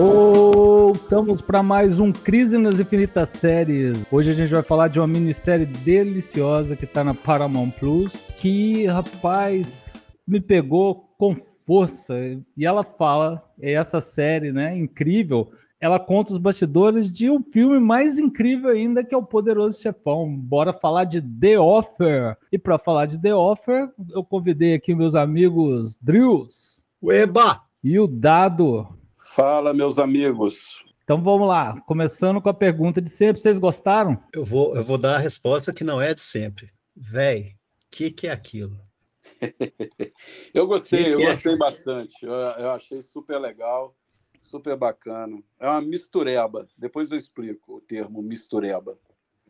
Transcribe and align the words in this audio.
Voltamos 0.00 1.42
para 1.42 1.60
mais 1.60 1.98
um 1.98 2.12
Crise 2.12 2.56
nas 2.56 2.78
Infinitas 2.78 3.30
Séries. 3.30 4.06
Hoje 4.12 4.30
a 4.30 4.32
gente 4.32 4.54
vai 4.54 4.62
falar 4.62 4.86
de 4.86 5.00
uma 5.00 5.08
minissérie 5.08 5.66
deliciosa 5.66 6.76
que 6.76 6.84
está 6.84 7.02
na 7.02 7.14
Paramount 7.14 7.70
Plus, 7.70 8.12
que, 8.36 8.86
rapaz, 8.86 10.16
me 10.24 10.40
pegou 10.40 11.12
com 11.18 11.34
força. 11.66 12.14
E 12.56 12.64
ela 12.64 12.84
fala, 12.84 13.42
é 13.60 13.72
essa 13.72 14.00
série, 14.00 14.52
né, 14.52 14.76
incrível, 14.76 15.50
ela 15.80 15.98
conta 15.98 16.32
os 16.32 16.38
bastidores 16.38 17.10
de 17.10 17.28
um 17.28 17.42
filme 17.42 17.80
mais 17.80 18.20
incrível 18.20 18.70
ainda, 18.70 19.02
que 19.02 19.12
é 19.12 19.18
o 19.18 19.26
Poderoso 19.26 19.82
Chefão. 19.82 20.32
Bora 20.32 20.72
falar 20.72 21.06
de 21.06 21.20
The 21.20 21.58
Offer. 21.58 22.36
E 22.52 22.58
para 22.58 22.78
falar 22.78 23.06
de 23.06 23.20
The 23.20 23.34
Offer, 23.34 23.90
eu 24.10 24.22
convidei 24.22 24.74
aqui 24.74 24.94
meus 24.94 25.16
amigos 25.16 25.98
Drills. 26.00 26.84
Ueba! 27.02 27.62
E 27.82 27.98
o 27.98 28.06
Dado. 28.06 28.97
Fala, 29.38 29.72
meus 29.72 29.96
amigos. 29.98 30.82
Então 31.04 31.22
vamos 31.22 31.46
lá, 31.46 31.80
começando 31.82 32.42
com 32.42 32.48
a 32.48 32.54
pergunta 32.54 33.00
de 33.00 33.08
sempre. 33.08 33.40
Vocês 33.40 33.56
gostaram? 33.56 34.20
Eu 34.32 34.44
vou, 34.44 34.74
eu 34.74 34.84
vou 34.84 34.98
dar 34.98 35.14
a 35.14 35.20
resposta 35.20 35.72
que 35.72 35.84
não 35.84 36.02
é 36.02 36.12
de 36.12 36.20
sempre. 36.20 36.72
Véi, 36.96 37.50
o 37.84 37.86
que, 37.88 38.10
que 38.10 38.26
é 38.26 38.32
aquilo? 38.32 38.76
eu 40.52 40.66
gostei, 40.66 41.04
que 41.04 41.10
eu 41.10 41.18
que 41.18 41.22
é? 41.22 41.26
gostei 41.28 41.52
é? 41.52 41.56
bastante. 41.56 42.16
Eu, 42.20 42.32
eu, 42.32 42.70
achei 42.72 43.00
super 43.00 43.38
legal, 43.38 43.94
super 44.42 44.76
bacana. 44.76 45.40
É 45.60 45.68
uma 45.68 45.82
mistureba. 45.82 46.66
Depois 46.76 47.08
eu 47.08 47.16
explico 47.16 47.76
o 47.76 47.80
termo 47.80 48.20
mistureba. 48.20 48.98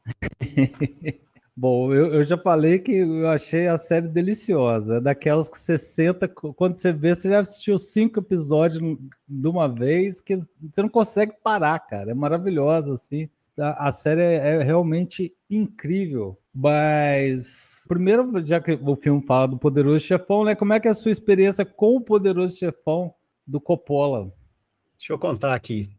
Bom, 1.61 1.93
eu, 1.93 2.15
eu, 2.15 2.25
já 2.25 2.39
falei 2.39 2.79
que 2.79 2.93
eu 2.93 3.29
achei 3.29 3.67
a 3.67 3.77
série 3.77 4.07
deliciosa. 4.07 4.99
É 4.99 5.01
daquelas 5.01 5.49
que 5.49 5.59
você 5.59 5.77
senta, 5.77 6.29
quando 6.29 6.77
você 6.77 6.93
vê, 6.93 7.17
você 7.17 7.29
já 7.29 7.41
assistiu 7.41 7.81
cinco 7.81 8.21
episódios 8.21 8.81
de 9.27 9.49
uma 9.49 9.67
vez, 9.67 10.21
que 10.21 10.37
você 10.37 10.83
não 10.83 10.89
consegue 10.89 11.33
parar, 11.43 11.81
cara. 11.81 12.13
É 12.13 12.15
maravilhosa, 12.15 12.95
assim. 12.95 13.29
A, 13.59 13.89
a 13.89 13.93
série 13.93 14.21
é, 14.21 14.37
é, 14.37 14.63
realmente 14.63 15.35
incrível. 15.51 16.39
Mas, 16.55 17.83
primeiro, 17.89 18.31
já 18.47 18.61
que 18.61 18.79
o 18.81 18.95
filme 18.95 19.27
fala 19.27 19.49
do 19.49 19.59
Poderoso 19.59 19.99
Chefão, 19.99 20.45
né? 20.45 20.55
Como 20.55 20.73
é 20.73 20.79
que 20.79 20.87
é 20.87 20.93
a 20.93 20.95
sua 20.95 21.11
experiência 21.11 21.65
com 21.65 21.97
o 21.97 22.01
Poderoso 22.01 22.57
Chefão 22.57 23.13
do 23.45 23.61
Coppola? 23.61 24.33
Deixa 24.97 25.13
eu 25.13 25.19
contar 25.19 25.57
aqui. 25.57 25.91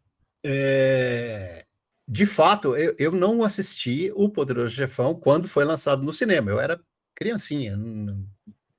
É 0.42 1.66
de 2.12 2.26
fato, 2.26 2.76
eu, 2.76 2.96
eu 2.98 3.12
não 3.12 3.44
assisti 3.44 4.12
o 4.16 4.28
Poderoso 4.28 4.74
Chefão 4.74 5.14
quando 5.14 5.48
foi 5.48 5.64
lançado 5.64 6.02
no 6.02 6.12
cinema. 6.12 6.50
Eu 6.50 6.60
era 6.60 6.82
criancinha. 7.14 7.78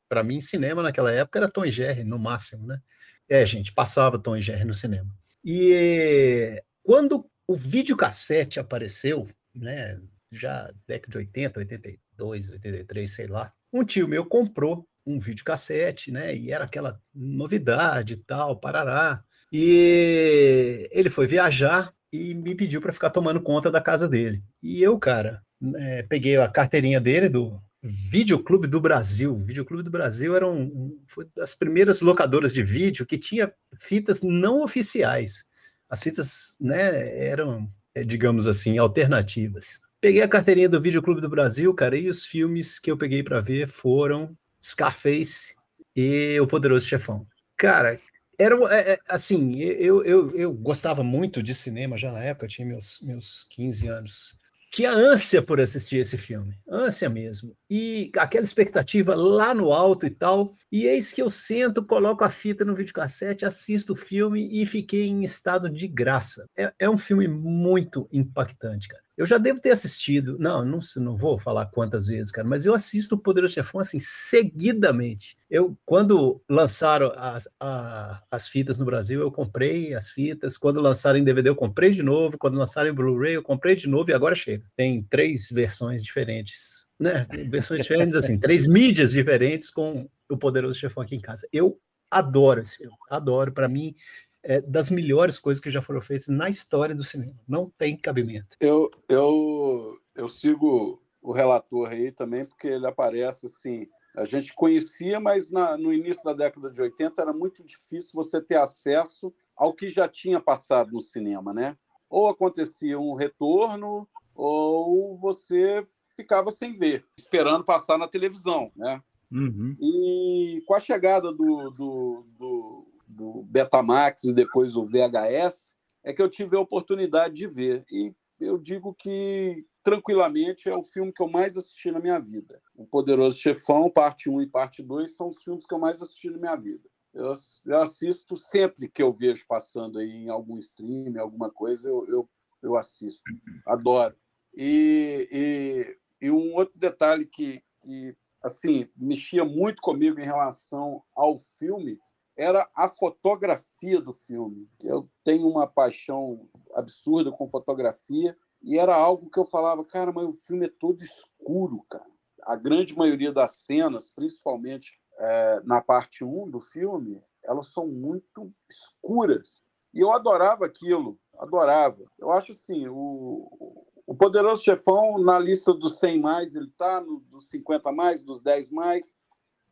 Para 0.09 0.25
mim, 0.25 0.41
cinema 0.41 0.83
naquela 0.83 1.13
época 1.13 1.39
era 1.39 1.49
Tom 1.49 1.65
e 1.65 1.71
Jerry, 1.71 2.03
no 2.03 2.19
máximo, 2.19 2.67
né? 2.67 2.81
É, 3.29 3.47
gente, 3.47 3.73
passava 3.73 4.19
Tom 4.19 4.37
e 4.37 4.43
Jerry 4.43 4.65
no 4.65 4.75
cinema. 4.75 5.09
E 5.45 6.61
quando 6.83 7.25
o 7.47 7.57
videocassete 7.57 8.59
apareceu, 8.59 9.29
né, 9.55 10.01
já 10.33 10.69
década 10.89 11.13
de 11.13 11.19
80, 11.19 11.61
82, 11.61 12.51
83, 12.51 13.15
sei 13.15 13.29
lá, 13.29 13.53
um 13.73 13.85
tio 13.85 14.09
meu 14.09 14.27
comprou 14.27 14.89
um 15.07 15.21
videocassete, 15.21 16.11
né, 16.11 16.35
e 16.35 16.51
era 16.51 16.65
aquela 16.65 17.01
novidade 17.15 18.15
e 18.15 18.17
tal, 18.17 18.59
parará. 18.59 19.23
E 19.53 20.89
ele 20.91 21.11
foi 21.11 21.29
viajar 21.29 21.95
e 22.13 22.35
me 22.35 22.55
pediu 22.55 22.81
para 22.81 22.93
ficar 22.93 23.11
tomando 23.11 23.41
conta 23.41 23.71
da 23.71 23.81
casa 23.81 24.09
dele. 24.09 24.43
E 24.63 24.83
eu, 24.83 24.99
cara, 24.99 25.43
é, 25.77 26.03
peguei 26.03 26.37
a 26.37 26.49
carteirinha 26.49 27.01
dele 27.01 27.29
do 27.29 27.61
Videoclube 27.83 28.67
do 28.67 28.81
Brasil. 28.81 29.35
O 29.35 29.45
Videoclube 29.45 29.83
do 29.83 29.91
Brasil 29.91 30.37
era 30.37 30.47
um, 30.47 30.63
um, 30.63 30.99
foi 31.07 31.27
das 31.35 31.55
primeiras 31.55 32.01
locadoras 32.01 32.53
de 32.53 32.63
vídeo 32.63 33.07
que 33.07 33.17
tinha 33.17 33.53
fitas 33.77 34.23
não 34.23 34.63
oficiais. 34.63 35.45
As 35.89 36.03
fitas, 36.03 36.57
né, 36.61 37.27
eram, 37.27 37.69
é, 37.95 38.05
digamos 38.05 38.47
assim, 38.47 38.79
alternativas. 38.79 39.81
Peguei 40.01 40.23
a 40.23 40.29
carteirinha 40.29 40.69
do 40.69 40.81
Videoclube 40.81 41.21
do 41.21 41.29
Brasil, 41.29 41.73
cara, 41.75 41.97
e 41.97 42.09
os 42.09 42.25
filmes 42.25 42.79
que 42.79 42.91
eu 42.91 42.97
peguei 42.97 43.23
para 43.23 43.41
ver 43.41 43.69
foram 43.69 44.37
Scarface 44.63 45.55
e 45.95 46.39
O 46.41 46.47
Poderoso 46.47 46.87
Chefão. 46.87 47.27
Cara, 47.57 47.99
era 48.41 48.57
é, 48.75 48.93
é, 48.93 48.99
assim, 49.07 49.61
eu, 49.61 50.03
eu, 50.03 50.31
eu 50.35 50.53
gostava 50.53 51.05
muito 51.05 51.43
de 51.43 51.55
cinema 51.55 51.99
já 51.99 52.11
na 52.11 52.21
época, 52.21 52.49
tinha 52.49 52.67
meus, 52.67 52.99
meus 53.03 53.45
15 53.51 53.87
anos. 53.89 54.41
Tinha 54.73 54.93
ânsia 54.93 55.43
por 55.43 55.61
assistir 55.61 55.97
esse 55.97 56.17
filme, 56.17 56.57
ânsia 56.67 57.11
mesmo. 57.11 57.55
E 57.69 58.11
aquela 58.17 58.45
expectativa 58.45 59.17
lá 59.17 59.53
no 59.53 59.73
alto 59.73 60.07
e 60.07 60.11
tal. 60.11 60.55
E 60.71 60.87
eis 60.87 61.13
que 61.13 61.21
eu 61.21 61.29
sento, 61.29 61.85
coloco 61.85 62.23
a 62.23 62.31
fita 62.31 62.65
no 62.65 62.75
videocassete, 62.75 63.45
assisto 63.45 63.95
o 63.95 63.97
filme 63.97 64.49
e 64.51 64.65
fiquei 64.65 65.09
em 65.09 65.25
estado 65.25 65.69
de 65.69 65.89
graça. 65.89 66.47
É, 66.57 66.73
é 66.79 66.89
um 66.89 66.97
filme 66.97 67.27
muito 67.27 68.09
impactante, 68.13 68.87
cara. 68.87 69.03
Eu 69.21 69.27
já 69.27 69.37
devo 69.37 69.61
ter 69.61 69.71
assistido, 69.71 70.39
não, 70.39 70.65
não, 70.65 70.79
não 70.97 71.15
vou 71.15 71.39
falar 71.39 71.67
quantas 71.67 72.07
vezes, 72.07 72.33
cara, 72.33 72.49
mas 72.49 72.65
eu 72.65 72.75
assisto 72.75 73.17
o 73.17 73.19
Poderoso 73.19 73.53
Chefão 73.53 73.79
assim, 73.79 73.99
seguidamente. 74.01 75.37
Eu, 75.51 75.77
quando 75.85 76.43
lançaram 76.49 77.13
as, 77.15 77.47
a, 77.61 78.25
as 78.31 78.49
fitas 78.49 78.79
no 78.79 78.87
Brasil, 78.87 79.21
eu 79.21 79.31
comprei 79.31 79.93
as 79.93 80.09
fitas. 80.09 80.57
Quando 80.57 80.81
lançaram 80.81 81.19
em 81.19 81.23
DVD, 81.23 81.51
eu 81.51 81.55
comprei 81.55 81.91
de 81.91 82.03
novo. 82.03 82.39
Quando 82.39 82.57
lançaram 82.57 82.89
em 82.89 82.95
Blu-ray, 82.95 83.35
eu 83.35 83.43
comprei 83.43 83.77
de 83.77 83.91
novo 83.91 84.11
e 84.11 84.15
agora 84.15 84.35
chega. 84.35 84.65
Tem 84.75 85.03
três 85.03 85.51
versões 85.51 86.03
diferentes, 86.03 86.87
né? 86.99 87.27
Versões 87.51 87.83
diferentes, 87.83 88.17
assim, 88.17 88.39
três 88.39 88.67
mídias 88.67 89.13
diferentes 89.13 89.69
com 89.69 90.09
o 90.31 90.39
Poderoso 90.39 90.79
Chefão 90.79 91.03
aqui 91.03 91.17
em 91.17 91.21
casa. 91.21 91.47
Eu 91.53 91.79
adoro 92.11 92.63
esse 92.63 92.79
filme, 92.79 92.97
adoro. 93.11 93.53
Para 93.53 93.69
mim, 93.69 93.95
é, 94.43 94.61
das 94.61 94.91
melhores 94.91 95.39
coisas 95.39 95.63
que 95.63 95.71
já 95.71 95.83
foram 95.83 96.01
feitas 96.01 96.29
na 96.29 96.49
história 96.49 96.95
do 96.95 97.05
cinema. 97.05 97.39
Não 97.47 97.71
tem 97.71 97.97
cabimento. 97.97 98.57
Eu, 98.61 98.91
eu, 99.09 99.99
eu 100.15 100.29
sigo 100.29 101.03
o 101.23 101.33
relator 101.33 101.91
aí 101.91 102.11
também, 102.11 102.45
porque 102.45 102.69
ele 102.69 102.87
aparece 102.87 103.47
assim. 103.47 103.87
A 104.17 104.25
gente 104.25 104.55
conhecia, 104.55 105.21
mas 105.21 105.51
na, 105.51 105.77
no 105.77 105.93
início 105.93 106.23
da 106.25 106.33
década 106.33 106.71
de 106.71 106.81
80 106.81 107.23
era 107.23 107.33
muito 107.33 107.65
difícil 107.65 108.11
você 108.15 108.41
ter 108.41 108.57
acesso 108.57 109.33
ao 109.55 109.75
que 109.75 109.89
já 109.89 110.09
tinha 110.09 110.41
passado 110.41 110.93
no 110.93 111.01
cinema, 111.01 111.53
né? 111.53 111.77
Ou 112.09 112.29
acontecia 112.29 112.99
um 112.99 113.15
retorno, 113.15 114.09
ou 114.35 115.17
você 115.17 115.85
ficava 116.17 116.51
sem 116.51 116.77
ver, 116.77 117.05
esperando 117.17 117.65
passar 117.65 117.97
na 117.99 118.09
televisão, 118.09 118.73
né? 118.75 119.01
Uhum. 119.31 119.77
E 119.81 120.63
com 120.67 120.75
a 120.75 120.81
chegada 120.81 121.33
do, 121.33 121.71
do, 121.71 122.27
do 122.37 122.87
do 123.11 123.43
Betamax 123.45 124.25
e 124.25 124.33
depois 124.33 124.77
o 124.77 124.85
VHS, 124.85 125.73
é 126.03 126.13
que 126.13 126.23
eu 126.23 126.31
tive 126.31 126.57
a 126.57 126.61
oportunidade 126.61 127.35
de 127.35 127.47
ver. 127.47 127.85
E 127.91 128.15
eu 128.39 128.57
digo 128.57 128.95
que, 128.95 129.67
tranquilamente, 129.83 130.69
é 130.69 130.75
o 130.75 130.85
filme 130.85 131.13
que 131.13 131.23
eu 131.23 131.29
mais 131.29 131.57
assisti 131.57 131.91
na 131.91 132.01
minha 132.01 132.19
vida. 132.19 132.61
O 132.75 132.87
Poderoso 132.87 133.37
Chefão, 133.37 133.91
parte 133.91 134.31
1 134.31 134.43
e 134.43 134.47
parte 134.47 134.83
2, 134.83 135.15
são 135.15 135.29
os 135.29 135.43
filmes 135.43 135.67
que 135.67 135.75
eu 135.75 135.79
mais 135.79 136.01
assisti 136.01 136.31
na 136.31 136.39
minha 136.39 136.57
vida. 136.57 136.89
Eu, 137.13 137.35
eu 137.67 137.83
assisto 137.83 138.37
sempre 138.37 138.89
que 138.89 139.03
eu 139.03 139.13
vejo 139.13 139.45
passando 139.49 139.99
aí 139.99 140.11
em 140.11 140.29
algum 140.29 140.57
stream, 140.59 141.21
alguma 141.21 141.51
coisa, 141.51 141.89
eu, 141.89 142.07
eu, 142.09 142.31
eu 142.63 142.77
assisto. 142.77 143.23
Adoro. 143.67 144.15
E, 144.55 145.29
e, 145.31 146.27
e 146.27 146.31
um 146.31 146.55
outro 146.55 146.79
detalhe 146.79 147.27
que, 147.27 147.63
que 147.81 148.17
assim 148.43 148.89
mexia 148.97 149.45
muito 149.45 149.83
comigo 149.83 150.19
em 150.21 150.25
relação 150.25 151.03
ao 151.15 151.39
filme 151.59 151.99
era 152.41 152.67
a 152.75 152.89
fotografia 152.89 154.01
do 154.01 154.15
filme. 154.15 154.67
Eu 154.83 155.07
tenho 155.23 155.47
uma 155.47 155.67
paixão 155.67 156.49
absurda 156.75 157.31
com 157.31 157.47
fotografia 157.47 158.35
e 158.63 158.79
era 158.79 158.95
algo 158.95 159.29
que 159.29 159.39
eu 159.39 159.45
falava, 159.45 159.85
cara, 159.85 160.11
mas 160.11 160.25
o 160.25 160.33
filme 160.33 160.65
é 160.65 160.73
todo 160.81 161.03
escuro, 161.03 161.85
cara. 161.91 162.07
A 162.45 162.57
grande 162.57 162.97
maioria 162.97 163.31
das 163.31 163.57
cenas, 163.57 164.11
principalmente 164.11 164.91
é, 165.19 165.61
na 165.65 165.83
parte 165.83 166.25
1 166.25 166.49
do 166.49 166.61
filme, 166.61 167.23
elas 167.45 167.73
são 167.75 167.87
muito 167.87 168.51
escuras. 168.71 169.63
E 169.93 170.01
eu 170.01 170.11
adorava 170.11 170.65
aquilo, 170.65 171.19
adorava. 171.39 172.11
Eu 172.19 172.31
acho 172.31 172.53
assim, 172.53 172.89
o, 172.89 173.87
o 174.07 174.15
Poderoso 174.15 174.63
Chefão, 174.63 175.19
na 175.19 175.39
lista 175.39 175.75
dos 175.75 175.99
100 175.99 176.21
mais, 176.21 176.55
ele 176.55 176.69
está, 176.69 177.01
dos 177.01 177.51
50 177.51 177.93
mais, 177.93 178.23
dos 178.23 178.41
10 178.41 178.71
mais, 178.71 179.13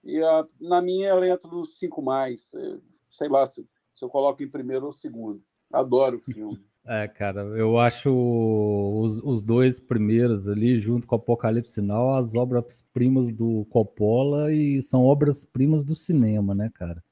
e 0.09 0.23
a, 0.23 0.47
na 0.59 0.81
minha 0.81 1.09
ela 1.09 1.29
entra 1.29 1.51
nos 1.51 1.79
cinco 1.79 2.01
mais. 2.01 2.53
É, 2.55 2.79
sei 3.11 3.29
lá 3.29 3.45
se, 3.45 3.67
se 3.95 4.05
eu 4.05 4.09
coloco 4.09 4.43
em 4.43 4.49
primeiro 4.49 4.87
ou 4.87 4.93
segundo. 4.93 5.43
Adoro 5.71 6.17
o 6.17 6.21
filme. 6.21 6.59
É, 6.91 7.07
cara, 7.07 7.43
eu 7.43 7.79
acho 7.79 8.09
os, 8.11 9.21
os 9.23 9.43
dois 9.43 9.79
primeiros 9.79 10.49
ali, 10.49 10.81
junto 10.81 11.07
com 11.07 11.17
o 11.17 11.19
Apocalipse 11.19 11.75
Sinal, 11.75 12.15
as 12.15 12.35
obras-primas 12.35 13.31
do 13.31 13.67
Coppola 13.69 14.51
e 14.55 14.81
são 14.81 15.05
obras-primas 15.05 15.85
do 15.85 15.95
cinema, 15.95 16.55
né, 16.55 16.71
cara? 16.73 17.05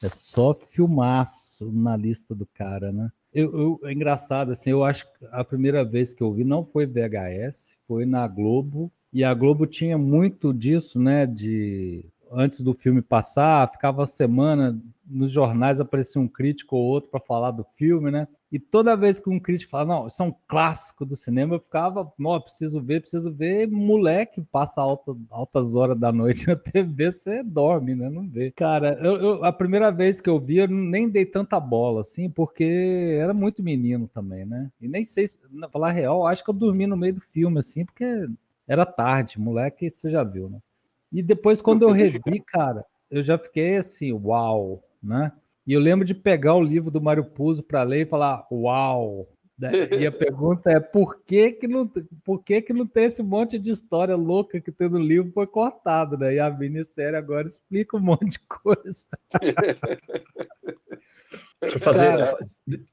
É 0.00 0.08
só 0.08 0.54
filmaço 0.54 1.72
na 1.72 1.96
lista 1.96 2.36
do 2.36 2.46
cara, 2.46 2.92
né? 2.92 3.10
Eu, 3.34 3.58
eu, 3.58 3.80
é 3.88 3.92
engraçado, 3.92 4.52
assim, 4.52 4.70
eu 4.70 4.84
acho 4.84 5.04
que 5.06 5.26
a 5.32 5.42
primeira 5.42 5.84
vez 5.84 6.14
que 6.14 6.22
eu 6.22 6.32
vi 6.32 6.44
não 6.44 6.64
foi 6.64 6.86
VHS, 6.86 7.76
foi 7.88 8.06
na 8.06 8.28
Globo, 8.28 8.92
e 9.12 9.24
a 9.24 9.34
Globo 9.34 9.66
tinha 9.66 9.98
muito 9.98 10.54
disso, 10.54 11.00
né, 11.00 11.26
de 11.26 12.04
antes 12.30 12.60
do 12.60 12.74
filme 12.74 13.02
passar, 13.02 13.70
ficava 13.70 14.04
a 14.04 14.06
semana 14.06 14.78
nos 15.08 15.30
jornais 15.30 15.80
aparecia 15.80 16.20
um 16.20 16.26
crítico 16.28 16.76
ou 16.76 16.82
outro 16.82 17.10
para 17.10 17.20
falar 17.20 17.52
do 17.52 17.64
filme, 17.76 18.10
né? 18.10 18.26
E 18.50 18.58
toda 18.58 18.96
vez 18.96 19.18
que 19.18 19.28
um 19.28 19.40
crítico 19.40 19.70
fala, 19.70 19.84
não, 19.84 20.06
isso 20.06 20.22
é 20.22 20.26
um 20.26 20.34
clássico 20.46 21.04
do 21.04 21.16
cinema, 21.16 21.56
eu 21.56 21.60
ficava, 21.60 22.12
não, 22.18 22.40
preciso 22.40 22.80
ver, 22.80 23.00
preciso 23.00 23.32
ver. 23.32 23.68
Moleque 23.68 24.40
passa 24.52 24.80
alta, 24.80 25.16
altas 25.30 25.74
horas 25.74 25.98
da 25.98 26.12
noite 26.12 26.46
na 26.46 26.54
TV, 26.56 27.12
você 27.12 27.42
dorme, 27.42 27.94
né? 27.94 28.08
Não 28.08 28.28
vê. 28.28 28.50
Cara, 28.52 28.98
eu, 29.02 29.16
eu, 29.16 29.44
a 29.44 29.52
primeira 29.52 29.90
vez 29.90 30.20
que 30.20 30.30
eu 30.30 30.38
vi, 30.38 30.58
eu 30.58 30.68
nem 30.68 31.08
dei 31.08 31.26
tanta 31.26 31.58
bola, 31.58 32.00
assim, 32.00 32.30
porque 32.30 33.18
era 33.20 33.34
muito 33.34 33.62
menino 33.62 34.08
também, 34.08 34.44
né? 34.44 34.70
E 34.80 34.88
nem 34.88 35.04
sei, 35.04 35.26
se, 35.26 35.38
falar 35.72 35.90
real, 35.90 36.26
acho 36.26 36.44
que 36.44 36.50
eu 36.50 36.54
dormi 36.54 36.86
no 36.86 36.96
meio 36.96 37.14
do 37.14 37.20
filme, 37.20 37.58
assim, 37.58 37.84
porque 37.84 38.28
era 38.66 38.86
tarde, 38.86 39.40
moleque, 39.40 39.90
você 39.90 40.10
já 40.10 40.24
viu, 40.24 40.48
né? 40.48 40.58
E 41.12 41.22
depois, 41.22 41.60
quando 41.60 41.82
eu 41.82 41.90
revi, 41.90 42.40
cara, 42.46 42.84
eu 43.10 43.22
já 43.22 43.38
fiquei 43.38 43.76
assim, 43.76 44.12
uau, 44.12 44.82
né? 45.02 45.32
E 45.66 45.72
eu 45.72 45.80
lembro 45.80 46.04
de 46.04 46.14
pegar 46.14 46.54
o 46.54 46.62
livro 46.62 46.90
do 46.90 47.00
Mário 47.00 47.24
Puzo 47.24 47.62
para 47.62 47.82
ler 47.82 48.06
e 48.06 48.08
falar, 48.08 48.46
uau! 48.50 49.28
Né? 49.58 49.70
E 49.98 50.06
a 50.06 50.12
pergunta 50.12 50.70
é 50.70 50.78
por 50.78 51.22
que 51.24 51.52
que 51.52 51.66
não, 51.66 51.90
por 52.22 52.44
que 52.44 52.60
que 52.60 52.74
não 52.74 52.86
tem 52.86 53.06
esse 53.06 53.22
monte 53.22 53.58
de 53.58 53.70
história 53.70 54.14
louca 54.14 54.60
que 54.60 54.70
tem 54.70 54.88
no 54.88 54.98
livro 54.98 55.32
foi 55.32 55.46
cortado, 55.46 56.18
né? 56.18 56.34
E 56.34 56.38
a 56.38 56.50
minissérie 56.50 57.16
agora 57.16 57.48
explica 57.48 57.96
um 57.96 58.00
monte 58.00 58.32
de 58.32 58.38
coisa. 58.40 59.04
Deixa 61.60 61.76
eu 61.76 61.80
fazer. 61.80 62.16
Cara, 62.16 62.38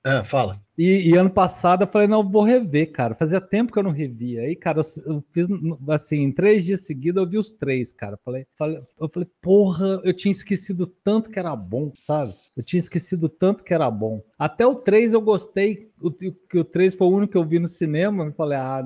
ah, 0.03 0.23
fala. 0.23 0.61
E, 0.77 1.09
e, 1.09 1.17
ano 1.17 1.29
passado 1.29 1.83
eu 1.83 1.87
falei, 1.87 2.07
não, 2.07 2.21
eu 2.21 2.29
vou 2.29 2.43
rever, 2.43 2.91
cara. 2.91 3.13
Fazia 3.13 3.41
tempo 3.41 3.71
que 3.71 3.77
eu 3.77 3.83
não 3.83 3.91
revia. 3.91 4.41
Aí, 4.41 4.55
cara, 4.55 4.79
eu, 4.79 5.13
eu 5.13 5.23
fiz 5.31 5.47
assim, 5.89 6.21
em 6.21 6.31
três 6.31 6.63
dias 6.63 6.81
seguidos 6.81 7.21
eu 7.21 7.29
vi 7.29 7.37
os 7.37 7.51
três, 7.51 7.91
cara. 7.91 8.17
Falei, 8.23 8.47
falei, 8.57 8.81
eu 8.99 9.09
falei, 9.09 9.29
porra, 9.41 10.01
eu 10.03 10.13
tinha 10.13 10.31
esquecido 10.31 10.87
tanto 10.87 11.29
que 11.29 11.37
era 11.37 11.55
bom, 11.55 11.91
sabe? 11.95 12.33
Eu 12.55 12.63
tinha 12.63 12.79
esquecido 12.79 13.27
tanto 13.27 13.63
que 13.63 13.73
era 13.73 13.89
bom. 13.91 14.23
Até 14.39 14.65
o 14.65 14.75
3 14.75 15.13
eu 15.13 15.21
gostei, 15.21 15.91
o, 15.99 16.09
que 16.11 16.57
o 16.57 16.63
3 16.63 16.95
foi 16.95 17.07
o 17.07 17.11
único 17.11 17.33
que 17.33 17.37
eu 17.37 17.45
vi 17.45 17.59
no 17.59 17.67
cinema. 17.67 18.25
Eu 18.25 18.31
falei, 18.31 18.57
ah, 18.57 18.81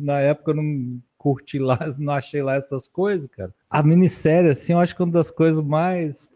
na 0.00 0.20
época 0.20 0.52
eu 0.52 0.56
não 0.56 1.00
curti 1.18 1.58
lá, 1.58 1.78
não 1.98 2.14
achei 2.14 2.42
lá 2.42 2.54
essas 2.54 2.88
coisas, 2.88 3.28
cara. 3.30 3.54
A 3.68 3.82
minissérie, 3.82 4.50
assim, 4.50 4.72
eu 4.72 4.78
acho 4.78 4.96
que 4.96 5.02
é 5.02 5.04
uma 5.04 5.12
das 5.12 5.30
coisas 5.30 5.62
mais 5.62 6.28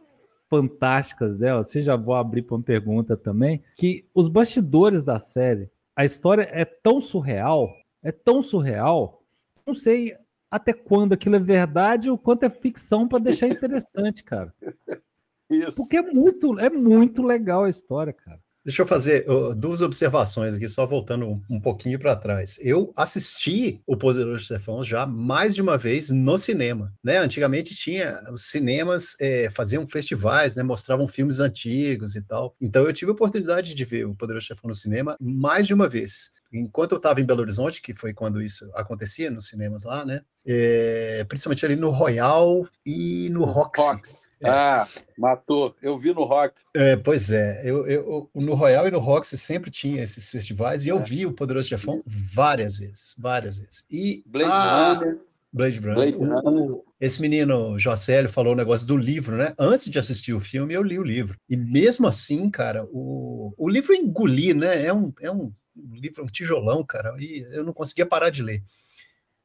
fantásticas 0.48 1.36
dela, 1.36 1.64
você 1.64 1.82
já 1.82 1.96
vou 1.96 2.14
abrir 2.14 2.42
para 2.42 2.56
uma 2.56 2.62
pergunta 2.62 3.16
também, 3.16 3.62
que 3.76 4.06
os 4.14 4.28
bastidores 4.28 5.02
da 5.02 5.18
série, 5.18 5.70
a 5.96 6.04
história 6.04 6.48
é 6.52 6.64
tão 6.64 7.00
surreal, 7.00 7.72
é 8.02 8.12
tão 8.12 8.42
surreal, 8.42 9.22
não 9.66 9.74
sei 9.74 10.14
até 10.50 10.72
quando 10.72 11.14
aquilo 11.14 11.36
é 11.36 11.40
verdade 11.40 12.08
ou 12.08 12.16
quanto 12.16 12.44
é 12.44 12.50
ficção 12.50 13.08
para 13.08 13.18
deixar 13.18 13.48
interessante, 13.48 14.22
cara. 14.22 14.54
Isso. 15.50 15.76
Porque 15.76 15.96
é 15.96 16.02
muito, 16.02 16.58
é 16.58 16.70
muito 16.70 17.22
legal 17.22 17.64
a 17.64 17.70
história, 17.70 18.12
cara. 18.12 18.40
Deixa 18.64 18.80
eu 18.80 18.86
fazer 18.86 19.26
duas 19.56 19.82
observações 19.82 20.54
aqui, 20.54 20.66
só 20.68 20.86
voltando 20.86 21.26
um, 21.26 21.42
um 21.50 21.60
pouquinho 21.60 21.98
para 21.98 22.16
trás. 22.16 22.58
Eu 22.62 22.92
assisti 22.96 23.82
o 23.86 23.94
Poderoso 23.94 24.44
Chefão 24.44 24.82
já 24.82 25.04
mais 25.06 25.54
de 25.54 25.60
uma 25.60 25.76
vez 25.76 26.08
no 26.08 26.38
cinema, 26.38 26.90
né? 27.04 27.18
Antigamente 27.18 27.74
tinha 27.74 28.22
os 28.32 28.46
cinemas 28.46 29.16
é, 29.20 29.50
faziam 29.50 29.86
festivais, 29.86 30.56
né? 30.56 30.62
Mostravam 30.62 31.06
filmes 31.06 31.40
antigos 31.40 32.16
e 32.16 32.22
tal. 32.22 32.54
Então 32.58 32.84
eu 32.84 32.92
tive 32.92 33.10
a 33.10 33.14
oportunidade 33.14 33.74
de 33.74 33.84
ver 33.84 34.06
o 34.06 34.14
Poderoso 34.14 34.46
Chefão 34.46 34.68
no 34.68 34.74
cinema 34.74 35.14
mais 35.20 35.66
de 35.66 35.74
uma 35.74 35.86
vez 35.86 36.32
enquanto 36.58 36.92
eu 36.92 36.96
estava 36.96 37.20
em 37.20 37.24
Belo 37.24 37.40
Horizonte, 37.40 37.82
que 37.82 37.92
foi 37.92 38.14
quando 38.14 38.40
isso 38.40 38.70
acontecia 38.74 39.30
nos 39.30 39.48
cinemas 39.48 39.82
lá, 39.82 40.04
né? 40.04 40.22
É, 40.46 41.24
principalmente 41.28 41.64
ali 41.66 41.76
no 41.76 41.90
Royal 41.90 42.66
e 42.84 43.28
no 43.30 43.44
Roxy. 43.44 43.82
Rox. 43.82 44.24
É. 44.40 44.50
Ah, 44.50 44.88
matou. 45.16 45.74
Eu 45.80 45.98
vi 45.98 46.12
no 46.12 46.24
Rock. 46.24 46.60
É, 46.74 46.96
pois 46.96 47.32
é, 47.32 47.62
eu, 47.64 47.86
eu, 47.86 48.30
no 48.34 48.54
Royal 48.54 48.86
e 48.86 48.90
no 48.90 48.98
Roxy 48.98 49.38
sempre 49.38 49.70
tinha 49.70 50.02
esses 50.02 50.30
festivais 50.30 50.84
e 50.84 50.90
eu 50.90 50.98
é. 50.98 51.02
vi 51.02 51.24
o 51.26 51.32
Poderoso 51.32 51.68
Chefão 51.68 52.02
várias 52.06 52.78
vezes, 52.78 53.14
várias 53.16 53.58
vezes. 53.58 53.84
E 53.90 54.22
Blade 54.26 54.50
a... 54.50 54.92
Runner. 54.94 55.20
Blade 55.52 55.78
Runner. 55.78 55.94
Blade 55.94 56.16
o, 56.16 56.74
o, 56.74 56.84
esse 57.00 57.20
menino 57.20 57.78
Jocélio 57.78 58.28
falou 58.28 58.52
o 58.52 58.54
um 58.54 58.58
negócio 58.58 58.86
do 58.86 58.96
livro, 58.96 59.36
né? 59.36 59.54
Antes 59.56 59.90
de 59.90 59.98
assistir 59.98 60.34
o 60.34 60.40
filme, 60.40 60.74
eu 60.74 60.82
li 60.82 60.98
o 60.98 61.04
livro. 61.04 61.38
E 61.48 61.56
mesmo 61.56 62.08
assim, 62.08 62.50
cara, 62.50 62.84
o, 62.90 63.54
o 63.56 63.68
livro 63.68 63.94
engoli, 63.94 64.52
né? 64.52 64.84
É 64.84 64.92
um, 64.92 65.12
é 65.22 65.30
um 65.30 65.52
livro, 65.76 66.24
um 66.24 66.26
tijolão, 66.26 66.84
cara, 66.84 67.14
e 67.18 67.40
eu 67.52 67.64
não 67.64 67.72
conseguia 67.72 68.06
parar 68.06 68.30
de 68.30 68.42
ler. 68.42 68.62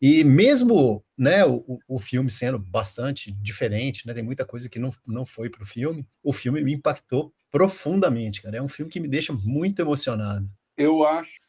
E 0.01 0.23
mesmo 0.23 1.03
né, 1.17 1.45
o, 1.45 1.79
o 1.87 1.99
filme 1.99 2.29
sendo 2.29 2.57
bastante 2.57 3.31
diferente, 3.33 4.07
né, 4.07 4.13
tem 4.13 4.23
muita 4.23 4.45
coisa 4.45 4.69
que 4.69 4.79
não, 4.79 4.91
não 5.05 5.25
foi 5.25 5.49
para 5.49 5.63
o 5.63 5.65
filme, 5.65 6.07
o 6.23 6.31
filme 6.31 6.63
me 6.63 6.73
impactou 6.73 7.33
profundamente, 7.51 8.41
cara. 8.41 8.57
É 8.57 8.61
um 8.61 8.67
filme 8.67 8.91
que 8.91 8.99
me 8.99 9.07
deixa 9.07 9.33
muito 9.33 9.81
emocionado. 9.81 10.49
Eu 10.77 11.03
acho 11.03 11.41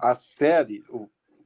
a 0.00 0.14
série, 0.14 0.82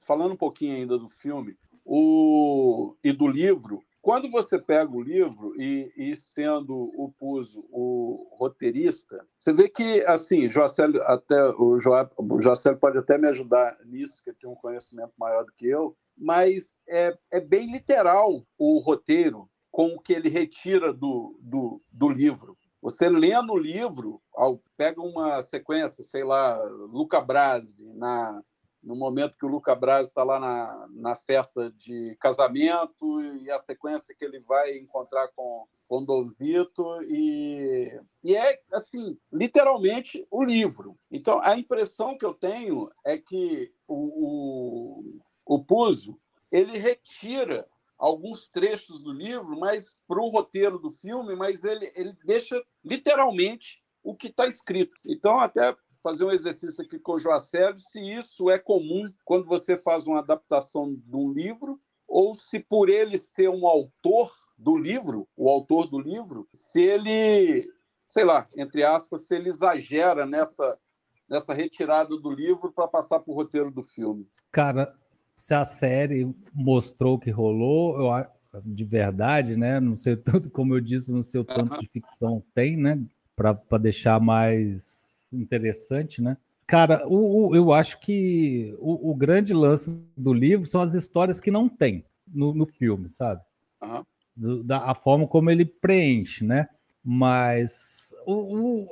falando 0.00 0.32
um 0.32 0.36
pouquinho 0.36 0.76
ainda 0.76 0.98
do 0.98 1.08
filme 1.08 1.56
o, 1.84 2.94
e 3.02 3.12
do 3.12 3.26
livro, 3.26 3.82
quando 4.02 4.30
você 4.30 4.58
pega 4.58 4.90
o 4.90 5.02
livro 5.02 5.54
e, 5.60 5.92
e, 5.96 6.16
sendo 6.16 6.74
o 6.74 7.12
Puzo 7.18 7.66
o 7.70 8.28
roteirista, 8.32 9.26
você 9.36 9.52
vê 9.52 9.68
que, 9.68 10.02
assim, 10.04 10.48
Joacélio, 10.48 11.02
até, 11.02 11.42
o, 11.58 11.78
jo, 11.78 11.90
o 12.16 12.40
Joacélio 12.40 12.78
pode 12.78 12.98
até 12.98 13.18
me 13.18 13.28
ajudar 13.28 13.76
nisso, 13.84 14.22
que 14.24 14.32
tem 14.32 14.48
um 14.48 14.54
conhecimento 14.54 15.12
maior 15.18 15.44
do 15.44 15.52
que 15.52 15.66
eu, 15.68 15.96
mas 16.16 16.78
é, 16.88 17.16
é 17.30 17.40
bem 17.40 17.70
literal 17.70 18.42
o 18.58 18.78
roteiro 18.78 19.48
com 19.70 19.94
o 19.94 20.00
que 20.00 20.12
ele 20.12 20.28
retira 20.28 20.92
do, 20.92 21.38
do, 21.40 21.82
do 21.90 22.08
livro. 22.08 22.56
Você 22.82 23.08
lê 23.08 23.40
no 23.42 23.56
livro, 23.56 24.22
pega 24.76 25.00
uma 25.02 25.42
sequência, 25.42 26.02
sei 26.02 26.24
lá, 26.24 26.58
Luca 26.64 27.20
Brasi, 27.20 27.86
na, 27.92 28.42
no 28.82 28.96
momento 28.96 29.36
que 29.36 29.44
o 29.44 29.48
Luca 29.48 29.74
Brasi 29.74 30.08
está 30.08 30.22
lá 30.22 30.38
na, 30.38 30.88
na 30.90 31.16
festa 31.16 31.70
de 31.70 32.16
casamento 32.20 33.22
e 33.40 33.50
a 33.50 33.58
sequência 33.58 34.14
que 34.14 34.24
ele 34.24 34.40
vai 34.40 34.78
encontrar 34.78 35.28
com, 35.28 35.66
com 35.88 36.04
Dom 36.04 36.28
Vito 36.28 37.02
e, 37.02 38.00
e 38.24 38.34
é, 38.34 38.60
assim, 38.72 39.18
literalmente 39.32 40.26
o 40.30 40.42
livro. 40.42 40.96
Então, 41.10 41.40
a 41.42 41.58
impressão 41.58 42.16
que 42.16 42.24
eu 42.24 42.34
tenho 42.34 42.90
é 43.04 43.18
que 43.18 43.72
o, 43.86 43.94
o 43.94 45.20
o 45.50 45.58
Puzo, 45.58 46.16
ele 46.52 46.78
retira 46.78 47.66
alguns 47.98 48.48
trechos 48.48 49.02
do 49.02 49.12
livro, 49.12 49.58
mas 49.58 50.00
para 50.06 50.20
o 50.20 50.28
roteiro 50.28 50.78
do 50.78 50.90
filme, 50.90 51.34
mas 51.34 51.64
ele, 51.64 51.90
ele 51.96 52.16
deixa 52.24 52.62
literalmente 52.84 53.82
o 54.00 54.14
que 54.14 54.28
está 54.28 54.46
escrito. 54.46 54.96
Então, 55.04 55.40
até 55.40 55.76
fazer 56.02 56.24
um 56.24 56.32
exercício 56.32 56.82
aqui 56.82 56.98
com 56.98 57.12
o 57.12 57.18
Joacélio, 57.18 57.78
se 57.78 58.00
isso 58.00 58.50
é 58.50 58.58
comum 58.58 59.10
quando 59.24 59.46
você 59.46 59.76
faz 59.76 60.06
uma 60.06 60.18
adaptação 60.18 60.94
de 60.94 61.16
um 61.16 61.32
livro, 61.32 61.80
ou 62.06 62.34
se 62.34 62.58
por 62.58 62.88
ele 62.88 63.18
ser 63.18 63.48
um 63.48 63.66
autor 63.66 64.32
do 64.58 64.76
livro, 64.76 65.28
o 65.36 65.48
autor 65.48 65.86
do 65.86 65.98
livro, 65.98 66.48
se 66.52 66.82
ele, 66.82 67.66
sei 68.08 68.24
lá, 68.24 68.46
entre 68.56 68.82
aspas, 68.82 69.26
se 69.26 69.34
ele 69.34 69.48
exagera 69.48 70.26
nessa, 70.26 70.76
nessa 71.28 71.54
retirada 71.54 72.16
do 72.16 72.30
livro 72.30 72.72
para 72.72 72.88
passar 72.88 73.20
para 73.20 73.30
o 73.30 73.34
roteiro 73.34 73.70
do 73.70 73.82
filme. 73.82 74.28
Cara, 74.52 74.94
se 75.36 75.54
a 75.54 75.64
série 75.64 76.34
mostrou 76.52 77.18
que 77.18 77.30
rolou, 77.30 77.98
eu, 77.98 78.26
de 78.64 78.84
verdade, 78.84 79.56
né? 79.56 79.80
Não 79.80 79.94
sei 79.94 80.16
tanto, 80.16 80.50
como 80.50 80.74
eu 80.74 80.80
disse, 80.80 81.10
não 81.10 81.22
sei 81.22 81.40
o 81.40 81.44
tanto 81.44 81.78
de 81.78 81.88
ficção 81.88 82.42
tem, 82.54 82.76
né? 82.76 83.02
Para 83.34 83.78
deixar 83.78 84.20
mais 84.20 84.99
interessante, 85.32 86.20
né? 86.22 86.36
Cara, 86.66 87.06
o, 87.08 87.48
o, 87.48 87.56
eu 87.56 87.72
acho 87.72 87.98
que 87.98 88.76
o, 88.78 89.10
o, 89.10 89.14
grande 89.14 89.52
lance 89.52 89.90
do 90.16 90.32
livro 90.32 90.66
são 90.66 90.80
as 90.80 90.94
histórias 90.94 91.40
que 91.40 91.50
não 91.50 91.68
tem 91.68 92.04
no, 92.32 92.54
no 92.54 92.64
filme, 92.64 93.10
sabe? 93.10 93.40
Uhum. 93.82 94.04
Do, 94.36 94.62
da 94.62 94.78
a 94.78 94.94
forma 94.94 95.26
como 95.26 95.50
ele 95.50 95.64
preenche, 95.64 96.44
né? 96.44 96.68
Mas 97.04 98.14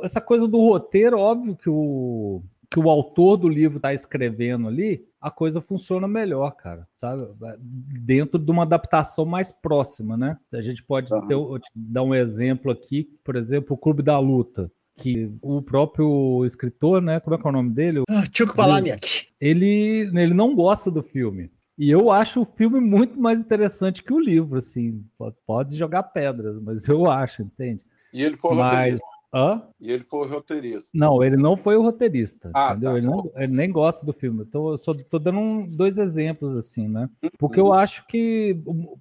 essa 0.03 0.21
coisa 0.21 0.49
do 0.49 0.59
roteiro, 0.59 1.19
óbvio 1.19 1.55
que 1.55 1.71
o, 1.71 2.43
que 2.71 2.79
o 2.79 2.91
autor 2.91 3.37
do 3.37 3.49
livro 3.49 3.77
está 3.77 3.95
escrevendo 3.95 4.69
ali, 4.69 5.07
a 5.21 5.31
coisa 5.31 5.61
funciona 5.61 6.07
melhor, 6.07 6.51
cara, 6.53 6.87
sabe? 6.97 7.27
Dentro 7.59 8.39
de 8.39 8.51
uma 8.51 8.63
adaptação 8.63 9.25
mais 9.25 9.51
próxima, 9.51 10.17
né? 10.17 10.37
A 10.53 10.61
gente 10.61 10.83
pode 10.83 11.13
uhum. 11.13 11.27
ter, 11.27 11.37
dar 11.75 12.03
um 12.03 12.15
exemplo 12.15 12.71
aqui, 12.71 13.09
por 13.25 13.37
exemplo, 13.37 13.75
o 13.75 13.79
Clube 13.79 14.03
da 14.03 14.19
Luta, 14.19 14.71
que 14.99 15.31
o 15.41 15.63
próprio 15.63 16.45
escritor, 16.45 17.01
né? 17.01 17.21
Como 17.21 17.35
é 17.35 17.39
que 17.39 17.47
é 17.47 17.51
o 17.51 17.53
nome 17.53 17.71
dele? 17.71 18.03
Ah, 18.09 18.25
Chuck 18.33 18.55
Palahniuk. 18.55 19.29
Ele, 19.41 20.11
ele 20.13 20.35
não 20.35 20.55
gosta 20.55 20.91
do 20.91 21.03
filme. 21.03 21.51
E 21.79 21.89
eu 21.91 22.11
acho 22.11 22.43
o 22.43 22.45
filme 22.45 22.81
muito 22.81 23.19
mais 23.21 23.41
interessante 23.41 24.03
que 24.03 24.13
o 24.13 24.19
livro, 24.19 24.59
assim. 24.59 25.05
Pode 25.47 25.77
jogar 25.77 26.03
pedras, 26.03 26.61
mas 26.61 26.89
eu 26.89 27.09
acho, 27.09 27.43
entende? 27.43 27.85
E 28.13 28.23
ele 28.23 28.37
falou 28.37 28.59
mas... 28.59 29.01
Hã? 29.33 29.63
E 29.79 29.93
ele 29.93 30.05
foi 30.05 30.27
o 30.27 30.31
roteirista. 30.31 30.89
Não, 30.95 31.23
ele 31.23 31.37
não 31.37 31.55
foi 31.57 31.77
o 31.77 31.83
roteirista. 31.83 32.51
Ah, 32.55 32.71
entendeu? 32.71 32.93
tá. 32.93 32.97
Ele, 32.99 33.07
não- 33.07 33.31
ele 33.37 33.53
nem 33.53 33.71
gosta 33.71 34.07
do 34.07 34.13
filme. 34.13 34.43
Então, 34.49 34.71
eu 34.71 34.79
só 34.79 34.95
tô 34.95 35.19
dando 35.19 35.39
um- 35.39 35.67
dois 35.67 35.99
exemplos, 35.99 36.57
assim, 36.57 36.89
né? 36.89 37.11
Porque 37.39 37.61
eu 37.61 37.73
acho 37.73 38.07
que 38.07 38.59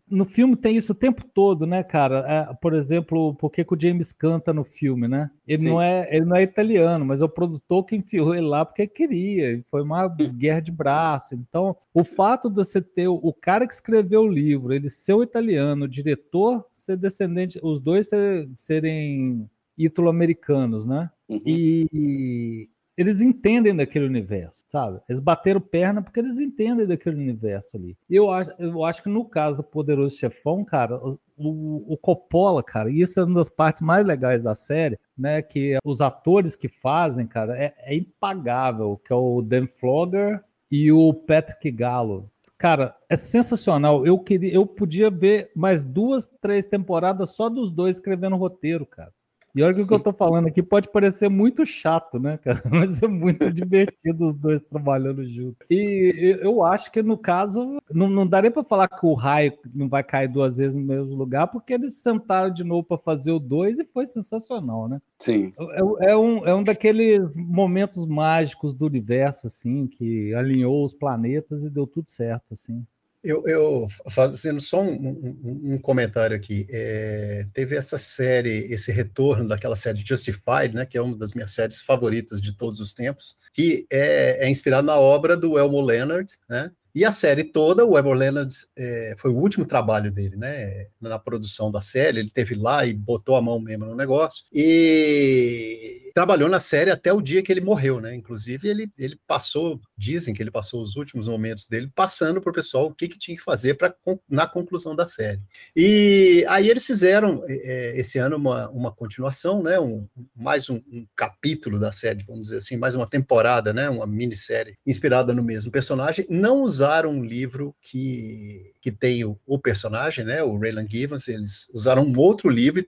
no 0.10 0.26
filme 0.26 0.56
tem 0.58 0.76
isso 0.76 0.92
o 0.92 0.96
tempo 0.96 1.24
todo, 1.34 1.66
né, 1.66 1.82
cara? 1.82 2.26
É, 2.28 2.54
por 2.56 2.74
exemplo, 2.74 3.36
por 3.36 3.50
que, 3.50 3.64
que 3.64 3.74
o 3.74 3.80
James 3.80 4.12
canta 4.12 4.54
no 4.54 4.66
filme, 4.66 5.08
né? 5.08 5.32
Ele 5.48 5.62
Sim. 5.64 5.70
não, 5.70 5.82
é, 5.82 6.14
ele 6.14 6.26
não 6.26 6.36
é 6.36 6.44
italiano, 6.44 7.06
mas 7.06 7.22
é 7.22 7.26
o 7.26 7.30
produtor 7.30 7.86
que 7.86 7.96
enfiou 7.96 8.36
ele 8.36 8.46
lá 8.48 8.66
porque 8.66 8.86
queria. 8.86 9.64
Foi 9.72 9.82
uma 9.82 10.08
guerra 10.10 10.60
de 10.60 10.72
braço. 10.72 11.36
Então, 11.36 11.76
o 11.94 12.04
fato 12.04 12.50
de 12.50 12.56
você 12.56 12.82
ter 12.82 13.08
o, 13.08 13.16
o 13.16 13.34
cara 13.34 13.66
que 13.66 13.74
escreveu 13.74 14.22
o 14.24 14.28
livro, 14.28 14.74
ele 14.74 14.90
ser 14.90 15.14
o 15.14 15.24
italiano, 15.24 15.86
o 15.86 15.90
diretor 15.90 16.66
ser 16.76 16.98
descendente, 16.98 17.60
os 17.64 17.80
dois 17.80 18.08
ser- 18.10 18.50
serem 18.54 19.50
ítalo-americanos, 19.78 20.86
né? 20.86 21.10
Uhum. 21.30 21.42
E 21.46 22.70
eles 22.98 23.22
entendem 23.22 23.76
daquele 23.76 24.06
universo, 24.06 24.64
sabe? 24.70 25.00
Eles 25.08 25.20
bateram 25.20 25.62
perna 25.62 26.02
porque 26.02 26.20
eles 26.20 26.40
entendem 26.40 26.88
daquele 26.88 27.16
universo 27.18 27.78
ali. 27.78 27.96
Eu 28.10 28.32
acho, 28.32 28.52
eu 28.58 28.84
acho 28.84 29.04
que 29.04 29.10
no 29.10 29.24
caso 29.26 29.58
do 29.58 29.64
Poderoso 29.64 30.18
Chefão, 30.18 30.66
cara, 30.66 30.98
o, 30.98 31.20
o- 31.38 31.94
o 31.94 31.98
Coppola, 31.98 32.64
cara, 32.64 32.90
e 32.90 33.02
isso 33.02 33.20
é 33.20 33.24
uma 33.24 33.36
das 33.36 33.50
partes 33.50 33.84
mais 33.84 34.04
legais 34.06 34.42
da 34.42 34.56
série, 34.56 34.98
né? 35.18 35.42
Que 35.44 35.78
os 35.86 36.02
atores 36.02 36.56
que 36.56 36.68
fazem, 36.68 37.28
cara, 37.28 37.56
é, 37.56 37.76
é 37.78 37.96
impagável, 37.96 39.00
que 39.06 39.14
é 39.14 39.16
o 39.16 39.42
Dan 39.44 39.68
Flogger 39.80 40.44
e 40.72 40.92
o 40.92 41.14
Patrick 41.14 41.70
Gallo. 41.72 42.30
Cara, 42.58 42.96
é 43.08 43.16
sensacional. 43.16 44.04
Eu 44.08 44.18
queria, 44.18 44.52
eu 44.52 44.66
podia 44.66 45.12
ver 45.12 45.52
mais 45.56 45.86
duas, 45.86 46.28
três 46.42 46.66
temporadas 46.66 47.30
só 47.30 47.48
dos 47.50 47.72
dois 47.72 47.98
escrevendo 47.98 48.36
roteiro, 48.36 48.84
cara. 48.84 49.14
E 49.58 49.64
olha 49.64 49.74
que 49.74 49.82
o 49.82 49.88
que 49.88 49.94
eu 49.96 50.00
tô 50.00 50.14
falando 50.14 50.48
aqui 50.48 50.62
pode 50.62 50.88
parecer 50.92 51.30
muito 51.30 51.66
chato, 51.66 52.20
né, 52.20 52.38
cara? 52.38 52.62
Mas 52.70 53.02
é 53.02 53.08
muito 53.08 53.52
divertido 53.52 54.26
os 54.26 54.36
dois 54.36 54.62
trabalhando 54.62 55.28
juntos. 55.28 55.66
E 55.68 56.38
eu- 56.42 56.64
acho 56.64 56.92
que 56.92 57.02
no 57.02 57.18
caso, 57.18 57.80
não, 57.92 58.08
não 58.08 58.28
daria 58.28 58.52
pra 58.52 58.64
falar 58.64 58.88
que 58.88 59.04
o 59.04 59.16
raio 59.16 59.58
não 59.76 59.90
vai 59.90 60.04
cair 60.04 60.28
duas 60.28 60.58
vezes 60.58 60.76
no 60.78 60.84
mesmo 60.86 61.16
lugar, 61.16 61.48
porque 61.48 61.74
eles 61.74 61.96
sentaram 62.04 62.54
de 62.54 62.64
novo 62.64 62.84
pra 62.84 63.00
fazer 63.00 63.32
o 63.32 63.40
dois 63.40 63.80
e 63.80 63.86
foi 63.86 64.06
sensacional, 64.06 64.88
né? 64.88 65.02
Sim. 65.20 65.52
É, 65.60 66.12
é 66.12 66.16
um, 66.16 66.46
é 66.46 66.54
um 66.54 66.62
daqueles 66.62 67.36
momentos 67.36 68.06
mágicos 68.06 68.76
do 68.76 68.86
universo, 68.86 69.48
assim, 69.48 69.88
que 69.88 70.36
alinhou 70.36 70.86
os 70.86 70.94
planetas 70.94 71.64
e 71.64 71.70
deu 71.72 71.88
tudo 71.88 72.12
certo, 72.12 72.54
assim. 72.54 72.86
Eu, 73.24 73.44
eu 73.48 73.88
fazendo 74.10 74.62
só 74.62 74.82
um, 74.82 74.94
um- 74.94 75.74
um 75.74 75.78
comentário 75.80 76.36
aqui, 76.38 76.66
é, 76.70 77.46
teve 77.54 77.76
essa 77.76 77.98
série, 77.98 78.72
esse 78.72 78.92
retorno 78.92 79.48
daquela 79.48 79.76
série 79.76 80.04
Justified, 80.06 80.74
né, 80.74 80.86
que 80.86 80.98
é 80.98 81.02
uma 81.02 81.18
das 81.18 81.34
minhas 81.34 81.52
séries 81.52 81.82
favoritas 81.82 82.42
de 82.42 82.56
todos 82.56 82.80
os 82.80 82.94
tempos, 82.94 83.36
que 83.54 83.86
é, 83.92 84.46
é 84.46 84.50
inspirado 84.50 84.86
na 84.88 84.98
obra 84.98 85.36
do 85.36 85.58
Elmo 85.58 85.82
Leonard, 85.82 86.32
né? 86.50 86.72
E 86.96 87.06
a 87.06 87.12
série 87.12 87.44
toda, 87.44 87.86
o 87.86 87.96
Elmo 87.98 88.14
Leonard 88.14 88.52
é, 88.76 89.14
foi 89.20 89.30
o 89.30 89.38
último 89.38 89.66
trabalho 89.68 90.12
dele, 90.12 90.36
né? 90.36 90.88
Na 91.00 91.20
produção 91.20 91.72
da 91.72 91.82
série, 91.82 92.20
ele 92.20 92.30
teve 92.32 92.56
lá 92.56 92.86
e 92.88 92.94
botou 92.94 93.36
a 93.36 93.42
mão 93.42 93.60
mesmo 93.60 93.86
no 93.86 93.96
negócio 93.96 94.46
e 94.52 96.07
trabalhou 96.18 96.50
na 96.50 96.60
série 96.60 96.90
até 96.90 97.14
o 97.14 97.22
dia 97.22 97.44
que 97.44 97.52
ele 97.52 97.62
morreu, 97.62 98.02
né? 98.02 98.16
Inclusive 98.16 98.68
ele, 98.68 98.92
ele 98.98 99.20
passou, 99.28 99.80
dizem 99.96 100.34
que 100.34 100.42
ele 100.42 100.50
passou 100.50 100.82
os 100.82 100.96
últimos 100.96 101.28
momentos 101.28 101.68
dele 101.68 101.92
passando 101.94 102.42
para 102.42 102.50
o 102.50 102.54
pessoal 102.54 102.88
o 102.88 102.96
que, 102.96 103.08
que 103.08 103.20
tinha 103.20 103.38
que 103.38 103.44
fazer 103.44 103.76
para 103.76 103.94
na 104.28 104.48
conclusão 104.48 104.96
da 104.96 105.06
série. 105.06 105.42
E 105.76 106.44
aí 106.50 106.72
eles 106.72 106.88
fizeram 106.88 107.44
é, 107.48 107.94
esse 107.96 108.18
ano 108.18 108.36
uma, 108.36 108.68
uma 108.70 108.92
continuação, 108.92 109.62
né? 109.62 109.80
Um, 109.80 110.08
mais 110.36 110.72
um, 110.72 110.78
um 110.92 111.06
capítulo 111.16 111.80
da 111.80 111.92
série, 111.92 112.24
vamos 112.24 112.46
dizer 112.46 112.58
assim, 112.58 112.78
mais 112.78 112.96
uma 112.96 113.06
temporada, 113.06 113.72
né? 113.72 113.88
Uma 113.88 114.08
minissérie 114.08 114.76
inspirada 114.88 115.36
no 115.36 115.44
mesmo 115.44 115.72
personagem. 115.72 116.26
Não 116.28 116.64
usaram 116.64 117.12
um 117.12 117.24
livro 117.24 117.76
que, 117.80 118.74
que 118.82 118.92
tem 118.92 119.24
o, 119.24 119.40
o 119.46 119.60
personagem, 119.60 120.26
né? 120.26 120.42
O 120.42 120.58
Raylan 120.58 120.88
Givens. 120.90 121.28
Eles 121.28 121.70
usaram 121.72 122.02
um 122.02 122.18
outro 122.18 122.50
livro 122.50 122.82
e 122.82 122.88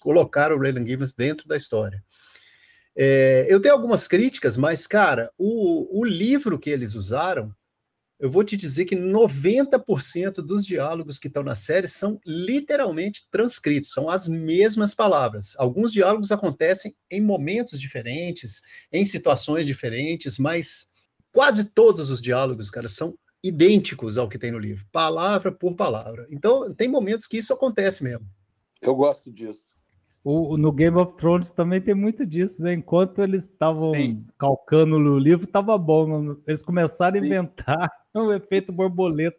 colocaram 0.00 0.56
o 0.56 0.58
Raylan 0.58 0.86
Givens 0.86 1.12
dentro 1.12 1.46
da 1.46 1.58
história. 1.58 2.02
É, 2.96 3.46
eu 3.48 3.60
tenho 3.60 3.74
algumas 3.74 4.08
críticas, 4.08 4.56
mas, 4.56 4.86
cara, 4.86 5.30
o, 5.38 6.00
o 6.00 6.04
livro 6.04 6.58
que 6.58 6.70
eles 6.70 6.94
usaram, 6.94 7.54
eu 8.18 8.30
vou 8.30 8.44
te 8.44 8.56
dizer 8.56 8.84
que 8.84 8.94
90% 8.94 10.42
dos 10.42 10.66
diálogos 10.66 11.18
que 11.18 11.28
estão 11.28 11.42
na 11.42 11.54
série 11.54 11.88
são 11.88 12.20
literalmente 12.26 13.26
transcritos, 13.30 13.92
são 13.92 14.10
as 14.10 14.28
mesmas 14.28 14.94
palavras. 14.94 15.54
Alguns 15.56 15.92
diálogos 15.92 16.30
acontecem 16.30 16.94
em 17.10 17.20
momentos 17.20 17.80
diferentes, 17.80 18.60
em 18.92 19.04
situações 19.04 19.64
diferentes, 19.64 20.38
mas 20.38 20.86
quase 21.32 21.64
todos 21.64 22.10
os 22.10 22.20
diálogos, 22.20 22.70
cara, 22.70 22.88
são 22.88 23.16
idênticos 23.42 24.18
ao 24.18 24.28
que 24.28 24.38
tem 24.38 24.50
no 24.50 24.58
livro, 24.58 24.86
palavra 24.92 25.50
por 25.50 25.74
palavra. 25.74 26.26
Então, 26.30 26.74
tem 26.74 26.88
momentos 26.88 27.26
que 27.26 27.38
isso 27.38 27.54
acontece 27.54 28.04
mesmo. 28.04 28.26
Eu 28.82 28.94
gosto 28.94 29.32
disso. 29.32 29.69
O, 30.22 30.56
no 30.58 30.70
Game 30.70 30.96
of 30.98 31.14
Thrones 31.16 31.50
também 31.50 31.80
tem 31.80 31.94
muito 31.94 32.26
disso, 32.26 32.62
né? 32.62 32.74
Enquanto 32.74 33.22
eles 33.22 33.44
estavam 33.44 33.92
calcando 34.38 34.98
no 34.98 35.18
livro, 35.18 35.46
tava 35.46 35.76
bom. 35.78 36.36
Eles 36.46 36.62
começaram 36.62 37.18
a 37.18 37.20
Sim. 37.20 37.26
inventar 37.26 37.90
o 38.14 38.32
efeito 38.32 38.70
borboleta 38.70 39.38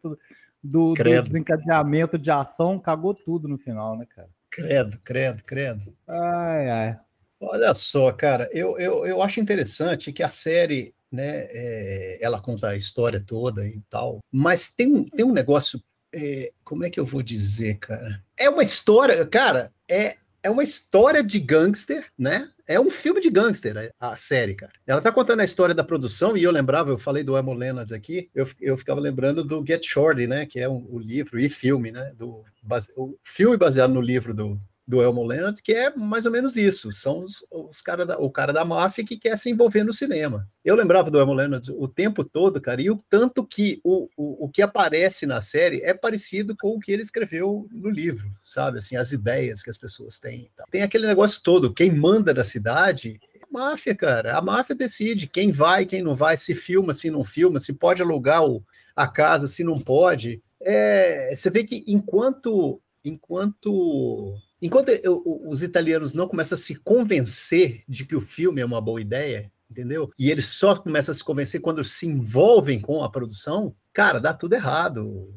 do, 0.63 0.93
do 0.93 0.93
desencadeamento 1.23 2.17
de 2.17 2.31
ação, 2.31 2.79
cagou 2.79 3.13
tudo 3.13 3.47
no 3.47 3.57
final, 3.57 3.95
né, 3.97 4.05
cara? 4.09 4.29
Credo, 4.49 4.99
credo, 5.03 5.43
credo. 5.43 5.93
Ai, 6.07 6.69
ai. 6.69 6.99
Olha 7.39 7.73
só, 7.73 8.11
cara, 8.11 8.49
eu, 8.51 8.77
eu, 8.77 9.05
eu 9.05 9.21
acho 9.21 9.39
interessante 9.39 10.11
que 10.11 10.21
a 10.21 10.29
série, 10.29 10.93
né, 11.11 11.47
é, 11.49 12.19
ela 12.21 12.39
conta 12.39 12.69
a 12.69 12.75
história 12.77 13.19
toda 13.25 13.67
e 13.67 13.81
tal, 13.89 14.19
mas 14.31 14.71
tem, 14.73 14.93
um- 14.95 15.05
tem 15.05 15.25
um 15.25 15.31
negócio, 15.33 15.81
é, 16.13 16.51
como 16.63 16.83
é 16.83 16.89
que 16.89 16.99
eu 16.99 17.05
vou 17.05 17.23
dizer, 17.23 17.79
cara? 17.79 18.23
É 18.37 18.47
uma 18.47 18.61
história, 18.61 19.25
cara, 19.25 19.71
é, 19.89 20.17
é 20.43 20.49
uma 20.49 20.63
história 20.63 21.23
de 21.23 21.39
gangster, 21.39 22.05
né? 22.17 22.49
É 22.67 22.79
um 22.79 22.89
filme 22.89 23.19
de 23.19 23.29
gangster, 23.29 23.93
a, 23.99 24.15
série, 24.15 24.55
cara. 24.55 24.71
Ela 24.87 25.01
tá 25.01 25.11
contando 25.11 25.41
a 25.41 25.45
história 25.45 25.75
da 25.75 25.83
produção, 25.83 26.37
e 26.37 26.43
eu 26.43 26.51
lembrava, 26.51 26.89
eu 26.89 26.97
falei 26.97 27.23
do 27.23 27.37
Emo 27.37 27.53
Leonard 27.53 27.93
aqui, 27.93 28.29
eu, 28.33 28.47
eu 28.59 28.77
ficava 28.77 28.99
lembrando 28.99 29.43
do 29.43 29.63
Get 29.65 29.83
Shorty, 29.85 30.27
né? 30.27 30.45
Que 30.45 30.59
é 30.59 30.69
um- 30.69 30.87
o 30.89 30.97
livro 30.99 31.39
e 31.39 31.49
filme, 31.49 31.91
né? 31.91 32.11
Do, 32.17 32.43
base- 32.63 32.93
o 32.95 33.17
filme 33.23 33.57
baseado 33.57 33.93
no 33.93 34.01
livro 34.01 34.33
do, 34.33 34.59
do 34.91 35.01
Elmo 35.01 35.23
Leonard, 35.23 35.63
que 35.63 35.71
é 35.71 35.95
mais 35.95 36.25
ou 36.25 36.31
menos 36.33 36.57
isso. 36.57 36.91
São 36.91 37.19
os, 37.19 37.45
os 37.49 37.81
cara 37.81 38.05
da, 38.05 38.19
o 38.19 38.29
cara 38.29 38.51
da 38.51 38.65
máfia 38.65 39.05
que 39.05 39.17
quer 39.17 39.37
se 39.37 39.49
envolver 39.49 39.85
no 39.85 39.93
cinema. 39.93 40.45
Eu 40.65 40.75
lembrava 40.75 41.09
do 41.09 41.17
Elmo 41.17 41.33
Leonard 41.33 41.71
o 41.71 41.87
tempo 41.87 42.25
todo, 42.25 42.59
cara, 42.59 42.81
e 42.81 42.91
o 42.91 42.97
tanto 43.09 43.47
que 43.47 43.79
o, 43.85 44.09
o, 44.17 44.45
o 44.45 44.49
que 44.49 44.61
aparece 44.61 45.25
na 45.25 45.39
série 45.39 45.81
é 45.81 45.93
parecido 45.93 46.57
com 46.57 46.75
o 46.75 46.79
que 46.79 46.91
ele 46.91 47.01
escreveu 47.01 47.69
no 47.71 47.89
livro, 47.89 48.29
sabe? 48.41 48.79
Assim, 48.79 48.97
as 48.97 49.13
ideias 49.13 49.63
que 49.63 49.69
as 49.69 49.77
pessoas 49.77 50.19
têm. 50.19 50.49
tal. 50.57 50.67
Tem 50.69 50.83
aquele 50.83 51.07
negócio 51.07 51.41
todo, 51.41 51.73
quem 51.73 51.89
manda 51.89 52.33
na 52.33 52.43
cidade 52.43 53.17
é 53.33 53.45
máfia, 53.49 53.95
cara. 53.95 54.37
A 54.37 54.41
máfia 54.41 54.75
decide 54.75 55.25
quem 55.25 55.53
vai, 55.53 55.85
quem 55.85 56.01
não 56.01 56.13
vai, 56.13 56.35
se 56.35 56.53
filma, 56.53 56.93
se 56.93 57.09
não 57.09 57.23
filma, 57.23 57.59
se 57.59 57.75
pode 57.75 58.01
alugar 58.01 58.43
o, 58.43 58.61
a 58.93 59.07
casa, 59.07 59.47
se 59.47 59.63
não 59.63 59.79
pode. 59.79 60.43
É, 60.59 61.33
você 61.33 61.49
vê 61.49 61.63
que 61.63 61.85
enquanto 61.87 62.81
enquanto 63.03 64.37
enquanto 64.61 64.89
eu- 64.89 65.21
os 65.47 65.63
italianos 65.63 66.13
não 66.13 66.27
começam 66.27 66.55
a 66.55 66.59
se 66.59 66.75
convencer 66.75 67.83
de 67.87 68.05
que 68.05 68.15
o 68.15 68.21
filme 68.21 68.61
é 68.61 68.65
uma 68.65 68.81
boa 68.81 69.01
ideia, 69.01 69.51
entendeu? 69.69 70.11
E 70.19 70.29
eles 70.29 70.45
só 70.45 70.75
começam 70.75 71.11
a 71.11 71.15
se 71.15 71.23
convencer 71.23 71.61
quando 71.61 71.83
se 71.83 72.05
envolvem 72.05 72.79
com 72.79 73.03
a 73.03 73.09
produção, 73.09 73.75
cara, 73.93 74.19
dá 74.19 74.33
tudo 74.33 74.53
errado. 74.53 75.33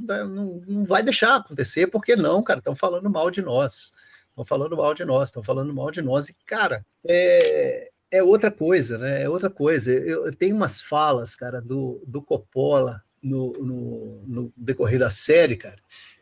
Dá- 0.00 0.24
não, 0.24 0.60
não 0.66 0.84
vai 0.84 1.02
deixar 1.02 1.36
acontecer, 1.36 1.86
porque 1.86 2.16
não, 2.16 2.42
cara, 2.42 2.58
estão 2.58 2.74
falando 2.74 3.08
mal 3.08 3.30
de 3.30 3.40
nós. 3.40 3.92
Estão 4.28 4.44
falando 4.44 4.76
mal 4.76 4.94
de 4.94 5.04
nós, 5.04 5.28
estão 5.28 5.42
falando 5.42 5.72
mal 5.74 5.90
de 5.90 6.02
nós. 6.02 6.28
E, 6.28 6.36
cara, 6.46 6.84
é, 7.06 7.90
é 8.10 8.22
outra 8.22 8.50
coisa, 8.50 8.98
né? 8.98 9.22
É 9.22 9.28
outra 9.28 9.48
coisa. 9.50 9.92
Eu, 9.92 10.26
eu 10.26 10.34
tenho 10.34 10.56
umas 10.56 10.80
falas, 10.80 11.34
cara, 11.34 11.60
do, 11.60 12.02
do 12.06 12.22
Coppola 12.22 13.02
no, 13.22 13.52
no, 13.52 14.24
no 14.26 14.52
decorrer 14.56 14.98
da 14.98 15.10
série, 15.10 15.56
cara. 15.56 15.78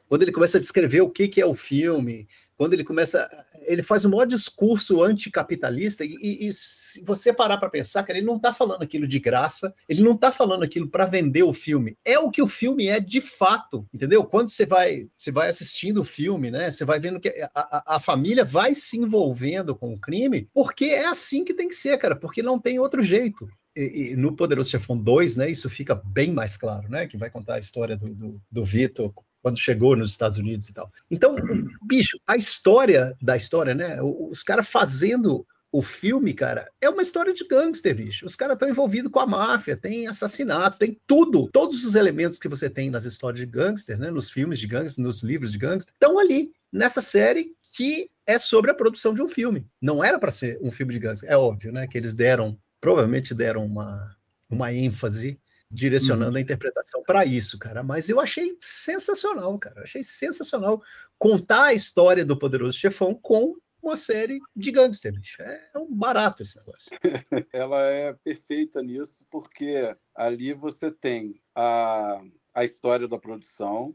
Quando 0.09 0.23
ele 0.23 0.33
começa 0.33 0.59
a 0.59 0.61
descrever 0.61 1.03
o 1.03 1.11
que, 1.11 1.29
que 1.29 1.41
é 1.41 1.47
o 1.47 1.55
filme, 1.55 2.27
quando 2.59 2.75
ele 2.75 2.85
começa. 2.85 3.31
Ele 3.62 3.83
faz 3.83 4.05
um 4.05 4.11
maior 4.11 4.25
discurso 4.25 5.03
anticapitalista, 5.03 6.03
e, 6.05 6.49
e, 6.49 6.53
se 6.53 7.03
você 7.05 7.33
parar 7.33 7.59
para 7.59 7.69
pensar, 7.69 8.03
cara, 8.03 8.19
ele 8.19 8.27
não 8.27 8.37
está 8.37 8.53
falando 8.53 8.83
aquilo 8.83 9.07
de 9.07 9.19
graça, 9.19 9.75
ele 9.87 10.03
não 10.03 10.15
está 10.15 10.33
falando 10.33 10.62
aquilo 10.62 10.88
para 10.88 11.05
vender 11.05 11.43
o 11.43 11.53
filme. 11.53 11.97
É 12.03 12.19
o 12.19 12.31
que 12.31 12.41
o 12.41 12.49
filme 12.49 12.88
é 12.88 12.99
de 12.99 13.21
fato, 13.21 13.87
entendeu? 13.93 14.25
Quando 14.25 14.49
você 14.49 14.65
vai, 14.65 15.03
você 15.15 15.31
vai 15.31 15.50
assistindo 15.50 16.00
o 16.00 16.05
filme, 16.05 16.50
né? 16.50 16.71
Você 16.71 16.85
vai 16.85 16.99
vendo 16.99 17.21
que 17.21 17.29
a, 17.29 17.50
a, 17.55 17.97
a 17.97 18.00
família 18.00 18.45
vai 18.45 18.75
se 18.75 18.97
envolvendo 18.97 19.77
com 19.77 19.93
o 19.93 20.00
crime, 20.00 20.49
porque 20.53 20.87
é 20.87 21.07
assim 21.07 21.45
que 21.45 21.55
tem 21.55 21.69
que 21.69 21.75
ser, 21.75 21.97
cara, 21.99 22.17
porque 22.17 22.43
não 22.43 22.59
tem 22.59 22.79
outro 22.79 23.03
jeito. 23.03 23.47
E, 23.77 24.12
e 24.12 24.17
no 24.17 24.35
Poderoso 24.35 24.71
Chefão 24.71 24.97
2, 24.97 25.37
né, 25.37 25.50
isso 25.50 25.69
fica 25.69 25.95
bem 25.95 26.33
mais 26.33 26.57
claro, 26.57 26.88
né, 26.88 27.07
que 27.07 27.19
vai 27.19 27.31
contar 27.31 27.55
a 27.55 27.61
história 27.61 27.97
do, 27.97 28.12
do, 28.12 28.43
do 28.50 28.65
Vitor 28.65 29.12
quando 29.42 29.59
chegou 29.59 29.97
nos 29.97 30.11
Estados 30.11 30.38
Unidos 30.38 30.68
e 30.68 30.73
tal. 30.73 30.90
Então, 31.11 31.37
bicho, 31.83 32.18
a 32.26 32.37
história 32.37 33.16
da 33.21 33.37
história, 33.37 33.75
né? 33.75 33.99
Os 34.02 34.42
caras 34.42 34.68
fazendo 34.68 35.47
o 35.71 35.83
filme, 35.83 36.33
cara, 36.33 36.71
é 36.80 36.88
uma 36.88 37.02
história 37.02 37.33
de 37.33 37.47
gangster, 37.47 37.95
bicho. 37.95 38.25
Os 38.25 38.35
caras 38.35 38.54
estão 38.54 38.68
envolvidos 38.68 39.12
com 39.12 39.21
a 39.21 39.26
máfia, 39.26 39.76
tem 39.76 40.07
assassinato, 40.07 40.78
tem 40.78 40.99
tudo. 41.07 41.49
Todos 41.52 41.85
os 41.85 41.95
elementos 41.95 42.38
que 42.38 42.49
você 42.49 42.71
tem 42.71 42.90
nas 42.90 43.04
histórias 43.04 43.40
de 43.40 43.47
gangster, 43.47 43.99
né? 43.99 44.11
Nos 44.11 44.30
filmes 44.30 44.59
de 44.59 44.66
gangster, 44.66 45.04
nos 45.04 45.23
livros 45.23 45.52
de 45.52 45.59
gangster, 45.59 45.92
estão 45.92 46.18
ali, 46.18 46.52
nessa 46.73 47.02
série 47.02 47.52
que 47.75 48.11
é 48.26 48.38
sobre 48.38 48.71
a 48.71 48.75
produção 48.75 49.14
de 49.14 49.23
um 49.23 49.28
filme. 49.28 49.66
Não 49.80 50.02
era 50.02 50.18
para 50.18 50.30
ser 50.30 50.59
um 50.62 50.71
filme 50.71 50.92
de 50.92 50.99
gangster. 50.99 51.30
É 51.30 51.37
óbvio, 51.37 51.71
né? 51.71 51.87
Que 51.87 51.99
eles 51.99 52.14
deram, 52.14 52.59
provavelmente 52.80 53.35
deram 53.35 53.64
uma, 53.64 54.16
uma 54.49 54.73
ênfase 54.73 55.38
direcionando 55.70 56.32
uhum. 56.32 56.37
a 56.38 56.40
interpretação 56.40 57.02
para 57.02 57.25
isso, 57.25 57.58
cara. 57.58 57.82
Mas 57.82 58.08
eu 58.08 58.20
achei 58.20 58.56
sensacional, 58.60 59.58
cara. 59.58 59.80
Eu 59.80 59.84
achei 59.84 60.02
sensacional 60.02 60.82
contar 61.18 61.64
a 61.64 61.75
história 61.75 62.25
do 62.25 62.38
Poderoso 62.38 62.78
Chefão 62.78 63.14
com 63.14 63.54
uma 63.82 63.96
série 63.96 64.40
de 64.54 64.70
gangster, 64.70 65.12
bicho. 65.12 65.40
É 65.42 65.70
um 65.76 65.92
barato 65.94 66.42
esse 66.42 66.58
negócio. 66.58 66.90
Ela 67.52 67.82
é 67.82 68.12
perfeita 68.12 68.82
nisso, 68.82 69.25
porque 69.30 69.94
ali 70.14 70.52
você 70.52 70.90
tem 70.90 71.40
a, 71.54 72.20
a 72.54 72.64
história 72.64 73.06
da 73.06 73.18
produção, 73.18 73.94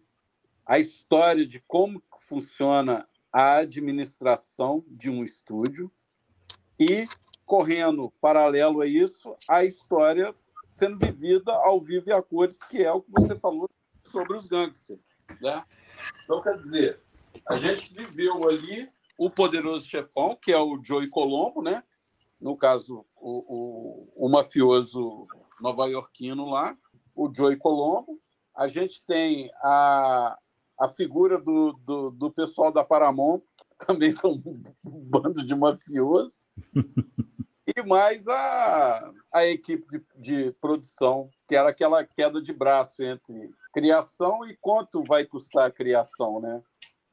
a 0.65 0.79
história 0.79 1.45
de 1.45 1.59
como 1.67 2.01
funciona 2.27 3.07
a 3.31 3.57
administração 3.57 4.83
de 4.87 5.09
um 5.09 5.23
estúdio 5.23 5.91
e, 6.79 7.07
correndo 7.45 8.11
paralelo 8.21 8.81
a 8.81 8.87
isso, 8.87 9.35
a 9.47 9.63
história 9.63 10.33
sendo 10.75 10.97
vivida 10.97 11.51
ao 11.53 11.79
vivo 11.79 12.09
e 12.09 12.13
a 12.13 12.21
cores, 12.21 12.57
que 12.69 12.83
é 12.83 12.91
o 12.91 13.01
que 13.01 13.11
você 13.11 13.35
falou 13.39 13.69
sobre 14.11 14.37
os 14.37 14.47
gangsters. 14.47 14.99
Né? 15.41 15.63
Então, 16.23 16.41
quer 16.41 16.57
dizer, 16.57 16.99
a 17.47 17.57
gente 17.57 17.93
viveu 17.93 18.47
ali 18.47 18.89
o 19.17 19.29
poderoso 19.29 19.85
chefão, 19.85 20.37
que 20.41 20.51
é 20.51 20.59
o 20.59 20.81
Joey 20.83 21.09
Colombo, 21.09 21.61
né? 21.61 21.83
no 22.43 22.57
caso, 22.57 23.05
o, 23.15 24.11
o, 24.17 24.25
o 24.27 24.29
mafioso 24.29 25.25
nova-iorquino 25.61 26.45
lá, 26.49 26.77
o 27.15 27.33
Joey 27.33 27.55
Colombo. 27.55 28.19
A 28.53 28.67
gente 28.67 29.01
tem 29.05 29.49
a, 29.63 30.37
a 30.77 30.89
figura 30.89 31.39
do, 31.39 31.71
do, 31.85 32.11
do 32.11 32.29
pessoal 32.29 32.69
da 32.69 32.83
Paramount, 32.83 33.41
que 33.57 33.85
também 33.85 34.11
são 34.11 34.31
um 34.33 34.61
bando 34.83 35.43
de 35.43 35.55
mafiosos. 35.55 36.43
e 37.67 37.81
mais 37.83 38.27
a, 38.27 39.11
a 39.33 39.45
equipe 39.45 39.85
de, 39.87 40.03
de 40.15 40.51
produção, 40.59 41.29
que 41.47 41.55
era 41.55 41.69
aquela 41.69 42.03
queda 42.05 42.41
de 42.41 42.51
braço 42.51 43.01
entre 43.03 43.51
criação 43.73 44.45
e 44.45 44.57
quanto 44.59 45.03
vai 45.03 45.25
custar 45.25 45.67
a 45.67 45.71
criação, 45.71 46.39
né? 46.39 46.61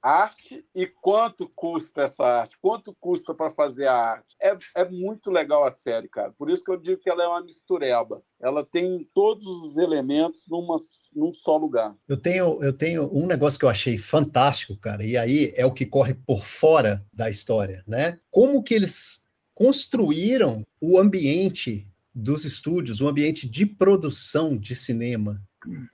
arte 0.03 0.65
e 0.75 0.87
quanto 0.87 1.49
custa 1.55 2.03
essa 2.03 2.25
arte, 2.25 2.57
quanto 2.61 2.95
custa 2.99 3.35
para 3.35 3.51
fazer 3.51 3.87
a 3.87 3.95
arte. 3.95 4.37
É, 4.41 4.57
é 4.77 4.89
muito 4.89 5.31
legal 5.31 5.65
a 5.65 5.71
série, 5.71 6.09
cara. 6.09 6.33
Por 6.33 6.51
isso 6.51 6.65
que 6.65 6.71
eu 6.71 6.77
digo 6.77 7.01
que 7.01 7.11
ela 7.11 7.23
é 7.23 7.27
uma 7.27 7.43
mistureba. 7.43 8.23
Ela 8.41 8.65
tem 8.65 9.07
todos 9.15 9.47
os 9.47 9.77
elementos 9.77 10.43
numa, 10.49 10.77
num 11.15 11.33
só 11.33 11.57
lugar. 11.57 11.95
Eu 12.09 12.17
tenho, 12.17 12.63
eu 12.63 12.73
tenho 12.73 13.11
um 13.15 13.27
negócio 13.27 13.59
que 13.59 13.65
eu 13.65 13.69
achei 13.71 13.99
fantástico, 13.99 14.77
cara, 14.77 15.05
e 15.05 15.17
aí 15.17 15.53
é 15.55 15.67
o 15.67 15.73
que 15.73 15.85
corre 15.85 16.15
por 16.15 16.45
fora 16.45 17.05
da 17.13 17.29
história, 17.29 17.83
né? 17.87 18.19
Como 18.31 18.63
que 18.63 18.75
eles 18.75 19.23
construíram 19.61 20.67
o 20.81 20.99
ambiente 20.99 21.87
dos 22.15 22.47
estúdios, 22.47 23.03
o 23.03 23.09
ambiente 23.09 23.47
de 23.47 23.67
produção 23.67 24.57
de 24.57 24.75
cinema, 24.75 25.39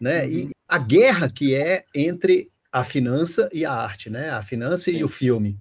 né? 0.00 0.30
E 0.30 0.42
uhum. 0.44 0.50
a 0.68 0.78
guerra 0.78 1.28
que 1.28 1.52
é 1.52 1.84
entre 1.92 2.48
a 2.70 2.84
finança 2.84 3.48
e 3.52 3.64
a 3.64 3.72
arte, 3.72 4.08
né? 4.08 4.30
A 4.30 4.40
finança 4.40 4.84
Sim. 4.84 4.98
e 4.98 5.04
o 5.04 5.08
filme. 5.08 5.58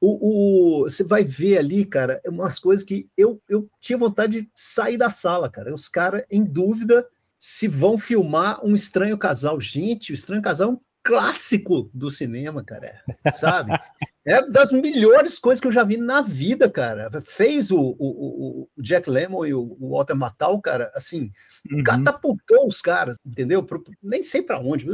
O, 0.00 0.80
o, 0.80 0.82
você 0.82 1.04
vai 1.04 1.22
ver 1.22 1.58
ali, 1.58 1.84
cara, 1.84 2.20
umas 2.26 2.58
coisas 2.58 2.84
que 2.84 3.08
eu, 3.16 3.40
eu 3.48 3.70
tinha 3.80 3.96
vontade 3.96 4.42
de 4.42 4.50
sair 4.52 4.96
da 4.96 5.12
sala, 5.12 5.48
cara. 5.48 5.72
Os 5.72 5.88
caras 5.88 6.24
em 6.28 6.42
dúvida 6.42 7.06
se 7.38 7.68
vão 7.68 7.96
filmar 7.96 8.58
um 8.66 8.74
estranho 8.74 9.16
casal. 9.16 9.60
Gente, 9.60 10.10
o 10.10 10.14
estranho 10.14 10.42
casal 10.42 10.70
é 10.70 10.72
um 10.72 10.80
clássico 11.04 11.88
do 11.94 12.10
cinema, 12.10 12.64
cara, 12.64 13.00
sabe? 13.32 13.72
É 14.30 14.46
das 14.48 14.70
melhores 14.70 15.40
coisas 15.40 15.60
que 15.60 15.66
eu 15.66 15.72
já 15.72 15.82
vi 15.82 15.96
na 15.96 16.22
vida, 16.22 16.70
cara. 16.70 17.10
Fez 17.20 17.68
o, 17.72 17.96
o, 17.98 18.68
o 18.76 18.82
Jack 18.82 19.10
Lemmon 19.10 19.44
e 19.44 19.52
o, 19.52 19.76
Walter 19.80 20.14
Matthau, 20.14 20.60
cara, 20.60 20.88
assim, 20.94 21.32
uhum. 21.68 21.82
catapultou 21.82 22.64
os 22.68 22.80
caras, 22.80 23.16
entendeu? 23.26 23.66
Nem 24.00 24.22
sei 24.22 24.40
para 24.40 24.60
onde, 24.60 24.86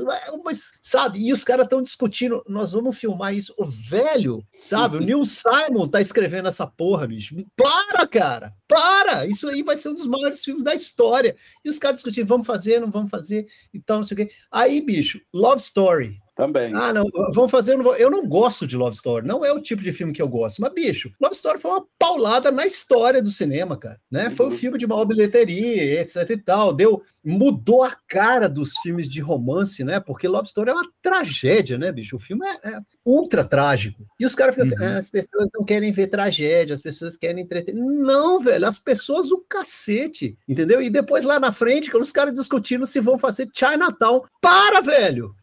mas, 0.42 0.72
sabe? 0.80 1.18
E 1.18 1.34
os 1.34 1.44
caras 1.44 1.64
estão 1.64 1.82
discutindo, 1.82 2.42
nós 2.48 2.72
vamos 2.72 2.96
filmar 2.96 3.34
isso. 3.34 3.52
O 3.58 3.66
velho, 3.66 4.42
sabe? 4.58 4.96
O 4.96 5.00
Neil 5.00 5.22
Simon 5.26 5.86
tá 5.86 6.00
escrevendo 6.00 6.48
essa 6.48 6.66
porra, 6.66 7.06
bicho. 7.06 7.36
Para, 7.54 8.06
cara! 8.06 8.54
Para! 8.66 9.26
Isso 9.26 9.50
aí 9.50 9.62
vai 9.62 9.76
ser 9.76 9.90
um 9.90 9.94
dos 9.94 10.06
maiores 10.06 10.42
filmes 10.42 10.64
da 10.64 10.72
história. 10.72 11.36
E 11.62 11.68
os 11.68 11.78
caras 11.78 11.96
discutindo, 11.96 12.26
vamos 12.26 12.46
fazer, 12.46 12.80
não 12.80 12.90
vamos 12.90 13.10
fazer, 13.10 13.46
e 13.74 13.78
tal, 13.80 13.98
não 13.98 14.04
sei 14.04 14.14
o 14.14 14.18
quê. 14.26 14.32
Aí, 14.50 14.80
bicho, 14.80 15.20
Love 15.30 15.60
Story, 15.60 16.22
também. 16.36 16.70
Ah, 16.74 16.92
não, 16.92 17.06
vamos 17.32 17.50
fazer. 17.50 17.72
Eu 17.72 17.78
não, 17.78 17.96
eu 17.96 18.10
não, 18.10 18.28
gosto 18.28 18.66
de 18.66 18.76
Love 18.76 18.94
Story, 18.94 19.26
não 19.26 19.42
é 19.42 19.50
o 19.50 19.60
tipo 19.60 19.82
de 19.82 19.90
filme 19.90 20.12
que 20.12 20.20
eu 20.20 20.28
gosto. 20.28 20.60
Mas, 20.60 20.72
bicho, 20.74 21.10
Love 21.18 21.34
Story 21.34 21.58
foi 21.58 21.70
uma 21.70 21.84
paulada 21.98 22.52
na 22.52 22.66
história 22.66 23.22
do 23.22 23.32
cinema, 23.32 23.76
cara. 23.76 23.98
Né? 24.10 24.28
Foi 24.28 24.46
um 24.46 24.50
uhum. 24.50 24.56
filme 24.56 24.78
de 24.78 24.86
maior 24.86 25.06
bilheteria, 25.06 26.02
etc 26.02 26.28
e 26.28 26.36
tal. 26.36 26.74
Deu, 26.74 27.02
mudou 27.24 27.82
a 27.82 27.96
cara 28.06 28.50
dos 28.50 28.76
filmes 28.82 29.08
de 29.08 29.20
romance, 29.20 29.82
né? 29.82 29.98
Porque 29.98 30.28
Love 30.28 30.46
Story 30.46 30.70
é 30.70 30.74
uma 30.74 30.88
tragédia, 31.00 31.78
né, 31.78 31.90
bicho? 31.90 32.16
O 32.16 32.20
filme 32.20 32.46
é, 32.46 32.68
é 32.68 32.80
ultra 33.02 33.42
trágico. 33.42 34.06
E 34.20 34.26
os 34.26 34.34
caras 34.34 34.54
ficam 34.54 34.68
assim: 34.68 34.78
uhum. 34.78 34.94
ah, 34.94 34.98
as 34.98 35.08
pessoas 35.08 35.50
não 35.54 35.64
querem 35.64 35.90
ver 35.90 36.08
tragédia, 36.08 36.74
as 36.74 36.82
pessoas 36.82 37.16
querem 37.16 37.42
entreter. 37.42 37.74
Não, 37.74 38.38
velho, 38.40 38.68
as 38.68 38.78
pessoas 38.78 39.32
o 39.32 39.42
cacete, 39.48 40.36
entendeu? 40.46 40.82
E 40.82 40.90
depois 40.90 41.24
lá 41.24 41.40
na 41.40 41.50
frente, 41.50 41.90
quando 41.90 42.02
os 42.02 42.12
caras 42.12 42.34
discutindo 42.34 42.84
se 42.84 43.00
vão 43.00 43.18
fazer 43.18 43.48
Chinatown. 43.54 44.22
Para, 44.38 44.82
velho! 44.82 45.34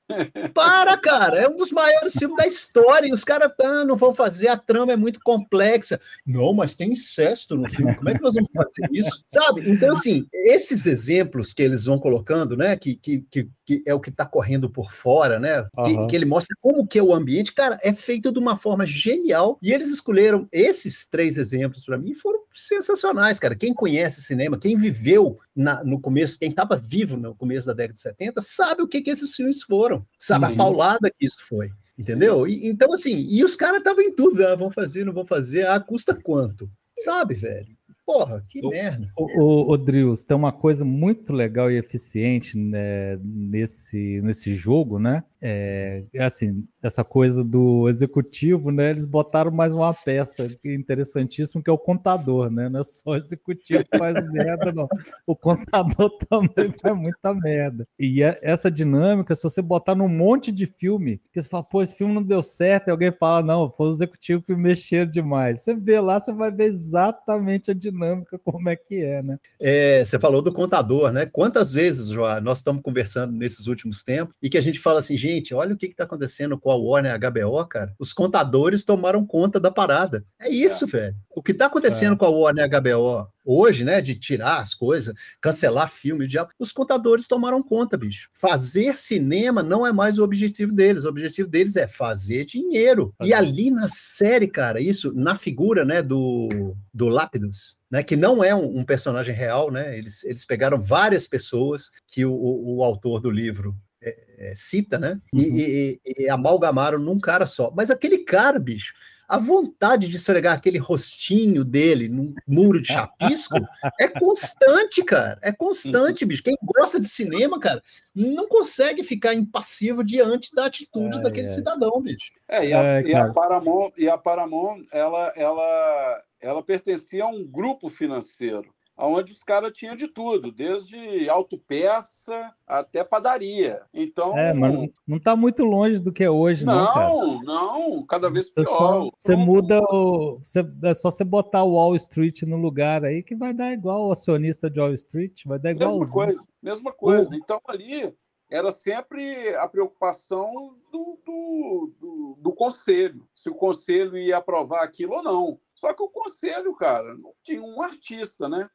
Para, 0.53 0.97
cara! 0.97 1.41
É 1.41 1.47
um 1.47 1.55
dos 1.55 1.71
maiores 1.71 2.13
filmes 2.13 2.37
da 2.37 2.47
história. 2.47 3.07
E 3.07 3.13
os 3.13 3.23
caras 3.23 3.51
ah, 3.61 3.83
não 3.85 3.95
vão 3.95 4.13
fazer, 4.13 4.47
a 4.47 4.57
trama 4.57 4.93
é 4.93 4.95
muito 4.95 5.19
complexa. 5.23 5.99
Não, 6.25 6.53
mas 6.53 6.75
tem 6.75 6.91
incesto 6.91 7.55
no 7.55 7.69
filme. 7.69 7.95
Como 7.95 8.09
é 8.09 8.15
que 8.15 8.21
nós 8.21 8.33
vamos 8.35 8.49
fazer 8.53 8.87
isso? 8.91 9.23
Sabe? 9.25 9.69
Então, 9.69 9.93
assim, 9.93 10.27
esses 10.33 10.85
exemplos 10.85 11.53
que 11.53 11.63
eles 11.63 11.85
vão 11.85 11.97
colocando, 11.97 12.57
né? 12.57 12.75
Que, 12.75 12.95
que, 12.95 13.21
que, 13.29 13.49
que 13.65 13.83
é 13.85 13.93
o 13.93 13.99
que 13.99 14.09
está 14.09 14.25
correndo 14.25 14.69
por 14.69 14.91
fora, 14.91 15.39
né? 15.39 15.67
Uhum. 15.77 15.83
Que, 15.83 16.07
que, 16.07 16.15
ele 16.15 16.25
mostra 16.25 16.55
como 16.61 16.85
que 16.85 16.99
é 16.99 17.03
o 17.03 17.13
ambiente, 17.13 17.53
cara, 17.53 17.79
é 17.81 17.93
feito 17.93 18.31
de 18.31 18.39
uma 18.39 18.57
forma 18.57 18.85
genial. 18.85 19.57
E 19.61 19.71
eles 19.71 19.89
escolheram 19.89 20.47
esses 20.51 21.07
três 21.07 21.37
exemplos 21.37 21.85
para 21.85 21.97
mim 21.97 22.13
foram 22.13 22.41
sensacionais, 22.53 23.39
cara. 23.39 23.55
Quem 23.55 23.73
conhece 23.73 24.21
cinema, 24.21 24.57
quem 24.57 24.75
viveu 24.75 25.37
na, 25.55 25.83
no 25.83 25.99
começo, 25.99 26.39
quem 26.39 26.49
estava 26.49 26.75
vivo 26.75 27.17
no 27.17 27.35
começo 27.35 27.67
da 27.67 27.73
década 27.73 27.93
de 27.93 28.01
70, 28.01 28.41
sabe 28.41 28.81
o 28.81 28.87
que, 28.87 29.01
que 29.01 29.09
esses 29.09 29.33
filmes 29.35 29.63
foram, 29.63 30.05
sabe 30.17 30.45
uhum. 30.45 30.53
a 30.53 30.55
paulada 30.55 31.09
que 31.09 31.25
isso 31.25 31.39
foi. 31.47 31.71
Entendeu? 31.97 32.47
E, 32.47 32.67
então, 32.67 32.91
assim, 32.91 33.27
e 33.29 33.43
os 33.43 33.55
caras 33.55 33.77
estavam 33.77 34.01
em 34.01 34.15
dúvida, 34.15 34.53
ah, 34.53 34.55
vão 34.55 34.71
fazer, 34.71 35.05
não 35.05 35.13
vão 35.13 35.25
fazer, 35.25 35.67
ah, 35.67 35.79
custa 35.79 36.15
quanto? 36.15 36.69
Sabe, 36.97 37.35
velho? 37.35 37.75
Porra, 38.05 38.43
que 38.47 38.65
o, 38.65 38.69
merda. 38.69 39.07
O, 39.17 39.41
o, 39.41 39.71
o 39.71 39.77
Drills, 39.77 40.25
tem 40.25 40.35
uma 40.35 40.51
coisa 40.51 40.83
muito 40.83 41.31
legal 41.31 41.71
e 41.71 41.77
eficiente 41.77 42.57
né, 42.57 43.17
nesse, 43.23 44.21
nesse 44.21 44.55
jogo, 44.55 44.99
né? 44.99 45.23
É, 45.41 46.03
é, 46.13 46.23
assim, 46.23 46.67
essa 46.83 47.03
coisa 47.03 47.43
do 47.43 47.87
executivo, 47.87 48.69
né? 48.69 48.89
Eles 48.89 49.05
botaram 49.05 49.49
mais 49.49 49.73
uma 49.73 49.93
peça 49.93 50.47
interessantíssima 50.65 51.63
que 51.63 51.69
é 51.69 51.73
o 51.73 51.77
contador, 51.77 52.49
né? 52.49 52.67
Não 52.67 52.81
é 52.81 52.83
só 52.83 53.11
o 53.11 53.15
executivo 53.15 53.85
que 53.89 53.97
faz 53.97 54.15
merda, 54.31 54.71
não. 54.73 54.87
O 55.25 55.35
contador 55.35 56.11
também 56.29 56.73
faz 56.81 56.97
muita 56.97 57.33
merda. 57.33 57.87
E 57.97 58.21
é, 58.21 58.37
essa 58.41 58.69
dinâmica, 58.69 59.33
se 59.33 59.43
você 59.43 59.61
botar 59.61 59.95
num 59.95 60.09
monte 60.09 60.51
de 60.51 60.65
filme, 60.65 61.21
que 61.31 61.41
você 61.41 61.47
fala, 61.47 61.63
pô, 61.63 61.81
esse 61.81 61.95
filme 61.95 62.13
não 62.13 62.21
deu 62.21 62.41
certo, 62.41 62.89
e 62.89 62.91
alguém 62.91 63.11
fala, 63.11 63.41
não, 63.41 63.69
foi 63.69 63.87
o 63.87 63.91
executivo 63.91 64.43
que 64.43 64.53
mexeu 64.53 65.05
demais. 65.05 65.61
Você 65.61 65.73
vê 65.73 65.99
lá, 66.01 66.19
você 66.19 66.33
vai 66.33 66.51
ver 66.51 66.65
exatamente 66.65 67.71
a 67.71 67.73
dinâmica, 67.73 68.37
como 68.43 68.67
é 68.67 68.75
que 68.75 69.01
é, 69.01 69.23
né? 69.23 69.39
É, 69.59 70.03
você 70.03 70.19
falou 70.19 70.41
do 70.41 70.51
contador, 70.51 71.13
né? 71.13 71.25
Quantas 71.25 71.71
vezes, 71.71 72.09
João, 72.09 72.41
nós 72.41 72.57
estamos 72.57 72.81
conversando 72.81 73.31
nesses 73.31 73.67
últimos 73.67 74.03
tempos 74.03 74.35
e 74.41 74.49
que 74.49 74.57
a 74.57 74.61
gente 74.61 74.79
fala 74.79 74.99
assim, 74.99 75.15
gente, 75.15 75.53
olha 75.53 75.73
o 75.73 75.77
que 75.77 75.85
está 75.85 76.03
acontecendo 76.03 76.59
com 76.59 76.72
a 76.73 76.77
Warner 76.77 77.19
HBO, 77.19 77.65
cara. 77.65 77.93
Os 77.99 78.13
contadores 78.13 78.83
tomaram 78.83 79.25
conta 79.25 79.59
da 79.59 79.71
parada. 79.71 80.25
É 80.39 80.49
isso, 80.49 80.85
é. 80.85 80.87
velho. 80.87 81.15
O 81.35 81.41
que 81.41 81.51
está 81.51 81.67
acontecendo 81.67 82.13
é. 82.13 82.17
com 82.17 82.25
a 82.25 82.29
Warner 82.29 82.69
HBO 82.69 83.27
hoje, 83.45 83.83
né, 83.83 83.99
de 84.01 84.15
tirar 84.15 84.61
as 84.61 84.73
coisas, 84.73 85.13
cancelar 85.41 85.89
filme, 85.89 86.27
diabo, 86.27 86.51
os 86.57 86.71
contadores 86.71 87.27
tomaram 87.27 87.61
conta, 87.61 87.97
bicho. 87.97 88.29
Fazer 88.33 88.97
cinema 88.97 89.61
não 89.61 89.85
é 89.85 89.91
mais 89.91 90.17
o 90.17 90.23
objetivo 90.23 90.71
deles. 90.71 91.03
O 91.03 91.09
objetivo 91.09 91.49
deles 91.49 91.75
é 91.75 91.87
fazer 91.87 92.45
dinheiro. 92.45 93.13
E 93.21 93.33
ali 93.33 93.69
na 93.69 93.87
série, 93.89 94.47
cara, 94.47 94.79
isso 94.79 95.13
na 95.13 95.35
figura, 95.35 95.83
né, 95.83 96.01
do 96.01 96.47
do 96.93 97.09
Lápidus, 97.09 97.77
né, 97.89 98.03
que 98.03 98.15
não 98.15 98.43
é 98.43 98.53
um, 98.53 98.79
um, 98.79 98.85
personagem 98.85 99.33
real, 99.33 99.71
né? 99.71 99.97
Eles, 99.97 100.23
eles 100.23 100.45
pegaram 100.45 100.79
várias 100.79 101.27
pessoas 101.27 101.89
que 102.07 102.23
o, 102.23 102.31
o, 102.31 102.77
o 102.77 102.83
autor 102.83 103.19
do 103.19 103.31
livro 103.31 103.75
é, 104.03 104.51
é, 104.51 104.53
cita, 104.55 104.99
né? 104.99 105.19
Uhum. 105.33 105.41
E, 105.41 105.99
e, 106.05 106.23
e, 106.23 106.29
amalgamaram 106.29 106.99
num 106.99 107.19
cara 107.19 107.45
só. 107.45 107.71
Mas 107.75 107.89
aquele 107.89 108.19
cara, 108.19 108.59
bicho, 108.59 108.93
a 109.27 109.37
vontade 109.37 110.09
de 110.09 110.17
esfregar 110.17 110.55
aquele 110.55 110.77
rostinho 110.77 111.63
dele 111.63 112.09
num 112.09 112.35
muro 112.47 112.81
de 112.81 112.89
chapisco 112.89 113.55
é 113.99 114.07
constante, 114.07 115.03
cara. 115.03 115.39
É 115.41 115.51
constante, 115.51 116.25
bicho. 116.25 116.43
Quem 116.43 116.55
gosta 116.61 116.99
de 116.99 117.07
cinema, 117.07 117.59
cara, 117.59 117.81
não 118.13 118.47
consegue 118.47 119.03
ficar 119.03 119.33
impassivo 119.33 120.03
diante 120.03 120.53
da 120.53 120.65
atitude 120.65 121.21
daquele 121.21 121.47
cidadão, 121.47 122.01
bicho. 122.01 122.31
É, 122.47 122.67
e 122.67 122.73
a, 122.73 122.83
é, 122.83 123.01
e 123.03 123.15
a 123.15 123.31
Paramount, 123.31 123.91
e 123.97 124.09
a 124.09 124.17
Paramount 124.17 124.83
ela, 124.91 125.33
ela, 125.35 126.23
ela 126.41 126.63
pertencia 126.63 127.23
a 127.23 127.27
um 127.27 127.45
grupo 127.45 127.89
financeiro 127.89 128.72
onde 128.97 129.33
os 129.33 129.43
caras 129.43 129.73
tinham 129.73 129.95
de 129.95 130.07
tudo, 130.07 130.51
desde 130.51 131.27
autopeça 131.29 132.53
até 132.65 133.03
padaria. 133.03 133.81
Então. 133.93 134.37
É, 134.37 134.53
mas 134.53 134.89
não 135.07 135.17
está 135.17 135.35
muito 135.35 135.63
longe 135.63 135.99
do 135.99 136.11
que 136.11 136.23
é 136.23 136.29
hoje, 136.29 136.65
não. 136.65 136.93
Não, 136.95 137.43
não, 137.43 138.05
cada 138.05 138.29
vez 138.29 138.45
você 138.45 138.63
pior. 138.63 138.77
Só, 138.77 139.09
você 139.17 139.35
muda 139.35 139.79
o. 139.81 140.39
Você, 140.43 140.65
é 140.83 140.93
só 140.93 141.09
você 141.09 141.23
botar 141.23 141.63
o 141.63 141.73
Wall 141.73 141.95
Street 141.95 142.43
no 142.43 142.57
lugar 142.57 143.03
aí 143.03 143.23
que 143.23 143.35
vai 143.35 143.53
dar 143.53 143.73
igual 143.73 144.07
o 144.07 144.11
acionista 144.11 144.69
de 144.69 144.79
Wall 144.79 144.93
Street, 144.93 145.43
vai 145.45 145.59
dar 145.59 145.71
igual. 145.71 145.99
Mesma 145.99 146.13
coisa, 146.13 146.43
mesma 146.61 146.93
coisa. 146.93 147.35
Então 147.35 147.59
ali 147.67 148.13
era 148.53 148.71
sempre 148.71 149.55
a 149.55 149.67
preocupação 149.67 150.75
do, 150.91 151.19
do, 151.25 151.93
do, 151.99 152.37
do, 152.39 152.53
conselho, 152.53 153.27
se 153.33 153.49
o 153.49 153.55
conselho 153.55 154.15
ia 154.15 154.37
aprovar 154.37 154.83
aquilo 154.83 155.15
ou 155.15 155.23
não. 155.23 155.59
Só 155.73 155.91
que 155.91 156.03
o 156.03 156.07
conselho, 156.07 156.75
cara, 156.75 157.15
não 157.15 157.33
tinha 157.43 157.63
um 157.63 157.81
artista, 157.81 158.47
né? 158.47 158.69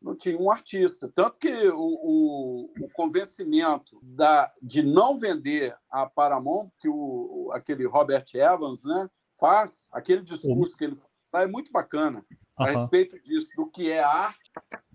Não 0.00 0.16
tinha 0.16 0.38
um 0.38 0.50
artista. 0.50 1.10
Tanto 1.14 1.38
que 1.38 1.68
o, 1.68 1.76
o, 1.78 2.72
o 2.80 2.88
convencimento 2.92 3.98
da, 4.02 4.52
de 4.62 4.82
não 4.82 5.18
vender 5.18 5.76
a 5.90 6.06
Paramount, 6.06 6.70
que 6.80 6.88
o, 6.88 7.50
aquele 7.52 7.86
Robert 7.86 8.26
Evans 8.34 8.84
né, 8.84 9.08
faz, 9.38 9.88
aquele 9.92 10.22
discurso 10.22 10.76
que 10.76 10.84
ele 10.84 10.96
faz, 10.96 11.44
é 11.44 11.46
muito 11.46 11.70
bacana 11.70 12.24
uhum. 12.58 12.66
a 12.66 12.70
respeito 12.70 13.20
disso, 13.22 13.48
do 13.56 13.70
que 13.70 13.90
é 13.90 14.00
arte, 14.00 14.50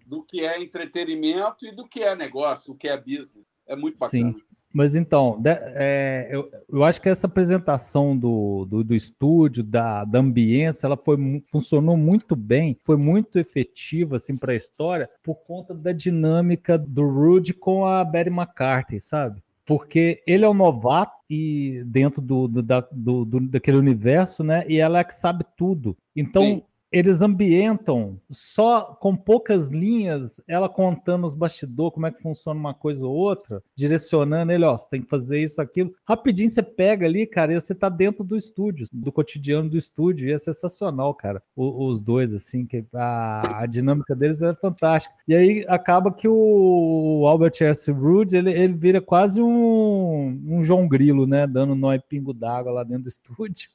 do 0.05 0.23
que 0.25 0.45
é 0.45 0.61
entretenimento 0.61 1.65
e 1.65 1.71
do 1.71 1.87
que 1.87 2.01
é 2.01 2.15
negócio, 2.15 2.73
do 2.73 2.77
que 2.77 2.87
é 2.87 2.97
business. 2.97 3.45
É 3.65 3.75
muito 3.75 3.97
bacana. 3.97 4.33
Sim. 4.37 4.52
Mas 4.73 4.95
então, 4.95 5.39
é, 5.45 6.27
eu, 6.31 6.49
eu, 6.67 6.83
acho 6.83 6.99
que 6.99 7.07
essa 7.07 7.27
apresentação 7.27 8.17
do, 8.17 8.65
do, 8.65 8.83
do, 8.83 8.95
estúdio, 8.95 9.63
da, 9.63 10.03
da 10.03 10.17
ambiência, 10.17 10.87
ela 10.87 10.97
foi, 10.97 11.15
funcionou 11.45 11.95
muito 11.95 12.35
bem, 12.35 12.75
foi 12.81 12.97
muito 12.97 13.37
efetiva 13.37 14.15
assim, 14.15 14.35
para 14.35 14.53
a 14.53 14.55
história, 14.55 15.07
por 15.21 15.35
conta 15.35 15.75
da 15.75 15.91
dinâmica 15.91 16.75
do 16.75 17.07
Rude 17.07 17.53
com 17.53 17.85
a 17.85 18.03
Betty 18.03 18.31
McCarthy, 18.31 18.99
sabe? 18.99 19.43
Porque 19.63 20.23
ele 20.25 20.43
é 20.43 20.49
um 20.49 20.55
novato 20.55 21.13
e 21.29 21.83
dentro 21.85 22.19
do, 22.19 22.47
do, 22.47 22.63
da, 22.63 22.81
do, 22.91 23.23
do, 23.23 23.39
daquele 23.41 23.77
universo, 23.77 24.43
né? 24.43 24.65
E 24.67 24.77
ela 24.77 24.99
é 24.99 25.03
que 25.03 25.13
sabe 25.13 25.45
tudo. 25.55 25.95
Então, 26.15 26.43
Sim 26.43 26.63
eles 26.93 27.23
ambientam 27.23 28.19
só 28.29 28.83
com 28.83 29.15
poucas 29.15 29.69
linhas, 29.69 30.39
ela 30.47 30.69
contando 30.69 31.25
os 31.25 31.33
bastidores, 31.33 31.95
como 31.95 32.05
é 32.05 32.11
que 32.11 32.21
funciona 32.21 32.59
uma 32.59 32.73
coisa 32.73 33.03
ou 33.03 33.11
outra, 33.11 33.63
direcionando 33.75 34.51
ele, 34.51 34.63
ó, 34.63 34.77
você 34.77 34.87
tem 34.91 35.01
que 35.01 35.09
fazer 35.09 35.39
isso, 35.41 35.59
aquilo. 35.59 35.91
Rapidinho 36.07 36.51
você 36.51 36.61
pega 36.61 37.07
ali, 37.07 37.25
cara, 37.25 37.51
e 37.51 37.59
você 37.59 37.73
tá 37.73 37.89
dentro 37.89 38.23
do 38.23 38.37
estúdio, 38.37 38.85
do 38.93 39.11
cotidiano 39.11 39.67
do 39.67 39.77
estúdio, 39.77 40.29
e 40.29 40.31
é 40.31 40.37
sensacional, 40.37 41.15
cara. 41.15 41.41
O, 41.55 41.87
os 41.87 41.99
dois, 41.99 42.31
assim, 42.31 42.63
que 42.63 42.85
a, 42.93 43.63
a, 43.63 43.65
dinâmica 43.65 44.15
deles 44.15 44.43
é 44.43 44.53
fantástica. 44.53 45.15
E 45.27 45.33
aí 45.33 45.65
acaba 45.67 46.13
que 46.13 46.27
o 46.27 47.25
Albert 47.27 47.55
S. 47.61 47.91
Rude, 47.91 48.37
ele, 48.37 48.51
ele 48.51 48.73
vira 48.73 49.01
quase 49.01 49.41
um, 49.41 50.39
um 50.45 50.63
João 50.63 50.87
Grilo, 50.87 51.25
né, 51.25 51.47
dando 51.47 51.73
nó 51.73 51.91
e 51.91 51.99
pingo 51.99 52.33
d'água 52.33 52.71
lá 52.71 52.83
dentro 52.83 53.03
do 53.03 53.09
estúdio. 53.09 53.69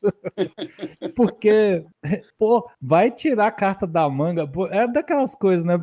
Porque, 1.17 1.85
pô, 2.39 2.69
vai 2.81 3.08
vai 3.09 3.11
tirar 3.11 3.47
a 3.47 3.53
carta 3.53 3.87
da 3.87 4.09
manga. 4.09 4.49
É 4.71 4.87
daquelas 4.87 5.35
coisas, 5.35 5.65
né? 5.65 5.75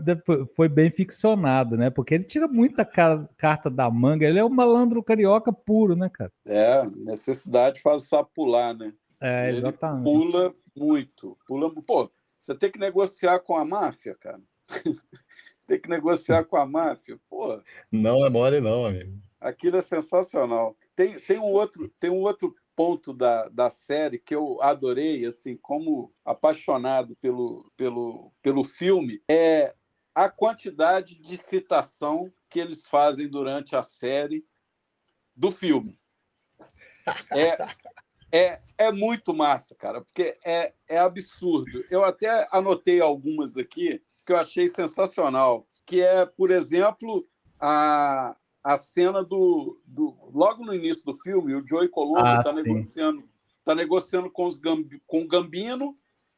Foi 0.56 0.70
bem 0.70 0.90
ficcionado, 0.90 1.76
né? 1.76 1.90
Porque 1.90 2.14
ele 2.14 2.24
tira 2.24 2.48
muita 2.48 2.86
carta 2.86 3.70
da 3.70 3.90
manga. 3.90 4.26
Ele 4.26 4.40
é 4.40 4.46
um 4.46 4.50
malandro 4.50 5.04
carioca 5.04 5.52
puro, 5.52 5.96
né, 5.96 6.10
cara? 6.10 6.32
É, 6.46 6.86
necessidade 6.96 7.82
faz 7.82 8.04
só 8.04 8.24
pular, 8.24 8.74
né? 8.74 8.94
É, 9.20 9.50
exatamente. 9.50 10.10
Ele 10.10 10.32
pula 10.32 10.56
muito. 10.76 11.38
Pula... 11.48 11.72
Pô, 11.82 12.10
você 12.38 12.54
tem 12.56 12.72
que 12.72 12.80
negociar 12.80 13.40
com 13.40 13.56
a 13.56 13.66
máfia, 13.66 14.16
cara. 14.20 14.42
tem 15.66 15.80
que 15.80 15.90
negociar 15.90 16.44
com 16.46 16.58
a 16.58 16.66
máfia. 16.66 17.20
Pô. 17.30 17.60
Não 17.92 18.26
é 18.26 18.30
mole, 18.30 18.62
não, 18.62 18.86
amigo. 18.86 19.18
Aquilo 19.42 19.78
é 19.78 19.82
sensacional. 19.82 20.76
Tem, 20.96 21.20
tem, 21.20 21.38
um 21.38 21.52
outro, 21.52 21.92
tem 22.00 22.10
um 22.10 22.22
outro 22.22 22.56
ponto 22.76 23.14
da, 23.14 23.48
da 23.50 23.70
série 23.70 24.20
que 24.20 24.36
eu 24.36 24.62
adorei, 24.62 25.26
assim, 25.26 25.56
como 25.56 26.14
apaixonado 26.24 27.16
pelo, 27.18 27.72
pelo, 27.78 28.32
pelo 28.42 28.64
filme, 28.64 29.22
é 29.30 29.74
a 30.14 30.30
quantidade 30.30 31.16
de 31.16 31.38
citação 31.38 32.32
que 32.50 32.60
eles 32.60 32.86
fazem 32.86 33.28
durante 33.28 33.76
a 33.76 33.84
série 33.84 34.46
do 35.36 35.52
filme. 35.52 36.00
É, 37.32 37.68
é, 38.32 38.62
é 38.78 38.92
muito 38.92 39.34
massa, 39.34 39.76
cara, 39.76 40.02
porque 40.02 40.34
é, 40.44 40.74
é 40.88 40.98
absurdo. 40.98 41.84
Eu 41.90 42.04
até 42.04 42.48
anotei 42.52 43.02
algumas 43.02 43.58
aqui 43.58 44.02
que 44.26 44.32
eu 44.32 44.38
achei 44.38 44.68
sensacional, 44.68 45.68
que 45.86 46.02
é, 46.02 46.26
por 46.26 46.50
exemplo, 46.50 47.28
a, 47.60 48.36
a 48.66 48.78
cena 48.78 49.24
do, 49.24 49.80
do, 49.86 50.18
logo 50.34 50.66
no 50.66 50.74
início 50.74 51.06
do 51.06 51.14
filme, 51.14 51.54
o 51.54 51.66
Joey 51.66 51.88
Colombo 51.88 52.40
está 52.40 52.50
ah, 52.50 52.54
negociando, 52.54 53.24
tá 53.64 53.76
negociando 53.76 54.32
com 54.32 54.48
os 54.48 54.58
Gambi, 54.58 55.00
com 55.06 55.22
o 55.22 55.28
Gambino 55.28 55.94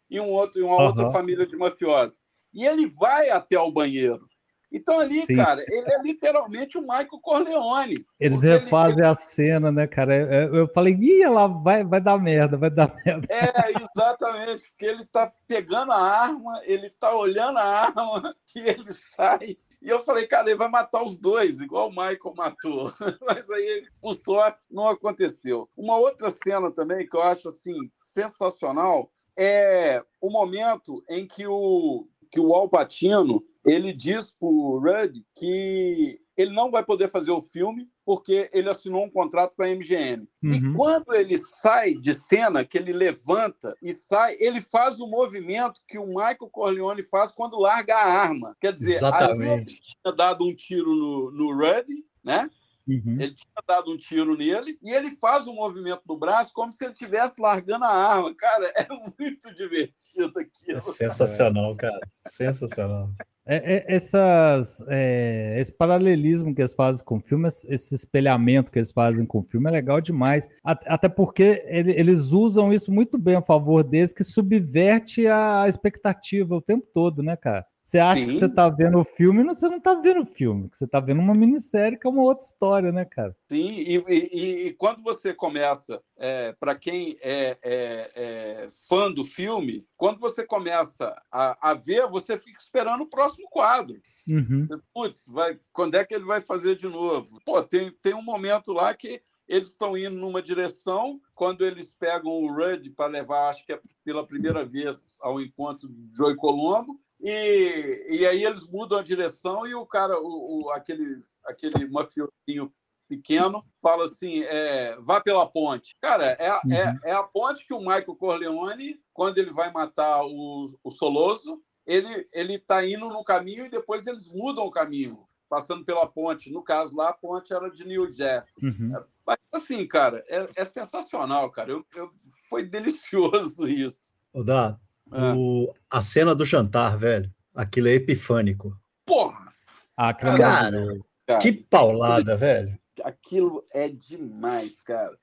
e 0.10 0.20
um 0.20 0.30
outro, 0.32 0.66
uma 0.66 0.76
uhum. 0.76 0.86
outra 0.88 1.10
família 1.10 1.48
de 1.48 1.56
mafiosos. 1.56 2.20
E 2.54 2.66
ele 2.66 2.86
vai 2.86 3.30
até 3.30 3.58
o 3.58 3.72
banheiro. 3.72 4.28
Então 4.70 5.00
ali, 5.00 5.22
sim. 5.22 5.38
cara, 5.38 5.64
ele 5.70 5.90
é 5.90 6.02
literalmente 6.02 6.78
o 6.78 6.82
Michael 6.82 7.22
Corleone. 7.22 8.06
Eles 8.20 8.42
refazem 8.44 9.00
ele... 9.00 9.08
a 9.08 9.16
cena, 9.16 9.72
né, 9.72 9.88
cara? 9.88 10.14
Eu, 10.14 10.56
eu 10.56 10.68
falei, 10.74 10.94
ih, 10.96 11.24
ela 11.24 11.48
vai, 11.48 11.86
vai 11.86 12.02
dar 12.02 12.18
merda, 12.18 12.58
vai 12.58 12.70
dar 12.70 12.94
merda. 13.06 13.26
É, 13.34 13.72
exatamente, 13.72 14.68
porque 14.68 14.86
ele 14.86 15.06
tá 15.06 15.32
pegando 15.48 15.94
a 15.94 16.02
arma, 16.02 16.62
ele 16.66 16.90
tá 16.90 17.16
olhando 17.16 17.58
a 17.58 17.64
arma 17.64 18.36
e 18.54 18.60
ele 18.60 18.92
sai 18.92 19.58
e 19.82 19.90
eu 19.90 20.04
falei, 20.04 20.26
cara, 20.26 20.50
ele 20.50 20.58
vai 20.58 20.68
matar 20.68 21.04
os 21.04 21.18
dois, 21.18 21.60
igual 21.60 21.88
o 21.88 21.92
Michael 21.92 22.34
matou. 22.36 22.92
Mas 23.22 23.50
aí, 23.50 23.86
por 24.02 24.16
sorte, 24.16 24.60
não 24.72 24.88
aconteceu. 24.88 25.70
Uma 25.78 25.98
outra 25.98 26.30
cena 26.30 26.72
também 26.72 27.08
que 27.08 27.16
eu 27.16 27.22
acho 27.22 27.50
assim 27.50 27.92
sensacional 27.94 29.12
é 29.38 30.04
o 30.20 30.30
momento 30.32 31.04
em 31.08 31.28
que 31.28 31.46
o 31.46 32.08
que 32.30 32.40
o 32.40 32.54
Al 32.54 32.68
Pacino 32.68 33.42
ele 33.68 33.94
diz 33.94 34.32
para 34.32 34.48
o 34.48 34.80
Rudd 34.80 35.22
que 35.36 36.20
ele 36.38 36.52
não 36.52 36.72
vai 36.72 36.84
poder 36.84 37.10
fazer 37.10 37.32
o 37.32 37.42
filme 37.42 37.90
porque 38.06 38.50
ele 38.54 38.70
assinou 38.70 39.04
um 39.04 39.10
contrato 39.10 39.54
com 39.56 39.64
a 39.64 39.68
MGM. 39.68 40.28
Uhum. 40.42 40.52
E 40.52 40.74
quando 40.74 41.14
ele 41.14 41.38
sai 41.38 41.96
de 41.96 42.14
cena, 42.14 42.64
que 42.64 42.78
ele 42.78 42.94
levanta 42.94 43.76
e 43.82 43.92
sai, 43.92 44.38
ele 44.40 44.62
faz 44.62 45.00
o 45.00 45.08
movimento 45.08 45.82
que 45.88 45.98
o 45.98 46.08
Michael 46.08 46.50
Corleone 46.52 47.04
faz 47.04 47.32
quando 47.32 47.60
larga 47.60 47.96
a 47.96 48.06
arma. 48.06 48.56
Quer 48.62 48.74
dizer, 48.74 48.96
Exatamente. 48.96 49.72
ele 49.72 49.80
tinha 49.82 50.14
dado 50.16 50.46
um 50.46 50.56
tiro 50.56 50.96
no, 50.96 51.32
no 51.32 51.54
Rudd, 51.54 51.88
né? 52.24 52.50
Uhum. 52.88 53.18
Ele 53.20 53.36
tinha 53.36 53.64
dado 53.68 53.92
um 53.92 53.98
tiro 53.98 54.38
nele 54.38 54.80
e 54.82 54.92
ele 54.92 55.12
faz 55.18 55.46
o 55.46 55.54
movimento 55.54 56.02
do 56.06 56.18
braço 56.18 56.54
como 56.54 56.72
se 56.72 56.82
ele 56.86 56.94
estivesse 56.94 57.42
largando 57.42 57.84
a 57.84 57.90
arma. 57.90 58.34
Cara, 58.34 58.72
é 58.78 58.88
muito 58.88 59.54
divertido 59.54 60.40
aquilo. 60.40 60.78
É 60.78 60.82
sensacional, 60.82 61.76
cara. 61.76 62.00
Sensacional. 62.26 63.10
É, 63.50 63.76
é, 63.76 63.96
essas, 63.96 64.84
é, 64.90 65.58
esse 65.58 65.72
paralelismo 65.72 66.54
que 66.54 66.62
eles 66.62 66.74
fazem 66.74 67.04
com 67.06 67.18
o 67.18 67.22
filme, 67.22 67.48
esse 67.48 67.96
espelhamento 67.96 68.70
que 68.70 68.78
eles 68.78 68.92
fazem 68.92 69.26
com 69.26 69.40
o 69.40 69.44
filme 69.44 69.70
é 69.70 69.72
legal 69.72 70.02
demais. 70.02 70.50
Até 70.64 71.08
porque 71.08 71.64
ele, 71.66 71.92
eles 71.92 72.34
usam 72.34 72.74
isso 72.74 72.92
muito 72.92 73.18
bem 73.18 73.36
a 73.36 73.42
favor 73.42 73.84
deles, 73.84 74.12
que 74.12 74.24
subverte 74.24 75.26
a 75.28 75.66
expectativa 75.68 76.56
o 76.56 76.62
tempo 76.62 76.86
todo, 76.94 77.24
né, 77.24 77.38
cara? 77.38 77.66
Você 77.88 78.00
acha 78.00 78.20
Sim. 78.20 78.28
que 78.28 78.34
você 78.34 78.50
tá 78.50 78.68
vendo 78.68 79.00
o 79.00 79.06
filme, 79.06 79.46
mas 79.46 79.60
você 79.60 79.70
não 79.70 79.80
tá 79.80 79.94
vendo 79.94 80.20
o 80.20 80.26
filme, 80.26 80.70
você 80.74 80.86
tá 80.86 81.00
vendo 81.00 81.22
uma 81.22 81.34
minissérie 81.34 81.98
que 81.98 82.06
é 82.06 82.10
uma 82.10 82.22
outra 82.22 82.44
história, 82.44 82.92
né, 82.92 83.06
cara? 83.06 83.34
Sim, 83.50 83.70
e, 83.70 84.04
e, 84.10 84.68
e 84.68 84.74
quando 84.74 85.02
você 85.02 85.34
começa, 85.34 86.04
é, 86.18 86.54
para 86.60 86.76
quem 86.76 87.16
é, 87.22 87.58
é, 87.64 88.12
é, 88.14 88.70
fã 88.90 89.10
do 89.10 89.24
filme, 89.24 89.88
quando 89.96 90.20
você 90.20 90.44
começa 90.44 91.16
a, 91.32 91.70
a, 91.72 91.74
ver, 91.74 92.06
você 92.08 92.38
fica 92.38 92.60
esperando 92.60 93.06
o 93.06 93.10
próximo 93.10 93.48
quadro. 93.50 93.96
Uhum. 94.28 94.68
Putz, 94.94 95.24
vai, 95.26 95.58
quando 95.72 95.96
é 95.96 96.04
que 96.04 96.14
ele 96.14 96.26
vai 96.26 96.42
fazer 96.42 96.76
de 96.76 96.90
novo? 96.90 97.40
Pô, 97.46 97.64
tem, 97.64 97.90
tem 98.02 98.14
um 98.14 98.22
momento 98.22 98.74
lá 98.74 98.94
que 98.94 99.22
eles 99.48 99.70
estão 99.70 99.98
indo 99.98 100.18
numa 100.18 100.42
direção, 100.42 101.22
quando 101.34 101.66
eles 101.66 101.94
pegam 101.94 102.34
o 102.34 102.54
Rudd 102.54 102.90
para 102.90 103.10
levar, 103.10 103.48
acho 103.48 103.66
que 103.66 103.72
é 103.72 103.80
pela 104.04 104.28
primeira 104.28 104.66
vez, 104.66 105.18
ao 105.22 105.40
encontro 105.40 105.88
de 105.88 106.14
Joey 106.14 106.36
Colombo, 106.36 107.00
e, 107.20 108.06
e 108.10 108.28
aí 108.28 108.44
eles 108.44 108.68
mudam 108.68 109.00
a 109.00 109.04
direção 109.04 109.66
e 109.66 109.74
o 109.74 109.86
cara, 109.86 110.20
o, 110.20 110.66
o 110.66 110.72
aquele, 110.72 111.24
aquele 111.46 111.88
mafiosinho 111.88 112.72
pequeno, 113.08 113.66
fala 113.82 114.06
assim: 114.06 114.44
é, 114.44 114.98
vá 115.00 115.20
pela 115.22 115.46
ponte. 115.46 115.96
Cara, 116.02 116.26
é, 116.40 116.52
uhum. 116.52 116.74
é, 116.74 116.98
é, 117.06 117.12
a 117.14 117.24
ponte 117.24 117.66
que 117.66 117.74
o 117.74 117.80
Michael 117.80 118.16
Corleone, 118.16 119.00
quando 119.14 119.38
ele 119.38 119.52
vai 119.52 119.72
matar 119.72 120.24
o, 120.24 120.78
o 120.84 120.92
Soloso, 120.92 121.62
ele 121.86 122.28
ele 122.34 122.56
está 122.56 122.86
indo 122.86 123.08
no 123.10 123.24
caminho 123.24 123.66
e 123.66 123.70
depois 123.70 124.06
eles 124.06 124.30
mudam 124.30 124.66
o 124.66 124.72
caminho, 124.72 125.26
passando 125.50 125.86
pela 125.86 126.06
ponte. 126.06 126.52
No 126.52 126.62
caso 126.62 126.96
lá, 126.96 127.10
a 127.10 127.14
ponte 127.14 127.54
era 127.54 127.70
de 127.70 127.86
New 127.86 128.12
Jersey. 128.12 128.64
Uhum. 128.64 128.96
É, 128.96 129.04
mas 129.26 129.38
assim, 129.54 129.88
cara, 129.88 130.24
é, 130.28 130.48
é 130.56 130.66
sensacional, 130.66 131.50
cara. 131.50 131.72
Eu, 131.72 131.86
eu, 131.96 132.12
foi 132.50 132.64
delicioso 132.64 133.68
isso. 133.68 134.08
Dá, 134.46 134.80
é. 135.12 135.34
o, 135.36 135.74
a 135.90 136.02
cena 136.02 136.34
do 136.36 136.46
jantar, 136.46 136.98
velho, 136.98 137.32
aquilo 137.56 137.88
é 137.88 137.94
epifânico. 137.94 138.78
Porra! 139.06 139.54
Ah, 139.96 140.14
cara, 140.14 140.38
cara, 140.38 141.40
que 141.40 141.52
paulada, 141.52 142.36
velho 142.38 142.78
aquilo 143.04 143.64
é 143.74 143.90
demais, 143.90 144.82
cara. 144.82 145.18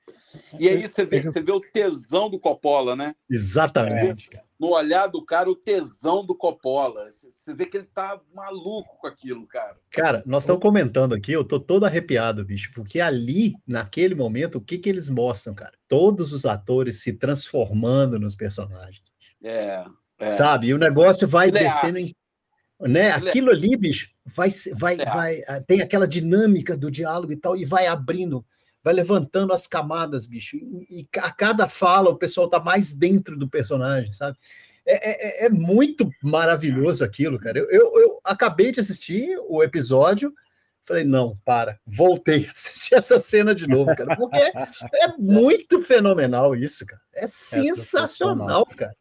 E 0.59 0.67
aí 0.67 0.87
você 0.87 1.05
vê, 1.05 1.21
você 1.21 1.41
vê 1.41 1.51
o 1.51 1.59
tesão 1.59 2.29
do 2.29 2.39
Coppola, 2.39 2.95
né? 2.95 3.15
Exatamente. 3.29 4.29
É, 4.33 4.41
no 4.59 4.69
olhar 4.69 5.07
do 5.07 5.23
cara, 5.23 5.49
o 5.49 5.55
tesão 5.55 6.25
do 6.25 6.35
Coppola. 6.35 7.07
Você 7.37 7.53
vê 7.53 7.65
que 7.65 7.77
ele 7.77 7.87
tá 7.93 8.19
maluco 8.33 8.97
com 8.99 9.07
aquilo, 9.07 9.45
cara. 9.47 9.77
Cara, 9.91 10.23
nós 10.25 10.43
estamos 10.43 10.61
comentando 10.61 11.13
aqui, 11.13 11.31
eu 11.31 11.43
tô 11.43 11.59
todo 11.59 11.85
arrepiado, 11.85 12.43
bicho, 12.43 12.71
porque 12.73 12.99
ali, 12.99 13.53
naquele 13.67 14.15
momento, 14.15 14.57
o 14.57 14.61
que 14.61 14.77
que 14.77 14.89
eles 14.89 15.09
mostram, 15.09 15.53
cara? 15.53 15.73
Todos 15.87 16.33
os 16.33 16.45
atores 16.45 17.01
se 17.01 17.13
transformando 17.13 18.19
nos 18.19 18.35
personagens. 18.35 19.14
É. 19.45 19.85
é. 20.19 20.29
Sabe? 20.29 20.67
E 20.67 20.73
o 20.73 20.77
negócio 20.77 21.27
vai 21.27 21.51
descendo 21.51 21.99
em 21.99 22.11
né? 22.79 23.11
Aquilo 23.11 23.51
ali, 23.51 23.75
bicho, 23.77 24.09
vai, 24.25 24.49
vai, 24.73 24.95
é. 24.99 25.05
vai, 25.05 25.41
ah, 25.47 25.61
tem 25.65 25.81
aquela 25.81 26.07
dinâmica 26.07 26.75
do 26.75 26.91
diálogo 26.91 27.31
e 27.31 27.37
tal, 27.37 27.55
e 27.55 27.63
vai 27.63 27.87
abrindo, 27.87 28.45
vai 28.83 28.93
levantando 28.93 29.53
as 29.53 29.65
camadas, 29.65 30.27
bicho. 30.27 30.57
E, 30.57 30.85
e 31.01 31.07
a 31.19 31.31
cada 31.31 31.67
fala 31.67 32.09
o 32.09 32.17
pessoal 32.17 32.49
tá 32.49 32.59
mais 32.59 32.93
dentro 32.93 33.37
do 33.37 33.49
personagem, 33.49 34.11
sabe? 34.11 34.37
É, 34.85 34.93
é, 34.93 35.43
é, 35.43 35.45
é 35.45 35.49
muito 35.49 36.09
maravilhoso 36.21 37.03
aquilo, 37.03 37.39
cara. 37.39 37.57
Eu, 37.57 37.69
eu, 37.71 38.01
eu, 38.01 38.19
acabei 38.23 38.71
de 38.71 38.79
assistir 38.79 39.35
o 39.47 39.63
episódio, 39.63 40.33
falei, 40.83 41.03
não, 41.03 41.39
para, 41.43 41.79
voltei 41.87 42.45
a 42.45 42.51
assistir 42.51 42.93
essa 42.95 43.19
cena 43.19 43.55
de 43.55 43.67
novo, 43.67 43.95
cara, 43.95 44.15
porque 44.15 44.37
é, 44.37 44.51
é 45.05 45.17
muito 45.17 45.81
fenomenal 45.83 46.55
isso, 46.55 46.85
cara. 46.85 47.01
É, 47.13 47.23
é 47.23 47.27
sensacional, 47.27 48.65
cara. 48.65 48.95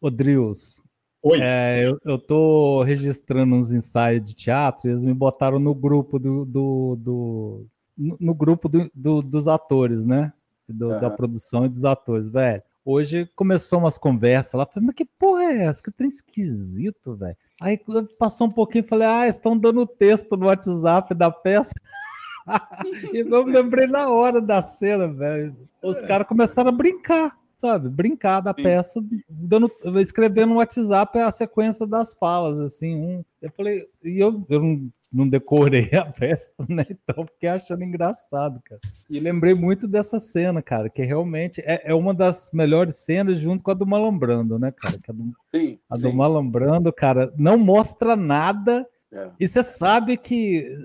Ô, 0.00 0.10
Drius, 0.10 0.80
Oi. 1.28 1.40
É, 1.42 1.84
eu, 1.84 1.98
eu 2.04 2.18
tô 2.20 2.84
registrando 2.84 3.56
uns 3.56 3.72
ensaios 3.72 4.24
de 4.24 4.32
teatro 4.32 4.86
e 4.86 4.92
eles 4.92 5.04
me 5.04 5.12
botaram 5.12 5.58
no 5.58 5.74
grupo 5.74 6.20
do. 6.20 6.44
do, 6.44 6.96
do 6.96 7.66
no 7.96 8.32
grupo 8.32 8.68
do, 8.68 8.88
do, 8.94 9.22
dos 9.22 9.48
atores, 9.48 10.04
né? 10.04 10.32
Do, 10.68 10.90
uhum. 10.90 11.00
Da 11.00 11.10
produção 11.10 11.66
e 11.66 11.68
dos 11.68 11.84
atores, 11.84 12.30
velho. 12.30 12.62
Hoje 12.84 13.28
começou 13.34 13.80
umas 13.80 13.98
conversas 13.98 14.54
lá, 14.54 14.66
falei, 14.66 14.86
mas 14.86 14.94
que 14.94 15.04
porra 15.04 15.42
é 15.42 15.64
essa? 15.64 15.82
Que 15.82 15.90
trem 15.90 16.08
esquisito, 16.08 17.16
velho. 17.16 17.36
Aí 17.60 17.80
passou 18.16 18.46
um 18.46 18.52
pouquinho 18.52 18.84
e 18.84 18.88
falei, 18.88 19.08
ah, 19.08 19.26
estão 19.26 19.58
dando 19.58 19.84
texto 19.84 20.36
no 20.36 20.46
WhatsApp 20.46 21.12
da 21.12 21.28
peça. 21.28 21.74
e 23.12 23.18
eu 23.18 23.44
me 23.44 23.52
lembrei 23.52 23.88
na 23.88 24.08
hora 24.08 24.40
da 24.40 24.62
cena, 24.62 25.08
velho. 25.08 25.56
Os 25.82 25.96
é. 25.96 26.06
caras 26.06 26.28
começaram 26.28 26.68
a 26.68 26.72
brincar 26.72 27.36
sabe, 27.56 27.88
brincar 27.88 28.40
da 28.40 28.54
Sim. 28.54 28.62
peça, 28.62 29.04
dando, 29.28 29.70
escrevendo 29.96 30.50
no 30.50 30.56
WhatsApp 30.56 31.18
a 31.18 31.30
sequência 31.30 31.86
das 31.86 32.14
falas, 32.14 32.60
assim, 32.60 32.94
um, 32.94 33.24
eu 33.40 33.50
falei, 33.50 33.86
e 34.04 34.18
eu, 34.18 34.44
eu 34.48 34.60
não, 34.60 34.90
não 35.10 35.28
decorei 35.28 35.90
a 35.96 36.04
peça, 36.04 36.66
né, 36.68 36.84
então 36.90 37.26
fiquei 37.26 37.48
achando 37.48 37.82
engraçado, 37.82 38.60
cara, 38.62 38.80
e 39.08 39.18
lembrei 39.18 39.54
muito 39.54 39.88
dessa 39.88 40.20
cena, 40.20 40.60
cara, 40.60 40.90
que 40.90 41.02
realmente 41.02 41.62
é, 41.62 41.82
é 41.84 41.94
uma 41.94 42.12
das 42.12 42.50
melhores 42.52 42.96
cenas 42.96 43.38
junto 43.38 43.62
com 43.62 43.70
a 43.70 43.74
do 43.74 43.86
Malambrando, 43.86 44.58
né, 44.58 44.70
cara, 44.70 44.98
que 44.98 45.10
a 45.10 45.14
do, 45.14 45.32
sim, 45.54 45.78
a 45.88 45.96
do 45.96 46.12
Malambrando, 46.12 46.92
cara, 46.92 47.32
não 47.38 47.56
mostra 47.56 48.14
nada, 48.14 48.86
é. 49.10 49.30
e 49.40 49.48
você 49.48 49.62
sabe 49.62 50.18
que 50.18 50.76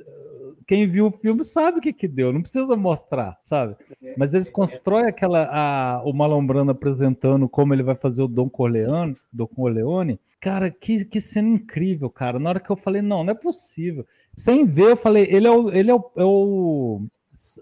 quem 0.72 0.88
viu 0.88 1.08
o 1.08 1.12
filme 1.12 1.44
sabe 1.44 1.80
o 1.80 1.82
que 1.82 1.92
que 1.92 2.08
deu, 2.08 2.32
não 2.32 2.42
precisa 2.42 2.78
mostrar, 2.78 3.38
sabe? 3.44 3.76
Mas 4.16 4.34
eles 4.34 4.50
constroem 4.50 5.06
aquela 5.06 5.50
a, 5.52 6.02
o 6.06 6.14
Malombrando 6.14 6.72
apresentando 6.72 7.50
como 7.50 7.74
ele 7.74 7.84
vai 7.84 7.94
fazer 7.94 8.24
o 8.24 8.28
Don 8.28 8.50
Corleone, 8.50 9.18
Corleone. 9.54 10.18
Cara, 10.40 10.72
que, 10.72 11.04
que 11.04 11.20
cena 11.20 11.50
incrível, 11.50 12.10
cara. 12.10 12.40
Na 12.40 12.52
hora 12.52 12.60
que 12.62 12.70
eu 12.70 12.78
falei, 12.78 13.02
não, 13.02 13.22
não 13.22 13.32
é 13.32 13.36
possível. 13.36 14.08
Sem 14.34 14.66
ver, 14.66 14.92
eu 14.92 14.96
falei, 14.96 15.28
ele 15.30 15.46
é 15.46 15.52
o, 15.52 15.70
ele 15.74 15.92
é 15.92 15.94
o, 15.94 16.12
é 16.16 16.24
o 16.24 17.02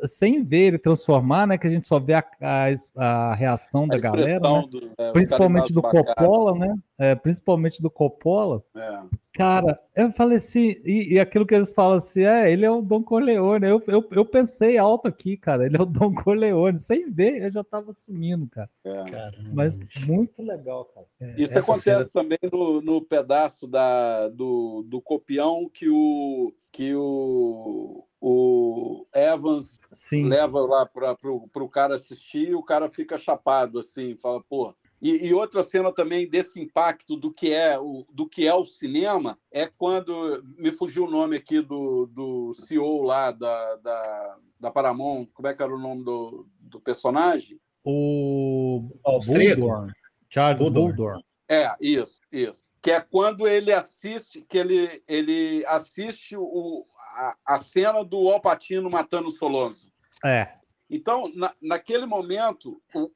sem 0.05 0.43
ver 0.43 0.67
ele 0.67 0.77
transformar, 0.77 1.47
né? 1.47 1.57
Que 1.57 1.67
a 1.67 1.69
gente 1.69 1.87
só 1.87 1.99
vê 1.99 2.13
a, 2.13 2.23
a, 2.41 2.67
a 2.95 3.35
reação 3.35 3.85
a 3.85 3.87
da 3.87 3.97
galera, 3.97 4.39
né? 4.39 4.63
do, 4.69 4.91
é, 4.97 5.11
principalmente 5.11 5.71
do 5.71 5.81
Coppola, 5.81 6.53
né? 6.57 6.75
É, 6.97 7.15
principalmente 7.15 7.81
do 7.81 7.89
Coppola. 7.89 8.61
É. 8.75 8.99
Cara, 9.33 9.79
eu 9.95 10.11
falei 10.11 10.37
assim, 10.37 10.75
e, 10.83 11.13
e, 11.13 11.19
aquilo 11.19 11.45
que 11.45 11.55
eles 11.55 11.71
falam 11.71 11.99
assim, 11.99 12.23
é, 12.23 12.51
ele 12.51 12.65
é 12.65 12.71
o 12.71 12.81
Don 12.81 13.01
Corleone. 13.01 13.67
Eu, 13.67 13.81
eu, 13.87 14.05
eu 14.11 14.25
pensei 14.25 14.77
alto 14.77 15.07
aqui, 15.07 15.37
cara, 15.37 15.65
ele 15.65 15.77
é 15.77 15.81
o 15.81 15.85
Don 15.85 16.13
Corleone. 16.13 16.81
Sem 16.81 17.09
ver, 17.09 17.43
eu 17.43 17.51
já 17.51 17.63
tava 17.63 17.93
sumindo, 17.93 18.47
cara. 18.47 18.69
É. 18.83 19.31
Mas 19.53 19.79
muito 20.05 20.41
legal, 20.41 20.85
cara. 20.85 21.07
É, 21.21 21.41
Isso 21.41 21.57
acontece 21.57 21.83
cena... 21.83 22.09
também 22.11 22.39
no, 22.51 22.81
no 22.81 23.01
pedaço 23.01 23.65
da, 23.65 24.27
do, 24.27 24.83
do 24.87 25.01
copião 25.01 25.69
que 25.73 25.87
o 25.87 26.53
que 26.71 26.93
o, 26.95 28.05
o 28.21 29.05
Evans 29.13 29.79
Sim. 29.93 30.25
leva 30.25 30.59
lá 30.61 30.85
para 30.85 31.15
o 31.31 31.69
cara 31.69 31.95
assistir 31.95 32.49
e 32.49 32.55
o 32.55 32.63
cara 32.63 32.89
fica 32.89 33.17
chapado, 33.17 33.79
assim, 33.79 34.15
fala, 34.15 34.43
pô. 34.43 34.75
E, 35.01 35.27
e, 35.27 35.33
outra 35.33 35.63
cena 35.63 35.93
também 35.93 36.29
desse 36.29 36.59
impacto 36.59 37.15
do 37.15 37.31
que 37.33 37.53
é 37.53 37.79
o, 37.79 38.05
do 38.11 38.27
que 38.27 38.45
é 38.45 38.53
o 38.53 38.65
cinema 38.65 39.39
é 39.49 39.65
quando 39.65 40.43
me 40.57 40.73
fugiu 40.73 41.05
o 41.05 41.09
nome 41.09 41.37
aqui 41.37 41.61
do, 41.61 42.05
do 42.07 42.53
CEO 42.65 43.03
lá 43.03 43.31
da, 43.31 43.77
da, 43.77 44.37
da 44.59 44.71
Paramount, 44.71 45.27
como 45.33 45.47
é 45.47 45.53
que 45.53 45.63
era 45.63 45.73
o 45.73 45.79
nome 45.79 46.03
do, 46.03 46.45
do 46.59 46.81
personagem? 46.81 47.57
O 47.81 48.89
Buldorn. 49.25 49.93
Charles 50.29 50.59
Buldorn. 50.59 51.23
É, 51.47 51.73
isso, 51.79 52.19
isso 52.29 52.61
que 52.81 52.91
é 52.91 53.01
quando 53.01 53.47
ele 53.47 53.71
assiste, 53.73 54.41
que 54.41 54.57
ele, 54.57 55.03
ele 55.07 55.65
assiste 55.67 56.35
o, 56.37 56.85
a, 57.09 57.37
a 57.45 57.57
cena 57.57 58.03
do 58.03 58.29
Alpatino 58.29 58.89
matando 58.89 59.27
o 59.27 59.31
Soloso. 59.31 59.91
É. 60.23 60.53
Então, 60.89 61.31
na, 61.35 61.53
naquele 61.61 62.05
momento, 62.05 62.81
o, 62.93 63.11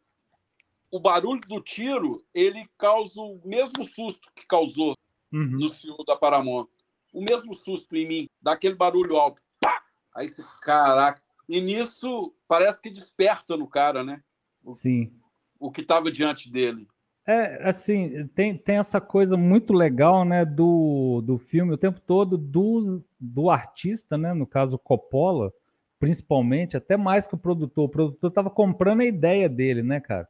o 0.91 0.99
barulho 0.99 1.41
do 1.41 1.59
tiro, 1.59 2.23
ele 2.33 2.69
causa 2.77 3.19
o 3.19 3.41
mesmo 3.43 3.83
susto 3.83 4.31
que 4.35 4.45
causou 4.45 4.95
uhum. 5.31 5.59
no 5.59 5.69
senhor 5.69 6.03
da 6.05 6.15
Paramount. 6.15 6.67
O 7.11 7.21
mesmo 7.21 7.53
susto 7.53 7.95
em 7.95 8.07
mim, 8.07 8.29
daquele 8.41 8.75
barulho 8.75 9.17
alto. 9.17 9.41
Pá! 9.59 9.83
Aí 10.15 10.29
você, 10.29 10.43
caraca. 10.61 11.21
E 11.47 11.59
nisso, 11.59 12.33
parece 12.47 12.81
que 12.81 12.89
desperta 12.89 13.57
no 13.57 13.67
cara, 13.67 14.03
né? 14.03 14.23
O, 14.63 14.73
Sim. 14.73 15.13
O 15.59 15.71
que 15.71 15.81
estava 15.81 16.11
diante 16.11 16.51
dele. 16.51 16.87
É, 17.25 17.69
assim, 17.69 18.27
tem, 18.35 18.57
tem 18.57 18.77
essa 18.77 18.99
coisa 18.99 19.37
muito 19.37 19.73
legal, 19.73 20.25
né, 20.25 20.43
do, 20.43 21.21
do 21.21 21.37
filme 21.37 21.71
o 21.71 21.77
tempo 21.77 22.01
todo 22.01 22.37
dos, 22.37 23.01
do 23.17 23.49
artista, 23.49 24.17
né, 24.17 24.33
no 24.33 24.45
caso 24.45 24.77
Coppola, 24.77 25.53
principalmente, 25.99 26.75
até 26.75 26.97
mais 26.97 27.25
que 27.25 27.35
o 27.35 27.37
produtor. 27.37 27.85
O 27.85 27.89
produtor 27.89 28.29
estava 28.29 28.49
comprando 28.49 29.01
a 29.01 29.05
ideia 29.05 29.47
dele, 29.47 29.81
né, 29.81 30.01
cara? 30.01 30.27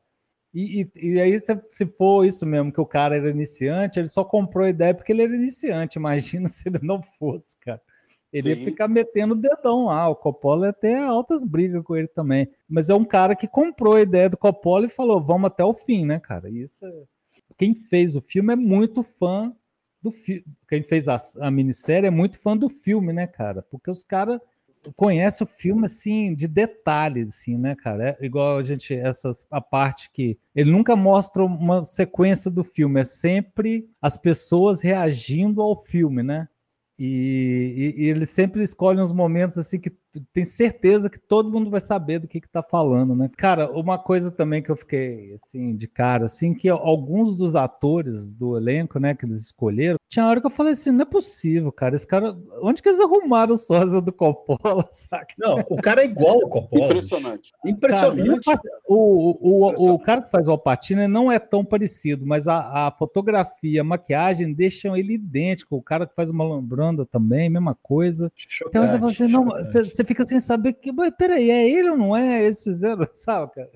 E, 0.53 0.87
e, 0.95 1.13
e, 1.15 1.21
aí, 1.21 1.39
se, 1.39 1.59
se 1.71 1.85
for 1.87 2.25
isso 2.25 2.45
mesmo, 2.45 2.71
que 2.71 2.79
o 2.79 2.85
cara 2.85 3.15
era 3.17 3.29
iniciante, 3.29 3.99
ele 3.99 4.07
só 4.07 4.23
comprou 4.23 4.65
a 4.65 4.69
ideia 4.69 4.93
porque 4.93 5.11
ele 5.11 5.23
era 5.23 5.35
iniciante. 5.35 5.97
Imagina 5.99 6.47
se 6.47 6.69
ele 6.69 6.79
não 6.83 7.01
fosse, 7.01 7.57
cara. 7.59 7.81
Ele 8.33 8.55
Sim. 8.55 8.59
ia 8.59 8.65
ficar 8.65 8.87
metendo 8.87 9.35
o 9.35 9.37
dedão 9.37 9.85
lá. 9.85 10.09
O 10.09 10.15
Coppola 10.15 10.73
ter 10.73 10.97
altas 10.97 11.45
brigas 11.45 11.83
com 11.83 11.95
ele 11.95 12.07
também. 12.07 12.49
Mas 12.67 12.89
é 12.89 12.95
um 12.95 13.05
cara 13.05 13.35
que 13.35 13.47
comprou 13.47 13.93
a 13.93 14.01
ideia 14.01 14.29
do 14.29 14.37
Coppola 14.37 14.87
e 14.87 14.89
falou: 14.89 15.21
vamos 15.21 15.47
até 15.47 15.63
o 15.63 15.73
fim, 15.73 16.03
né, 16.05 16.19
cara? 16.19 16.49
Isso 16.49 16.83
é... 16.83 16.91
Quem 17.57 17.75
fez 17.75 18.15
o 18.15 18.21
filme 18.21 18.53
é 18.53 18.55
muito 18.55 19.03
fã 19.03 19.55
do 20.01 20.11
filme. 20.11 20.43
Quem 20.67 20.81
fez 20.81 21.07
a, 21.07 21.17
a 21.39 21.51
minissérie 21.51 22.07
é 22.07 22.11
muito 22.11 22.39
fã 22.39 22.57
do 22.57 22.67
filme, 22.67 23.13
né, 23.13 23.27
cara? 23.27 23.61
Porque 23.61 23.91
os 23.91 24.03
caras 24.03 24.41
conhecem 24.95 25.45
o 25.45 25.49
filme 25.49 25.85
assim 25.85 26.35
de 26.35 26.47
detalhes, 26.47 27.29
assim, 27.29 27.57
né, 27.57 27.75
cara? 27.75 28.17
É 28.19 28.25
igual 28.25 28.57
a 28.57 28.63
gente 28.63 28.93
essas 28.93 29.45
a 29.49 29.61
parte 29.61 30.09
que 30.11 30.37
ele 30.53 30.71
nunca 30.71 30.95
mostra 30.95 31.43
uma 31.43 31.83
sequência 31.83 32.51
do 32.51 32.63
filme, 32.63 32.99
é 32.99 33.03
sempre 33.03 33.87
as 34.01 34.17
pessoas 34.17 34.81
reagindo 34.81 35.61
ao 35.61 35.75
filme, 35.75 36.21
né? 36.23 36.49
E, 37.05 37.93
e, 37.97 38.03
e, 38.03 38.09
ele 38.09 38.25
sempre 38.25 38.63
escolhe 38.63 39.01
uns 39.01 39.11
momentos 39.11 39.57
assim 39.57 39.77
que 39.77 39.91
tem 40.33 40.45
certeza 40.45 41.09
que 41.09 41.19
todo 41.19 41.51
mundo 41.51 41.69
vai 41.69 41.81
saber 41.81 42.19
do 42.19 42.27
que 42.27 42.41
que 42.41 42.49
tá 42.49 42.61
falando, 42.61 43.15
né? 43.15 43.29
Cara, 43.37 43.71
uma 43.71 43.97
coisa 43.97 44.31
também 44.31 44.61
que 44.61 44.69
eu 44.69 44.75
fiquei 44.75 45.35
assim 45.43 45.75
de 45.75 45.87
cara, 45.87 46.25
assim, 46.25 46.53
que 46.53 46.69
alguns 46.69 47.35
dos 47.35 47.55
atores 47.55 48.29
do 48.29 48.57
elenco, 48.57 48.99
né, 48.99 49.13
que 49.13 49.25
eles 49.25 49.41
escolheram, 49.41 49.97
tinha 50.09 50.27
hora 50.27 50.39
que 50.39 50.45
eu 50.45 50.51
falei 50.51 50.73
assim, 50.73 50.91
não 50.91 51.01
é 51.01 51.05
possível, 51.05 51.71
cara, 51.71 51.95
esse 51.95 52.05
cara, 52.05 52.37
onde 52.61 52.81
que 52.81 52.89
eles 52.89 52.99
arrumaram 52.99 53.53
o 53.53 53.57
sósia 53.57 54.01
do 54.01 54.13
Coppola, 54.13 54.87
saca? 54.91 55.33
Não, 55.37 55.63
o 55.69 55.77
cara 55.77 56.01
é 56.01 56.05
igual 56.05 56.43
ao 56.43 56.49
Coppola. 56.49 56.93
Impressionante. 56.93 57.51
Impressionante. 57.65 58.45
Cara, 58.45 58.61
o, 58.87 58.95
o, 58.95 59.73
o, 59.73 59.93
o, 59.93 59.99
cara 59.99 60.21
que 60.21 60.31
faz 60.31 60.47
o 60.47 60.51
Alpatino 60.51 61.07
não 61.07 61.31
é 61.31 61.39
tão 61.39 61.65
parecido, 61.65 62.25
mas 62.25 62.47
a, 62.47 62.87
a 62.87 62.91
fotografia, 62.91 63.81
a 63.81 63.83
maquiagem 63.83 64.53
deixam 64.53 64.95
ele 64.95 65.13
idêntico. 65.13 65.75
O 65.75 65.81
cara 65.81 66.05
que 66.05 66.15
faz 66.15 66.29
o 66.29 66.33
Malambranda 66.33 67.05
também, 67.05 67.49
mesma 67.49 67.75
coisa. 67.75 68.31
Chocante, 68.35 68.69
então 68.69 68.87
você, 68.87 68.99
fala 68.99 69.11
assim, 69.11 69.27
não, 69.27 69.45
você, 69.45 70.02
você 70.03 70.05
fica 70.05 70.27
sem 70.27 70.39
saber 70.39 70.73
que, 70.73 70.91
mas 70.91 71.13
peraí, 71.17 71.49
é 71.49 71.69
ele 71.69 71.89
ou 71.89 71.97
não 71.97 72.15
é? 72.15 72.43
Eles 72.43 72.61
fizeram, 72.61 73.07
sabe, 73.13 73.51
cara? 73.53 73.71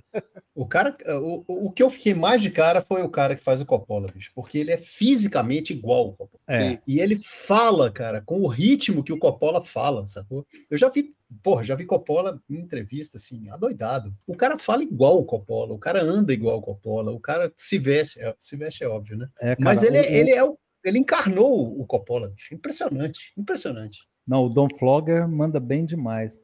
O 0.54 0.66
cara, 0.66 0.96
o, 1.20 1.68
o 1.68 1.72
que 1.72 1.82
eu 1.82 1.90
fiquei 1.90 2.14
mais 2.14 2.42
de 2.42 2.50
cara 2.50 2.82
foi 2.82 3.02
o 3.02 3.10
cara 3.10 3.36
que 3.36 3.44
faz 3.44 3.62
o 3.62 3.66
Coppola, 3.66 4.08
bicho, 4.08 4.32
porque 4.36 4.58
ele 4.58 4.72
é 4.72 4.78
fisicamente 4.78 5.74
igual 5.74 6.00
ao 6.00 6.14
Coppola. 6.14 6.42
É. 6.48 6.80
E 6.86 7.00
ele 7.00 7.16
fala, 7.16 7.92
cara, 7.92 8.22
com 8.22 8.42
o 8.42 8.48
ritmo 8.48 9.04
que 9.04 9.14
o 9.14 9.20
Coppola 9.20 9.64
fala, 9.64 10.06
sacou? 10.06 10.46
Eu 10.70 10.78
já 10.78 10.90
vi, 10.90 11.14
porra, 11.42 11.64
já 11.64 11.76
vi 11.76 11.86
Coppola 11.86 12.42
em 12.50 12.56
entrevista, 12.56 13.18
assim, 13.18 13.50
adoidado. 13.50 14.14
O 14.26 14.36
cara 14.36 14.58
fala 14.60 14.84
igual 14.84 15.20
o 15.20 15.26
Coppola, 15.26 15.74
o 15.74 15.80
cara 15.80 16.02
anda 16.02 16.34
igual 16.34 16.58
o 16.58 16.62
Coppola, 16.62 17.12
o 17.12 17.20
cara 17.20 17.52
se 17.56 17.78
veste, 17.78 18.20
é, 18.20 18.36
se 18.40 18.56
veste 18.56 18.84
é 18.84 18.88
óbvio, 18.88 19.18
né? 19.18 19.30
É, 19.40 19.56
cara, 19.56 19.58
Mas 19.60 19.84
ele, 19.84 20.00
o, 20.00 20.04
ele 20.04 20.32
é 20.32 20.44
o, 20.44 20.58
ele 20.84 21.00
encarnou 21.00 21.80
o 21.80 21.86
Coppola, 21.86 22.30
bicho. 22.30 22.54
Impressionante, 22.54 23.32
impressionante. 23.38 24.08
Não, 24.28 24.46
o 24.46 24.50
Don 24.50 24.68
Flogger 24.78 25.28
manda 25.28 25.60
bem 25.60 25.86
demais. 25.86 26.38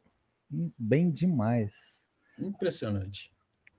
Bem 0.78 1.12
demais. 1.12 1.74
Impressionante. 2.39 3.32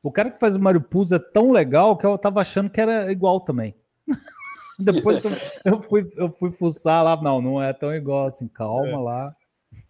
O 0.02 0.12
cara 0.12 0.30
que 0.30 0.38
faz 0.38 0.54
o 0.54 0.60
Mario 0.60 0.82
Puzo 0.82 1.14
é 1.14 1.18
tão 1.18 1.50
legal 1.50 1.96
que 1.96 2.04
eu 2.04 2.18
tava 2.18 2.40
achando 2.40 2.68
que 2.68 2.80
era 2.80 3.10
igual 3.10 3.40
também. 3.40 3.74
Depois 4.78 5.22
eu, 5.64 5.82
fui, 5.82 6.12
eu 6.16 6.30
fui 6.32 6.50
fuçar 6.50 7.02
lá, 7.02 7.20
não, 7.22 7.40
não 7.40 7.62
é 7.62 7.72
tão 7.72 7.94
igual 7.94 8.26
assim, 8.26 8.46
calma 8.46 8.88
é. 8.88 8.96
lá. 8.96 9.36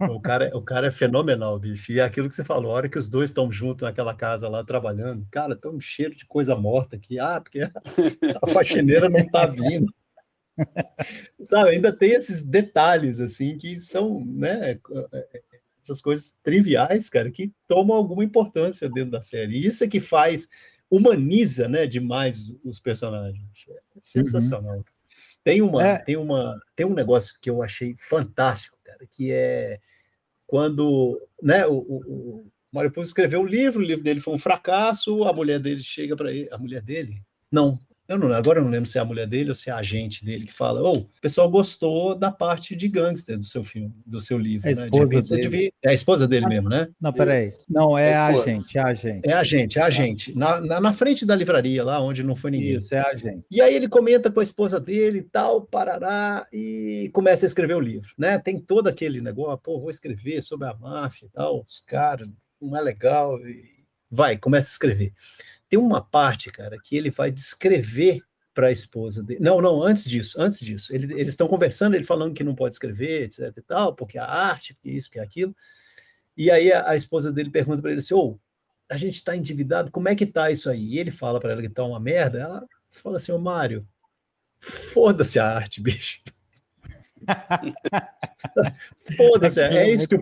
O 0.00 0.20
cara, 0.20 0.50
o 0.56 0.62
cara 0.62 0.86
é 0.88 0.90
fenomenal, 0.90 1.58
bicho. 1.58 1.90
E 1.90 1.98
é 1.98 2.04
aquilo 2.04 2.28
que 2.28 2.34
você 2.34 2.44
falou, 2.44 2.70
a 2.70 2.74
hora 2.74 2.88
que 2.88 2.98
os 2.98 3.08
dois 3.08 3.30
estão 3.30 3.50
juntos 3.50 3.82
naquela 3.82 4.14
casa 4.14 4.48
lá 4.48 4.62
trabalhando, 4.62 5.26
cara, 5.30 5.56
tão 5.56 5.74
um 5.74 5.80
cheiro 5.80 6.14
de 6.14 6.26
coisa 6.26 6.54
morta 6.54 6.96
aqui. 6.96 7.18
Ah, 7.18 7.40
porque 7.40 7.60
a 7.60 8.46
faxineira 8.52 9.08
não 9.08 9.26
tá 9.28 9.46
vindo. 9.46 9.92
Sabe, 11.42 11.70
ainda 11.70 11.92
tem 11.92 12.12
esses 12.12 12.42
detalhes 12.42 13.20
assim 13.20 13.56
que 13.58 13.78
são, 13.78 14.24
né, 14.24 14.78
essas 15.82 16.00
coisas 16.00 16.34
triviais, 16.42 17.10
cara, 17.10 17.30
que 17.30 17.52
tomam 17.66 17.96
alguma 17.96 18.24
importância 18.24 18.88
dentro 18.88 19.10
da 19.10 19.22
série. 19.22 19.56
E 19.56 19.66
isso 19.66 19.84
é 19.84 19.88
que 19.88 20.00
faz, 20.00 20.48
humaniza, 20.90 21.68
né, 21.68 21.86
demais 21.86 22.52
os 22.64 22.80
personagens. 22.80 23.44
É 23.68 23.80
sensacional. 24.00 24.76
Uhum. 24.76 24.84
Tem 25.42 25.60
uma, 25.60 25.86
é. 25.86 25.98
tem 25.98 26.16
uma, 26.16 26.58
tem 26.74 26.86
um 26.86 26.94
negócio 26.94 27.36
que 27.40 27.50
eu 27.50 27.62
achei 27.62 27.94
fantástico, 27.96 28.78
cara, 28.82 29.06
que 29.10 29.30
é 29.30 29.78
quando, 30.46 31.20
né, 31.42 31.66
o, 31.66 31.74
o, 31.74 31.96
o 32.06 32.52
Mário 32.72 32.90
Puzo 32.90 33.08
escreveu 33.08 33.40
um 33.40 33.46
livro, 33.46 33.80
o 33.80 33.84
livro 33.84 34.02
dele 34.02 34.20
foi 34.20 34.34
um 34.34 34.38
fracasso, 34.38 35.24
a 35.24 35.32
mulher 35.32 35.60
dele 35.60 35.82
chega 35.82 36.16
para 36.16 36.32
ele, 36.32 36.48
a 36.50 36.58
mulher 36.58 36.82
dele? 36.82 37.22
Não, 37.50 37.78
eu 38.06 38.18
não, 38.18 38.32
agora 38.34 38.58
eu 38.58 38.64
não 38.64 38.70
lembro 38.70 38.88
se 38.88 38.98
é 38.98 39.00
a 39.00 39.04
mulher 39.04 39.26
dele 39.26 39.48
ou 39.48 39.54
se 39.54 39.70
é 39.70 39.72
a 39.72 39.76
agente 39.76 40.24
dele 40.24 40.44
que 40.44 40.52
fala, 40.52 40.82
oh, 40.82 40.98
o 40.98 41.08
pessoal 41.22 41.50
gostou 41.50 42.14
da 42.14 42.30
parte 42.30 42.76
de 42.76 42.86
gangster 42.86 43.38
do 43.38 43.46
seu 43.46 43.64
filme, 43.64 43.94
do 44.04 44.20
seu 44.20 44.38
livro, 44.38 44.68
é 44.68 44.72
a 44.72 44.76
né? 44.76 44.84
esposa 44.84 45.36
dele. 45.36 45.42
Devia... 45.48 45.72
É 45.82 45.88
a 45.88 45.94
esposa 45.94 46.28
dele 46.28 46.44
ah, 46.44 46.48
mesmo, 46.48 46.68
né? 46.68 46.88
Não, 47.00 47.12
peraí. 47.12 47.52
Não, 47.68 47.96
é, 47.96 48.10
é 48.10 48.14
a, 48.14 48.24
a 48.24 48.28
agente, 48.28 48.76
é 48.78 48.80
a 48.80 48.86
agente. 48.86 49.20
É 49.24 49.32
a 49.32 49.40
agente, 49.40 49.78
é 49.78 49.82
a 49.82 49.86
agente. 49.86 50.38
Na, 50.38 50.60
na, 50.60 50.80
na, 50.80 50.92
frente 50.92 51.24
da 51.24 51.34
livraria, 51.34 51.82
lá 51.82 51.98
onde 51.98 52.22
não 52.22 52.36
foi 52.36 52.50
ninguém. 52.50 52.76
Isso, 52.76 52.94
é 52.94 52.98
a 52.98 53.08
agente. 53.08 53.46
E 53.50 53.62
aí 53.62 53.74
ele 53.74 53.88
comenta 53.88 54.30
com 54.30 54.40
a 54.40 54.44
esposa 54.44 54.78
dele 54.78 55.20
e 55.20 55.22
tal, 55.22 55.62
parará, 55.62 56.46
e 56.52 57.08
começa 57.14 57.46
a 57.46 57.48
escrever 57.48 57.74
o 57.74 57.80
livro, 57.80 58.12
né? 58.18 58.38
Tem 58.38 58.58
todo 58.58 58.86
aquele 58.86 59.22
negócio, 59.22 59.58
pô, 59.58 59.80
vou 59.80 59.88
escrever 59.88 60.42
sobre 60.42 60.68
a 60.68 60.74
máfia 60.74 61.24
e 61.24 61.30
tal, 61.30 61.64
os 61.66 61.80
caras, 61.80 62.28
não 62.60 62.76
é 62.76 62.82
legal, 62.82 63.38
e 63.40 63.64
vai, 64.10 64.36
começa 64.36 64.68
a 64.68 64.72
escrever 64.72 65.12
tem 65.68 65.78
uma 65.78 66.02
parte, 66.02 66.50
cara, 66.50 66.78
que 66.82 66.96
ele 66.96 67.10
vai 67.10 67.30
descrever 67.30 68.22
para 68.54 68.68
a 68.68 68.72
esposa 68.72 69.22
dele. 69.22 69.40
Não, 69.40 69.60
não, 69.60 69.82
antes 69.82 70.04
disso, 70.04 70.40
antes 70.40 70.60
disso. 70.60 70.94
Ele, 70.94 71.12
eles 71.14 71.30
estão 71.30 71.48
conversando, 71.48 71.94
ele 71.94 72.04
falando 72.04 72.34
que 72.34 72.44
não 72.44 72.54
pode 72.54 72.76
escrever, 72.76 73.24
etc 73.24 73.52
e 73.56 73.62
tal, 73.62 73.94
porque 73.94 74.16
a 74.16 74.24
arte, 74.24 74.74
porque 74.74 74.90
isso, 74.90 75.08
porque 75.08 75.20
aquilo. 75.20 75.54
E 76.36 76.50
aí 76.50 76.72
a, 76.72 76.90
a 76.90 76.96
esposa 76.96 77.32
dele 77.32 77.50
pergunta 77.50 77.82
para 77.82 77.90
ele 77.90 78.00
assim: 78.00 78.14
"Ô, 78.14 78.18
oh, 78.18 78.38
a 78.88 78.96
gente 78.96 79.16
está 79.16 79.36
endividado, 79.36 79.90
como 79.90 80.08
é 80.08 80.14
que 80.14 80.24
tá 80.24 80.50
isso 80.50 80.70
aí?" 80.70 80.84
E 80.84 80.98
ele 80.98 81.10
fala 81.10 81.40
para 81.40 81.52
ela 81.52 81.62
que 81.62 81.68
tá 81.68 81.84
uma 81.84 81.98
merda. 81.98 82.38
Ela 82.38 82.64
fala 82.88 83.16
assim: 83.16 83.32
"Ô, 83.32 83.38
Mário, 83.38 83.86
foda-se 84.58 85.38
a 85.38 85.46
arte, 85.46 85.80
bicho." 85.80 86.20
Foda-se, 89.16 89.60
é, 89.60 89.76
é 89.76 89.90
isso 89.90 90.08
que 90.08 90.16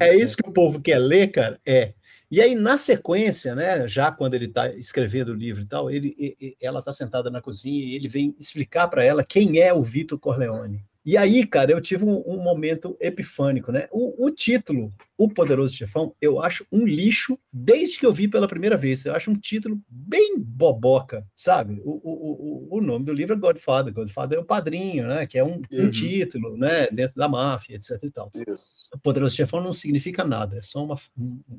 é 0.00 0.14
isso 0.14 0.36
que 0.36 0.48
o 0.48 0.52
povo 0.52 0.80
quer 0.80 0.98
ler, 0.98 1.28
cara. 1.28 1.60
É. 1.64 1.94
E 2.30 2.40
aí, 2.40 2.54
na 2.54 2.78
sequência, 2.78 3.54
né, 3.54 3.88
já 3.88 4.12
quando 4.12 4.34
ele 4.34 4.46
está 4.46 4.68
escrevendo 4.68 5.30
o 5.30 5.34
livro 5.34 5.62
e 5.62 5.66
tal, 5.66 5.90
ele, 5.90 6.14
ela 6.60 6.78
está 6.78 6.92
sentada 6.92 7.30
na 7.30 7.40
cozinha 7.40 7.84
e 7.84 7.94
ele 7.94 8.08
vem 8.08 8.34
explicar 8.38 8.88
para 8.88 9.04
ela 9.04 9.24
quem 9.24 9.58
é 9.58 9.72
o 9.72 9.82
Vitor 9.82 10.18
Corleone. 10.18 10.84
E 11.04 11.16
aí, 11.16 11.46
cara, 11.46 11.72
eu 11.72 11.80
tive 11.80 12.04
um, 12.04 12.22
um 12.26 12.42
momento 12.42 12.96
epifânico, 13.00 13.72
né? 13.72 13.88
O, 13.90 14.26
o, 14.26 14.30
título, 14.30 14.92
O 15.16 15.28
Poderoso 15.28 15.74
Chefão, 15.74 16.14
eu 16.20 16.42
acho 16.42 16.66
um 16.70 16.84
lixo 16.86 17.38
desde 17.50 17.98
que 17.98 18.04
eu 18.04 18.12
vi 18.12 18.28
pela 18.28 18.46
primeira 18.46 18.76
vez. 18.76 19.04
Eu 19.04 19.14
acho 19.14 19.30
um 19.30 19.34
título 19.34 19.80
bem 19.88 20.38
boboca, 20.38 21.26
sabe? 21.34 21.80
O, 21.84 22.00
o, 22.02 22.76
o 22.78 22.80
nome 22.82 23.06
do 23.06 23.12
livro 23.12 23.34
é 23.34 23.38
Godfather. 23.38 23.92
Godfather 23.94 24.38
é 24.38 24.40
o 24.40 24.44
padrinho, 24.44 25.06
né? 25.08 25.26
Que 25.26 25.38
é 25.38 25.44
um, 25.44 25.62
uhum. 25.72 25.86
um 25.86 25.90
título, 25.90 26.56
né? 26.56 26.88
Dentro 26.90 27.16
da 27.16 27.28
máfia, 27.28 27.76
etc 27.76 27.98
e 28.02 28.10
tal. 28.10 28.30
Isso. 28.34 28.88
O 28.94 28.98
Poderoso 28.98 29.34
Chefão 29.34 29.62
não 29.62 29.72
significa 29.72 30.22
nada, 30.22 30.58
é 30.58 30.62
só 30.62 30.84
uma, 30.84 30.96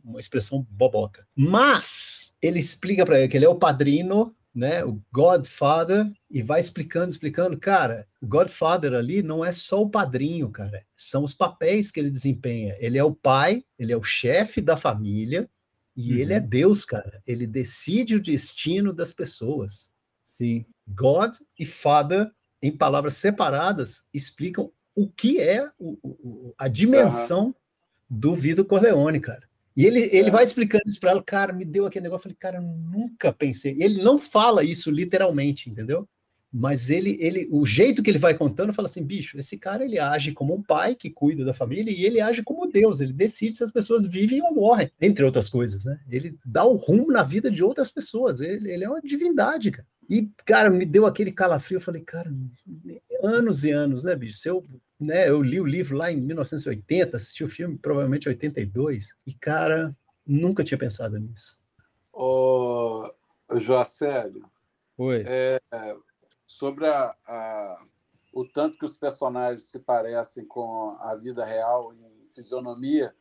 uma 0.04 0.20
expressão 0.20 0.66
boboca. 0.70 1.26
Mas 1.36 2.38
ele 2.42 2.60
explica 2.60 3.06
para 3.06 3.20
ele 3.20 3.28
que 3.28 3.38
ele 3.38 3.46
é 3.46 3.50
o 3.50 3.56
padrinho 3.56 4.36
né, 4.54 4.84
o 4.84 5.02
Godfather, 5.12 6.12
e 6.30 6.42
vai 6.42 6.60
explicando, 6.60 7.10
explicando, 7.10 7.58
cara, 7.58 8.08
o 8.22 8.28
Godfather 8.28 8.94
ali 8.94 9.24
não 9.24 9.44
é 9.44 9.52
só 9.52 9.82
o 9.82 9.90
padrinho, 9.90 10.50
cara, 10.50 10.86
são 10.96 11.24
os 11.24 11.34
papéis 11.34 11.92
que 11.92 12.00
ele 12.00 12.10
desempenha. 12.10 12.76
Ele 12.80 12.98
é 12.98 13.04
o 13.04 13.16
pai, 13.16 13.64
ele 13.80 13.94
é 13.94 13.98
o 13.98 14.04
chefe 14.04 14.62
da 14.62 14.76
família, 14.76 15.50
e 15.96 16.14
uhum. 16.14 16.20
ele 16.20 16.34
é 16.34 16.40
Deus, 16.40 16.86
cara. 16.86 17.22
Ele 17.26 17.46
decide 17.46 18.16
o 18.16 18.22
destino 18.22 18.94
das 18.94 19.12
pessoas. 19.12 19.90
Sim. 20.24 20.66
God 20.88 21.36
e 21.58 21.66
Father, 21.66 22.32
em 22.62 22.76
palavras 22.76 23.16
separadas, 23.16 24.06
explicam 24.14 24.72
o 24.96 25.08
que 25.08 25.40
é 25.40 25.70
o, 25.80 25.98
o, 26.04 26.54
a 26.58 26.68
dimensão 26.68 27.48
uhum. 27.48 27.54
do 28.10 28.36
Vitor 28.36 28.66
Corleone, 28.66 29.20
cara. 29.20 29.50
E 29.76 29.86
ele, 29.86 30.02
ele 30.12 30.30
é. 30.30 30.32
vai 30.32 30.44
explicando 30.44 30.84
isso 30.86 31.00
para 31.00 31.12
ela, 31.12 31.24
cara, 31.24 31.54
me 31.54 31.64
deu 31.64 31.86
aquele 31.86 32.04
negócio, 32.04 32.20
eu 32.20 32.24
falei, 32.24 32.38
cara, 32.40 32.58
eu 32.58 32.62
nunca 32.62 33.32
pensei. 33.32 33.76
Ele 33.80 34.04
não 34.04 34.18
fala 34.18 34.64
isso 34.64 34.92
literalmente, 34.92 35.70
entendeu? 35.70 36.08
Mas 36.54 36.90
ele, 36.90 37.16
ele, 37.22 37.48
o 37.50 37.66
jeito 37.66 38.04
que 38.04 38.10
ele 38.10 38.18
vai 38.18 38.34
contando, 38.34 38.74
fala 38.74 38.88
assim, 38.88 39.04
bicho, 39.04 39.38
esse 39.38 39.58
cara 39.58 39.86
ele 39.86 39.98
age 39.98 40.34
como 40.34 40.54
um 40.54 40.62
pai 40.62 40.96
que 40.96 41.10
cuida 41.10 41.46
da 41.46 41.54
família 41.54 41.92
e 41.92 42.04
ele 42.04 42.20
age 42.20 42.44
como 42.44 42.70
Deus, 42.70 43.00
ele 43.00 43.14
decide 43.14 43.58
se 43.58 43.64
as 43.64 43.72
pessoas 43.72 44.06
vivem 44.06 44.42
ou 44.42 44.54
morrem, 44.54 44.92
entre 45.00 45.24
outras 45.24 45.50
coisas, 45.50 45.86
né? 45.86 45.98
Ele 46.10 46.38
dá 46.46 46.66
o 46.66 46.76
rumo 46.76 47.10
na 47.10 47.24
vida 47.24 47.50
de 47.50 47.64
outras 47.64 47.90
pessoas, 47.90 48.42
ele, 48.42 48.70
ele 48.70 48.84
é 48.84 48.90
uma 48.90 49.02
divindade, 49.02 49.72
cara. 49.72 49.88
E, 50.10 50.30
cara, 50.46 50.70
me 50.70 50.86
deu 50.86 51.06
aquele 51.06 51.32
calafrio, 51.32 51.78
eu 51.78 51.82
falei, 51.82 52.02
cara, 52.02 52.30
anos 53.24 53.64
e 53.64 53.72
anos, 53.72 54.04
né, 54.04 54.14
bicho? 54.14 54.36
Se 54.36 54.50
eu 54.50 54.62
né, 55.02 55.28
eu 55.28 55.42
li 55.42 55.60
o 55.60 55.66
livro 55.66 55.98
lá 55.98 56.12
em 56.12 56.22
1980, 56.22 57.18
assisti 57.18 57.44
o 57.44 57.50
filme 57.50 57.78
provavelmente 57.78 58.28
em 58.28 58.30
82, 58.30 59.18
e, 59.26 59.34
cara, 59.34 59.96
nunca 60.26 60.64
tinha 60.64 60.78
pensado 60.78 61.18
nisso. 61.18 61.60
Ô, 62.14 63.12
Joacélio, 63.56 64.50
Oi. 64.98 65.24
É, 65.26 65.60
sobre 66.46 66.86
a, 66.86 67.16
a, 67.26 67.84
o 68.32 68.46
tanto 68.46 68.78
que 68.78 68.86
os 68.86 68.96
personagens 68.96 69.70
se 69.70 69.80
parecem 69.80 70.46
com 70.46 70.96
a 71.00 71.16
vida 71.16 71.44
real 71.44 71.92
em 71.94 72.30
fisionomia, 72.36 73.16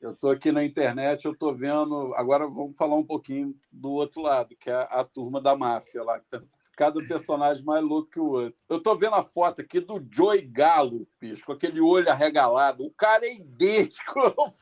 eu 0.00 0.12
estou 0.12 0.30
aqui 0.30 0.52
na 0.52 0.64
internet, 0.64 1.24
eu 1.24 1.32
estou 1.32 1.52
vendo. 1.52 2.14
Agora 2.14 2.46
vamos 2.46 2.76
falar 2.76 2.94
um 2.94 3.04
pouquinho 3.04 3.58
do 3.72 3.90
outro 3.90 4.20
lado, 4.20 4.54
que 4.54 4.70
é 4.70 4.74
a, 4.74 4.82
a 4.82 5.04
turma 5.04 5.40
da 5.40 5.56
máfia 5.56 6.04
lá, 6.04 6.20
que 6.20 6.40
cada 6.76 7.02
personagem 7.06 7.64
mais 7.64 7.82
louco 7.82 8.10
que 8.10 8.20
o 8.20 8.32
outro. 8.32 8.62
Eu 8.68 8.80
tô 8.80 8.94
vendo 8.94 9.14
a 9.14 9.24
foto 9.24 9.62
aqui 9.62 9.80
do 9.80 10.06
Joey 10.12 10.42
Galo, 10.42 11.08
bicho, 11.18 11.44
com 11.44 11.52
aquele 11.52 11.80
olho 11.80 12.10
arregalado. 12.10 12.84
O 12.84 12.90
cara 12.90 13.26
é 13.26 13.34
idêntico 13.34 14.14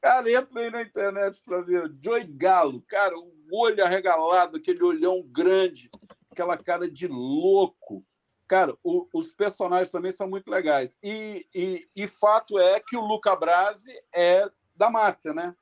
cara, 0.00 0.32
entra 0.32 0.60
aí 0.60 0.70
na 0.70 0.82
internet 0.82 1.40
para 1.44 1.60
ver. 1.60 1.94
Joey 2.02 2.24
Galo, 2.24 2.82
cara, 2.88 3.14
o 3.16 3.30
olho 3.52 3.84
arregalado, 3.84 4.56
aquele 4.56 4.82
olhão 4.82 5.22
grande, 5.22 5.90
aquela 6.30 6.56
cara 6.56 6.90
de 6.90 7.06
louco. 7.06 8.04
Cara, 8.48 8.76
o, 8.82 9.06
os 9.12 9.30
personagens 9.30 9.90
também 9.90 10.10
são 10.10 10.28
muito 10.28 10.50
legais. 10.50 10.96
E, 11.02 11.46
e, 11.54 11.86
e, 11.94 12.08
fato 12.08 12.58
é 12.58 12.80
que 12.80 12.96
o 12.96 13.06
Luca 13.06 13.36
Brasi 13.36 13.92
é 14.14 14.50
da 14.74 14.90
máfia, 14.90 15.32
né? 15.32 15.54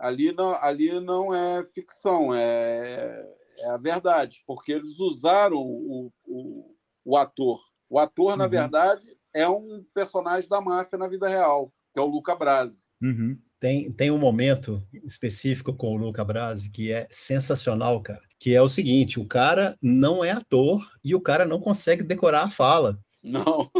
Ali 0.00 0.32
não, 0.32 0.54
ali 0.54 0.98
não 0.98 1.34
é 1.34 1.62
ficção, 1.74 2.34
é, 2.34 3.22
é 3.58 3.68
a 3.68 3.76
verdade, 3.76 4.42
porque 4.46 4.72
eles 4.72 4.98
usaram 4.98 5.58
o, 5.58 6.10
o, 6.26 6.74
o 7.04 7.16
ator. 7.18 7.60
O 7.88 7.98
ator, 7.98 8.32
uhum. 8.32 8.38
na 8.38 8.46
verdade, 8.46 9.04
é 9.34 9.46
um 9.46 9.84
personagem 9.94 10.48
da 10.48 10.60
máfia 10.60 10.98
na 10.98 11.06
vida 11.06 11.28
real, 11.28 11.70
que 11.92 12.00
é 12.00 12.02
o 12.02 12.06
Luca 12.06 12.34
Brasi. 12.34 12.88
Uhum. 13.02 13.38
Tem, 13.60 13.92
tem 13.92 14.10
um 14.10 14.18
momento 14.18 14.82
específico 15.04 15.74
com 15.74 15.94
o 15.94 15.98
Luca 15.98 16.24
Brasi 16.24 16.70
que 16.70 16.90
é 16.90 17.06
sensacional, 17.10 18.00
cara. 18.00 18.22
Que 18.38 18.54
é 18.54 18.62
o 18.62 18.68
seguinte: 18.68 19.20
o 19.20 19.26
cara 19.26 19.76
não 19.82 20.24
é 20.24 20.30
ator 20.30 20.82
e 21.04 21.14
o 21.14 21.20
cara 21.20 21.44
não 21.44 21.60
consegue 21.60 22.02
decorar 22.02 22.44
a 22.44 22.50
fala. 22.50 22.98
Não. 23.22 23.70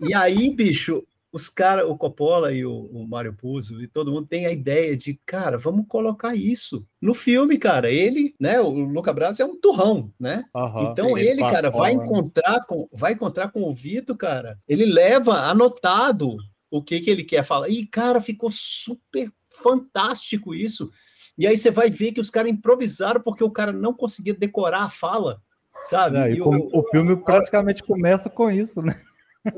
E, 0.00 0.08
e 0.08 0.14
aí, 0.14 0.48
bicho, 0.48 1.06
os 1.32 1.48
caras, 1.48 1.86
o 1.86 1.96
Coppola 1.96 2.52
e 2.52 2.64
o, 2.64 2.86
o 2.86 3.06
Mário 3.06 3.34
Puzo 3.34 3.82
e 3.82 3.86
todo 3.86 4.10
mundo 4.10 4.26
tem 4.26 4.46
a 4.46 4.50
ideia 4.50 4.96
de, 4.96 5.20
cara, 5.26 5.58
vamos 5.58 5.86
colocar 5.86 6.34
isso 6.34 6.86
no 7.00 7.14
filme, 7.14 7.58
cara. 7.58 7.90
Ele, 7.90 8.34
né, 8.40 8.60
o 8.60 8.70
Luca 8.70 9.12
Brasi 9.12 9.42
é 9.42 9.44
um 9.44 9.58
turrão, 9.60 10.12
né? 10.18 10.44
Uhum, 10.54 10.90
então 10.90 11.18
ele, 11.18 11.42
cara, 11.42 11.70
vai 11.70 11.92
encontrar 11.92 12.64
com 12.66 12.88
vai 12.92 13.12
encontrar 13.12 13.48
com 13.48 13.62
o 13.62 13.74
Vitor, 13.74 14.16
cara. 14.16 14.58
Ele 14.66 14.86
leva 14.86 15.34
anotado 15.42 16.36
o 16.70 16.82
que, 16.82 17.00
que 17.00 17.10
ele 17.10 17.24
quer 17.24 17.44
falar. 17.44 17.68
E, 17.68 17.86
cara, 17.86 18.20
ficou 18.20 18.50
super 18.50 19.30
fantástico 19.50 20.54
isso. 20.54 20.90
E 21.36 21.46
aí 21.46 21.56
você 21.56 21.70
vai 21.70 21.90
ver 21.90 22.12
que 22.12 22.20
os 22.20 22.30
caras 22.30 22.50
improvisaram 22.50 23.20
porque 23.20 23.44
o 23.44 23.50
cara 23.50 23.72
não 23.72 23.94
conseguia 23.94 24.34
decorar 24.34 24.82
a 24.82 24.90
fala, 24.90 25.40
sabe? 25.82 26.18
É, 26.18 26.32
e 26.32 26.40
o, 26.40 26.48
o, 26.48 26.82
filme 26.90 27.16
praticamente 27.16 27.82
começa 27.82 28.28
com 28.28 28.50
isso, 28.50 28.82
né? 28.82 29.00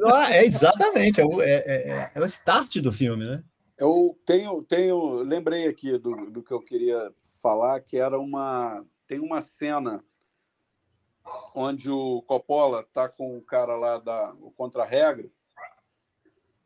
Ah, 0.07 0.35
é 0.35 0.45
exatamente, 0.45 1.21
é 1.21 1.25
o, 1.25 1.41
é, 1.41 1.53
é, 1.53 2.11
é 2.15 2.21
o 2.21 2.25
start 2.25 2.77
do 2.79 2.93
filme, 2.93 3.25
né? 3.25 3.43
Eu 3.79 4.19
tenho, 4.27 4.63
tenho, 4.63 5.23
lembrei 5.23 5.67
aqui 5.67 5.97
do, 5.99 6.31
do 6.31 6.43
que 6.43 6.53
eu 6.53 6.61
queria 6.61 7.13
falar, 7.41 7.81
que 7.81 7.97
era 7.97 8.19
uma, 8.19 8.85
tem 9.07 9.19
uma 9.19 9.41
cena 9.41 10.05
onde 11.55 11.91
o 11.91 12.23
Coppola 12.23 12.85
tá 12.93 13.09
com 13.09 13.39
o 13.39 13.43
cara 13.43 13.77
lá 13.77 13.99
da 13.99 14.35
o 14.41 14.51
contra-regra 14.51 15.31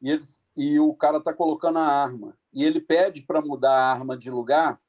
e, 0.00 0.10
eles, 0.10 0.42
e 0.56 0.78
o 0.78 0.94
cara 0.94 1.18
está 1.18 1.32
colocando 1.32 1.78
a 1.78 1.86
arma. 1.86 2.36
E 2.52 2.64
ele 2.64 2.80
pede 2.80 3.22
para 3.22 3.40
mudar 3.40 3.72
a 3.72 3.92
arma 3.92 4.16
de 4.16 4.30
lugar 4.30 4.80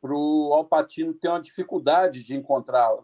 para 0.00 0.14
o 0.14 0.52
Alpatino 0.54 1.14
ter 1.14 1.28
uma 1.28 1.42
dificuldade 1.42 2.22
de 2.22 2.36
encontrá-la 2.36 3.02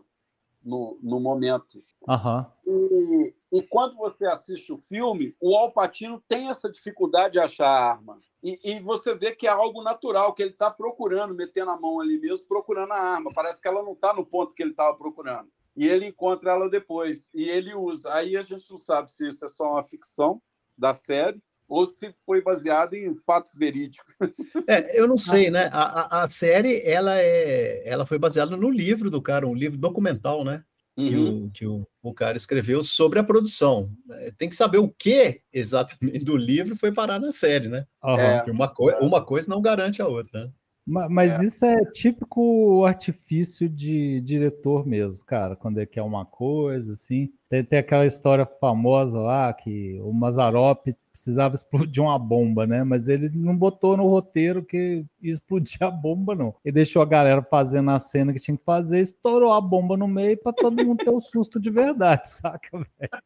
no, 0.63 0.99
no 1.03 1.19
momento. 1.19 1.83
Uhum. 2.07 2.47
E, 2.67 3.35
e, 3.53 3.63
quando 3.63 3.97
você 3.97 4.27
assiste 4.27 4.73
o 4.73 4.79
filme, 4.79 5.37
o 5.39 5.55
Alpatino 5.55 6.23
tem 6.27 6.49
essa 6.49 6.71
dificuldade 6.71 7.35
de 7.35 7.39
achar 7.39 7.67
a 7.67 7.91
arma. 7.91 8.19
E, 8.43 8.59
e 8.65 8.81
você 8.81 9.15
vê 9.15 9.33
que 9.33 9.47
é 9.47 9.51
algo 9.51 9.83
natural, 9.83 10.33
que 10.33 10.43
ele 10.43 10.53
está 10.53 10.71
procurando, 10.71 11.35
metendo 11.35 11.71
a 11.71 11.79
mão 11.79 12.01
ali 12.01 12.19
mesmo, 12.19 12.47
procurando 12.49 12.93
a 12.93 12.99
arma. 12.99 13.31
Parece 13.35 13.61
que 13.61 13.69
ela 13.69 13.83
não 13.83 13.93
está 13.93 14.15
no 14.15 14.25
ponto 14.25 14.55
que 14.55 14.63
ele 14.63 14.71
estava 14.71 14.97
procurando. 14.97 15.51
E 15.77 15.87
ele 15.87 16.07
encontra 16.07 16.53
ela 16.53 16.69
depois. 16.71 17.29
E 17.35 17.49
ele 17.49 17.75
usa. 17.75 18.13
Aí 18.15 18.39
a 18.39 18.43
gente 18.43 18.71
não 18.71 18.79
sabe 18.79 19.13
se 19.13 19.29
isso 19.29 19.45
é 19.45 19.49
só 19.49 19.73
uma 19.73 19.85
ficção 19.85 20.41
da 20.77 20.95
série 20.95 21.41
ou 21.69 21.87
se 21.87 22.15
foi 22.27 22.43
baseado 22.43 22.95
em 22.95 23.15
fatos 23.27 23.53
verídicos. 23.55 24.15
É, 24.69 24.99
eu 24.99 25.09
não 25.09 25.17
sei, 25.17 25.51
né? 25.51 25.69
A, 25.73 25.83
a, 25.83 26.23
a, 26.23 26.29
série 26.29 26.81
ela 26.85 27.19
é, 27.19 27.83
ela 27.85 28.07
foi 28.07 28.17
baseada 28.19 28.57
no 28.57 28.71
livro 28.71 29.11
do 29.11 29.21
cara, 29.21 29.47
um 29.47 29.55
livro 29.55 29.77
documental, 29.77 30.45
né? 30.45 30.65
Uhum. 30.97 31.07
Que, 31.07 31.17
o, 31.17 31.51
que 31.51 31.67
o, 31.67 31.87
o 32.03 32.13
cara 32.13 32.37
escreveu 32.37 32.83
sobre 32.83 33.19
a 33.19 33.25
produção. 33.25 33.91
É, 34.11 34.31
tem 34.37 34.49
que 34.49 34.55
saber 34.55 34.79
o 34.79 34.89
que 34.89 35.41
exatamente 35.53 36.19
do 36.19 36.37
livro 36.37 36.77
foi 36.77 36.93
parar 36.93 37.19
na 37.19 37.31
série, 37.31 37.69
né? 37.69 37.87
Uhum. 38.03 38.19
É, 38.19 38.45
uma, 38.49 38.69
co 38.69 38.91
uma 39.01 39.25
coisa 39.25 39.49
não 39.49 39.63
garante 39.63 40.03
a 40.03 40.07
outra. 40.07 40.45
Né? 40.45 40.53
Mas 40.85 41.41
é. 41.41 41.45
isso 41.45 41.65
é 41.65 41.85
típico 41.93 42.85
artifício 42.85 43.69
de 43.69 44.21
diretor 44.21 44.85
mesmo, 44.85 45.25
cara, 45.25 45.55
quando 45.55 45.79
ele 45.79 45.87
quer 45.87 46.03
uma 46.03 46.27
coisa, 46.27 46.95
assim. 46.95 47.33
Tem, 47.49 47.63
tem 47.63 47.79
aquela 47.79 48.05
história 48.05 48.45
famosa 48.45 49.21
lá 49.21 49.53
que 49.53 50.01
o 50.03 50.13
Mazarop 50.13 50.93
precisava 51.13 51.55
explodir 51.55 52.03
uma 52.03 52.19
bomba, 52.19 52.67
né? 52.67 52.83
Mas 52.83 53.09
ele 53.09 53.31
não 53.37 53.57
botou 53.57 53.97
no 53.97 54.09
roteiro 54.09 54.65
que 54.65 55.05
ia 55.21 55.31
explodir 55.31 55.81
a 55.83 55.91
bomba, 55.91 56.35
não. 56.35 56.55
Ele 56.65 56.75
deixou 56.75 57.01
a 57.01 57.07
galera 57.07 57.43
fazendo 57.43 57.91
a 57.91 57.99
cena 58.01 58.33
que 58.33 58.41
tinha 58.41 58.57
que 58.57 58.65
fazer, 58.65 59.01
estourou 59.01 59.53
a 59.53 59.61
bomba 59.61 59.97
no 59.97 60.09
meio 60.09 60.37
para 60.37 60.53
todo 60.53 60.85
mundo 60.85 61.05
ter 61.05 61.11
o 61.11 61.19
um 61.19 61.21
susto 61.21 61.61
de 61.61 61.71
verdade, 61.71 62.29
saca, 62.33 62.71
velho? 62.73 63.23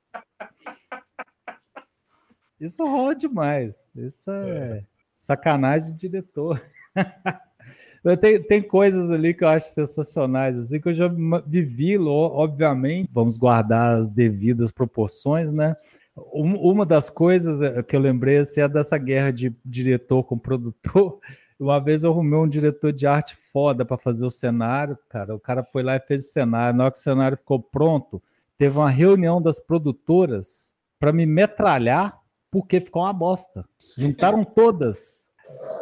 Isso 2.60 2.84
rola 2.84 3.14
demais. 3.14 3.82
Isso 3.94 4.30
é, 4.30 4.78
é. 4.78 4.84
sacanagem 5.18 5.92
de 5.92 5.98
diretor. 5.98 6.62
Tem, 8.14 8.40
tem 8.40 8.62
coisas 8.62 9.10
ali 9.10 9.34
que 9.34 9.42
eu 9.42 9.48
acho 9.48 9.70
sensacionais, 9.70 10.56
assim, 10.58 10.80
que 10.80 10.88
eu 10.88 10.94
já 10.94 11.10
vivi, 11.46 11.98
obviamente, 11.98 13.08
vamos 13.12 13.36
guardar 13.36 13.98
as 13.98 14.08
devidas 14.08 14.70
proporções, 14.70 15.50
né? 15.50 15.74
Uma 16.14 16.86
das 16.86 17.10
coisas 17.10 17.60
é, 17.60 17.82
que 17.82 17.96
eu 17.96 18.00
lembrei 18.00 18.38
assim, 18.38 18.60
é 18.60 18.68
dessa 18.68 18.96
guerra 18.96 19.32
de 19.32 19.54
diretor 19.64 20.22
com 20.22 20.38
produtor. 20.38 21.18
Uma 21.58 21.78
vez 21.78 22.04
eu 22.04 22.10
arrumei 22.10 22.38
um 22.38 22.48
diretor 22.48 22.92
de 22.92 23.06
arte 23.06 23.34
foda 23.50 23.84
para 23.84 23.96
fazer 23.96 24.24
o 24.24 24.30
cenário, 24.30 24.96
cara. 25.08 25.34
O 25.34 25.40
cara 25.40 25.64
foi 25.64 25.82
lá 25.82 25.96
e 25.96 26.00
fez 26.00 26.26
o 26.26 26.32
cenário. 26.32 26.76
Na 26.76 26.84
hora 26.84 26.92
que 26.92 26.98
o 26.98 27.02
cenário 27.02 27.36
ficou 27.36 27.60
pronto, 27.60 28.22
teve 28.58 28.76
uma 28.76 28.90
reunião 28.90 29.40
das 29.40 29.58
produtoras 29.58 30.72
para 30.98 31.12
me 31.12 31.24
metralhar 31.26 32.18
porque 32.50 32.80
ficou 32.80 33.02
uma 33.02 33.12
bosta. 33.12 33.64
Juntaram 33.96 34.44
todas. 34.44 35.26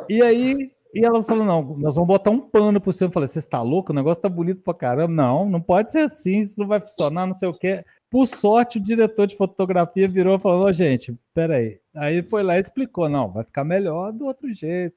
E 0.08 0.22
aí 0.22 0.73
e 0.94 1.04
elas 1.04 1.26
falaram: 1.26 1.46
não, 1.46 1.76
nós 1.78 1.94
vamos 1.94 2.08
botar 2.08 2.30
um 2.30 2.40
pano 2.40 2.80
por 2.80 2.92
cima. 2.92 3.08
Eu 3.08 3.12
falei: 3.12 3.28
você 3.28 3.38
está 3.38 3.60
louco? 3.60 3.92
O 3.92 3.94
negócio 3.94 4.22
tá 4.22 4.28
bonito 4.28 4.62
pra 4.62 4.74
caramba. 4.74 5.12
Não, 5.12 5.48
não 5.48 5.60
pode 5.60 5.92
ser 5.92 6.00
assim, 6.00 6.40
isso 6.40 6.60
não 6.60 6.66
vai 6.66 6.80
funcionar, 6.80 7.26
não 7.26 7.34
sei 7.34 7.48
o 7.48 7.54
quê. 7.54 7.84
Por 8.10 8.26
sorte, 8.26 8.78
o 8.78 8.82
diretor 8.82 9.26
de 9.26 9.36
fotografia 9.36 10.06
virou 10.06 10.36
e 10.36 10.40
falou: 10.40 10.66
oh, 10.66 10.72
gente, 10.72 11.14
peraí. 11.34 11.80
Aí 11.94 12.22
foi 12.22 12.42
lá 12.42 12.56
e 12.56 12.60
explicou: 12.60 13.08
não, 13.08 13.30
vai 13.30 13.44
ficar 13.44 13.64
melhor 13.64 14.12
do 14.12 14.24
outro 14.26 14.52
jeito. 14.54 14.96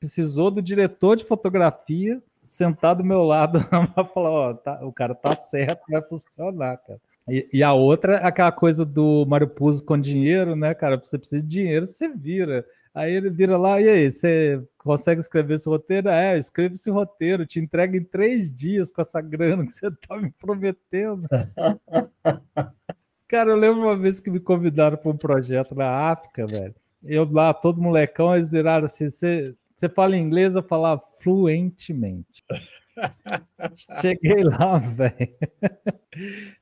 Precisou 0.00 0.50
do 0.50 0.62
diretor 0.62 1.16
de 1.16 1.24
fotografia 1.24 2.22
sentar 2.46 2.94
do 2.94 3.04
meu 3.04 3.22
lado 3.22 3.62
para 3.94 4.04
falar: 4.04 4.30
ó, 4.30 4.50
oh, 4.50 4.54
tá, 4.54 4.84
o 4.84 4.92
cara 4.92 5.14
tá 5.14 5.36
certo, 5.36 5.82
vai 5.88 6.02
funcionar, 6.02 6.78
cara. 6.78 7.00
E, 7.28 7.48
e, 7.52 7.62
a 7.62 7.72
outra 7.72 8.16
é 8.16 8.26
aquela 8.26 8.52
coisa 8.52 8.84
do 8.84 9.24
Mário 9.26 9.48
Puzo 9.48 9.82
com 9.82 9.98
dinheiro, 9.98 10.54
né, 10.54 10.74
cara? 10.74 11.00
Você 11.02 11.18
precisa 11.18 11.42
de 11.42 11.48
dinheiro, 11.48 11.86
você 11.86 12.06
vira. 12.08 12.66
Aí 12.94 13.12
ele 13.12 13.28
vira 13.28 13.58
lá, 13.58 13.80
e 13.80 13.88
aí, 13.88 14.08
você 14.08 14.62
consegue 14.78 15.20
escrever 15.20 15.54
esse 15.54 15.68
roteiro? 15.68 16.08
É, 16.08 16.38
escreve 16.38 16.74
esse 16.74 16.88
roteiro, 16.88 17.44
te 17.44 17.58
entrega 17.58 17.96
em 17.96 18.04
três 18.04 18.54
dias 18.54 18.92
com 18.92 19.02
essa 19.02 19.20
grana 19.20 19.66
que 19.66 19.72
você 19.72 19.90
tá 19.90 20.16
me 20.16 20.30
prometendo. 20.30 21.26
Cara, 23.26 23.50
eu 23.50 23.56
lembro 23.56 23.82
uma 23.82 23.96
vez 23.96 24.20
que 24.20 24.30
me 24.30 24.38
convidaram 24.38 24.96
para 24.96 25.10
um 25.10 25.16
projeto 25.16 25.74
na 25.74 25.90
África, 26.12 26.46
velho. 26.46 26.74
Eu 27.02 27.28
lá, 27.28 27.52
todo 27.52 27.82
molecão, 27.82 28.32
eles 28.32 28.52
viraram 28.52 28.84
assim: 28.84 29.10
você, 29.10 29.56
fala 29.92 30.16
inglês? 30.16 30.54
Eu 30.54 30.62
falava 30.62 31.02
fluentemente. 31.20 32.44
Cheguei 34.00 34.44
lá, 34.44 34.78
velho. 34.78 35.34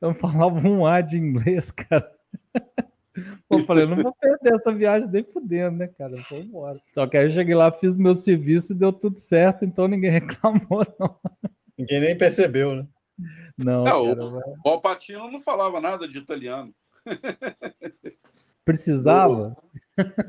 Eu 0.00 0.14
falava 0.14 0.66
um 0.66 0.86
A 0.86 1.02
de 1.02 1.18
inglês, 1.18 1.70
cara. 1.70 2.10
Eu 3.50 3.58
falei, 3.66 3.86
não 3.86 3.96
vou 3.96 4.14
perder 4.14 4.54
essa 4.54 4.72
viagem 4.72 5.10
nem 5.10 5.22
fudendo, 5.24 5.76
né, 5.76 5.86
cara? 5.86 6.16
Eu 6.16 6.22
vou 6.30 6.38
embora. 6.38 6.80
Só 6.92 7.06
que 7.06 7.16
aí 7.16 7.26
eu 7.26 7.30
cheguei 7.30 7.54
lá, 7.54 7.70
fiz 7.70 7.96
meu 7.96 8.14
serviço 8.14 8.72
e 8.72 8.76
deu 8.76 8.92
tudo 8.92 9.18
certo, 9.18 9.64
então 9.64 9.86
ninguém 9.86 10.10
reclamou, 10.12 10.86
não. 10.98 11.16
Ninguém 11.76 12.00
nem 12.00 12.16
percebeu, 12.16 12.74
né? 12.74 12.86
Não. 13.56 13.84
não 13.84 13.84
cara, 13.84 14.24
o, 14.24 14.38
o 14.64 14.68
Alpatino 14.68 15.30
não 15.30 15.40
falava 15.40 15.80
nada 15.80 16.08
de 16.08 16.18
italiano. 16.18 16.74
Precisava? 18.64 19.56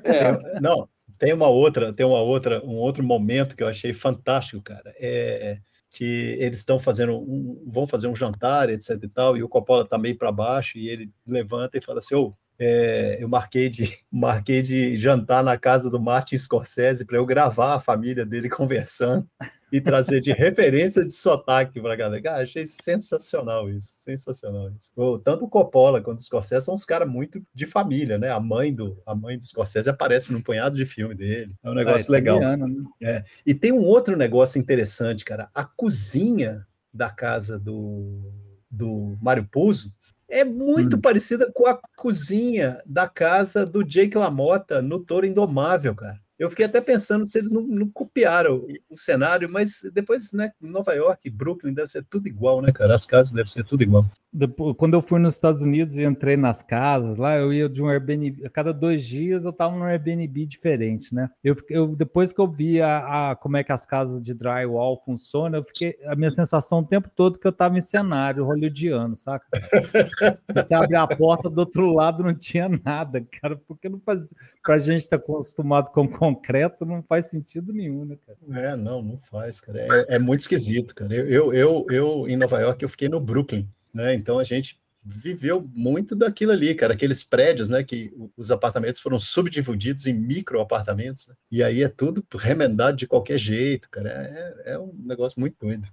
É, 0.04 0.60
não, 0.60 0.90
tem 1.18 1.32
uma 1.32 1.48
outra, 1.48 1.94
tem 1.94 2.06
uma 2.06 2.20
outra, 2.20 2.62
um 2.66 2.76
outro 2.76 3.02
momento 3.02 3.56
que 3.56 3.64
eu 3.64 3.68
achei 3.68 3.94
fantástico, 3.94 4.62
cara. 4.62 4.94
É 4.98 5.58
que 5.94 6.36
eles 6.40 6.58
estão 6.58 6.80
fazendo 6.80 7.16
um, 7.16 7.64
vão 7.68 7.86
fazer 7.86 8.08
um 8.08 8.16
jantar, 8.16 8.70
etc 8.70 9.02
e 9.02 9.08
tal, 9.08 9.38
e 9.38 9.44
o 9.44 9.48
Coppola 9.48 9.88
tá 9.88 9.96
meio 9.96 10.18
para 10.18 10.32
baixo 10.32 10.78
e 10.78 10.90
ele 10.90 11.12
levanta 11.26 11.78
e 11.78 11.82
fala 11.82 12.00
assim: 12.00 12.16
"Ô, 12.16 12.30
oh, 12.30 12.34
é, 12.60 13.18
eu 13.20 13.28
marquei 13.28 13.70
de, 13.70 13.98
marquei 14.12 14.62
de 14.62 14.96
jantar 14.96 15.44
na 15.44 15.58
casa 15.58 15.90
do 15.90 16.00
Martin 16.00 16.38
Scorsese 16.38 17.06
para 17.06 17.18
eu 17.18 17.26
gravar 17.26 17.76
a 17.76 17.80
família 17.80 18.26
dele 18.26 18.50
conversando 18.50 19.28
e 19.72 19.82
trazer 19.82 20.22
de 20.22 20.32
referência 20.32 21.04
de 21.04 21.12
sotaque 21.12 21.82
para 21.82 21.94
a 21.94 21.96
galera. 21.96 22.22
Cara, 22.22 22.44
achei 22.44 22.64
sensacional 22.64 23.68
isso, 23.72 23.90
sensacional 23.96 24.70
isso. 24.70 24.92
Tanto 25.24 25.46
o 25.46 25.50
Coppola 25.50 26.00
quanto 26.00 26.20
o 26.20 26.22
Scorsese 26.22 26.66
são 26.66 26.76
uns 26.76 26.86
caras 26.86 27.10
muito 27.10 27.44
de 27.56 27.66
família, 27.66 28.20
né? 28.20 28.30
A 28.30 28.40
mãe 28.40 28.72
do, 28.72 29.02
a 29.04 29.16
mãe 29.16 29.36
do 29.36 29.44
Scorsese 29.44 29.90
aparece 29.90 30.32
num 30.32 30.44
punhado 30.44 30.78
de 30.78 30.86
filme 30.86 31.16
dele. 31.16 31.56
É 31.64 31.72
um 31.72 31.74
negócio 31.74 32.06
ah, 32.14 32.16
é 32.16 32.20
legal. 32.20 32.40
Né? 32.40 32.86
É. 33.02 33.24
E 33.44 33.56
tem 33.56 33.72
um 33.72 33.84
outro 33.84 34.16
negócio 34.16 34.60
interessante, 34.60 35.26
cara. 35.26 35.50
A 35.56 35.64
cozinha 35.64 36.68
da 36.94 37.10
casa 37.10 37.58
do, 37.58 38.32
do 38.70 39.18
Mário 39.20 39.50
Puzo 39.52 39.92
é 40.30 40.44
muito 40.44 40.98
hum. 40.98 41.02
parecida 41.02 41.52
com 41.54 41.68
a 41.68 41.80
cozinha 41.96 42.80
da 42.86 43.08
casa 43.08 43.66
do 43.66 43.84
Jake 43.84 44.18
LaMotta 44.18 44.82
no 44.82 45.00
Toro 45.00 45.26
Indomável, 45.26 45.96
cara. 45.96 46.20
Eu 46.38 46.50
fiquei 46.50 46.66
até 46.66 46.82
pensando 46.82 47.28
se 47.28 47.38
eles 47.38 47.52
não, 47.52 47.62
não 47.62 47.90
copiaram 47.90 48.58
o, 48.58 48.68
o, 48.90 48.98
cenário, 48.98 49.48
mas 49.48 49.80
depois, 49.94 50.34
né, 50.34 50.52
Nova 50.60 50.94
York, 50.94 51.30
Brooklyn, 51.30 51.74
deve 51.74 51.88
ser 51.88 52.04
tudo 52.10 52.28
igual, 52.28 52.62
né, 52.62 52.72
cara? 52.72 52.96
As 52.96 53.06
casas 53.06 53.32
devem 53.32 53.50
ser 53.50 53.64
tudo 53.64 53.84
igual. 53.84 54.06
Depois, 54.34 54.76
quando 54.78 54.96
eu 54.96 55.02
fui 55.02 55.20
nos 55.20 55.36
Estados 55.36 55.62
Unidos 55.62 55.96
e 55.96 56.04
entrei 56.04 56.36
nas 56.36 56.64
casas, 56.64 57.18
lá 57.18 57.38
eu 57.38 57.54
ia 57.54 57.70
de 57.70 57.84
um 57.84 57.88
Airbnb, 57.88 58.44
a 58.44 58.50
cada 58.50 58.74
dois 58.74 59.06
dias 59.06 59.46
eu 59.46 59.54
tava 59.54 59.76
num 59.76 59.84
Airbnb 59.84 60.48
diferente, 60.48 61.14
né? 61.14 61.30
Eu, 61.44 61.56
eu 61.70 61.96
depois 61.96 62.34
que 62.34 62.42
eu 62.42 62.48
vi 62.48 62.82
a, 62.82 63.32
a, 63.32 63.36
como 63.36 63.58
é 63.58 63.64
que 63.64 63.72
as 63.72 63.86
casas 63.86 64.20
de 64.20 64.34
drywall 64.34 65.00
funcionam, 65.06 65.60
eu 65.60 65.64
fiquei, 65.64 66.00
a 66.06 66.16
minha 66.16 66.32
sensação 66.32 66.80
o 66.80 66.86
tempo 66.86 67.12
todo 67.16 67.38
que 67.38 67.46
eu 67.46 67.52
tava 67.52 67.78
em 67.78 67.82
cenário 67.82 68.44
hollywoodiano, 68.44 69.16
saca? 69.16 69.46
Você 70.52 70.74
abre 70.74 70.96
a 70.96 71.06
porta 71.06 71.48
do 71.48 71.60
outro 71.60 71.94
lado 71.94 72.24
não 72.24 72.34
tinha 72.34 72.68
nada, 72.68 73.24
cara, 73.40 73.56
porque 73.68 73.88
não 73.88 74.00
faz, 74.00 74.28
pra 74.64 74.80
gente 74.80 75.02
estar 75.02 75.20
tá 75.20 75.24
acostumado 75.24 75.92
com 75.92 76.08
concreto 76.08 76.86
não 76.86 77.04
faz 77.04 77.30
sentido 77.30 77.72
nenhum, 77.72 78.04
né, 78.04 78.18
cara? 78.26 78.68
É, 78.68 78.76
não, 78.76 79.04
não 79.04 79.20
faz, 79.20 79.62
cara. 79.62 79.80
É, 79.80 80.16
é 80.16 80.20
muito 80.20 80.40
esquisito, 80.40 80.96
cara. 80.96 81.14
Eu, 81.14 81.28
eu, 81.28 81.54
eu, 81.54 81.86
eu, 81.92 82.28
em 82.28 82.36
Nova 82.36 82.60
York, 82.60 82.82
eu 82.82 82.90
fiquei 82.90 83.08
no 83.08 83.20
Brooklyn 83.20 83.68
né? 83.94 84.14
Então 84.14 84.40
a 84.40 84.44
gente 84.44 84.82
viveu 85.06 85.70
muito 85.76 86.16
daquilo 86.16 86.54
ali, 86.54 86.74
cara, 86.74 86.94
aqueles 86.94 87.24
prédios, 87.24 87.68
né, 87.68 87.84
que 87.84 88.14
os 88.38 88.52
apartamentos 88.52 89.02
foram 89.02 89.20
subdivididos 89.20 90.08
em 90.08 90.14
micro 90.14 90.62
apartamentos, 90.62 91.28
né? 91.28 91.36
e 91.52 91.62
aí 91.62 91.84
é 91.84 91.90
tudo 91.90 92.26
remendado 92.34 92.96
de 92.96 93.06
qualquer 93.06 93.38
jeito, 93.38 93.90
cara, 93.90 94.10
é, 94.10 94.74
é 94.74 94.80
um 94.80 94.94
negócio 95.06 95.40
muito 95.40 95.58
doido. 95.60 95.86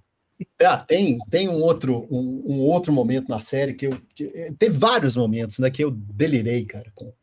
Ah, 0.59 0.77
tem, 0.77 1.19
tem 1.29 1.49
um 1.49 1.61
outro 1.61 2.07
um, 2.09 2.43
um 2.47 2.59
outro 2.61 2.91
momento 2.91 3.29
na 3.29 3.39
série 3.39 3.73
que 3.73 3.85
eu 3.85 4.01
que, 4.15 4.23
eh, 4.33 4.51
teve 4.57 4.75
vários 4.75 5.15
momentos, 5.15 5.59
né, 5.59 5.69
que 5.69 5.83
eu 5.83 5.91
delirei, 5.91 6.65
cara, 6.65 6.89
com 6.95 7.13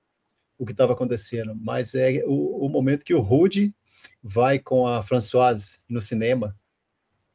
o 0.58 0.66
que 0.66 0.72
estava 0.72 0.92
acontecendo, 0.92 1.54
mas 1.56 1.94
é 1.94 2.22
o, 2.26 2.66
o 2.66 2.68
momento 2.68 3.04
que 3.04 3.14
o 3.14 3.20
Rudy 3.20 3.74
vai 4.22 4.58
com 4.58 4.86
a 4.86 5.02
Françoise 5.02 5.78
no 5.88 6.02
cinema 6.02 6.56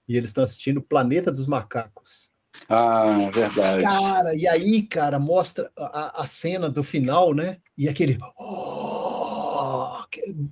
e 0.07 0.15
eles 0.15 0.29
estão 0.29 0.43
assistindo 0.43 0.81
Planeta 0.81 1.31
dos 1.31 1.47
Macacos. 1.47 2.32
Ah, 2.69 3.29
verdade. 3.31 3.83
Cara, 3.83 4.35
e 4.35 4.47
aí, 4.47 4.81
cara, 4.83 5.19
mostra 5.19 5.71
a, 5.77 6.23
a 6.23 6.25
cena 6.25 6.69
do 6.69 6.83
final, 6.83 7.33
né? 7.33 7.57
E 7.77 7.89
aquele. 7.89 8.17
Oh! 8.37 10.03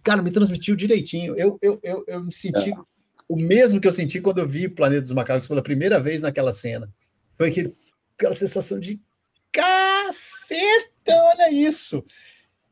Cara, 0.03 0.21
me 0.21 0.31
transmitiu 0.31 0.75
direitinho. 0.75 1.35
Eu, 1.37 1.57
eu, 1.61 1.79
eu, 1.83 2.03
eu 2.07 2.23
me 2.23 2.33
senti 2.33 2.71
é. 2.71 2.75
o 3.27 3.35
mesmo 3.35 3.79
que 3.79 3.87
eu 3.87 3.93
senti 3.93 4.19
quando 4.19 4.39
eu 4.39 4.47
vi 4.47 4.67
Planeta 4.67 5.01
dos 5.01 5.11
Macacos 5.11 5.47
pela 5.47 5.61
primeira 5.61 5.99
vez 5.99 6.21
naquela 6.21 6.51
cena. 6.51 6.91
Foi 7.37 7.49
aquele, 7.49 7.75
aquela 8.17 8.33
sensação 8.33 8.79
de 8.79 8.99
caceta, 9.51 11.13
olha 11.13 11.51
isso. 11.51 12.03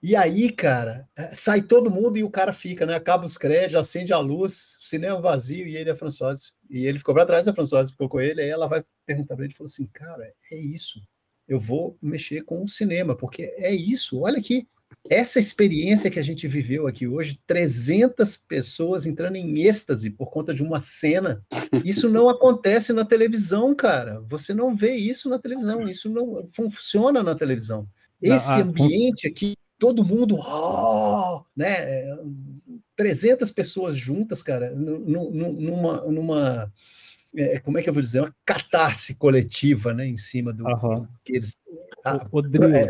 E 0.02 0.16
aí, 0.16 0.50
cara, 0.50 1.08
é, 1.16 1.36
sai 1.36 1.62
todo 1.62 1.92
mundo 1.92 2.18
e 2.18 2.24
o 2.24 2.30
cara 2.30 2.54
fica, 2.54 2.86
né? 2.86 2.96
Acaba 2.96 3.26
os 3.26 3.38
créditos, 3.38 3.76
acende 3.76 4.14
a 4.14 4.20
luz, 4.20 4.78
cinema 4.80 5.20
vazio 5.20 5.68
e 5.68 5.76
ele 5.76 5.90
é 5.90 5.96
Françoise. 5.96 6.54
E 6.70 6.86
ele 6.86 6.98
ficou 6.98 7.14
para 7.14 7.26
trás, 7.26 7.48
a 7.48 7.54
Françoise 7.54 7.92
ficou 7.92 8.08
com 8.08 8.20
ele, 8.20 8.42
aí 8.42 8.50
ela 8.50 8.68
vai 8.68 8.84
perguntar 9.10 9.36
para 9.36 9.46
ele, 9.46 9.54
falou 9.56 9.68
assim, 9.68 9.88
cara, 9.88 10.32
é 10.52 10.56
isso. 10.56 11.02
Eu 11.48 11.60
vou 11.60 11.98
mexer 12.00 12.44
com 12.44 12.64
o 12.64 12.70
cinema, 12.70 13.16
porque 13.16 13.44
é 13.58 13.74
isso. 13.74 14.22
Olha 14.22 14.38
aqui, 14.38 14.68
essa 15.10 15.40
experiência 15.40 16.12
que 16.12 16.20
a 16.20 16.24
gente 16.24 16.48
viveu 16.48 16.86
aqui 16.86 17.08
hoje, 17.08 17.40
300 17.48 18.38
pessoas 18.38 19.08
entrando 19.08 19.36
em 19.36 19.62
êxtase 19.62 20.12
por 20.12 20.30
conta 20.30 20.54
de 20.54 20.62
uma 20.62 20.80
cena, 20.80 21.44
isso 21.84 22.08
não 22.08 22.30
acontece 22.30 22.94
na 22.94 23.04
televisão, 23.04 23.74
cara. 23.74 24.22
Você 24.28 24.54
não 24.54 24.76
vê 24.76 24.94
isso 24.94 25.28
na 25.28 25.40
televisão, 25.40 25.90
isso 25.90 26.08
não 26.08 26.48
funciona 26.54 27.24
na 27.24 27.34
televisão. 27.34 27.88
Esse 28.22 28.62
ambiente 28.62 29.28
aqui 29.28 29.56
todo 29.80 30.06
mundo, 30.06 30.36
oh, 30.36 31.42
né? 31.56 32.06
300 32.96 33.50
pessoas 33.52 33.96
juntas, 33.96 34.44
cara, 34.44 34.76
numa, 34.76 36.02
numa 36.06 36.72
é, 37.36 37.60
como 37.60 37.78
é 37.78 37.82
que 37.82 37.90
eu 37.90 37.94
vou 37.94 38.02
dizer, 38.02 38.22
uma 38.22 38.36
catarse 38.46 39.16
coletiva, 39.16 39.94
né, 39.94 40.06
em 40.06 40.18
cima 40.18 40.52
do, 40.52 40.66
uhum. 40.66 41.08
que 41.24 41.36
eles, 41.36 41.58
ah, 42.04 42.20
é, 42.74 42.88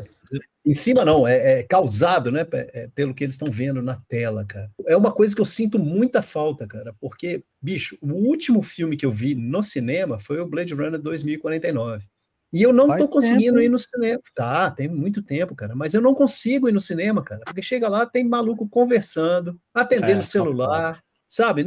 em 0.65 0.73
cima 0.73 1.03
não, 1.03 1.27
é, 1.27 1.59
é 1.59 1.63
causado, 1.63 2.31
né, 2.31 2.45
é, 2.51 2.87
pelo 2.93 3.13
que 3.13 3.23
eles 3.23 3.33
estão 3.33 3.51
vendo 3.51 3.81
na 3.81 3.95
tela, 4.07 4.45
cara. 4.45 4.71
É 4.87 4.95
uma 4.95 5.11
coisa 5.11 5.35
que 5.35 5.41
eu 5.41 5.45
sinto 5.45 5.77
muita 5.77 6.21
falta, 6.21 6.67
cara, 6.67 6.93
porque, 6.99 7.43
bicho, 7.61 7.97
o 8.01 8.13
último 8.13 8.61
filme 8.61 8.95
que 8.95 9.05
eu 9.05 9.11
vi 9.11 9.35
no 9.35 9.61
cinema 9.61 10.19
foi 10.19 10.39
o 10.39 10.45
Blade 10.45 10.73
Runner 10.73 10.99
2049. 10.99 12.05
E 12.51 12.63
eu 12.63 12.73
não 12.73 12.87
Faz 12.87 13.03
tô 13.03 13.09
conseguindo 13.09 13.53
tempo. 13.53 13.59
ir 13.59 13.69
no 13.69 13.77
cinema. 13.77 14.19
Tá, 14.35 14.71
tem 14.71 14.87
muito 14.87 15.21
tempo, 15.21 15.55
cara. 15.55 15.75
Mas 15.75 15.93
eu 15.93 16.01
não 16.01 16.15
consigo 16.15 16.67
ir 16.67 16.71
no 16.71 16.81
cinema, 16.81 17.23
cara. 17.23 17.41
Porque 17.45 17.61
chega 17.61 17.87
lá, 17.87 18.07
tem 18.07 18.27
maluco 18.27 18.67
conversando, 18.67 19.59
atendendo 19.71 20.21
é, 20.21 20.23
celular, 20.23 20.99
sabe? 21.29 21.63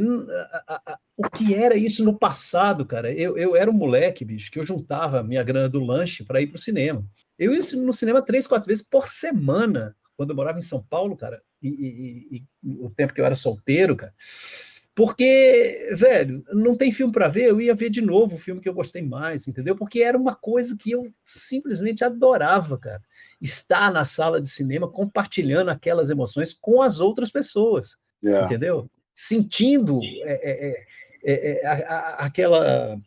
O 1.15 1.29
que 1.29 1.55
era 1.55 1.75
isso 1.75 2.03
no 2.03 2.19
passado, 2.19 2.85
cara? 2.85 3.11
Eu, 3.13 3.37
eu 3.37 3.55
era 3.55 3.71
um 3.71 3.73
moleque, 3.73 4.25
bicho, 4.25 4.51
que 4.51 4.59
eu 4.59 4.65
juntava 4.65 5.23
minha 5.23 5.41
grana 5.41 5.69
do 5.69 5.79
lanche 5.79 6.25
para 6.25 6.41
ir 6.41 6.47
pro 6.47 6.59
cinema. 6.59 7.03
Eu 7.39 7.53
ia 7.53 7.61
no 7.77 7.93
cinema 7.93 8.21
três, 8.21 8.45
quatro 8.45 8.67
vezes 8.67 8.83
por 8.83 9.07
semana, 9.07 9.95
quando 10.17 10.31
eu 10.31 10.35
morava 10.35 10.59
em 10.59 10.63
São 10.63 10.83
Paulo, 10.83 11.15
cara. 11.15 11.41
E, 11.61 11.69
e, 11.69 12.35
e, 12.37 12.43
e 12.61 12.85
o 12.85 12.89
tempo 12.89 13.13
que 13.13 13.21
eu 13.21 13.25
era 13.25 13.35
solteiro, 13.35 13.95
cara. 13.95 14.13
Porque, 14.93 15.89
velho, 15.95 16.43
não 16.51 16.75
tem 16.75 16.91
filme 16.91 17.11
para 17.11 17.27
ver, 17.27 17.45
eu 17.45 17.59
ia 17.59 17.73
ver 17.73 17.89
de 17.89 18.01
novo 18.01 18.35
o 18.35 18.39
filme 18.39 18.61
que 18.61 18.69
eu 18.69 18.73
gostei 18.73 19.01
mais, 19.01 19.47
entendeu? 19.47 19.75
Porque 19.75 20.03
era 20.03 20.15
uma 20.17 20.35
coisa 20.35 20.77
que 20.77 20.91
eu 20.91 21.11
simplesmente 21.23 22.03
adorava, 22.03 22.77
cara. 22.77 23.01
Estar 23.41 23.91
na 23.91 24.05
sala 24.05 24.39
de 24.39 24.49
cinema 24.49 24.87
compartilhando 24.87 25.69
aquelas 25.69 26.11
emoções 26.11 26.53
com 26.53 26.81
as 26.81 26.99
outras 26.99 27.31
pessoas, 27.31 27.97
yeah. 28.23 28.45
entendeu? 28.45 28.87
Sentindo 29.13 29.99
é, 30.03 30.31
é, 30.31 30.67
é, 30.67 30.85
é, 31.23 31.61
é 31.61 31.67
a, 31.67 31.73
a, 31.73 32.25
aquela, 32.25 32.99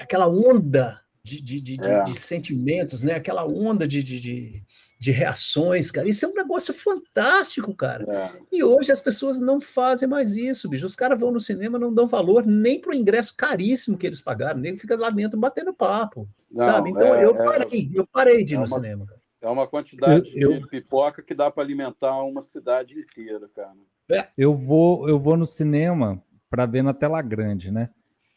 aquela 0.00 0.28
onda 0.28 1.00
de, 1.22 1.40
de, 1.42 1.60
de, 1.60 1.76
de, 1.76 2.18
sentimentos, 2.18 3.02
né? 3.02 3.14
aquela 3.14 3.44
onda 3.44 3.86
de, 3.86 4.02
de 4.02 4.64
de 4.98 5.12
reações, 5.12 5.90
cara. 5.90 6.08
Isso 6.08 6.26
é 6.26 6.28
um 6.28 6.34
negócio 6.34 6.74
fantástico, 6.74 7.72
cara. 7.74 8.04
É. 8.12 8.30
E 8.50 8.64
hoje 8.64 8.90
as 8.90 9.00
pessoas 9.00 9.38
não 9.38 9.60
fazem 9.60 10.08
mais 10.08 10.36
isso, 10.36 10.68
bicho. 10.68 10.86
Os 10.86 10.96
caras 10.96 11.18
vão 11.18 11.30
no 11.30 11.40
cinema, 11.40 11.78
não 11.78 11.94
dão 11.94 12.08
valor 12.08 12.44
nem 12.44 12.80
pro 12.80 12.94
ingresso 12.94 13.36
caríssimo 13.36 13.96
que 13.96 14.06
eles 14.06 14.20
pagaram, 14.20 14.58
nem 14.58 14.76
fica 14.76 14.98
lá 14.98 15.08
dentro 15.10 15.38
batendo 15.38 15.72
papo, 15.72 16.28
não, 16.50 16.64
sabe? 16.64 16.90
Então 16.90 17.14
é, 17.14 17.24
eu 17.24 17.30
é. 17.30 17.44
parei, 17.44 17.90
eu 17.94 18.06
parei 18.06 18.44
de 18.44 18.54
ir 18.54 18.56
é 18.56 18.58
no 18.58 18.66
uma, 18.66 18.76
cinema. 18.76 19.06
É 19.40 19.48
uma 19.48 19.68
quantidade 19.68 20.32
eu, 20.34 20.50
de 20.50 20.60
eu... 20.62 20.68
pipoca 20.68 21.22
que 21.22 21.34
dá 21.34 21.48
para 21.48 21.62
alimentar 21.62 22.20
uma 22.24 22.42
cidade 22.42 22.98
inteira, 22.98 23.48
cara. 23.54 23.76
É. 24.10 24.28
Eu 24.38 24.54
vou, 24.54 25.08
eu 25.08 25.18
vou 25.18 25.36
no 25.36 25.44
cinema 25.44 26.22
para 26.48 26.64
ver 26.64 26.82
na 26.82 26.94
tela 26.94 27.20
grande, 27.20 27.70
né? 27.70 27.90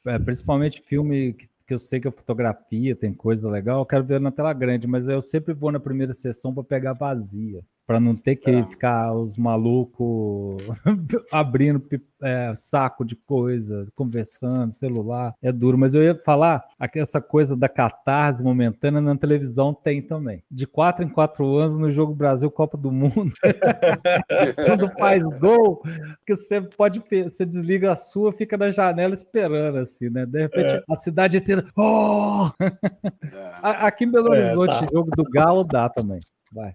É, 0.05 0.19
principalmente 0.19 0.81
filme 0.81 1.33
que 1.33 1.49
que 1.71 1.73
eu 1.73 1.79
sei 1.79 2.01
que 2.01 2.07
a 2.09 2.11
fotografia 2.11 2.93
tem 2.93 3.13
coisa 3.13 3.49
legal, 3.49 3.79
eu 3.79 3.85
quero 3.85 4.03
ver 4.03 4.19
na 4.19 4.29
tela 4.29 4.51
grande, 4.51 4.85
mas 4.85 5.07
eu 5.07 5.21
sempre 5.21 5.53
vou 5.53 5.71
na 5.71 5.79
primeira 5.79 6.13
sessão 6.13 6.53
para 6.53 6.65
pegar 6.65 6.91
vazia 6.91 7.63
para 7.91 7.99
não 7.99 8.15
ter 8.15 8.37
que 8.37 8.49
é. 8.49 8.63
ficar 8.63 9.13
os 9.13 9.37
malucos 9.37 10.63
abrindo 11.29 11.83
é, 12.23 12.53
saco 12.55 13.03
de 13.03 13.17
coisa, 13.17 13.85
conversando, 13.93 14.73
celular, 14.73 15.35
é 15.41 15.51
duro. 15.51 15.77
Mas 15.77 15.93
eu 15.93 16.01
ia 16.01 16.15
falar, 16.15 16.63
essa 16.95 17.19
coisa 17.19 17.53
da 17.53 17.67
catarse 17.67 18.41
momentânea 18.41 19.01
na 19.01 19.17
televisão 19.17 19.73
tem 19.73 20.01
também. 20.01 20.41
De 20.49 20.65
quatro 20.65 21.03
em 21.03 21.09
quatro 21.09 21.57
anos 21.57 21.77
no 21.77 21.91
jogo 21.91 22.15
Brasil 22.15 22.49
Copa 22.49 22.77
do 22.77 22.93
Mundo, 22.93 23.33
quando 24.65 24.87
faz 24.97 25.21
gol, 25.23 25.83
que 26.25 26.37
você 26.37 26.61
pode, 26.61 27.03
você 27.25 27.45
desliga 27.45 27.91
a 27.91 27.95
sua, 27.97 28.31
fica 28.31 28.55
na 28.55 28.71
janela 28.71 29.13
esperando 29.13 29.79
assim, 29.79 30.09
né? 30.09 30.25
De 30.25 30.39
repente 30.39 30.75
é. 30.75 30.83
a 30.89 30.95
cidade 30.95 31.35
inteira, 31.35 31.67
oh! 31.75 32.51
Aqui 33.61 34.05
em 34.05 34.11
Belo 34.11 34.33
é, 34.33 34.55
Horizonte, 34.55 34.85
tá. 34.85 34.87
jogo 34.93 35.11
do 35.13 35.25
Galo 35.25 35.65
dá 35.65 35.89
também. 35.89 36.19
Vai 36.53 36.73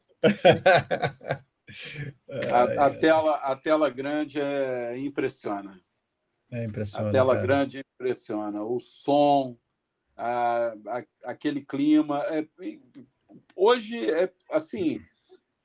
a, 2.52 2.86
a, 2.86 2.90
tela, 2.90 3.34
a 3.36 3.56
tela 3.56 3.90
grande 3.90 4.40
é, 4.40 4.96
impressiona. 4.98 5.80
É 6.50 6.64
impressiona. 6.64 7.08
A 7.08 7.12
tela 7.12 7.34
cara. 7.34 7.46
grande 7.46 7.84
impressiona. 7.94 8.64
O 8.64 8.78
som, 8.80 9.56
a, 10.16 10.74
a, 10.86 11.04
aquele 11.24 11.64
clima. 11.64 12.22
É, 12.26 12.46
hoje, 13.54 14.10
é 14.10 14.32
assim, 14.50 15.00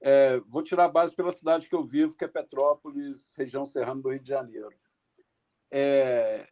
é, 0.02 0.40
vou 0.48 0.64
tirar 0.64 0.86
a 0.86 0.92
base 0.92 1.16
pela 1.16 1.32
cidade 1.32 1.68
que 1.68 1.76
eu 1.76 1.84
vivo, 1.84 2.16
que 2.16 2.26
é 2.26 2.28
Petrópolis, 2.28 3.34
região 3.38 3.66
serrana 3.66 4.02
do 4.02 4.10
Rio 4.10 4.20
de 4.20 4.30
Janeiro. 4.30 4.74
É, 5.70 6.48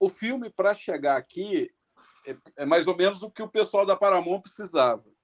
o 0.00 0.08
filme, 0.08 0.50
para 0.50 0.74
chegar 0.74 1.16
aqui, 1.16 1.70
é, 2.26 2.36
é 2.56 2.64
mais 2.66 2.86
ou 2.86 2.96
menos 2.96 3.22
o 3.22 3.30
que 3.30 3.42
o 3.42 3.48
pessoal 3.48 3.86
da 3.86 3.96
Paramount 3.96 4.40
precisava 4.40 5.15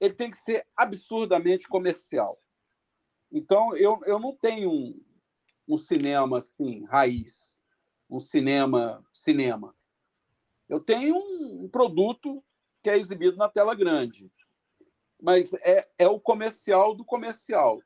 ele 0.00 0.14
tem 0.14 0.30
que 0.30 0.38
ser 0.38 0.66
absurdamente 0.74 1.68
comercial. 1.68 2.40
Então, 3.30 3.76
eu, 3.76 4.00
eu 4.06 4.18
não 4.18 4.34
tenho 4.34 4.70
um, 4.72 5.04
um 5.68 5.76
cinema 5.76 6.38
assim, 6.38 6.84
raiz, 6.86 7.56
um 8.08 8.18
cinema, 8.18 9.04
cinema. 9.12 9.74
Eu 10.68 10.80
tenho 10.80 11.14
um, 11.14 11.64
um 11.64 11.68
produto 11.68 12.42
que 12.82 12.90
é 12.90 12.96
exibido 12.96 13.36
na 13.36 13.48
tela 13.48 13.74
grande. 13.74 14.32
mas 15.22 15.52
é, 15.54 15.86
é 15.98 16.08
o 16.08 16.18
comercial 16.18 16.94
do 16.94 17.04
comercial. 17.04 17.80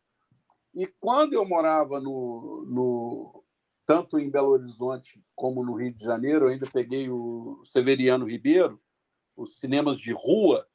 E 0.75 0.87
quando 0.87 1.35
eu 1.35 1.45
morava 1.45 2.01
no, 2.01 2.65
no, 2.69 3.45
tanto 3.87 4.19
em 4.19 4.31
Belo 4.31 4.51
Horizonte 4.51 5.23
como 5.35 5.65
no 5.65 5.75
Rio 5.75 5.93
de 5.93 6.05
Janeiro, 6.05 6.47
eu 6.47 6.49
ainda 6.51 6.67
peguei 6.71 7.11
o 7.11 7.61
Severiano 7.65 8.25
Ribeiro, 8.25 8.81
os 9.37 9.59
cinemas 9.59 9.99
de 9.99 10.13
rua, 10.13 10.67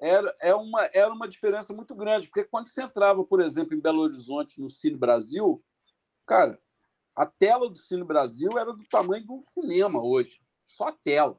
era, 0.00 0.34
é 0.40 0.54
uma, 0.54 0.84
era 0.92 1.12
uma 1.12 1.28
diferença 1.28 1.72
muito 1.72 1.94
grande, 1.94 2.26
porque 2.26 2.44
quando 2.44 2.68
você 2.68 2.82
entrava, 2.82 3.24
por 3.24 3.40
exemplo, 3.40 3.74
em 3.74 3.80
Belo 3.80 4.00
Horizonte, 4.00 4.60
no 4.60 4.68
Cine 4.68 4.96
Brasil, 4.96 5.62
cara, 6.26 6.60
a 7.14 7.24
tela 7.24 7.70
do 7.70 7.78
Cine 7.78 8.04
Brasil 8.04 8.50
era 8.58 8.72
do 8.72 8.84
tamanho 8.88 9.24
de 9.24 9.32
um 9.32 9.42
cinema 9.46 10.02
hoje, 10.02 10.40
só 10.66 10.88
a 10.88 10.92
tela. 10.92 11.38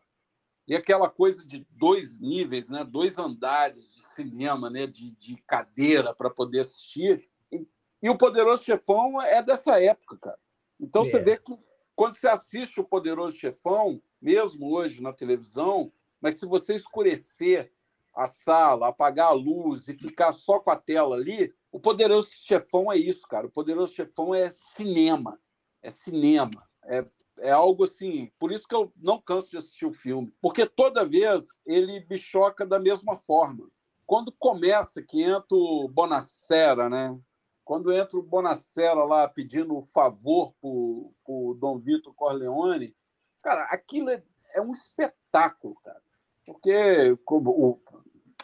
E 0.68 0.76
aquela 0.76 1.10
coisa 1.10 1.46
de 1.46 1.68
dois 1.70 2.20
níveis, 2.20 2.70
né? 2.70 2.84
dois 2.84 3.18
andares 3.18 3.94
de 3.94 4.02
cinema, 4.16 4.70
né? 4.70 4.88
de, 4.88 5.12
de 5.12 5.36
cadeira 5.48 6.14
para 6.14 6.30
poder 6.30 6.62
assistir. 6.62 7.30
E, 7.52 7.68
e, 8.02 8.10
o 8.10 8.18
Poderoso 8.18 8.64
Chefão 8.64 9.22
é 9.22 9.44
dessa 9.44 9.80
época, 9.80 10.18
cara. 10.18 10.40
Então 10.80 11.04
é. 11.04 11.06
você 11.06 11.20
vê 11.20 11.38
que 11.38 11.56
quando 11.96 12.16
você 12.16 12.28
assiste 12.28 12.80
o 12.80 12.84
Poderoso 12.84 13.38
Chefão, 13.38 14.02
mesmo 14.20 14.74
hoje 14.74 15.02
na 15.02 15.14
televisão, 15.14 15.92
mas 16.20 16.36
se 16.40 16.46
você 16.46 16.74
escurecer 16.74 17.72
a 18.16 18.28
sala, 18.28 18.88
apagar 18.88 19.28
a 19.28 19.34
luz 19.34 19.88
e 19.88 19.94
ficar 19.94 20.32
só 20.32 20.60
com 20.60 20.72
a 20.72 20.76
tela 20.76 21.16
ali, 21.16 21.54
o 21.72 21.80
Poderoso 21.80 22.30
Chefão 22.32 22.92
é 22.92 22.98
isso, 22.98 23.28
cara. 23.28 23.48
O 23.48 23.52
Poderoso 23.52 23.94
Chefão 23.94 24.34
é 24.34 24.50
cinema. 24.50 25.38
É 25.82 25.90
cinema. 25.90 26.64
É, 26.86 27.06
é 27.40 27.52
algo 27.52 27.84
assim. 27.84 28.32
Por 28.40 28.52
isso 28.52 28.66
que 28.66 28.74
eu 28.74 28.94
não 28.96 29.22
canso 29.22 29.52
de 29.52 29.58
assistir 29.58 29.86
o 29.86 29.92
filme. 29.92 30.34
Porque 30.42 30.66
toda 30.66 31.04
vez 31.04 31.44
ele 31.66 32.06
me 32.10 32.18
choca 32.18 32.66
da 32.66 32.80
mesma 32.80 33.18
forma. 33.18 33.70
Quando 34.06 34.32
começa, 34.32 35.02
que 35.02 35.22
entra 35.22 35.46
o 35.52 35.90
Bonacera, 35.90 36.90
né? 36.90 37.20
Quando 37.66 37.92
entra 37.92 38.18
o 38.18 38.24
Bonacera 38.24 39.04
lá 39.04 39.28
pedindo 39.28 39.82
favor 39.82 40.54
pro, 40.62 41.12
pro 41.26 41.58
Dom 41.60 41.80
Vitor 41.80 42.14
Corleone, 42.14 42.96
cara, 43.42 43.64
aquilo 43.64 44.12
é, 44.12 44.24
é 44.54 44.62
um 44.62 44.72
espetáculo, 44.72 45.76
cara. 45.84 46.02
Porque 46.46 47.18
como 47.26 47.50
o, 47.50 47.82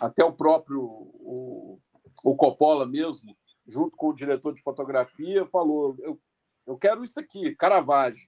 até 0.02 0.24
o 0.24 0.34
próprio 0.34 0.82
o, 0.82 1.80
o 2.24 2.36
Coppola 2.36 2.88
mesmo, 2.88 3.38
junto 3.68 3.95
com 3.95 4.08
o 4.10 4.16
diretor 4.16 4.52
de 4.54 4.62
fotografia, 4.62 5.45
falou: 5.45 5.95
eu, 5.99 6.20
eu 6.66 6.76
quero 6.76 7.04
isso 7.04 7.20
aqui, 7.20 7.56
Caravaggio, 7.56 8.28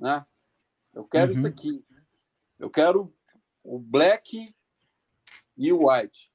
né? 0.00 0.24
Eu 0.94 1.04
quero 1.04 1.32
uhum. 1.32 1.38
isso 1.38 1.46
aqui. 1.46 1.84
Eu 2.58 2.70
quero 2.70 3.12
o 3.62 3.78
black 3.78 4.52
e 5.56 5.72
o 5.72 5.88
white. 5.88 6.32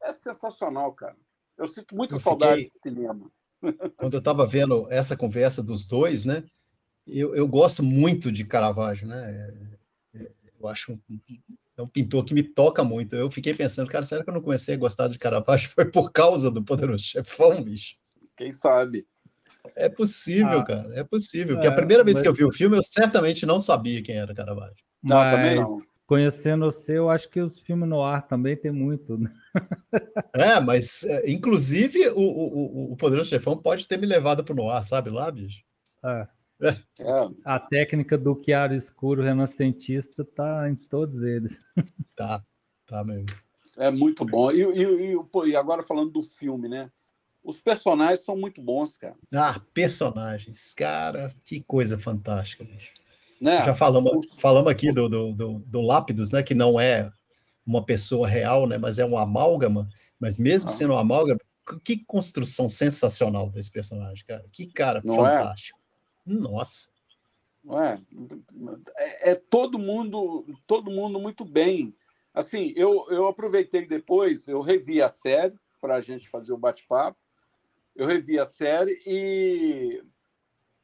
É 0.00 0.12
sensacional, 0.12 0.92
cara. 0.92 1.16
Eu 1.58 1.66
sinto 1.66 1.94
muita 1.94 2.14
eu 2.14 2.20
saudade 2.20 2.64
fiquei... 2.64 2.92
de 2.92 2.98
cinema. 2.98 3.30
Quando 3.96 4.14
eu 4.14 4.20
estava 4.20 4.46
vendo 4.46 4.86
essa 4.90 5.16
conversa 5.16 5.62
dos 5.62 5.84
dois, 5.84 6.24
né? 6.24 6.44
Eu, 7.06 7.34
eu 7.34 7.48
gosto 7.48 7.82
muito 7.82 8.30
de 8.30 8.44
Caravaggio, 8.44 9.08
né? 9.08 9.75
Eu 10.60 10.68
acho 10.68 10.98
é 11.76 11.82
um 11.82 11.88
pintor 11.88 12.24
que 12.24 12.32
me 12.32 12.42
toca 12.42 12.82
muito. 12.82 13.14
Eu 13.14 13.30
fiquei 13.30 13.52
pensando, 13.52 13.90
cara, 13.90 14.04
será 14.04 14.24
que 14.24 14.30
eu 14.30 14.34
não 14.34 14.40
comecei 14.40 14.74
a 14.74 14.78
gostar 14.78 15.08
de 15.08 15.18
Caravaggio? 15.18 15.70
Foi 15.74 15.84
por 15.84 16.10
causa 16.10 16.50
do 16.50 16.62
Poderoso 16.62 17.04
Chefão, 17.04 17.62
bicho? 17.62 17.96
Quem 18.36 18.52
sabe? 18.52 19.06
É 19.74 19.88
possível, 19.88 20.60
ah, 20.60 20.64
cara, 20.64 20.90
é 20.94 21.04
possível. 21.04 21.56
Porque 21.56 21.66
é, 21.66 21.70
a 21.70 21.74
primeira 21.74 22.04
vez 22.04 22.16
mas... 22.16 22.22
que 22.22 22.28
eu 22.28 22.32
vi 22.32 22.44
o 22.44 22.52
filme, 22.52 22.76
eu 22.76 22.82
certamente 22.82 23.44
não 23.44 23.60
sabia 23.60 24.02
quem 24.02 24.16
era 24.16 24.34
Caravaggio. 24.34 24.76
Não, 25.02 25.16
mas... 25.16 25.32
também 25.32 25.56
não. 25.56 25.78
Conhecendo 26.06 26.70
você, 26.70 26.96
eu 26.98 27.10
acho 27.10 27.28
que 27.28 27.40
os 27.40 27.58
filmes 27.58 27.88
no 27.88 28.00
ar 28.00 28.28
também 28.28 28.56
tem 28.56 28.70
muito. 28.70 29.18
Né? 29.18 29.30
É, 30.32 30.60
mas 30.60 31.02
é, 31.04 31.30
inclusive 31.30 32.10
o, 32.10 32.20
o, 32.20 32.92
o 32.92 32.96
Poderoso 32.96 33.30
Chefão 33.30 33.56
pode 33.56 33.88
ter 33.88 33.98
me 33.98 34.06
levado 34.06 34.44
para 34.44 34.52
o 34.52 34.56
noir, 34.56 34.84
sabe 34.84 35.08
lá, 35.08 35.30
bicho? 35.30 35.62
É. 36.04 36.28
É. 36.60 36.74
A 37.44 37.58
técnica 37.58 38.16
do 38.16 38.40
chiaro 38.42 38.74
escuro 38.74 39.22
renascentista 39.22 40.24
tá 40.24 40.68
em 40.68 40.74
todos 40.74 41.22
eles. 41.22 41.58
Tá, 42.16 42.42
tá 42.86 43.04
mesmo. 43.04 43.26
É 43.76 43.90
muito 43.90 44.24
bom. 44.24 44.50
E, 44.50 44.62
e, 44.62 45.12
e, 45.12 45.50
e, 45.50 45.54
agora 45.54 45.82
falando 45.82 46.12
do 46.12 46.22
filme, 46.22 46.66
né? 46.66 46.90
Os 47.44 47.60
personagens 47.60 48.24
são 48.24 48.34
muito 48.34 48.62
bons, 48.62 48.96
cara. 48.96 49.14
Ah, 49.34 49.60
personagens. 49.74 50.72
Cara, 50.72 51.30
que 51.44 51.60
coisa 51.60 51.98
fantástica, 51.98 52.64
bicho. 52.64 52.94
Né? 53.38 53.62
Já 53.66 53.74
falamos, 53.74 54.26
falamos 54.38 54.72
aqui 54.72 54.90
do, 54.92 55.10
do, 55.10 55.32
do, 55.34 55.58
do 55.58 55.80
Lápidos, 55.82 56.32
né? 56.32 56.42
Que 56.42 56.54
não 56.54 56.80
é 56.80 57.12
uma 57.66 57.84
pessoa 57.84 58.26
real, 58.26 58.66
né? 58.66 58.78
Mas 58.78 58.98
é 58.98 59.04
um 59.04 59.18
amálgama. 59.18 59.86
Mas 60.18 60.38
mesmo 60.38 60.70
ah. 60.70 60.72
sendo 60.72 60.94
um 60.94 60.98
amálgama, 60.98 61.38
que 61.84 61.98
construção 61.98 62.68
sensacional 62.68 63.50
desse 63.50 63.70
personagem, 63.70 64.24
cara. 64.26 64.44
Que 64.50 64.66
cara 64.66 65.02
não 65.04 65.26
é? 65.26 65.38
fantástico. 65.38 65.78
É? 65.78 65.85
Nossa. 66.26 66.90
É, 67.68 67.98
é, 68.96 69.30
é, 69.30 69.34
todo 69.34 69.78
mundo, 69.78 70.44
todo 70.66 70.90
mundo 70.90 71.18
muito 71.18 71.44
bem. 71.44 71.96
Assim, 72.34 72.72
eu, 72.76 73.06
eu 73.10 73.26
aproveitei 73.26 73.86
depois, 73.86 74.46
eu 74.46 74.60
revi 74.60 75.00
a 75.00 75.08
série 75.08 75.58
para 75.80 75.96
a 75.96 76.00
gente 76.00 76.28
fazer 76.28 76.52
o 76.52 76.58
bate-papo. 76.58 77.18
Eu 77.94 78.06
revi 78.06 78.38
a 78.38 78.44
série 78.44 79.00
e, 79.06 80.02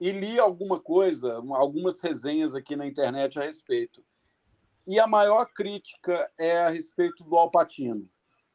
e 0.01 0.13
li 0.13 0.39
alguma 0.39 0.81
coisa, 0.81 1.35
algumas 1.51 2.01
resenhas 2.01 2.55
aqui 2.55 2.75
na 2.75 2.87
internet 2.87 3.39
a 3.39 3.43
respeito. 3.43 4.03
E 4.87 4.99
a 4.99 5.07
maior 5.07 5.47
crítica 5.47 6.31
é 6.39 6.63
a 6.63 6.69
respeito 6.69 7.23
do 7.23 7.37
Alpatino, 7.37 8.09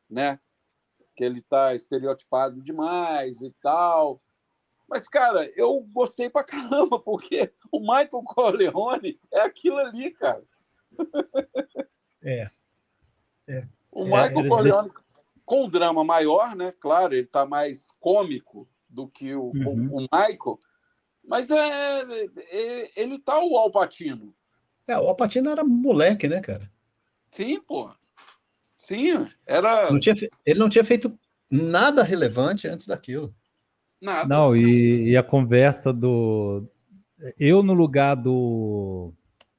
né? 0.10 0.40
Que 1.16 1.24
ele 1.24 1.40
está 1.40 1.76
estereotipado 1.76 2.62
demais 2.62 3.42
e 3.42 3.54
tal. 3.62 4.22
Mas, 4.88 5.08
cara, 5.08 5.50
eu 5.56 5.82
gostei 5.92 6.30
pra 6.30 6.44
caramba, 6.44 7.00
porque 7.02 7.52
o 7.72 7.80
Michael 7.80 8.24
Corleone 8.24 9.20
é 9.32 9.42
aquilo 9.42 9.78
ali, 9.78 10.12
cara. 10.12 10.44
É. 12.24 12.50
é. 13.48 13.68
O 13.92 14.06
Michael 14.06 14.46
é, 14.46 14.48
Corleone, 14.48 14.92
com 15.46 15.66
um 15.66 15.70
drama 15.70 16.04
maior, 16.04 16.56
né? 16.56 16.74
Claro, 16.80 17.14
ele 17.14 17.28
tá 17.28 17.46
mais 17.46 17.88
cômico 18.00 18.68
do 18.88 19.08
que 19.08 19.36
o, 19.36 19.52
uhum. 19.54 19.90
o, 19.92 19.98
o 19.98 20.02
Michael, 20.02 20.60
mas 21.24 21.50
é, 21.50 22.02
é, 22.52 23.02
ele 23.02 23.20
tá 23.20 23.38
o 23.44 23.58
Alpatino. 23.58 24.34
É, 24.88 24.98
o 24.98 25.08
Alpatino 25.08 25.50
era 25.50 25.64
moleque, 25.64 26.28
né, 26.28 26.40
cara? 26.40 26.72
Sim, 27.32 27.62
pô. 27.62 27.92
Sim, 28.78 29.30
era. 29.46 29.92
Não 29.92 30.00
tinha, 30.00 30.16
ele 30.46 30.60
não 30.60 30.70
tinha 30.70 30.84
feito 30.86 31.20
nada 31.52 32.02
relevante 32.04 32.68
antes 32.68 32.88
daquilo. 32.88 33.36
Nada. 34.02 34.28
Não, 34.28 34.56
e, 34.56 35.10
e, 35.10 35.18
a 35.18 35.24
conversa 35.24 35.92
do. 35.92 36.68
Eu, 37.40 37.64
no 37.64 37.74
lugar 37.74 38.16
do 38.16 39.14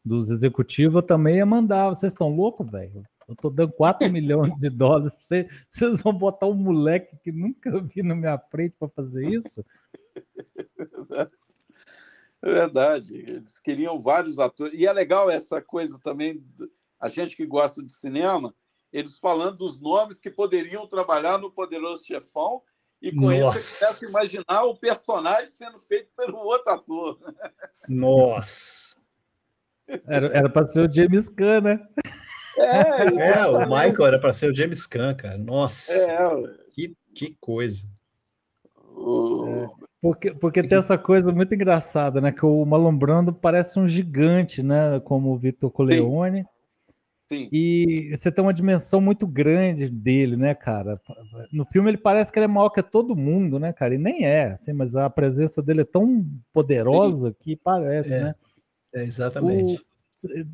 dos 0.05 0.31
executivos, 0.31 0.97
eu 0.97 1.03
também 1.03 1.37
ia 1.37 1.47
mandar. 1.47 1.91
Vocês 1.91 2.13
estão 2.13 2.35
loucos, 2.35 2.71
velho? 2.71 3.03
Eu 3.29 3.37
tô 3.37 3.51
dando 3.51 3.73
4 3.73 4.09
milhões 4.11 4.55
de 4.59 4.71
dólares 4.71 5.13
pra 5.13 5.23
vocês. 5.23 5.67
Vocês 5.69 6.03
vão 6.03 6.15
botar 6.15 6.47
um 6.47 6.55
moleque 6.55 7.17
que 7.23 7.31
nunca 7.31 7.81
vi 7.81 8.03
na 8.03 8.15
minha 8.15 8.39
frente 8.39 8.75
para 8.79 8.89
fazer 8.89 9.29
isso? 9.29 9.65
É 12.41 12.53
verdade. 12.53 13.17
Eles 13.17 13.59
queriam 13.59 14.01
vários 14.01 14.39
atores. 14.39 14.73
E 14.79 14.87
é 14.87 14.93
legal 14.93 15.29
essa 15.29 15.61
coisa 15.61 15.99
também, 15.99 16.41
a 17.01 17.09
gente 17.09 17.37
que 17.37 17.45
gosta 17.45 17.83
de 17.83 17.93
cinema, 17.93 18.55
eles 18.93 19.19
falando 19.19 19.57
dos 19.57 19.81
nomes 19.81 20.21
que 20.21 20.31
poderiam 20.31 20.87
trabalhar 20.87 21.39
no 21.39 21.51
Poderoso 21.51 22.05
Chefão 22.05 22.63
e 23.01 23.13
com 23.13 23.31
Nossa. 23.31 23.59
isso 23.59 23.85
eu 23.85 23.89
começa 23.89 24.07
a 24.07 24.11
imaginar 24.11 24.65
o 24.65 24.77
personagem 24.77 25.51
sendo 25.51 25.79
feito 25.81 26.09
pelo 26.17 26.39
outro 26.39 26.73
ator. 26.73 27.19
Nossa! 27.89 28.97
Era 30.07 30.51
para 30.51 30.67
ser 30.67 30.89
o 30.89 30.93
James 30.93 31.29
Caan, 31.29 31.61
né? 31.63 31.89
É, 32.57 32.65
é 33.39 33.47
o 33.47 33.61
Michael 33.61 34.07
era 34.07 34.19
para 34.19 34.33
ser 34.33 34.51
o 34.51 34.55
James 34.55 34.87
Caan, 34.87 35.15
cara. 35.15 35.39
Nossa! 35.39 35.93
É, 35.93 36.19
que, 36.73 36.97
que 37.15 37.37
coisa! 37.41 37.85
É, 38.67 39.69
porque, 40.01 40.33
porque 40.35 40.63
tem 40.63 40.79
essa 40.79 40.99
coisa 40.99 41.33
muito 41.33 41.55
engraçada, 41.55 42.21
né? 42.21 42.33
Que 42.33 42.45
o 42.45 42.65
Malombrando 42.65 43.33
parece 43.33 43.79
um 43.79 43.87
gigante, 43.87 44.63
né? 44.63 45.01
Como 45.01 45.33
o 45.33 45.39
Vitor 45.39 45.71
Coleone. 45.71 46.43
Sim. 46.43 46.49
Sim. 47.29 47.49
E 47.53 48.17
você 48.17 48.33
tem 48.33 48.43
uma 48.43 48.55
dimensão 48.55 49.03
muito 49.03 49.27
grande 49.27 49.87
dele, 49.87 50.35
né, 50.35 50.55
cara? 50.55 50.99
No 51.53 51.67
filme 51.67 51.91
ele 51.91 51.99
parece 51.99 52.33
que 52.33 52.39
ele 52.39 52.47
é 52.47 52.49
maior 52.49 52.71
que 52.71 52.83
todo 52.83 53.15
mundo, 53.15 53.59
né, 53.59 53.71
cara? 53.71 53.95
E 53.95 53.99
nem 53.99 54.25
é, 54.25 54.53
assim, 54.53 54.73
mas 54.73 54.97
a 54.97 55.11
presença 55.11 55.61
dele 55.61 55.83
é 55.83 55.85
tão 55.85 56.25
poderosa 56.55 57.29
Sim. 57.29 57.37
que 57.39 57.57
parece, 57.57 58.15
é. 58.15 58.21
né? 58.21 58.35
É, 58.95 59.05
exatamente. 59.05 59.77
O... 59.77 59.89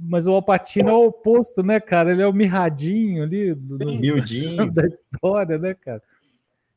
Mas 0.03 0.27
o 0.27 0.33
Alpatino 0.33 0.91
é 0.91 0.93
o 0.93 1.07
oposto, 1.07 1.63
né, 1.63 1.79
cara? 1.79 2.11
Ele 2.11 2.23
é 2.23 2.27
o 2.27 2.35
mirradinho 2.35 3.23
ali 3.23 3.55
do, 3.55 3.79
do... 3.79 3.87
da 4.75 4.87
história, 4.87 5.57
né, 5.57 5.75
cara? 5.75 6.03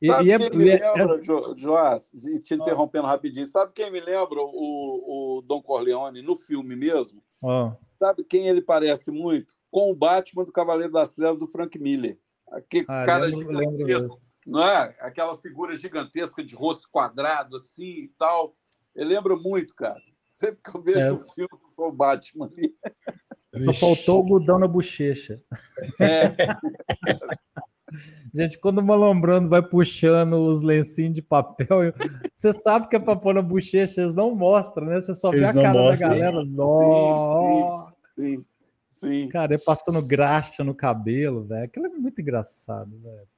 E, 0.00 0.06
Sabe 0.06 0.28
e 0.28 0.32
é, 0.32 0.38
quem 0.38 0.56
me 0.56 0.68
é 0.68 0.94
lembra, 0.94 1.16
é... 1.16 1.58
Joás, 1.58 2.08
te 2.44 2.54
interrompendo 2.54 3.04
oh. 3.04 3.08
rapidinho, 3.08 3.46
sabe 3.48 3.72
quem 3.74 3.90
me 3.90 4.00
lembra 4.00 4.40
o, 4.40 5.38
o 5.38 5.42
Don 5.42 5.60
Corleone 5.60 6.22
no 6.22 6.36
filme 6.36 6.76
mesmo? 6.76 7.20
Oh. 7.42 7.72
Sabe 7.98 8.22
quem 8.22 8.46
ele 8.46 8.62
parece 8.62 9.10
muito? 9.10 9.57
Com 9.70 9.90
o 9.90 9.94
Batman 9.94 10.44
do 10.44 10.52
Cavaleiro 10.52 10.92
das 10.92 11.10
Trevas 11.10 11.38
do 11.38 11.46
Frank 11.46 11.78
Miller. 11.78 12.18
Aquele 12.50 12.86
ah, 12.88 13.04
cara 13.04 13.26
lembro, 13.26 13.52
gigantesco, 13.52 14.00
lembro 14.00 14.28
não 14.48 14.66
é? 14.66 14.96
Aquela 15.00 15.36
figura 15.36 15.76
gigantesca 15.76 16.42
de 16.42 16.54
rosto 16.54 16.88
quadrado, 16.90 17.56
assim 17.56 18.04
e 18.04 18.12
tal. 18.18 18.56
Eu 18.94 19.06
lembro 19.06 19.40
muito, 19.40 19.74
cara. 19.74 20.00
Sempre 20.32 20.60
que 20.62 20.76
eu 20.76 20.82
vejo 20.82 20.98
é. 20.98 21.12
o 21.12 21.24
filme 21.34 21.50
com 21.76 21.88
o 21.88 21.92
Batman 21.92 22.46
ali. 22.46 22.74
Só 23.64 23.72
faltou 23.74 24.16
o 24.16 24.22
algodão 24.22 24.58
na 24.58 24.66
bochecha. 24.66 25.42
É. 26.00 26.34
Gente, 28.34 28.58
quando 28.58 28.78
o 28.78 28.82
malambrando 28.82 29.48
vai 29.48 29.62
puxando 29.62 30.34
os 30.34 30.62
lencinhos 30.62 31.14
de 31.14 31.22
papel, 31.22 31.92
você 32.36 32.52
sabe 32.60 32.88
que 32.88 32.96
é 32.96 32.98
pra 32.98 33.16
pôr 33.16 33.34
na 33.34 33.42
bochecha, 33.42 34.02
eles 34.02 34.14
não 34.14 34.34
mostram, 34.34 34.86
né? 34.86 35.00
Você 35.00 35.14
só 35.14 35.30
eles 35.32 35.40
vê 35.40 35.46
a 35.46 35.62
cara 35.62 35.72
mostram. 35.72 36.08
da 36.08 36.14
galera. 36.14 36.44
Sim, 36.44 36.56
sim, 38.14 38.36
sim, 38.36 38.44
Cara, 39.30 39.54
ele 39.54 39.62
passando 39.62 40.04
graxa 40.06 40.64
no 40.64 40.74
cabelo, 40.74 41.44
velho. 41.44 41.64
Aquilo 41.64 41.86
é 41.86 41.90
muito 41.90 42.20
engraçado, 42.20 42.90
velho. 42.98 43.28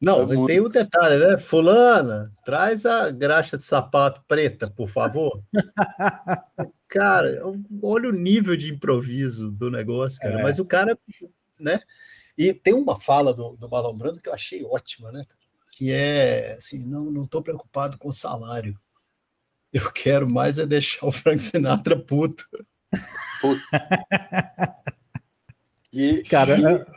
Não, 0.00 0.22
é 0.22 0.46
tem 0.46 0.60
um 0.60 0.68
detalhe, 0.68 1.16
né? 1.16 1.38
Fulana, 1.38 2.30
traz 2.44 2.84
a 2.84 3.10
graxa 3.10 3.56
de 3.56 3.64
sapato 3.64 4.22
preta, 4.28 4.70
por 4.70 4.88
favor. 4.88 5.42
cara, 6.86 7.42
olha 7.82 8.10
o 8.10 8.12
nível 8.12 8.56
de 8.56 8.72
improviso 8.72 9.50
do 9.50 9.70
negócio, 9.70 10.20
cara. 10.20 10.40
É. 10.40 10.42
Mas 10.42 10.58
o 10.58 10.66
cara, 10.66 10.98
né? 11.58 11.80
E 12.36 12.52
tem 12.52 12.74
uma 12.74 13.00
fala 13.00 13.32
do, 13.32 13.56
do 13.56 13.68
Marlon 13.68 13.96
Brando 13.96 14.20
que 14.20 14.28
eu 14.28 14.34
achei 14.34 14.62
ótima, 14.64 15.10
né? 15.10 15.24
Que 15.72 15.90
é 15.90 16.56
assim: 16.58 16.78
não, 16.84 17.10
não 17.10 17.26
tô 17.26 17.40
preocupado 17.40 17.96
com 17.96 18.08
o 18.08 18.12
salário. 18.12 18.78
Eu 19.72 19.90
quero 19.90 20.30
mais 20.30 20.58
é 20.58 20.66
deixar 20.66 21.06
o 21.06 21.12
Frank 21.12 21.40
Sinatra 21.40 21.98
puto. 21.98 22.46
Puto. 23.40 23.62
que, 25.96 26.22
cara, 26.24 26.56
que... 26.56 26.96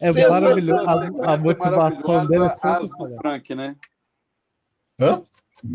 É 0.00 0.28
maravilhoso. 0.28 0.74
A, 0.74 1.34
a 1.34 1.36
motivação 1.36 2.26
dele 2.26 2.44
é 2.44 2.48
as 2.62 2.90
do 2.90 3.16
Frank, 3.16 3.54
né? 3.54 3.76
Hã? 5.00 5.22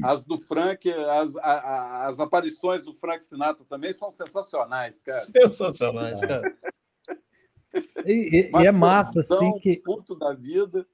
As 0.03 0.23
do 0.23 0.37
Frank, 0.37 0.89
as, 0.91 1.35
a, 1.37 2.07
as 2.07 2.19
aparições 2.19 2.83
do 2.83 2.93
Frank 2.93 3.25
Sinatra 3.25 3.65
também 3.65 3.91
são 3.91 4.09
sensacionais, 4.11 5.01
cara. 5.01 5.21
Sensacionais, 5.21 6.21
cara. 6.21 6.55
E, 8.05 8.51
e, 8.51 8.51
e 8.53 8.67
é 8.67 8.71
massa, 8.71 9.19
assim, 9.21 9.59
que... 9.59 9.77
Puto 9.77 10.15
da 10.15 10.33
vida. 10.33 10.85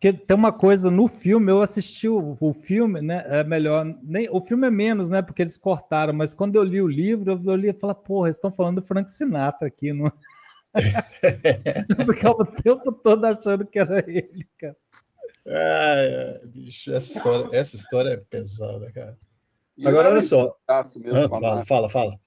Que 0.00 0.12
tem 0.12 0.36
uma 0.36 0.52
coisa 0.52 0.90
no 0.90 1.08
filme, 1.08 1.50
eu 1.50 1.60
assisti 1.60 2.08
o, 2.08 2.36
o, 2.40 2.52
filme, 2.52 3.00
né? 3.00 3.24
É 3.26 3.42
melhor. 3.42 3.84
Nem, 4.02 4.28
o 4.30 4.40
filme 4.40 4.66
é 4.66 4.70
menos, 4.70 5.10
né? 5.10 5.22
Porque 5.22 5.42
eles 5.42 5.56
cortaram, 5.56 6.12
mas 6.12 6.32
quando 6.32 6.54
eu 6.54 6.62
li 6.62 6.80
o 6.80 6.86
livro, 6.86 7.32
eu, 7.32 7.42
eu 7.44 7.56
li 7.56 7.68
e 7.68 7.72
falei, 7.72 7.96
porra, 7.96 8.28
eles 8.28 8.36
estão 8.36 8.52
falando 8.52 8.80
do 8.80 8.86
Frank 8.86 9.10
Sinatra 9.10 9.66
aqui, 9.66 9.92
não. 9.92 10.12
Eu 11.98 12.06
ficava 12.14 12.42
o 12.42 12.46
tempo 12.46 12.92
todo 12.92 13.24
achando 13.24 13.66
que 13.66 13.78
era 13.78 13.98
ele, 14.06 14.46
cara. 14.58 14.76
É, 15.46 16.42
bicho, 16.44 16.92
essa 16.92 17.16
história, 17.16 17.56
essa 17.56 17.74
história 17.74 18.10
é 18.10 18.16
pesada, 18.18 18.92
cara. 18.92 19.18
E 19.76 19.88
Agora, 19.88 20.10
olha 20.10 20.20
só. 20.20 20.56
Mesmo, 20.96 21.18
ah, 21.18 21.28
fala, 21.28 21.64
fala, 21.64 21.90
fala. 21.90 22.20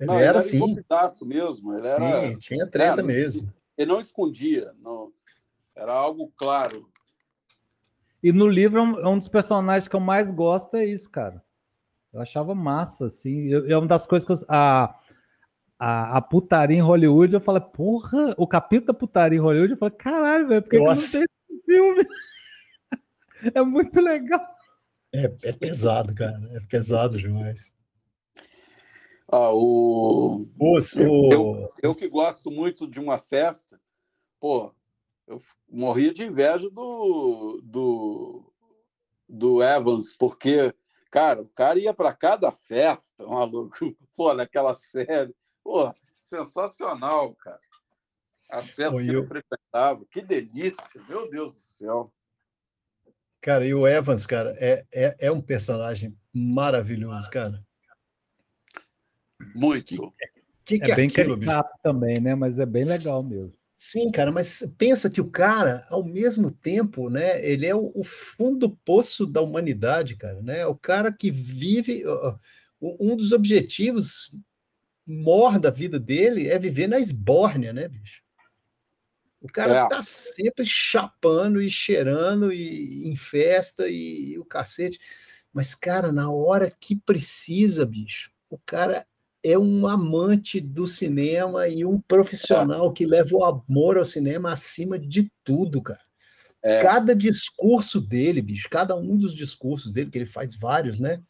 Ele, 0.00 0.06
não, 0.06 0.14
era, 0.14 0.24
era 0.24 0.38
assim. 0.38 0.58
mesmo. 1.26 1.74
Ele 1.74 1.80
Sim, 1.82 2.02
era, 2.02 2.34
tinha 2.34 2.66
treta 2.66 3.00
é, 3.00 3.04
mesmo. 3.04 3.52
Ele 3.76 3.90
não 3.90 4.00
escondia, 4.00 4.72
não. 4.80 5.12
Era 5.76 5.92
algo 5.92 6.32
claro. 6.36 6.88
E 8.22 8.32
no 8.32 8.46
livro, 8.46 8.78
é 8.78 8.82
um, 8.82 9.00
é 9.00 9.08
um 9.08 9.18
dos 9.18 9.28
personagens 9.28 9.88
que 9.88 9.96
eu 9.96 10.00
mais 10.00 10.30
gosto, 10.30 10.76
é 10.76 10.84
isso, 10.84 11.10
cara. 11.10 11.42
Eu 12.12 12.20
achava 12.20 12.54
massa, 12.54 13.06
assim. 13.06 13.48
Eu, 13.48 13.68
é 13.68 13.76
uma 13.76 13.86
das 13.86 14.06
coisas 14.06 14.24
que 14.24 14.32
eu, 14.32 14.46
a, 14.48 14.94
a, 15.78 16.18
a, 16.18 16.20
putaria 16.20 16.76
em 16.76 16.82
Hollywood, 16.82 17.34
eu 17.34 17.40
falei, 17.40 17.62
porra, 17.62 18.34
o 18.36 18.46
capítulo 18.46 18.88
da 18.88 18.94
putaria 18.94 19.38
em 19.38 19.42
Hollywood, 19.42 19.72
eu 19.72 19.78
falei, 19.78 19.96
caralho, 19.96 20.46
velho, 20.46 20.62
por 20.62 20.70
que, 20.70 20.78
que 20.78 20.84
não 20.84 20.94
tem 20.94 21.02
esse 21.02 21.26
filme? 21.66 22.06
é 23.54 23.62
muito 23.62 24.00
legal. 24.00 24.46
É, 25.12 25.24
é, 25.42 25.52
pesado, 25.52 26.14
cara, 26.14 26.38
é 26.52 26.60
pesado 26.60 27.18
demais. 27.18 27.72
Ah, 29.28 29.52
o... 29.52 30.46
Os, 30.60 30.94
o... 30.94 31.32
Eu, 31.32 31.72
eu 31.82 31.94
que 31.94 32.08
gosto 32.08 32.50
muito 32.50 32.86
de 32.86 33.00
uma 33.00 33.18
festa, 33.18 33.80
pô, 34.38 34.72
eu 35.32 35.42
morria 35.68 36.12
de 36.12 36.24
inveja 36.24 36.68
do, 36.68 37.60
do, 37.64 38.52
do 39.28 39.62
Evans, 39.62 40.14
porque, 40.16 40.74
cara, 41.10 41.42
o 41.42 41.48
cara 41.48 41.78
ia 41.78 41.94
para 41.94 42.12
cada 42.14 42.52
festa, 42.52 43.26
maluco, 43.26 43.76
pô, 44.14 44.34
naquela 44.34 44.74
série. 44.74 45.34
Pô, 45.62 45.92
sensacional, 46.20 47.34
cara. 47.36 47.60
As 48.50 48.66
festas 48.66 48.94
Oi, 48.94 49.06
que 49.06 49.14
eu 49.14 49.26
frequentava, 49.26 50.04
que 50.10 50.20
delícia, 50.20 51.00
meu 51.08 51.30
Deus 51.30 51.52
do 51.52 51.58
céu. 51.58 52.12
Cara, 53.40 53.66
e 53.66 53.72
o 53.74 53.88
Evans, 53.88 54.26
cara, 54.26 54.54
é, 54.58 54.86
é, 54.92 55.16
é 55.18 55.32
um 55.32 55.40
personagem 55.40 56.16
maravilhoso, 56.32 57.30
cara. 57.30 57.64
Muito. 59.54 60.14
Que, 60.64 60.78
que 60.78 60.90
é, 60.90 60.92
é 60.92 60.96
bem 60.96 61.06
aquilo, 61.06 61.38
também, 61.82 62.20
né? 62.20 62.34
Mas 62.34 62.58
é 62.58 62.66
bem 62.66 62.84
legal 62.84 63.22
mesmo. 63.22 63.52
Sim, 63.84 64.12
cara, 64.12 64.30
mas 64.30 64.64
pensa 64.78 65.10
que 65.10 65.20
o 65.20 65.28
cara, 65.28 65.84
ao 65.90 66.04
mesmo 66.04 66.52
tempo, 66.52 67.10
né, 67.10 67.44
ele 67.44 67.66
é 67.66 67.74
o, 67.74 67.90
o 67.96 68.04
fundo 68.04 68.70
poço 68.84 69.26
da 69.26 69.40
humanidade, 69.40 70.14
cara, 70.14 70.40
né? 70.40 70.64
O 70.68 70.76
cara 70.76 71.12
que 71.12 71.32
vive. 71.32 72.06
Uh, 72.06 72.38
um 72.80 73.16
dos 73.16 73.32
objetivos 73.32 74.38
mor 75.04 75.58
da 75.58 75.68
vida 75.68 75.98
dele 75.98 76.48
é 76.48 76.60
viver 76.60 76.86
na 76.86 77.00
esbórnia, 77.00 77.72
né, 77.72 77.88
bicho? 77.88 78.22
O 79.40 79.48
cara 79.48 79.86
é. 79.86 79.88
tá 79.88 80.00
sempre 80.00 80.64
chapando 80.64 81.60
e 81.60 81.68
cheirando 81.68 82.52
e 82.52 83.08
em 83.08 83.16
festa 83.16 83.88
e, 83.88 84.34
e 84.34 84.38
o 84.38 84.44
cacete. 84.44 85.00
Mas, 85.52 85.74
cara, 85.74 86.12
na 86.12 86.30
hora 86.30 86.70
que 86.70 86.94
precisa, 86.94 87.84
bicho, 87.84 88.30
o 88.48 88.56
cara 88.58 89.04
é 89.42 89.58
um 89.58 89.86
amante 89.86 90.60
do 90.60 90.86
cinema 90.86 91.68
e 91.68 91.84
um 91.84 92.00
profissional 92.00 92.90
é. 92.90 92.92
que 92.92 93.04
leva 93.04 93.36
o 93.36 93.44
amor 93.44 93.98
ao 93.98 94.04
cinema 94.04 94.52
acima 94.52 94.98
de 94.98 95.30
tudo, 95.44 95.82
cara. 95.82 96.00
É. 96.62 96.80
Cada 96.80 97.14
discurso 97.14 98.00
dele, 98.00 98.40
bicho, 98.40 98.68
cada 98.70 98.94
um 98.94 99.16
dos 99.16 99.34
discursos 99.34 99.90
dele, 99.90 100.10
que 100.10 100.18
ele 100.18 100.26
faz 100.26 100.54
vários, 100.54 100.98
né? 100.98 101.20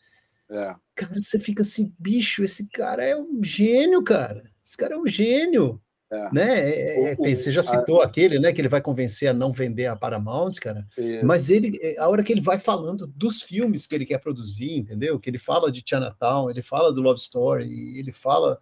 É. 0.50 0.74
Cara, 0.94 1.18
você 1.18 1.38
fica 1.38 1.62
assim, 1.62 1.94
bicho, 1.98 2.44
esse 2.44 2.68
cara 2.68 3.02
é 3.02 3.16
um 3.16 3.42
gênio, 3.42 4.02
cara. 4.04 4.44
Esse 4.62 4.76
cara 4.76 4.94
é 4.94 4.98
um 4.98 5.06
gênio. 5.06 5.80
É. 6.12 6.28
Né? 6.30 6.70
É, 6.70 7.12
é, 7.12 7.34
você 7.34 7.50
já 7.50 7.62
citou 7.62 8.02
a... 8.02 8.04
aquele, 8.04 8.38
né? 8.38 8.52
Que 8.52 8.60
ele 8.60 8.68
vai 8.68 8.82
convencer 8.82 9.28
a 9.28 9.32
não 9.32 9.50
vender 9.50 9.86
a 9.86 9.96
Paramount, 9.96 10.52
cara. 10.60 10.86
Mas 11.24 11.48
ele, 11.48 11.78
é, 11.80 11.98
a 11.98 12.06
hora 12.06 12.22
que 12.22 12.30
ele 12.30 12.42
vai 12.42 12.58
falando 12.58 13.06
dos 13.06 13.40
filmes 13.40 13.86
que 13.86 13.94
ele 13.94 14.04
quer 14.04 14.18
produzir, 14.18 14.76
entendeu? 14.76 15.18
Que 15.18 15.30
ele 15.30 15.38
fala 15.38 15.72
de 15.72 15.82
Chinatown, 15.84 16.50
ele 16.50 16.60
fala 16.60 16.92
do 16.92 17.00
Love 17.00 17.18
Story, 17.18 17.98
ele 17.98 18.12
fala 18.12 18.60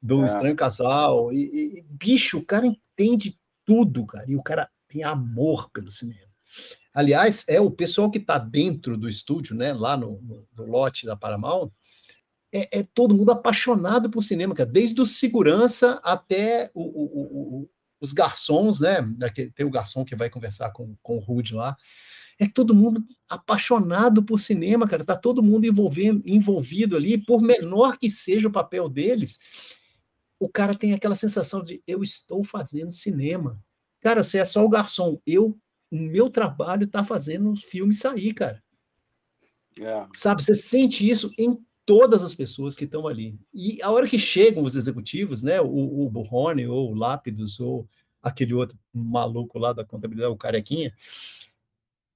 do 0.00 0.22
é. 0.22 0.26
Estranho 0.26 0.54
Casal. 0.54 1.32
E, 1.32 1.78
e, 1.78 1.84
bicho, 1.90 2.38
o 2.38 2.44
cara 2.44 2.66
entende 2.66 3.36
tudo, 3.66 4.06
cara. 4.06 4.24
E 4.30 4.36
o 4.36 4.42
cara 4.42 4.70
tem 4.86 5.02
amor 5.02 5.70
pelo 5.70 5.90
cinema. 5.90 6.30
Aliás, 6.94 7.44
é 7.48 7.60
o 7.60 7.70
pessoal 7.70 8.10
que 8.10 8.18
está 8.18 8.38
dentro 8.38 8.96
do 8.96 9.08
estúdio, 9.08 9.56
né, 9.56 9.72
lá 9.72 9.96
no, 9.96 10.20
no, 10.20 10.46
no 10.54 10.66
lote 10.66 11.06
da 11.06 11.16
Paramount, 11.16 11.70
é, 12.52 12.80
é, 12.80 12.82
todo 12.82 13.14
mundo 13.14 13.32
apaixonado 13.32 14.10
por 14.10 14.22
cinema, 14.22 14.54
cara, 14.54 14.70
desde 14.70 15.00
o 15.00 15.06
segurança 15.06 16.00
até 16.04 16.70
o, 16.74 16.82
o, 16.82 17.62
o, 17.62 17.70
os 18.00 18.12
garçons, 18.12 18.80
né? 18.80 18.98
Tem 19.54 19.64
o 19.64 19.70
garçom 19.70 20.04
que 20.04 20.14
vai 20.14 20.28
conversar 20.28 20.70
com, 20.70 20.94
com 21.02 21.16
o 21.16 21.20
Rude 21.20 21.54
lá. 21.54 21.76
É 22.38 22.46
todo 22.46 22.74
mundo 22.74 23.04
apaixonado 23.28 24.22
por 24.22 24.38
cinema, 24.38 24.86
cara. 24.86 25.04
Tá 25.04 25.16
todo 25.16 25.42
mundo 25.42 25.66
envolvendo, 25.66 26.22
envolvido 26.26 26.96
ali, 26.96 27.16
por 27.16 27.40
menor 27.40 27.96
que 27.98 28.10
seja 28.10 28.48
o 28.48 28.52
papel 28.52 28.88
deles. 28.88 29.38
O 30.38 30.48
cara 30.48 30.74
tem 30.74 30.92
aquela 30.92 31.14
sensação 31.14 31.62
de 31.62 31.82
eu 31.86 32.02
estou 32.02 32.42
fazendo 32.42 32.90
cinema. 32.90 33.62
Cara, 34.00 34.24
você 34.24 34.38
é 34.38 34.44
só 34.44 34.64
o 34.64 34.68
garçom. 34.68 35.20
Eu 35.24 35.56
o 35.92 35.96
meu 35.96 36.30
trabalho 36.30 36.84
está 36.84 37.04
fazendo 37.04 37.52
os 37.52 37.62
filmes 37.62 37.98
sair, 37.98 38.32
cara. 38.32 38.64
É. 39.78 40.06
Sabe, 40.14 40.42
você 40.42 40.54
sente 40.54 41.08
isso 41.08 41.30
em 41.38 41.62
todas 41.84 42.22
as 42.22 42.34
pessoas 42.34 42.76
que 42.76 42.84
estão 42.84 43.06
ali. 43.06 43.38
E 43.52 43.80
a 43.82 43.90
hora 43.90 44.06
que 44.06 44.18
chegam 44.18 44.62
os 44.62 44.76
executivos, 44.76 45.42
né, 45.42 45.60
o, 45.60 45.66
o 45.66 46.12
ou 46.70 46.92
o 46.92 46.94
Lápidos, 46.94 47.60
ou 47.60 47.88
aquele 48.22 48.54
outro 48.54 48.78
maluco 48.92 49.58
lá 49.58 49.72
da 49.72 49.84
contabilidade, 49.84 50.32
o 50.32 50.36
Carequinha, 50.36 50.92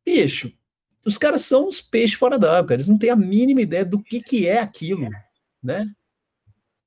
bicho, 0.05 0.53
os 1.05 1.19
caras 1.19 1.43
são 1.43 1.69
os 1.69 1.81
peixes 1.81 2.17
fora 2.17 2.39
d'água, 2.39 2.75
eles 2.75 2.89
não 2.89 2.99
têm 2.99 3.11
a 3.11 3.17
mínima 3.17 3.61
ideia 3.61 3.85
do 3.85 4.03
que, 4.03 4.21
que 4.23 4.47
é 4.47 4.59
aquilo, 4.59 5.09
né? 5.63 5.93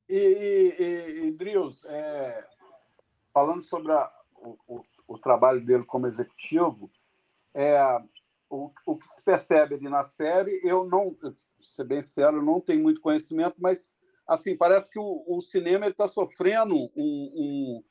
E, 0.07 0.75
e, 0.79 1.27
e 1.27 1.31
Drius, 1.31 1.85
é, 1.85 2.47
falando 3.33 3.63
sobre 3.63 3.91
a, 3.91 4.11
o, 4.35 4.83
o 5.07 5.17
trabalho 5.17 5.63
dele 5.63 5.85
como 5.85 6.07
executivo, 6.07 6.89
é, 7.53 7.81
o, 8.49 8.71
o 8.85 8.97
que 8.97 9.07
se 9.07 9.23
percebe 9.23 9.75
ali 9.75 9.89
na 9.89 10.03
série, 10.03 10.59
eu 10.63 10.85
não, 10.85 11.15
ser 11.61 11.85
bem 11.85 12.01
sincero, 12.01 12.43
não 12.43 12.59
tenho 12.59 12.81
muito 12.81 13.01
conhecimento, 13.01 13.55
mas 13.57 13.89
assim 14.27 14.55
parece 14.55 14.89
que 14.89 14.99
o, 14.99 15.23
o 15.27 15.41
cinema 15.41 15.87
está 15.87 16.07
sofrendo 16.07 16.75
um, 16.75 16.89
um, 16.95 17.83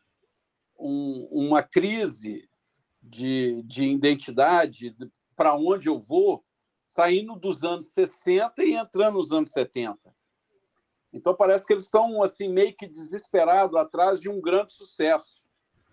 um, 0.79 1.29
uma 1.47 1.63
crise 1.63 2.49
de, 3.03 3.63
de 3.63 3.85
identidade, 3.85 4.97
para 5.35 5.55
onde 5.55 5.89
eu 5.89 5.99
vou, 5.99 6.45
saindo 6.85 7.37
dos 7.37 7.63
anos 7.63 7.93
60 7.93 8.65
e 8.65 8.75
entrando 8.75 9.15
nos 9.15 9.31
anos 9.31 9.51
70. 9.51 9.99
Então 11.13 11.35
parece 11.35 11.67
que 11.67 11.73
eles 11.73 11.85
estão 11.85 12.23
assim 12.23 12.49
meio 12.49 12.75
que 12.75 12.87
desesperados 12.87 13.77
atrás 13.77 14.21
de 14.21 14.29
um 14.29 14.41
grande 14.41 14.75
sucesso, 14.75 15.43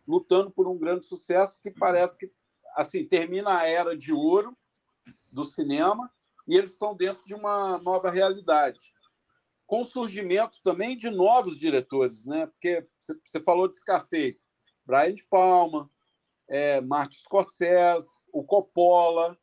lutando 0.07 0.51
por 0.51 0.67
um 0.67 0.77
grande 0.77 1.05
sucesso 1.05 1.59
que 1.61 1.71
parece 1.71 2.17
que 2.17 2.31
assim 2.75 3.05
termina 3.05 3.59
a 3.59 3.67
era 3.67 3.95
de 3.95 4.11
ouro 4.11 4.55
do 5.31 5.45
cinema 5.45 6.11
e 6.47 6.55
eles 6.55 6.71
estão 6.71 6.95
dentro 6.95 7.25
de 7.25 7.33
uma 7.33 7.77
nova 7.79 8.09
realidade. 8.09 8.79
Com 9.65 9.81
o 9.81 9.85
surgimento 9.85 10.59
também 10.63 10.97
de 10.97 11.09
novos 11.09 11.57
diretores, 11.57 12.25
né? 12.25 12.45
Porque 12.47 12.87
você 12.99 13.39
falou 13.39 13.67
de 13.67 13.77
Scarface, 13.77 14.49
Brian 14.85 15.13
de 15.13 15.23
Palma, 15.23 15.89
é, 16.47 16.79
Martin 16.81 17.17
Scorsese, 17.17 18.07
o 18.31 18.43
Coppola, 18.43 19.37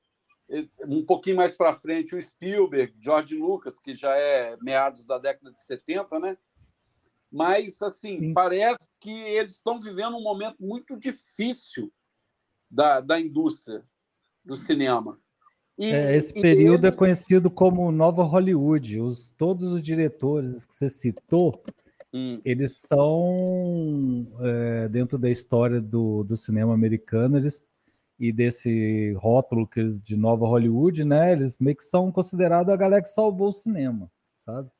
um 0.86 1.04
pouquinho 1.04 1.36
mais 1.36 1.52
para 1.52 1.78
frente 1.78 2.14
o 2.14 2.20
Spielberg, 2.20 2.94
George 3.00 3.34
Lucas, 3.36 3.78
que 3.78 3.94
já 3.94 4.16
é 4.16 4.56
meados 4.60 5.06
da 5.06 5.18
década 5.18 5.52
de 5.52 5.62
70, 5.62 6.20
né? 6.20 6.38
Mas, 7.30 7.80
assim, 7.80 8.18
Sim. 8.18 8.34
parece 8.34 8.90
que 9.00 9.10
eles 9.10 9.54
estão 9.54 9.80
vivendo 9.80 10.16
um 10.16 10.22
momento 10.22 10.62
muito 10.62 10.96
difícil 10.98 11.90
da, 12.70 13.00
da 13.00 13.18
indústria 13.18 13.82
do 14.44 14.54
cinema. 14.54 15.18
E, 15.78 15.86
é, 15.86 16.16
esse 16.16 16.32
período 16.34 16.86
é 16.86 16.92
conhecido 16.92 17.50
como 17.50 17.90
Nova 17.90 18.22
Hollywood. 18.22 19.00
Os, 19.00 19.30
todos 19.38 19.72
os 19.72 19.82
diretores 19.82 20.64
que 20.64 20.74
você 20.74 20.88
citou, 20.88 21.62
hum. 22.12 22.38
eles 22.44 22.76
são, 22.76 24.26
é, 24.40 24.88
dentro 24.88 25.18
da 25.18 25.30
história 25.30 25.80
do, 25.80 26.24
do 26.24 26.36
cinema 26.36 26.74
americano, 26.74 27.38
eles 27.38 27.64
e 28.22 28.32
desse 28.32 29.12
rótulo 29.14 29.66
que 29.66 29.80
eles, 29.80 30.00
de 30.00 30.16
Nova 30.16 30.46
Hollywood, 30.46 31.04
né? 31.04 31.32
Eles 31.32 31.56
meio 31.58 31.76
que 31.76 31.82
são 31.82 32.12
considerados 32.12 32.72
a 32.72 32.76
galera 32.76 33.02
que 33.02 33.08
salvou 33.08 33.48
o 33.48 33.52
cinema, 33.52 34.08
sabe? 34.38 34.70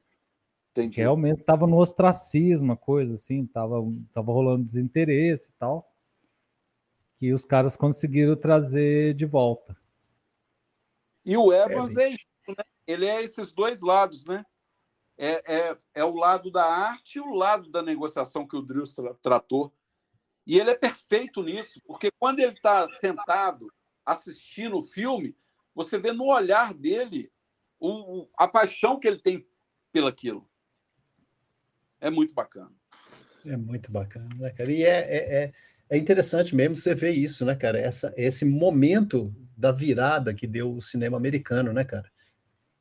Entendi. 0.71 0.99
Realmente 0.99 1.41
estava 1.41 1.67
no 1.67 1.77
ostracismo, 1.77 2.77
coisa 2.77 3.15
assim, 3.15 3.45
tava, 3.45 3.77
tava 4.13 4.33
rolando 4.33 4.65
desinteresse 4.65 5.51
e 5.51 5.55
tal. 5.59 5.93
Que 7.19 7.33
os 7.33 7.45
caras 7.45 7.75
conseguiram 7.75 8.37
trazer 8.37 9.15
de 9.15 9.27
volta. 9.27 9.77
E 11.25 11.37
o 11.37 11.53
Evans 11.53 11.97
é, 11.97 12.05
é 12.05 12.09
isso, 12.11 12.27
né? 12.49 12.65
Ele 12.87 13.07
é 13.07 13.23
esses 13.23 13.53
dois 13.53 13.81
lados, 13.81 14.25
né? 14.25 14.45
É, 15.17 15.55
é, 15.55 15.79
é 15.95 16.05
o 16.05 16.15
lado 16.15 16.51
da 16.51 16.65
arte 16.65 17.17
e 17.17 17.21
o 17.21 17.35
lado 17.35 17.71
da 17.71 17.83
negociação 17.83 18.47
que 18.47 18.57
o 18.57 18.63
Drews 18.63 18.95
tra 18.95 19.15
tratou 19.23 19.73
e 20.47 20.59
ele 20.59 20.71
é 20.71 20.75
perfeito 20.75 21.43
nisso, 21.43 21.81
porque 21.87 22.11
quando 22.19 22.41
ele 22.41 22.53
está 22.53 22.89
sentado 22.95 23.73
assistindo 24.05 24.79
o 24.79 24.83
filme, 24.83 25.37
você 25.75 25.99
vê 25.99 26.13
no 26.13 26.27
olhar 26.27 26.75
dele 26.75 27.31
o, 27.79 28.29
a 28.37 28.49
paixão 28.49 28.99
que 28.99 29.07
ele 29.07 29.21
tem 29.21 29.47
pelaquilo. 29.93 30.49
É 32.01 32.11
muito 32.11 32.35
bacana. 32.35 32.73
É 33.45 33.57
muito 33.57 33.91
bacana, 33.91 34.35
né, 34.35 34.51
cara? 34.51 34.73
E 34.73 34.83
é, 34.83 34.99
é, 34.99 35.45
é, 35.45 35.53
é 35.91 35.97
interessante 35.97 36.55
mesmo 36.55 36.75
você 36.75 36.95
ver 36.95 37.13
isso, 37.13 37.45
né, 37.45 37.55
cara? 37.55 37.79
Essa, 37.79 38.13
esse 38.17 38.45
momento 38.45 39.33
da 39.63 39.71
virada 39.71 40.35
que 40.35 40.45
deu 40.45 40.75
o 40.75 40.83
cinema 40.83 41.17
americano, 41.17 41.73
né, 41.73 41.85
cara? 41.85 42.11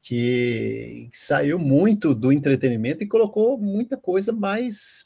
Que, 0.02 1.10
que 1.12 1.18
saiu 1.18 1.60
muito 1.60 2.16
do 2.16 2.32
entretenimento 2.32 3.04
e 3.04 3.08
colocou 3.08 3.56
muita 3.56 3.96
coisa 3.96 4.32
mais 4.32 5.06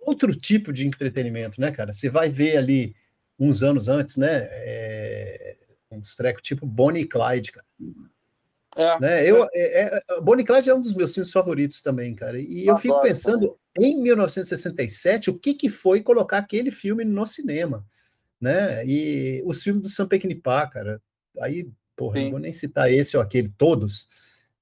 outro 0.00 0.34
tipo 0.34 0.72
de 0.72 0.86
entretenimento, 0.86 1.60
né, 1.60 1.70
cara? 1.70 1.92
Você 1.92 2.08
vai 2.08 2.30
ver 2.30 2.56
ali 2.56 2.96
uns 3.38 3.62
anos 3.62 3.86
antes, 3.86 4.16
né? 4.16 4.48
É, 4.50 5.56
uns 5.90 6.16
trecos 6.16 6.40
tipo 6.40 6.64
Bonnie 6.64 7.02
e 7.02 7.06
Clyde, 7.06 7.52
cara. 7.52 7.66
É, 8.76 8.98
né? 8.98 9.30
Eu, 9.30 9.44
é, 9.52 10.02
é, 10.08 10.20
Bonnie 10.22 10.42
e 10.42 10.46
Clyde 10.46 10.70
é 10.70 10.74
um 10.74 10.80
dos 10.80 10.94
meus 10.94 11.12
filmes 11.12 11.30
favoritos 11.30 11.82
também, 11.82 12.14
cara. 12.14 12.40
E 12.40 12.66
eu, 12.66 12.72
eu 12.72 12.78
fico 12.78 12.98
pensando 13.02 13.58
também. 13.74 13.92
em 13.92 14.02
1967 14.02 15.28
o 15.28 15.38
que, 15.38 15.52
que 15.52 15.68
foi 15.68 16.02
colocar 16.02 16.38
aquele 16.38 16.70
filme 16.70 17.04
no 17.04 17.26
cinema, 17.26 17.84
né? 18.44 18.86
E 18.86 19.42
os 19.46 19.62
filmes 19.62 19.82
do 19.82 19.88
Sam 19.88 20.06
Peckinpah, 20.06 20.66
cara. 20.66 21.02
Aí, 21.40 21.68
porra, 21.96 22.18
Sim. 22.18 22.24
não 22.24 22.30
vou 22.32 22.40
nem 22.40 22.52
citar 22.52 22.92
esse 22.92 23.16
ou 23.16 23.22
aquele, 23.22 23.48
todos 23.48 24.06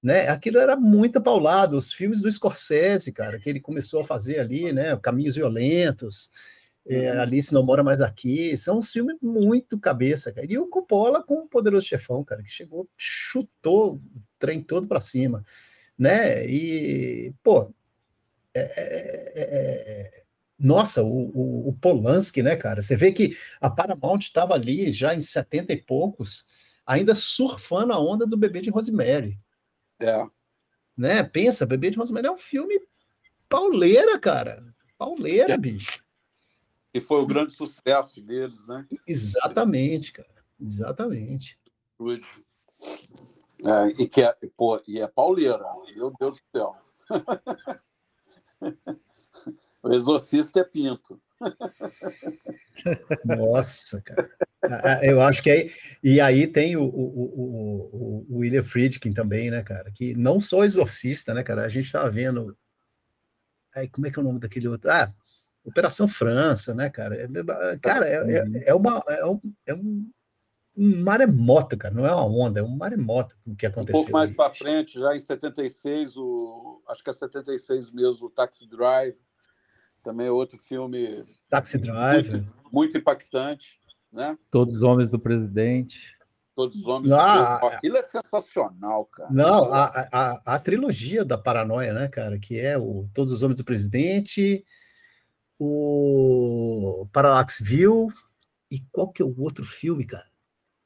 né? 0.03 0.29
Aquilo 0.29 0.59
era 0.59 0.75
muito 0.75 1.21
paulado, 1.21 1.77
os 1.77 1.93
filmes 1.93 2.21
do 2.21 2.31
Scorsese, 2.31 3.13
cara, 3.13 3.39
que 3.39 3.49
ele 3.49 3.61
começou 3.61 4.01
a 4.01 4.05
fazer 4.05 4.41
ali, 4.41 4.73
né? 4.73 4.97
Caminhos 4.97 5.37
Violentos, 5.37 6.29
é, 6.85 7.13
uhum. 7.13 7.21
Alice 7.21 7.55
Não 7.55 7.63
Mora 7.63 7.85
Mais 7.85 8.01
Aqui, 8.01 8.57
são 8.57 8.79
uns 8.79 8.91
filmes 8.91 9.17
muito 9.23 9.79
cabeça, 9.79 10.33
cara. 10.33 10.47
E 10.51 10.59
o 10.59 10.67
Coppola 10.67 11.23
com 11.23 11.35
o 11.35 11.49
Poderoso 11.49 11.87
Chefão, 11.87 12.25
cara, 12.25 12.43
que 12.43 12.51
chegou, 12.51 12.89
chutou 12.97 13.95
o 13.95 14.23
trem 14.39 14.61
todo 14.61 14.89
para 14.89 15.01
cima, 15.01 15.45
né? 15.97 16.45
E, 16.47 17.33
pô, 17.43 17.73
é, 18.53 18.61
é, 18.61 19.33
é, 19.35 20.19
é 20.19 20.22
nossa, 20.63 21.03
o, 21.03 21.31
o, 21.35 21.69
o, 21.69 21.73
Polanski, 21.75 22.43
né, 22.43 22.55
cara? 22.55 22.81
Você 22.81 22.97
vê 22.97 23.11
que 23.11 23.37
a 23.61 23.69
Paramount 23.69 24.21
estava 24.21 24.55
ali 24.55 24.93
já 24.93 25.13
em 25.13 25.21
70 25.21 25.73
e 25.73 25.83
poucos, 25.83 26.47
ainda 26.87 27.17
surfando 27.17 27.93
a 27.93 27.99
onda 27.99 28.25
do 28.25 28.37
bebê 28.37 28.61
de 28.61 28.71
Rosemary. 28.71 29.41
É. 29.99 30.25
Né? 30.97 31.25
Pensa, 31.25 31.67
Bebê 31.67 31.91
de 31.91 31.99
Rosemary 31.99 32.29
é 32.29 32.31
um 32.31 32.39
filme 32.39 32.81
pauleira, 33.49 34.17
cara. 34.19 34.63
Pauleira, 34.97 35.55
é. 35.55 35.59
bicho. 35.59 36.05
E 36.95 37.01
foi 37.01 37.21
o 37.21 37.27
grande 37.27 37.53
sucesso 37.53 38.21
deles, 38.21 38.67
né? 38.69 38.87
Exatamente, 39.07 40.13
cara. 40.13 40.45
Exatamente. 40.61 41.59
É, 43.65 44.03
e, 44.03 44.09
que 44.09 44.23
é, 44.23 44.37
pô, 44.57 44.81
e 44.87 45.01
é 45.01 45.09
pauleira, 45.09 45.65
meu 45.97 46.13
Deus 46.19 46.39
do 46.39 46.45
céu. 46.53 46.77
o 49.83 49.93
exorcista 49.93 50.61
é 50.61 50.65
pinto. 50.65 51.21
Nossa, 53.25 54.01
cara. 54.03 54.31
Eu 55.03 55.21
acho 55.21 55.43
que 55.43 55.51
aí. 55.51 55.73
E 56.03 56.21
aí 56.21 56.47
tem 56.47 56.77
o, 56.77 56.85
o, 56.85 56.87
o, 56.87 58.27
o 58.31 58.39
William 58.39 58.63
Friedkin 58.63 59.13
também, 59.13 59.51
né, 59.51 59.63
cara? 59.63 59.91
Que 59.91 60.15
não 60.15 60.41
só 60.41 60.65
exorcista, 60.65 61.35
né, 61.35 61.43
cara? 61.43 61.65
A 61.65 61.69
gente 61.69 61.87
estava 61.87 62.11
vendo. 62.11 62.57
Aí, 63.75 63.89
como 63.89 64.07
é 64.07 64.11
que 64.11 64.19
é 64.19 64.23
o 64.23 64.25
nome 64.25 64.39
daquele 64.39 64.69
outro? 64.69 64.91
Ah, 64.91 65.13
Operação 65.65 66.09
França, 66.09 66.75
né, 66.75 66.91
cara? 66.91 67.17
É, 67.17 67.79
cara, 67.79 68.09
é, 68.09 68.15
é, 68.15 68.43
uhum. 68.45 68.63
é, 68.67 68.75
uma. 68.75 69.03
É 69.09 69.27
um, 69.27 69.41
é 69.67 69.75
um, 69.75 70.11
um 70.77 71.03
maremoto, 71.03 71.77
cara, 71.77 71.95
não 71.95 72.07
é 72.07 72.13
uma 72.13 72.27
onda, 72.27 72.61
é 72.61 72.63
um 72.63 72.77
maremoto 72.77 73.37
o 73.47 73.55
que 73.55 73.67
aconteceu. 73.67 74.01
Um 74.01 74.05
pouco 74.05 74.13
mais 74.13 74.31
para 74.31 74.55
frente, 74.55 74.99
já 74.99 75.15
em 75.15 75.21
76, 75.21 76.17
o, 76.17 76.83
acho 76.89 77.05
que 77.05 77.11
é 77.11 77.13
76 77.13 77.91
mesmo, 77.91 78.27
o 78.27 78.31
Taxi 78.31 78.67
Drive, 78.67 79.15
também 80.03 80.27
é 80.27 80.31
outro 80.31 80.59
filme. 80.59 81.25
Taxi 81.49 81.79
Driver. 81.79 82.33
Muito, 82.33 82.55
muito, 82.73 82.99
impactante. 82.99 83.79
Né? 84.13 84.37
Todos 84.51 84.77
os 84.77 84.83
Homens 84.83 85.09
do 85.09 85.19
Presidente. 85.19 86.17
Todos 86.55 86.77
os 86.77 86.87
Homens 86.87 87.13
ah, 87.13 87.17
do 87.17 87.61
Presidente. 87.61 87.77
Aquilo 87.77 87.97
é 87.97 88.03
sensacional, 88.03 89.05
cara. 89.07 89.31
Não, 89.31 89.73
a, 89.73 89.85
a, 90.13 90.55
a 90.55 90.59
trilogia 90.59 91.25
da 91.25 91.39
paranoia, 91.39 91.95
né, 91.95 92.09
cara? 92.09 92.39
Que 92.39 92.61
é 92.61 92.77
o 92.77 93.09
Todos 93.15 93.33
os 93.33 93.43
Homens 93.43 93.59
do 93.59 93.65
Presidente, 93.65 94.65
o 95.59 97.07
Parallax 97.13 97.59
View 97.61 98.09
e 98.71 98.81
qual 98.91 99.11
que 99.11 99.23
é 99.23 99.25
o 99.25 99.41
outro 99.41 99.65
filme, 99.65 100.05
cara? 100.05 100.31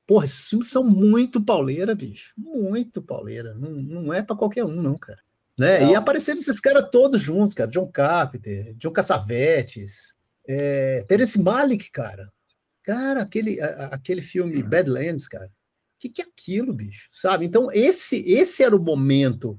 Porra, 0.07 0.25
esses 0.25 0.49
filmes 0.49 0.71
são 0.71 0.85
muito 0.85 1.41
pauleira, 1.41 1.95
bicho. 1.95 2.33
Muito 2.37 3.03
pauleira. 3.03 3.55
Não, 3.55 3.71
não 3.71 4.15
é 4.15 4.23
para 4.23 4.37
qualquer 4.37 4.65
um, 4.65 4.81
não, 4.81 4.97
cara. 4.97 5.21
Né? 5.59 5.91
E 5.91 5.95
apareceram 5.95 6.39
esses 6.39 6.61
caras 6.61 6.89
todos 6.91 7.21
juntos, 7.21 7.55
cara. 7.55 7.71
John 7.71 7.87
Carpenter, 7.87 8.75
John 8.75 8.93
Cassavetes, 8.93 10.15
é, 10.47 11.03
Terence 11.09 11.41
Malick, 11.41 11.91
cara. 11.91 12.31
Cara, 12.83 13.23
aquele, 13.23 13.61
a, 13.61 13.87
aquele 13.87 14.21
filme. 14.21 14.63
Badlands, 14.63 15.27
cara. 15.27 15.47
O 15.47 15.51
que, 15.99 16.11
que 16.11 16.21
é 16.21 16.25
aquilo, 16.25 16.75
bicho? 16.75 17.09
Sabe? 17.11 17.47
Então, 17.47 17.71
esse, 17.73 18.19
esse 18.31 18.63
era 18.63 18.77
o 18.77 18.83
momento 18.83 19.59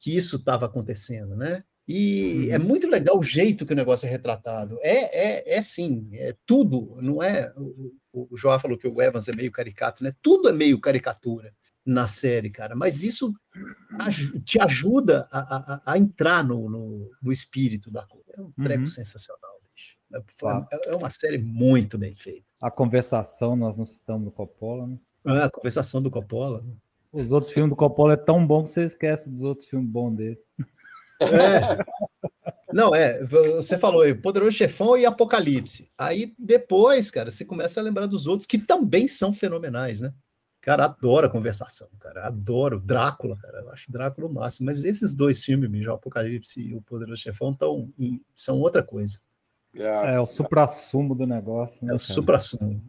que 0.00 0.16
isso 0.16 0.36
estava 0.36 0.66
acontecendo, 0.66 1.36
né? 1.36 1.62
E 1.86 2.48
é 2.50 2.50
uhum. 2.50 2.54
é 2.54 2.58
muito 2.58 2.88
legal 2.88 3.18
o 3.18 3.22
jeito 3.22 3.64
que 3.64 3.72
o 3.72 3.76
negócio 3.76 4.06
é 4.06 4.10
retratado. 4.10 4.78
É, 4.82 5.52
é, 5.52 5.58
é 5.58 5.62
sim, 5.62 6.08
é 6.12 6.34
tudo, 6.44 6.96
não 7.00 7.22
é. 7.22 7.52
O, 7.56 8.28
o 8.32 8.36
João 8.36 8.58
falou 8.58 8.76
que 8.76 8.88
o 8.88 9.00
Evans 9.00 9.28
é 9.28 9.32
meio 9.32 9.50
caricato, 9.52 10.02
né? 10.02 10.14
Tudo 10.20 10.48
é 10.48 10.52
meio 10.52 10.80
caricatura 10.80 11.54
na 11.90 12.06
série, 12.06 12.50
cara. 12.50 12.76
Mas 12.76 13.02
isso 13.02 13.34
te 14.44 14.60
ajuda 14.60 15.28
a, 15.30 15.74
a, 15.74 15.92
a 15.92 15.98
entrar 15.98 16.44
no, 16.44 16.70
no, 16.70 17.10
no, 17.20 17.32
espírito 17.32 17.90
da 17.90 18.06
coisa. 18.06 18.30
É 18.36 18.40
um 18.40 18.52
treco 18.52 18.80
uhum. 18.80 18.86
sensacional, 18.86 19.58
bicho. 19.74 19.96
É, 20.14 20.90
é, 20.90 20.96
uma 20.96 21.10
série 21.10 21.38
muito 21.38 21.98
bem 21.98 22.14
feita. 22.14 22.46
A 22.60 22.70
conversação, 22.70 23.56
nós 23.56 23.76
não 23.76 23.84
citamos 23.84 24.24
do 24.24 24.30
Coppola, 24.30 24.86
né? 24.86 24.98
Ah, 25.24 25.44
a 25.46 25.50
conversação 25.50 26.00
do 26.00 26.10
Coppola. 26.10 26.62
Os 27.12 27.32
outros 27.32 27.52
filmes 27.52 27.70
do 27.70 27.76
Coppola 27.76 28.14
é 28.14 28.16
tão 28.16 28.46
bom 28.46 28.64
que 28.64 28.70
você 28.70 28.84
esquece 28.84 29.28
dos 29.28 29.42
outros 29.42 29.68
filmes 29.68 29.90
bons 29.90 30.14
dele. 30.14 30.38
É. 31.20 31.76
Não, 32.72 32.94
é, 32.94 33.22
você 33.24 33.76
falou 33.76 34.02
aí, 34.02 34.14
Poderoso 34.14 34.56
Chefão 34.56 34.96
e 34.96 35.04
Apocalipse. 35.04 35.90
Aí 35.98 36.32
depois, 36.38 37.10
cara, 37.10 37.30
você 37.30 37.44
começa 37.44 37.80
a 37.80 37.82
lembrar 37.82 38.06
dos 38.06 38.28
outros 38.28 38.46
que 38.46 38.58
também 38.58 39.08
são 39.08 39.34
fenomenais, 39.34 40.00
né? 40.00 40.14
Cara, 40.60 40.84
adoro 40.84 41.26
a 41.26 41.30
conversação, 41.30 41.88
cara. 41.98 42.26
Adoro 42.26 42.78
Drácula, 42.78 43.36
cara. 43.38 43.60
Eu 43.60 43.70
acho 43.70 43.90
Drácula 43.90 44.26
o 44.26 44.32
máximo. 44.32 44.66
Mas 44.66 44.84
esses 44.84 45.14
dois 45.14 45.42
filmes, 45.42 45.86
o 45.86 45.92
Apocalipse 45.92 46.60
e 46.60 46.74
o 46.74 46.82
Poderoso 46.82 47.22
Chefão, 47.22 47.54
tão, 47.54 47.90
são 48.34 48.60
outra 48.60 48.82
coisa. 48.82 49.18
É, 49.74 50.14
é 50.14 50.20
o 50.20 50.26
supra-sumo 50.26 51.14
do 51.14 51.26
negócio, 51.26 51.84
né? 51.84 51.92
É 51.92 51.94
o 51.94 51.98
supra-sumo. 51.98 52.82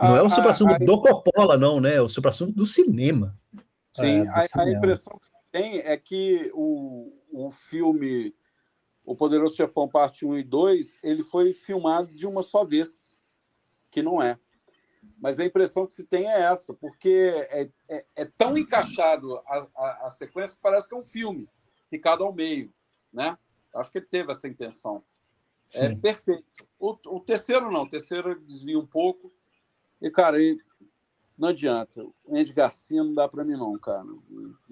Não 0.00 0.16
é 0.16 0.22
o 0.22 0.30
supra-sumo 0.30 0.78
do 0.78 1.00
Coppola, 1.00 1.56
não, 1.58 1.80
né? 1.80 1.94
É 1.94 2.00
o 2.00 2.08
supra-sumo 2.08 2.52
do 2.52 2.64
cinema. 2.64 3.36
Sim, 3.94 4.26
é, 4.26 4.28
a, 4.28 4.46
a, 4.62 4.70
impressão 4.70 5.18
que 5.18 5.28
tem 5.50 5.80
é 5.80 5.96
que 5.98 6.50
o, 6.54 7.12
o 7.30 7.50
filme 7.50 8.34
O 9.04 9.14
Poderoso 9.14 9.54
Chefão 9.54 9.86
Parte 9.86 10.24
1 10.24 10.38
e 10.38 10.42
2, 10.42 10.98
ele 11.02 11.22
foi 11.22 11.52
filmado 11.52 12.14
de 12.14 12.26
uma 12.26 12.40
só 12.40 12.64
vez, 12.64 13.12
que 13.90 14.00
não 14.00 14.22
é. 14.22 14.38
Mas 15.22 15.38
a 15.38 15.44
impressão 15.44 15.86
que 15.86 15.94
se 15.94 16.02
tem 16.02 16.28
é 16.28 16.40
essa, 16.40 16.74
porque 16.74 17.32
é, 17.48 17.70
é, 17.88 18.04
é 18.16 18.24
tão 18.36 18.58
encaixado 18.58 19.36
a, 19.46 19.68
a, 19.76 20.06
a, 20.08 20.10
sequência 20.10 20.56
que 20.56 20.60
parece 20.60 20.88
que 20.88 20.94
é 20.96 20.98
um 20.98 21.04
filme, 21.04 21.48
picado 21.88 22.24
ao 22.24 22.34
meio, 22.34 22.72
né? 23.12 23.38
Acho 23.72 23.92
que 23.92 23.98
ele 23.98 24.06
teve 24.06 24.32
essa 24.32 24.48
intenção. 24.48 25.04
É 25.72 25.78
Sim. 25.78 25.84
É 25.84 25.94
perfeito. 25.94 26.44
O, 26.76 26.98
o, 27.06 27.20
terceiro 27.20 27.70
não, 27.70 27.82
o 27.84 27.88
terceiro 27.88 28.38
desvia 28.40 28.76
um 28.76 28.84
pouco. 28.84 29.32
E, 30.00 30.10
cara, 30.10 30.38
não 31.38 31.50
adianta. 31.50 32.02
O 32.02 32.36
Andy 32.36 32.52
Garcia 32.52 33.04
não 33.04 33.14
dá 33.14 33.28
para 33.28 33.44
mim, 33.44 33.52
não, 33.52 33.78
cara. 33.78 34.04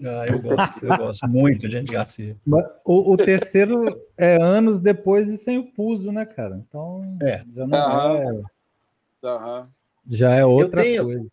Ah, 0.02 0.26
eu 0.26 0.42
gosto, 0.42 0.84
eu 0.84 0.96
gosto 0.96 1.28
muito 1.28 1.68
de 1.68 1.78
Andy 1.78 1.92
Garcia. 1.92 2.36
O, 2.84 3.12
o, 3.12 3.16
terceiro 3.16 3.84
é 4.16 4.42
anos 4.42 4.80
depois 4.80 5.28
e 5.28 5.38
sem 5.38 5.58
o 5.58 5.72
Puso, 5.72 6.10
né, 6.10 6.26
cara? 6.26 6.56
Então 6.56 7.18
é. 7.22 7.44
já 7.52 7.64
não 7.68 7.78
Aham. 7.78 8.16
é. 8.16 9.26
Aham. 9.28 9.70
Já 10.08 10.34
é 10.34 10.44
outra 10.44 10.82
tenho, 10.82 11.04
coisa. 11.04 11.26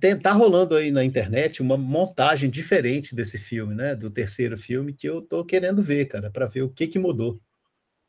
Tem, 0.00 0.18
tá 0.18 0.32
rolando 0.32 0.76
aí 0.76 0.90
na 0.90 1.04
internet 1.04 1.60
uma 1.60 1.76
montagem 1.76 2.48
diferente 2.48 3.14
desse 3.14 3.38
filme, 3.38 3.74
né? 3.74 3.94
Do 3.94 4.10
terceiro 4.10 4.56
filme, 4.56 4.92
que 4.92 5.08
eu 5.08 5.20
tô 5.20 5.44
querendo 5.44 5.82
ver, 5.82 6.06
cara, 6.06 6.30
para 6.30 6.46
ver 6.46 6.62
o 6.62 6.70
que 6.70 6.86
que 6.86 6.98
mudou. 6.98 7.40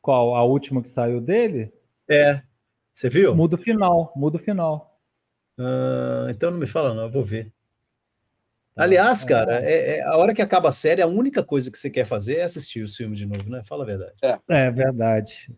Qual? 0.00 0.34
A 0.34 0.44
última 0.44 0.80
que 0.80 0.88
saiu 0.88 1.20
dele? 1.20 1.72
É. 2.08 2.40
Você 2.92 3.08
viu? 3.08 3.34
Muda 3.34 3.56
o 3.56 3.58
final, 3.58 4.12
muda 4.16 4.36
o 4.36 4.40
final. 4.40 4.96
Ah, 5.58 6.26
então 6.30 6.50
não 6.50 6.58
me 6.58 6.66
fala, 6.66 6.94
não, 6.94 7.04
eu 7.04 7.10
vou 7.10 7.24
ver. 7.24 7.52
Tá. 8.74 8.84
Aliás, 8.84 9.24
é. 9.24 9.28
cara, 9.28 9.60
é, 9.62 9.98
é, 9.98 10.02
a 10.02 10.16
hora 10.16 10.34
que 10.34 10.42
acaba 10.42 10.68
a 10.68 10.72
série, 10.72 11.02
a 11.02 11.06
única 11.06 11.42
coisa 11.42 11.70
que 11.70 11.78
você 11.78 11.90
quer 11.90 12.06
fazer 12.06 12.36
é 12.36 12.42
assistir 12.44 12.82
o 12.82 12.88
filme 12.88 13.16
de 13.16 13.26
novo, 13.26 13.48
né? 13.48 13.62
Fala 13.64 13.84
a 13.84 13.86
verdade. 13.86 14.14
É, 14.22 14.38
é 14.48 14.70
verdade. 14.70 15.50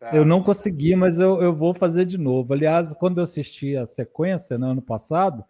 Tá. 0.00 0.16
Eu 0.16 0.24
não 0.24 0.42
consegui, 0.42 0.96
mas 0.96 1.20
eu, 1.20 1.42
eu 1.42 1.54
vou 1.54 1.74
fazer 1.74 2.06
de 2.06 2.16
novo. 2.16 2.54
Aliás, 2.54 2.94
quando 2.94 3.18
eu 3.18 3.24
assisti 3.24 3.76
a 3.76 3.84
sequência 3.86 4.56
no 4.56 4.70
ano 4.70 4.80
passado, 4.80 5.44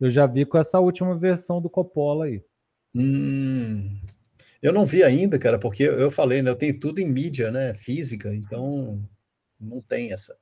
eu 0.00 0.10
já 0.10 0.26
vi 0.26 0.44
com 0.44 0.58
essa 0.58 0.80
última 0.80 1.16
versão 1.16 1.62
do 1.62 1.70
Coppola 1.70 2.24
aí. 2.24 2.42
Hum, 2.92 3.96
eu 4.60 4.72
não 4.72 4.84
vi 4.84 5.04
ainda, 5.04 5.38
cara, 5.38 5.56
porque 5.56 5.84
eu 5.84 6.10
falei, 6.10 6.42
né? 6.42 6.50
Eu 6.50 6.56
tenho 6.56 6.80
tudo 6.80 6.98
em 6.98 7.08
mídia, 7.08 7.52
né? 7.52 7.74
Física, 7.74 8.34
então 8.34 9.00
não 9.58 9.80
tem 9.80 10.12
essa, 10.12 10.36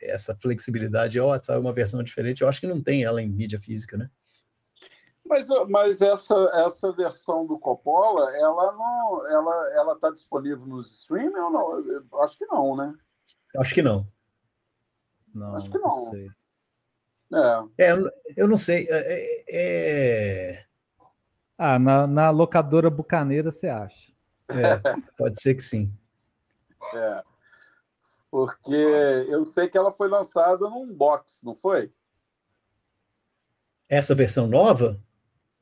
essa 0.00 0.34
flexibilidade. 0.34 1.20
Ó, 1.20 1.38
oh, 1.38 1.60
uma 1.60 1.74
versão 1.74 2.02
diferente. 2.02 2.40
Eu 2.40 2.48
acho 2.48 2.58
que 2.58 2.66
não 2.66 2.82
tem 2.82 3.04
ela 3.04 3.20
em 3.20 3.28
mídia 3.28 3.60
física, 3.60 3.98
né? 3.98 4.08
Mas, 5.26 5.46
mas 5.68 6.02
essa, 6.02 6.34
essa 6.52 6.92
versão 6.92 7.46
do 7.46 7.58
Coppola, 7.58 8.36
ela 8.36 8.72
não, 8.72 9.26
ela, 9.26 9.72
ela 9.74 9.92
está 9.94 10.10
disponível 10.10 10.66
nos 10.66 10.90
streaming 11.00 11.38
ou 11.38 11.50
não? 11.50 11.78
Eu 11.88 12.22
acho 12.22 12.36
que 12.36 12.46
não, 12.46 12.76
né? 12.76 12.94
Acho 13.56 13.74
que 13.74 13.82
não. 13.82 14.06
Não, 15.34 15.56
acho 15.56 15.70
que 15.70 15.78
não. 15.78 16.12
não 17.30 17.70
é. 17.78 17.90
é. 17.90 17.94
eu 18.36 18.46
não 18.46 18.56
sei. 18.56 18.86
É, 18.88 19.44
é... 19.48 20.64
Ah, 21.56 21.78
na, 21.78 22.06
na 22.06 22.30
locadora 22.30 22.90
bucaneira 22.90 23.50
você 23.50 23.68
acha? 23.68 24.12
É, 24.46 24.78
pode 25.16 25.40
ser 25.40 25.54
que 25.54 25.62
sim. 25.62 25.90
É. 26.94 27.24
Porque 28.30 28.74
eu 28.74 29.46
sei 29.46 29.68
que 29.68 29.78
ela 29.78 29.90
foi 29.90 30.06
lançada 30.06 30.68
num 30.68 30.92
box, 30.92 31.40
não 31.42 31.56
foi? 31.56 31.90
Essa 33.88 34.14
versão 34.14 34.46
nova? 34.46 35.00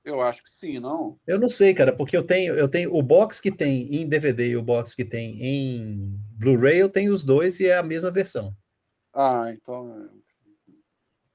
Eu 0.04 0.20
acho 0.20 0.42
que 0.42 0.50
sim, 0.50 0.80
não? 0.80 1.18
Eu 1.26 1.38
não 1.38 1.48
sei, 1.48 1.72
cara, 1.72 1.94
porque 1.94 2.16
eu 2.16 2.24
tenho, 2.24 2.54
eu 2.54 2.68
tenho 2.68 2.94
o 2.94 3.02
box 3.02 3.40
que 3.40 3.52
tem 3.52 3.94
em 3.94 4.08
DVD 4.08 4.48
e 4.48 4.56
o 4.56 4.62
box 4.62 4.96
que 4.96 5.04
tem 5.04 5.40
em 5.40 6.18
Blu-ray, 6.36 6.78
eu 6.78 6.88
tenho 6.88 7.12
os 7.12 7.22
dois 7.22 7.60
e 7.60 7.66
é 7.66 7.76
a 7.76 7.82
mesma 7.82 8.10
versão. 8.10 8.52
Ah, 9.14 9.52
então 9.52 10.10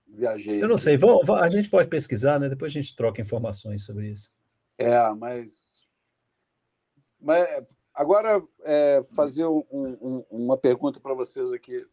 viajei. 0.05 0.61
Eu 0.61 0.67
não 0.67 0.77
sei, 0.77 0.97
vamos, 0.97 1.29
a 1.29 1.47
gente 1.47 1.69
pode 1.69 1.89
pesquisar, 1.89 2.39
né? 2.39 2.49
Depois 2.49 2.71
a 2.71 2.81
gente 2.81 2.95
troca 2.95 3.21
informações 3.21 3.85
sobre 3.85 4.09
isso. 4.09 4.31
É, 4.77 5.13
mas, 5.13 5.81
mas 7.21 7.47
agora 7.93 8.43
é, 8.63 9.01
fazer 9.15 9.45
um, 9.45 9.63
um, 9.71 10.25
uma 10.29 10.57
pergunta 10.57 10.99
para 10.99 11.13
vocês 11.13 11.53
aqui. 11.53 11.87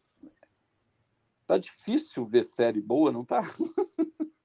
Tá 1.47 1.57
difícil 1.57 2.25
ver 2.25 2.43
série 2.43 2.81
boa, 2.81 3.11
não 3.11 3.23
tá? 3.23 3.43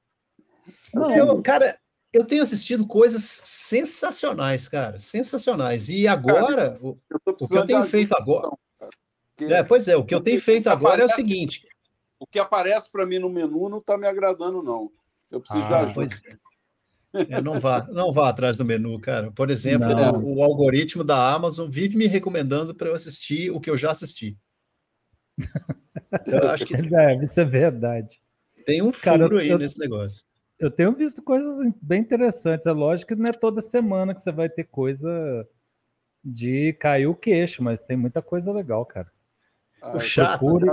Não, 0.95 1.17
eu, 1.17 1.43
cara, 1.43 1.79
eu 2.13 2.25
tenho 2.25 2.43
assistido 2.43 2.87
coisas 2.87 3.23
sensacionais, 3.23 4.69
cara, 4.69 4.99
sensacionais. 4.99 5.89
E 5.89 6.09
agora, 6.09 6.73
cara, 6.73 6.79
o, 6.81 6.99
o, 7.27 7.49
que 7.49 7.57
eu 7.57 7.65
tenho 7.65 7.85
feito 7.85 8.13
agora. 8.17 8.51
É, 9.39 9.63
pois 9.63 9.89
é, 9.89 9.97
o 9.97 10.05
que 10.05 10.15
eu 10.15 10.21
tenho 10.21 10.41
feito 10.41 10.69
agora 10.69 10.95
aparece, 10.95 11.13
é 11.13 11.15
o 11.15 11.17
seguinte. 11.17 11.67
O 12.19 12.27
que 12.27 12.39
aparece 12.39 12.91
para 12.91 13.07
mim 13.07 13.19
no 13.19 13.31
menu 13.31 13.69
não 13.69 13.79
está 13.79 13.97
me 13.97 14.07
agradando, 14.07 14.63
não. 14.63 14.91
Eu 15.31 15.41
preciso 15.41 15.65
ah, 15.65 15.69
de 15.69 15.75
ajuda. 15.75 15.95
Pois 15.95 16.25
é. 16.27 16.37
É, 17.13 17.43
não 17.43 17.59
vá, 17.59 17.89
não 17.91 18.13
vá 18.13 18.29
atrás 18.29 18.57
do 18.57 18.65
menu, 18.65 19.01
cara. 19.01 19.33
Por 19.33 19.51
exemplo, 19.51 19.89
o, 19.89 20.39
o, 20.39 20.43
algoritmo 20.45 21.03
da 21.03 21.33
Amazon 21.33 21.69
vive 21.69 21.97
me 21.97 22.07
recomendando 22.07 22.75
para 22.75 22.89
eu 22.89 22.95
assistir 22.95 23.51
o 23.51 23.61
que 23.61 23.71
eu 23.71 23.77
já 23.77 23.91
assisti. 23.91 24.37
Eu 26.27 26.51
acho 26.51 26.67
que 26.67 26.75
é, 26.75 27.25
isso 27.25 27.41
é 27.41 27.45
verdade. 27.45 28.21
Tem 28.67 28.83
um 28.83 28.93
furo 28.93 29.29
cara, 29.29 29.41
aí 29.41 29.49
eu, 29.49 29.59
nesse 29.59 29.79
negócio 29.79 30.25
eu 30.61 30.71
tenho 30.71 30.93
visto 30.93 31.23
coisas 31.23 31.57
bem 31.81 32.03
interessantes. 32.03 32.67
É 32.67 32.73
lógico 32.73 33.15
que 33.15 33.21
não 33.21 33.31
é 33.31 33.33
toda 33.33 33.63
semana 33.63 34.15
que 34.15 34.21
você 34.21 34.31
vai 34.31 34.49
ter 34.49 34.65
coisa 34.65 35.49
de 36.23 36.75
cair 36.75 37.07
o 37.07 37.15
queixo, 37.15 37.65
mas 37.65 37.81
tem 37.81 37.97
muita 37.97 38.21
coisa 38.21 38.53
legal, 38.53 38.85
cara. 38.85 39.11
Ah, 39.81 39.97
o 39.97 39.99
chato. 39.99 40.39
Procure... 40.39 40.71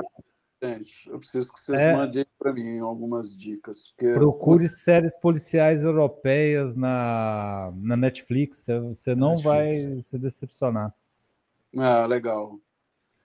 Gente, 0.62 1.08
eu 1.08 1.20
preciso 1.20 1.54
que 1.54 1.60
vocês 1.60 1.80
é... 1.80 1.94
mandem 1.96 2.26
para 2.38 2.52
mim 2.52 2.80
algumas 2.80 3.36
dicas. 3.36 3.90
Porque... 3.90 4.14
Procure 4.14 4.68
séries 4.68 5.16
policiais 5.16 5.86
europeias 5.86 6.76
na, 6.76 7.72
na 7.78 7.96
Netflix. 7.96 8.66
Você 8.66 9.16
não 9.16 9.36
Netflix. 9.36 9.44
vai 9.44 10.02
se 10.02 10.18
decepcionar. 10.18 10.94
Ah, 11.78 12.06
legal. 12.06 12.60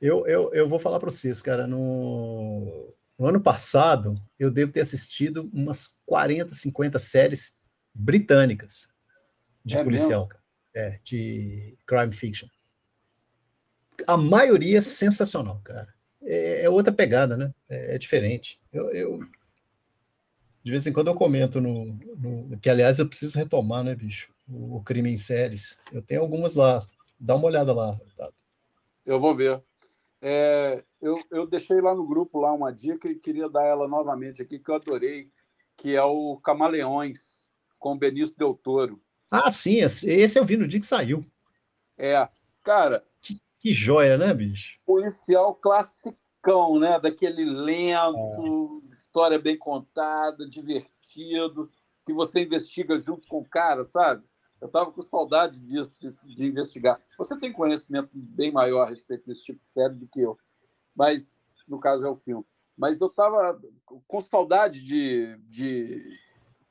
Eu, 0.01 0.27
eu, 0.27 0.53
eu 0.53 0.69
vou 0.69 0.79
falar 0.79 1.01
para 1.01 1.11
vocês, 1.11 1.43
cara, 1.43 1.67
no 1.67 2.93
no 3.23 3.29
ano 3.29 3.41
passado, 3.41 4.20
eu 4.37 4.51
devo 4.51 4.73
ter 4.73 4.81
assistido 4.81 5.49
umas 5.53 5.97
40, 6.07 6.53
50 6.53 6.99
séries 6.99 7.57
britânicas 7.95 8.89
de 9.64 9.77
é 9.77 9.85
policial, 9.85 10.29
é, 10.75 10.99
de 11.05 11.79
crime 11.87 12.12
fiction. 12.12 12.49
A 14.09 14.16
maioria 14.16 14.79
é 14.79 14.81
sensacional, 14.81 15.61
cara. 15.62 15.95
É, 16.20 16.64
é 16.64 16.68
outra 16.68 16.93
pegada, 16.93 17.37
né? 17.37 17.55
É, 17.68 17.95
é 17.95 17.99
diferente. 17.99 18.61
Eu, 18.73 18.91
eu, 18.91 19.20
de 20.64 20.73
vez 20.73 20.85
em 20.85 20.93
quando 20.93 21.07
eu 21.07 21.14
comento 21.14 21.61
no, 21.61 21.97
no, 22.16 22.59
que, 22.59 22.68
aliás, 22.68 22.99
eu 22.99 23.09
preciso 23.09 23.39
retomar, 23.39 23.85
né, 23.85 23.95
bicho? 23.95 24.33
O, 24.49 24.79
o 24.79 24.83
crime 24.83 25.12
em 25.12 25.16
séries. 25.16 25.81
Eu 25.93 26.03
tenho 26.03 26.23
algumas 26.23 26.57
lá. 26.57 26.85
Dá 27.20 27.37
uma 27.37 27.47
olhada 27.47 27.73
lá. 27.73 27.97
Tá? 28.16 28.29
Eu 29.07 29.20
vou 29.20 29.33
ver. 29.37 29.62
É, 30.20 30.83
eu, 31.03 31.21
eu 31.33 31.47
deixei 31.47 31.81
lá 31.81 31.95
no 31.95 32.07
grupo 32.07 32.39
lá 32.39 32.53
uma 32.53 32.73
dica 32.73 33.09
e 33.09 33.17
queria 33.17 33.49
dar 33.49 33.65
ela 33.65 33.89
novamente 33.89 34.41
aqui, 34.41 34.61
que 34.61 34.71
eu 34.71 34.77
adorei, 34.77 35.29
que 35.77 35.97
é 35.97 36.03
o 36.03 36.37
Camaleões, 36.37 37.19
com 37.77 37.99
Benício 37.99 38.37
Del 38.39 38.55
Toro. 38.55 39.03
Ah, 39.29 39.51
sim, 39.51 39.79
esse 39.79 40.39
eu 40.39 40.45
vi 40.45 40.57
no 40.57 40.69
dia 40.69 40.79
que 40.79 40.87
saiu. 40.87 41.25
É, 41.99 42.29
cara... 42.63 43.05
Que, 43.21 43.41
que 43.59 43.73
joia, 43.73 44.17
né, 44.17 44.33
bicho? 44.33 44.79
Policial 44.87 45.55
classicão, 45.57 46.79
né? 46.79 47.01
Daquele 47.01 47.45
lento, 47.45 48.83
é. 48.87 48.91
história 48.93 49.39
bem 49.39 49.57
contada, 49.57 50.49
divertido, 50.49 51.69
que 52.07 52.13
você 52.13 52.43
investiga 52.43 53.01
junto 53.01 53.27
com 53.27 53.41
o 53.41 53.49
cara, 53.49 53.85
sabe? 53.85 54.23
Eu 54.61 54.67
estava 54.67 54.93
com 54.93 55.03
saudade 55.03 55.59
disso, 55.59 55.99
de, 55.99 56.35
de, 56.37 56.47
investigar. 56.47 57.01
Você 57.19 57.37
tem 57.37 57.53
conhecimento 57.53 58.11
bem 58.15 58.53
maior 58.53 58.83
a 58.83 58.91
respeito 58.91 59.27
desse 59.27 59.45
tipo 59.45 59.59
de 59.59 59.67
série 59.67 59.95
do 59.95 60.07
que 60.07 60.21
eu, 60.21 60.39
mas 60.95 61.36
no 61.68 61.78
caso 61.78 62.07
é 62.07 62.09
o 62.09 62.16
filme. 62.16 62.45
Mas 62.76 63.01
eu 63.01 63.09
estava 63.09 63.61
com 64.07 64.20
saudade 64.20 64.82
de, 64.82 65.36
de, 65.49 66.18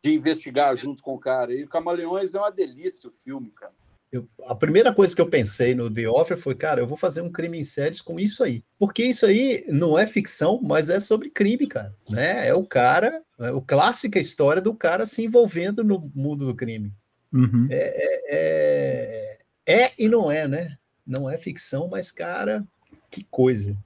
de, 0.04 0.14
investigar 0.14 0.76
junto 0.76 1.02
com 1.04 1.14
o 1.14 1.20
cara. 1.20 1.54
E 1.54 1.64
o 1.64 1.70
Camaleões 1.70 2.34
é 2.34 2.40
uma 2.40 2.52
delícia 2.52 3.10
o 3.10 3.14
filme, 3.24 3.52
cara. 3.52 3.74
eu, 4.12 4.28
a 4.46 4.56
primeira 4.56 4.94
coisa 4.94 5.16
que 5.16 5.22
eu 5.22 5.30
pensei 5.30 5.74
no 5.76 5.90
The 5.94 6.10
Offer 6.10 6.38
foi, 6.38 6.56
cara, 6.56 6.82
eu 6.82 6.88
vou 6.88 6.98
fazer 6.98 7.22
um 7.22 7.32
crime 7.32 7.60
em 7.60 7.64
séries 7.64 8.02
com 8.02 8.20
isso 8.20 8.44
aí. 8.44 8.64
Porque 8.78 9.04
isso 9.04 9.26
aí 9.26 9.64
não 9.70 9.98
é 9.98 10.08
ficção, 10.08 10.60
mas 10.62 10.90
é 10.90 11.00
sobre 11.00 11.30
crime, 11.30 11.68
cara. 11.68 11.96
Né? 12.10 12.48
É 12.48 12.54
o 12.54 12.66
cara, 12.66 13.22
é 13.40 13.52
o 13.52 13.62
clássica 13.62 14.20
história 14.20 14.62
do 14.62 14.74
cara 14.74 15.06
se 15.06 15.24
envolvendo 15.24 15.84
no 15.84 16.12
mundo 16.14 16.46
do 16.46 16.56
crime. 16.56 16.92
Uhum. 17.32 17.68
É, 17.70 17.78
é, 17.78 19.38
é, 19.66 19.84
é, 19.84 19.92
e 19.98 20.10
não 20.10 20.30
é, 20.30 20.48
né? 20.48 20.78
Não 21.06 21.30
é 21.30 21.38
ficção, 21.38 21.88
mas, 21.88 22.12
cara, 22.12 22.66
que 23.10 23.24
coisa. 23.24 23.78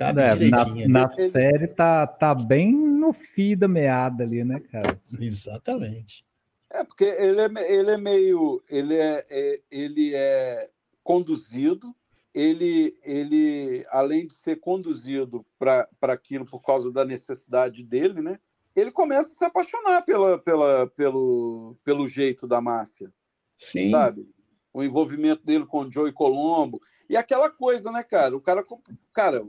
Cabe 0.00 0.22
é, 0.22 0.34
na, 0.48 0.64
na 0.88 1.10
série 1.10 1.66
tá, 1.68 2.06
tá 2.06 2.34
bem 2.34 2.72
no 2.72 3.12
fio 3.12 3.54
da 3.54 3.68
meada 3.68 4.24
ali, 4.24 4.42
né, 4.42 4.58
cara? 4.58 4.98
Exatamente. 5.20 6.24
É, 6.70 6.82
porque 6.82 7.04
ele 7.04 7.38
é, 7.38 7.70
ele 7.70 7.90
é 7.90 7.96
meio. 7.98 8.62
Ele 8.70 8.94
é, 8.94 9.26
é 9.28 9.60
ele 9.70 10.14
é 10.14 10.70
conduzido, 11.04 11.94
ele, 12.32 12.98
ele, 13.02 13.84
além 13.90 14.26
de 14.26 14.32
ser 14.36 14.58
conduzido 14.58 15.44
para 15.58 15.86
aquilo 16.00 16.46
por 16.46 16.62
causa 16.62 16.90
da 16.90 17.04
necessidade 17.04 17.84
dele, 17.84 18.22
né? 18.22 18.38
Ele 18.74 18.90
começa 18.90 19.28
a 19.28 19.34
se 19.34 19.44
apaixonar 19.44 20.00
pela, 20.06 20.38
pela, 20.38 20.86
pelo, 20.86 21.76
pelo 21.84 22.08
jeito 22.08 22.46
da 22.46 22.58
máfia. 22.58 23.12
Sim. 23.54 23.90
Sabe? 23.90 24.26
O 24.72 24.82
envolvimento 24.82 25.44
dele 25.44 25.66
com 25.66 25.80
o 25.80 25.92
Joey 25.92 26.12
Colombo. 26.12 26.80
E 27.06 27.18
aquela 27.18 27.50
coisa, 27.50 27.92
né, 27.92 28.02
cara? 28.02 28.34
O 28.34 28.40
cara, 28.40 28.64
cara 29.12 29.44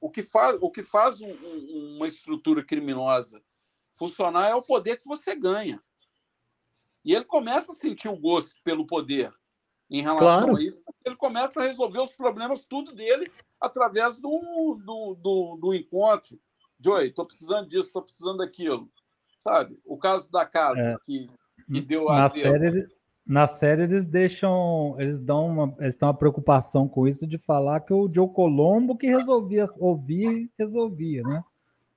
o, 0.00 0.10
que 0.10 0.22
faz, 0.22 0.56
o 0.60 0.70
que 0.70 0.82
faz 0.82 1.20
um, 1.20 1.30
um, 1.30 1.96
uma 1.96 2.08
estrutura 2.08 2.64
criminosa 2.64 3.42
funcionar 3.94 4.48
é 4.48 4.54
o 4.54 4.62
poder 4.62 4.96
que 4.96 5.06
você 5.06 5.34
ganha. 5.34 5.82
E 7.04 7.14
ele 7.14 7.24
começa 7.24 7.72
a 7.72 7.74
sentir 7.74 8.08
o 8.08 8.16
gosto 8.16 8.54
pelo 8.64 8.86
poder 8.86 9.32
em 9.90 10.00
relação 10.00 10.46
claro. 10.46 10.56
a 10.56 10.62
isso. 10.62 10.82
Ele 11.04 11.16
começa 11.16 11.60
a 11.60 11.64
resolver 11.64 12.00
os 12.00 12.12
problemas 12.12 12.64
tudo 12.64 12.92
dele 12.92 13.30
através 13.60 14.16
do, 14.16 14.78
do, 14.84 15.14
do, 15.14 15.56
do 15.56 15.74
encontro. 15.74 16.40
Joey, 16.80 17.08
estou 17.08 17.26
precisando 17.26 17.68
disso, 17.68 17.88
estou 17.88 18.02
precisando 18.02 18.38
daquilo. 18.38 18.90
Sabe? 19.38 19.78
O 19.84 19.98
caso 19.98 20.30
da 20.30 20.46
casa 20.46 20.80
é. 20.80 20.96
que, 21.04 21.28
que 21.72 21.80
deu 21.80 22.08
a. 22.08 22.20
Na 22.20 22.28
série, 22.30 22.88
na 23.26 23.46
série 23.46 23.82
eles 23.82 24.04
deixam, 24.04 24.96
eles 24.98 25.18
dão 25.18 25.46
uma, 25.46 25.74
eles 25.80 25.94
têm 25.94 26.06
uma 26.06 26.14
preocupação 26.14 26.86
com 26.86 27.08
isso 27.08 27.26
de 27.26 27.38
falar 27.38 27.80
que 27.80 27.92
o 27.92 28.10
Joe 28.12 28.28
Colombo 28.28 28.96
que 28.96 29.06
resolvia, 29.06 29.66
ouvia 29.78 30.30
e 30.30 30.50
resolvia, 30.58 31.22
né? 31.22 31.42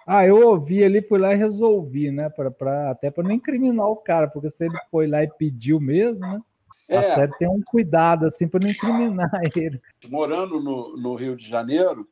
Ah, 0.05 0.25
eu 0.25 0.47
ouvi 0.47 0.86
ali, 0.86 1.01
fui 1.01 1.19
lá 1.19 1.34
e 1.34 1.38
resolvi, 1.38 2.09
né? 2.11 2.30
Pra, 2.30 2.49
pra, 2.49 2.91
até 2.91 3.11
para 3.11 3.25
não 3.25 3.32
incriminar 3.32 3.88
o 3.88 3.97
cara, 3.97 4.30
porque 4.30 4.49
se 4.49 4.63
ele 4.65 4.78
foi 4.89 5.05
lá 5.05 5.21
e 5.21 5.28
pediu 5.28 5.82
mesmo, 5.82 6.21
né? 6.21 6.41
É. 6.88 6.97
A 6.97 7.15
série 7.15 7.38
tem 7.38 7.49
um 7.49 7.61
cuidado, 7.61 8.25
assim, 8.25 8.47
para 8.47 8.61
não 8.63 8.71
incriminar 8.71 9.30
ele. 9.53 9.82
Morando 10.07 10.61
no, 10.61 10.95
no, 10.95 11.15
Rio 11.15 11.36
de 11.36 11.45
Janeiro, 11.45 12.07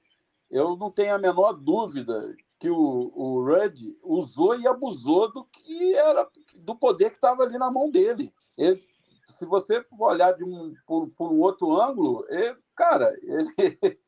eu 0.52 0.76
não 0.76 0.92
tenho 0.92 1.16
a 1.16 1.18
menor 1.18 1.54
dúvida 1.54 2.36
que 2.60 2.70
o, 2.70 3.12
o 3.16 3.46
Rudd 3.46 3.80
usou 4.04 4.60
e 4.60 4.68
abusou 4.68 5.32
do 5.32 5.46
que 5.46 5.94
era 5.94 6.28
do 6.60 6.76
poder 6.76 7.12
que 7.12 7.16
estava 7.16 7.44
ali 7.44 7.58
na 7.58 7.72
mão 7.72 7.90
dele. 7.90 8.34
Ele, 8.58 8.84
se 9.34 9.46
você 9.46 9.86
olhar 10.00 10.34
de 10.34 10.44
um, 10.44 10.74
por, 10.86 11.10
por 11.10 11.32
outro 11.34 11.80
ângulo, 11.80 12.26
ele, 12.30 12.58
cara, 12.76 13.14
ele, 13.24 13.50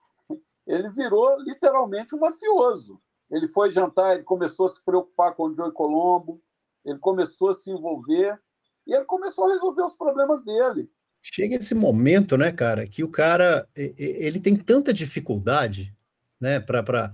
ele 0.68 0.89
virou 0.89 1.39
literalmente 1.39 2.15
um 2.15 2.20
mafioso 2.20 3.01
ele 3.30 3.47
foi 3.47 3.72
jantar, 3.72 4.15
ele 4.15 4.24
começou 4.24 4.65
a 4.65 4.70
se 4.70 4.84
preocupar 4.84 5.34
com 5.34 5.43
o 5.43 5.55
Joey 5.55 5.72
Colombo, 5.72 6.41
ele 6.86 6.97
começou 6.99 7.49
a 7.49 7.53
se 7.53 7.70
envolver 7.70 8.39
e 8.86 8.93
ele 8.93 9.05
começou 9.05 9.45
a 9.45 9.53
resolver 9.53 9.84
os 9.84 9.93
problemas 9.93 10.43
dele. 10.43 10.89
Chega 11.22 11.55
esse 11.55 11.76
momento, 11.76 12.38
né, 12.38 12.51
cara, 12.51 12.88
que 12.88 13.03
o 13.03 13.09
cara 13.09 13.68
ele 13.76 14.39
tem 14.39 14.55
tanta 14.55 14.93
dificuldade, 14.93 15.93
né, 16.39 16.59
para 16.59 17.11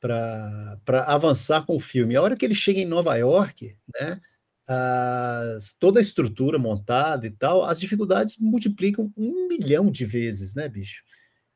para 0.00 1.04
avançar 1.06 1.64
com 1.64 1.76
o 1.76 1.80
filme. 1.80 2.16
A 2.16 2.22
hora 2.22 2.36
que 2.36 2.44
ele 2.44 2.56
chega 2.56 2.80
em 2.80 2.84
Nova 2.84 3.14
York, 3.16 3.76
né, 4.00 4.20
as, 4.68 5.74
toda 5.78 5.98
a 5.98 6.02
estrutura 6.02 6.58
montada 6.58 7.26
e 7.26 7.30
tal, 7.30 7.64
as 7.64 7.80
dificuldades 7.80 8.36
multiplicam 8.38 9.12
um 9.16 9.48
milhão 9.48 9.90
de 9.90 10.04
vezes, 10.04 10.54
né, 10.54 10.68
bicho? 10.68 11.02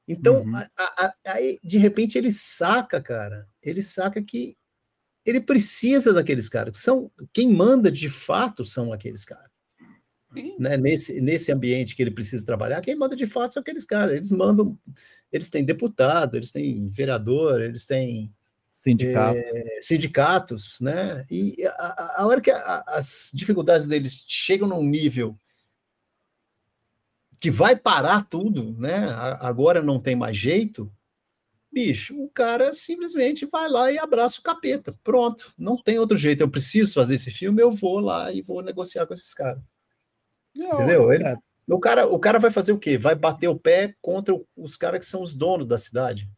Então, 0.09 0.43
uhum. 0.43 0.53
aí, 1.27 1.59
de 1.65 1.79
repente, 1.79 2.17
ele 2.17 2.31
saca, 2.31 3.01
cara, 3.03 3.47
ele 3.63 3.83
saca 3.83 4.23
que 4.23 4.57
ele 5.25 5.41
precisa 5.41 6.13
daqueles 6.13 6.49
caras, 6.49 6.77
que 6.77 6.79
são 6.79 7.11
quem 7.33 7.53
manda 7.53 7.91
de 7.91 8.09
fato 8.09 8.65
são 8.65 8.93
aqueles 8.93 9.25
caras. 9.25 9.51
Né? 10.59 10.77
Nesse, 10.77 11.21
nesse 11.21 11.51
ambiente 11.51 11.97
que 11.97 12.03
ele 12.03 12.11
precisa 12.11 12.45
trabalhar, 12.45 12.81
quem 12.81 12.95
manda 12.95 13.17
de 13.17 13.27
fato 13.27 13.55
são 13.55 13.61
aqueles 13.61 13.85
caras. 13.85 14.17
Eles 14.17 14.31
mandam, 14.31 14.79
eles 15.33 15.49
têm 15.49 15.65
deputado, 15.65 16.37
eles 16.37 16.51
têm 16.51 16.89
vereador, 16.91 17.61
eles 17.61 17.87
têm 17.87 18.33
Sindicato. 18.87 19.37
é, 19.37 19.79
sindicatos, 19.81 20.81
né? 20.81 21.27
E 21.29 21.57
a, 21.67 22.23
a 22.23 22.27
hora 22.27 22.41
que 22.41 22.53
a, 22.53 22.85
as 22.87 23.33
dificuldades 23.35 23.85
deles 23.87 24.25
chegam 24.29 24.69
num 24.69 24.85
nível 24.85 25.37
que 27.41 27.51
vai 27.51 27.75
parar 27.75 28.29
tudo, 28.29 28.77
né? 28.79 29.09
Agora 29.41 29.83
não 29.83 30.01
tem 30.01 30.15
mais 30.15 30.37
jeito. 30.37 30.91
Bicho, 31.71 32.17
o 32.19 32.31
cara 32.31 32.73
simplesmente 32.73 33.45
vai 33.45 33.69
lá 33.69 33.91
e 33.91 33.99
abraça 33.99 34.39
o 34.39 34.43
capeta. 34.43 34.97
Pronto, 35.03 35.53
não 35.59 35.77
tem 35.77 35.99
outro 35.99 36.17
jeito. 36.17 36.41
Eu 36.43 36.51
preciso 36.51 36.95
fazer 36.95 37.17
esse 37.17 37.31
filme, 37.31 37.61
eu 37.61 37.73
vou 37.73 37.99
lá 37.99 38.33
e 38.33 38.41
vou 38.41 38.63
negociar 38.63 39.05
com 39.05 39.13
esses 39.13 39.35
caras. 39.35 39.61
Entendeu? 40.57 41.13
Ele, 41.13 41.37
o, 41.69 41.81
cara, 41.81 42.07
o 42.07 42.19
cara 42.21 42.39
vai 42.39 42.53
fazer 42.53 42.73
o 42.73 42.79
quê? 42.79 42.97
Vai 42.97 43.17
bater 43.17 43.49
o 43.49 43.59
pé 43.59 43.95
contra 44.01 44.33
os 44.57 44.77
caras 44.77 45.01
que 45.01 45.07
são 45.07 45.21
os 45.21 45.35
donos 45.35 45.67
da 45.67 45.77
cidade. 45.77 46.31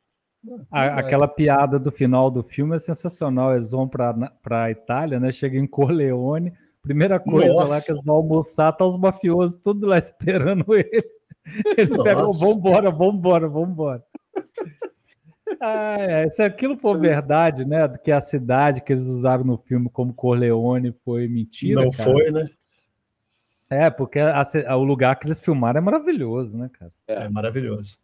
A, 0.70 0.98
aquela 0.98 1.28
piada 1.28 1.78
do 1.78 1.90
final 1.90 2.30
do 2.30 2.42
filme 2.42 2.76
é 2.76 2.78
sensacional. 2.78 3.54
Eles 3.54 3.70
vão 3.70 3.88
para 3.88 4.30
a 4.50 4.70
Itália, 4.70 5.18
né? 5.18 5.32
Chega 5.32 5.58
em 5.58 5.66
Corleone 5.66 6.52
Primeira 6.82 7.18
coisa 7.18 7.52
Nossa. 7.52 7.74
lá 7.74 7.80
que 7.82 7.92
eles 7.92 8.04
vão 8.04 8.16
almoçar, 8.16 8.72
tá 8.72 8.84
os 8.84 8.96
mafiosos 8.96 9.60
tudo 9.62 9.86
lá 9.86 9.98
esperando 9.98 10.64
ele. 10.74 11.04
Ele 11.76 11.90
Nossa. 11.90 12.02
pega, 12.02 12.26
vambora, 12.26 12.90
vambora, 12.90 13.48
vambora. 13.48 14.04
Ah, 15.60 15.96
é. 15.98 16.30
Se 16.30 16.42
aquilo 16.42 16.76
for 16.76 16.98
verdade, 16.98 17.64
né? 17.64 17.88
Que 18.02 18.12
a 18.12 18.20
cidade 18.20 18.80
que 18.80 18.92
eles 18.92 19.04
usaram 19.04 19.44
no 19.44 19.58
filme 19.58 19.90
como 19.90 20.14
Corleone 20.14 20.94
foi 21.04 21.28
mentira. 21.28 21.82
Não 21.82 21.90
cara. 21.90 22.10
foi, 22.10 22.30
né? 22.30 22.46
É, 23.70 23.90
porque 23.90 24.18
a, 24.18 24.42
a, 24.66 24.76
o 24.76 24.84
lugar 24.84 25.18
que 25.18 25.26
eles 25.26 25.40
filmaram 25.40 25.78
é 25.78 25.82
maravilhoso, 25.82 26.56
né, 26.56 26.70
cara? 26.72 26.92
É, 27.06 27.24
é 27.24 27.28
maravilhoso. 27.28 27.98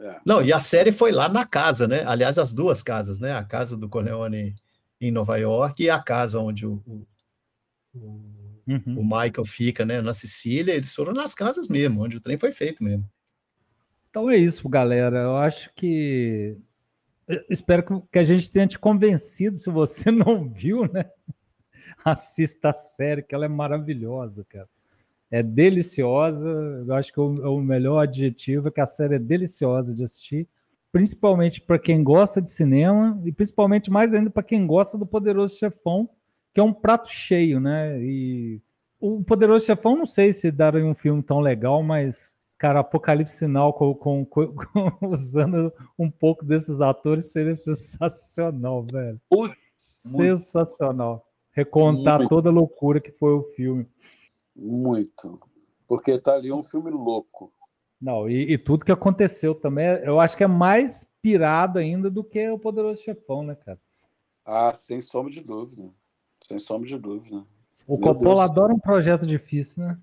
É. 0.00 0.20
Não, 0.24 0.42
e 0.42 0.52
a 0.52 0.60
série 0.60 0.92
foi 0.92 1.12
lá 1.12 1.28
na 1.28 1.46
casa, 1.46 1.86
né? 1.86 2.02
Aliás, 2.06 2.38
as 2.38 2.52
duas 2.52 2.82
casas, 2.82 3.20
né? 3.20 3.32
A 3.32 3.44
casa 3.44 3.76
do 3.76 3.88
Corleone 3.88 4.54
em 5.00 5.10
Nova 5.10 5.36
York 5.36 5.82
e 5.82 5.90
a 5.90 6.02
casa 6.02 6.40
onde 6.40 6.66
o, 6.66 6.82
o 6.86 7.06
uhum. 8.70 9.00
o 9.00 9.02
Michael 9.02 9.44
fica, 9.44 9.84
né, 9.84 10.00
na 10.00 10.14
Sicília, 10.14 10.74
eles 10.74 10.94
foram 10.94 11.12
nas 11.12 11.34
casas 11.34 11.68
mesmo, 11.68 12.02
onde 12.02 12.16
o 12.16 12.20
trem 12.20 12.38
foi 12.38 12.52
feito 12.52 12.84
mesmo. 12.84 13.08
Então 14.08 14.30
é 14.30 14.36
isso, 14.36 14.68
galera. 14.68 15.18
Eu 15.20 15.36
acho 15.36 15.72
que. 15.74 16.56
Eu 17.28 17.44
espero 17.48 18.02
que 18.10 18.18
a 18.18 18.24
gente 18.24 18.50
tenha 18.50 18.66
te 18.66 18.78
convencido. 18.78 19.56
Se 19.56 19.70
você 19.70 20.10
não 20.10 20.48
viu, 20.48 20.90
né? 20.92 21.08
Assista 22.04 22.70
a 22.70 22.74
série, 22.74 23.22
que 23.22 23.34
ela 23.34 23.44
é 23.44 23.48
maravilhosa, 23.48 24.44
cara. 24.48 24.68
É 25.30 25.42
deliciosa. 25.42 26.84
Eu 26.86 26.94
acho 26.94 27.12
que 27.12 27.20
o, 27.20 27.56
o 27.56 27.62
melhor 27.62 28.00
adjetivo 28.00 28.68
é 28.68 28.70
que 28.70 28.80
a 28.80 28.86
série 28.86 29.14
é 29.14 29.18
deliciosa 29.18 29.94
de 29.94 30.02
assistir. 30.02 30.48
Principalmente 30.90 31.60
para 31.60 31.78
quem 31.78 32.02
gosta 32.02 32.42
de 32.42 32.50
cinema 32.50 33.20
e 33.24 33.30
principalmente 33.30 33.90
mais 33.90 34.12
ainda 34.12 34.28
para 34.28 34.42
quem 34.42 34.66
gosta 34.66 34.98
do 34.98 35.06
Poderoso 35.06 35.56
Chefão, 35.56 36.10
que 36.52 36.58
é 36.58 36.62
um 36.62 36.72
prato 36.72 37.08
cheio, 37.08 37.60
né? 37.60 38.00
E 38.02 38.60
o 38.98 39.22
Poderoso 39.22 39.64
Chefão, 39.64 39.96
não 39.96 40.06
sei 40.06 40.32
se 40.32 40.50
daria 40.50 40.84
um 40.84 40.94
filme 40.94 41.22
tão 41.22 41.38
legal, 41.38 41.80
mas, 41.82 42.34
cara, 42.58 42.80
Apocalipse 42.80 43.36
Sinal 43.36 43.72
com, 43.72 43.94
com, 43.94 44.26
com, 44.26 44.52
usando 45.02 45.72
um 45.96 46.10
pouco 46.10 46.44
desses 46.44 46.80
atores 46.80 47.26
seria 47.26 47.54
sensacional, 47.54 48.84
velho. 48.90 49.20
Muito. 49.32 49.56
Sensacional. 49.96 51.24
Recontar 51.52 52.18
Muito. 52.18 52.28
toda 52.28 52.48
a 52.48 52.52
loucura 52.52 53.00
que 53.00 53.10
foi 53.12 53.32
o 53.32 53.42
filme. 53.54 53.86
Muito. 54.54 55.40
Porque 55.86 56.18
tá 56.18 56.34
ali 56.34 56.52
um 56.52 56.62
filme 56.62 56.90
louco. 56.90 57.52
Não, 58.00 58.28
e, 58.28 58.52
e, 58.52 58.58
tudo 58.58 58.84
que 58.84 58.92
aconteceu 58.92 59.54
também, 59.54 59.86
eu 60.04 60.20
acho 60.20 60.36
que 60.36 60.44
é 60.44 60.46
mais 60.46 61.06
pirado 61.20 61.78
ainda 61.78 62.10
do 62.10 62.24
que 62.24 62.48
o 62.48 62.58
Poderoso 62.58 63.02
Chefão, 63.02 63.42
né, 63.42 63.54
cara? 63.54 63.78
Ah, 64.44 64.72
sem 64.72 65.02
sombra 65.02 65.30
de 65.30 65.42
dúvida. 65.42 65.90
Sem 66.42 66.58
sombra 66.58 66.88
de 66.88 66.98
dúvida. 66.98 67.44
O 67.86 67.98
Meu 67.98 68.00
Coppola 68.00 68.46
Deus. 68.46 68.50
adora 68.50 68.72
um 68.72 68.78
projeto 68.78 69.26
difícil, 69.26 69.84
né? 69.84 69.98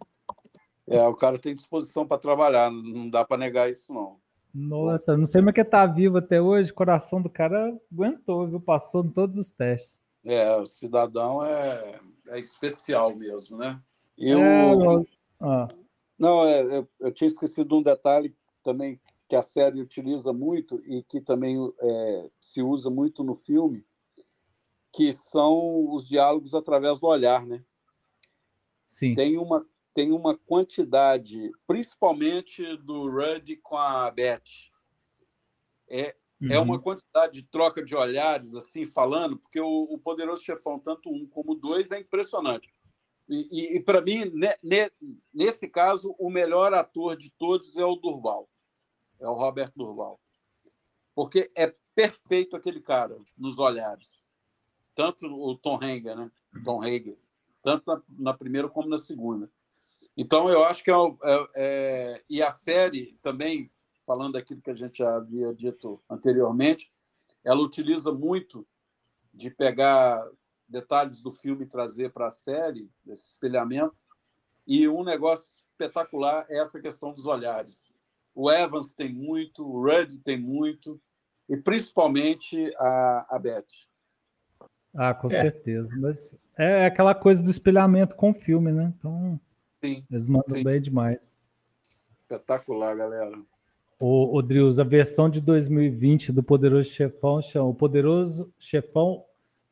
É, 0.88 1.06
o 1.08 1.16
cara 1.16 1.40
tem 1.40 1.56
disposição 1.56 2.08
para 2.08 2.20
trabalhar, 2.20 2.72
não 2.72 3.10
dá 3.10 3.26
para 3.26 3.38
negar 3.38 3.70
isso, 3.70 3.92
não. 3.92 4.20
Nossa, 4.54 5.18
não 5.18 5.28
sei 5.28 5.42
como 5.42 5.50
é 5.50 5.54
que 5.54 5.64
tá 5.64 5.86
vivo 5.86 6.18
até 6.18 6.42
hoje, 6.42 6.72
o 6.72 6.76
coração 6.76 7.22
do 7.22 7.30
cara 7.30 7.78
aguentou, 7.92 8.48
viu? 8.48 8.60
Passou 8.60 9.04
em 9.04 9.10
todos 9.10 9.38
os 9.38 9.52
testes. 9.52 10.00
É, 10.26 10.56
o 10.56 10.66
cidadão 10.66 11.46
é, 11.46 12.00
é 12.28 12.40
especial 12.40 13.16
mesmo, 13.16 13.58
né? 13.58 13.80
Eu... 14.18 14.40
É, 14.40 14.74
eu... 14.74 15.08
Ah. 15.40 15.68
Não, 16.18 16.44
é, 16.46 16.78
eu, 16.78 16.90
eu, 17.00 17.12
tinha 17.12 17.28
esquecido 17.28 17.78
um 17.78 17.84
detalhe 17.84 18.36
também 18.64 19.00
que 19.28 19.36
a 19.36 19.44
série 19.44 19.82
utiliza 19.82 20.34
muito 20.34 20.82
e 20.86 21.04
que 21.04 21.22
também 21.22 21.58
é, 21.80 22.30
se 22.42 22.62
usa 22.62 22.90
muito 22.90 23.24
no 23.24 23.36
filme, 23.36 23.86
que 24.92 25.14
são 25.14 25.94
os 25.94 26.08
diálogos 26.08 26.56
através 26.56 27.00
do 27.00 27.08
olhar, 27.08 27.46
né? 27.46 27.64
Sim. 28.88 29.14
Tem 29.14 29.38
uma 29.38 29.66
tem 29.94 30.12
uma 30.12 30.38
quantidade, 30.38 31.52
principalmente 31.66 32.78
do 32.78 33.10
Rudd 33.10 33.58
com 33.64 33.76
a 33.76 34.12
Beth. 34.12 34.44
É, 35.90 36.16
uhum. 36.40 36.52
é 36.52 36.60
uma 36.60 36.80
quantidade 36.80 37.42
de 37.42 37.48
troca 37.48 37.84
de 37.84 37.96
olhares, 37.96 38.54
assim, 38.54 38.86
falando, 38.86 39.38
porque 39.38 39.60
o, 39.60 39.88
o 39.90 39.98
Poderoso 39.98 40.44
Chefão, 40.44 40.78
tanto 40.78 41.10
um 41.10 41.26
como 41.26 41.56
dois, 41.56 41.90
é 41.90 42.00
impressionante. 42.00 42.72
E, 43.30 43.76
e, 43.76 43.80
para 43.82 44.02
mim, 44.02 44.26
ne, 44.34 44.56
ne, 44.64 44.92
nesse 45.34 45.68
caso, 45.68 46.16
o 46.18 46.30
melhor 46.30 46.74
ator 46.74 47.18
de 47.18 47.30
todos 47.32 47.76
é 47.76 47.84
o 47.84 47.96
Durval. 47.96 48.50
É 49.20 49.28
o 49.28 49.34
Robert 49.34 49.72
Durval. 49.76 50.20
Porque 51.14 51.52
é 51.56 51.76
perfeito 51.94 52.56
aquele 52.56 52.80
cara 52.80 53.18
nos 53.38 53.58
olhares. 53.60 54.32
Tanto 54.96 55.26
o 55.26 55.56
Tom 55.58 55.76
Hager, 55.76 56.16
né? 56.16 56.32
Tom 56.64 56.82
Hager. 56.82 57.18
Tanto 57.62 57.84
na, 57.88 58.02
na 58.32 58.34
primeira 58.34 58.70
como 58.70 58.88
na 58.88 58.98
segunda. 58.98 59.52
Então, 60.16 60.50
eu 60.50 60.64
acho 60.64 60.84
que 60.84 60.92
é, 60.92 60.96
é, 60.96 61.48
é, 61.56 62.24
E 62.30 62.42
a 62.42 62.52
série 62.52 63.18
também, 63.22 63.70
falando 64.06 64.34
daquilo 64.34 64.62
que 64.62 64.72
a 64.72 64.76
gente 64.76 65.00
já 65.00 65.18
havia 65.18 65.54
dito 65.54 66.02
anteriormente, 66.10 66.92
ela 67.44 67.62
utiliza 67.62 68.12
muito 68.12 68.66
de 69.34 69.50
pegar 69.50 70.26
detalhes 70.68 71.22
do 71.22 71.32
filme 71.32 71.66
trazer 71.66 72.12
para 72.12 72.28
a 72.28 72.32
série, 72.32 72.90
esse 73.08 73.30
espelhamento. 73.30 73.96
E 74.66 74.88
um 74.88 75.04
negócio 75.04 75.62
espetacular 75.72 76.46
é 76.50 76.60
essa 76.60 76.80
questão 76.80 77.14
dos 77.14 77.26
olhares. 77.26 77.94
O 78.36 78.52
Evans 78.52 78.94
tem 78.94 79.14
muito, 79.14 79.66
o 79.66 79.82
Rudd 79.82 80.18
tem 80.20 80.40
muito, 80.40 81.00
e 81.50 81.58
principalmente 81.58 82.74
a, 82.78 83.28
a 83.30 83.40
Beth. 83.40 83.66
Ah, 84.94 85.14
com 85.14 85.28
é. 85.28 85.42
certeza. 85.42 85.90
Mas 85.98 86.38
é 86.58 86.86
aquela 86.86 87.16
coisa 87.16 87.42
do 87.42 87.50
espelhamento 87.50 88.16
com 88.16 88.32
o 88.32 88.34
filme, 88.34 88.72
né? 88.72 88.94
Então, 88.98 89.40
Sim. 89.84 90.04
Eles 90.10 90.28
mandam 90.28 90.58
sim. 90.58 90.64
bem 90.64 90.82
demais. 90.82 91.34
Espetacular, 92.22 92.96
galera. 92.96 93.32
O, 94.00 94.38
o 94.38 94.42
Drius, 94.42 94.80
a 94.80 94.84
versão 94.84 95.30
de 95.30 95.42
2020 95.42 96.32
do 96.32 96.44
Poderoso 96.44 96.90
Chefão 96.90 97.42
chama 97.42 97.70
o 97.70 97.76
Poderoso 97.76 98.52
Chefão 98.60 99.24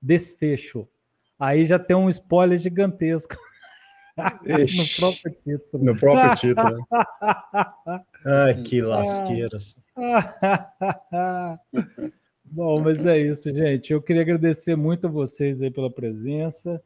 Desfecho. 0.06 0.88
Aí 1.40 1.65
já 1.65 1.80
tem 1.80 1.95
um 1.95 2.07
spoiler 2.10 2.60
gigantesco. 2.60 3.36
no 4.15 4.86
próprio 4.95 5.36
título. 5.44 5.84
No 5.84 5.98
próprio 5.98 6.36
título. 6.36 6.88
Ai, 8.23 8.61
que 8.61 8.82
lasqueiras. 8.84 9.82
Bom, 12.45 12.82
mas 12.82 13.03
é 13.06 13.18
isso, 13.18 13.52
gente. 13.53 13.91
Eu 13.91 14.02
queria 14.02 14.22
agradecer 14.22 14.76
muito 14.76 15.07
a 15.07 15.10
vocês 15.10 15.60
aí 15.60 15.72
pela 15.72 15.90
presença. 15.90 16.80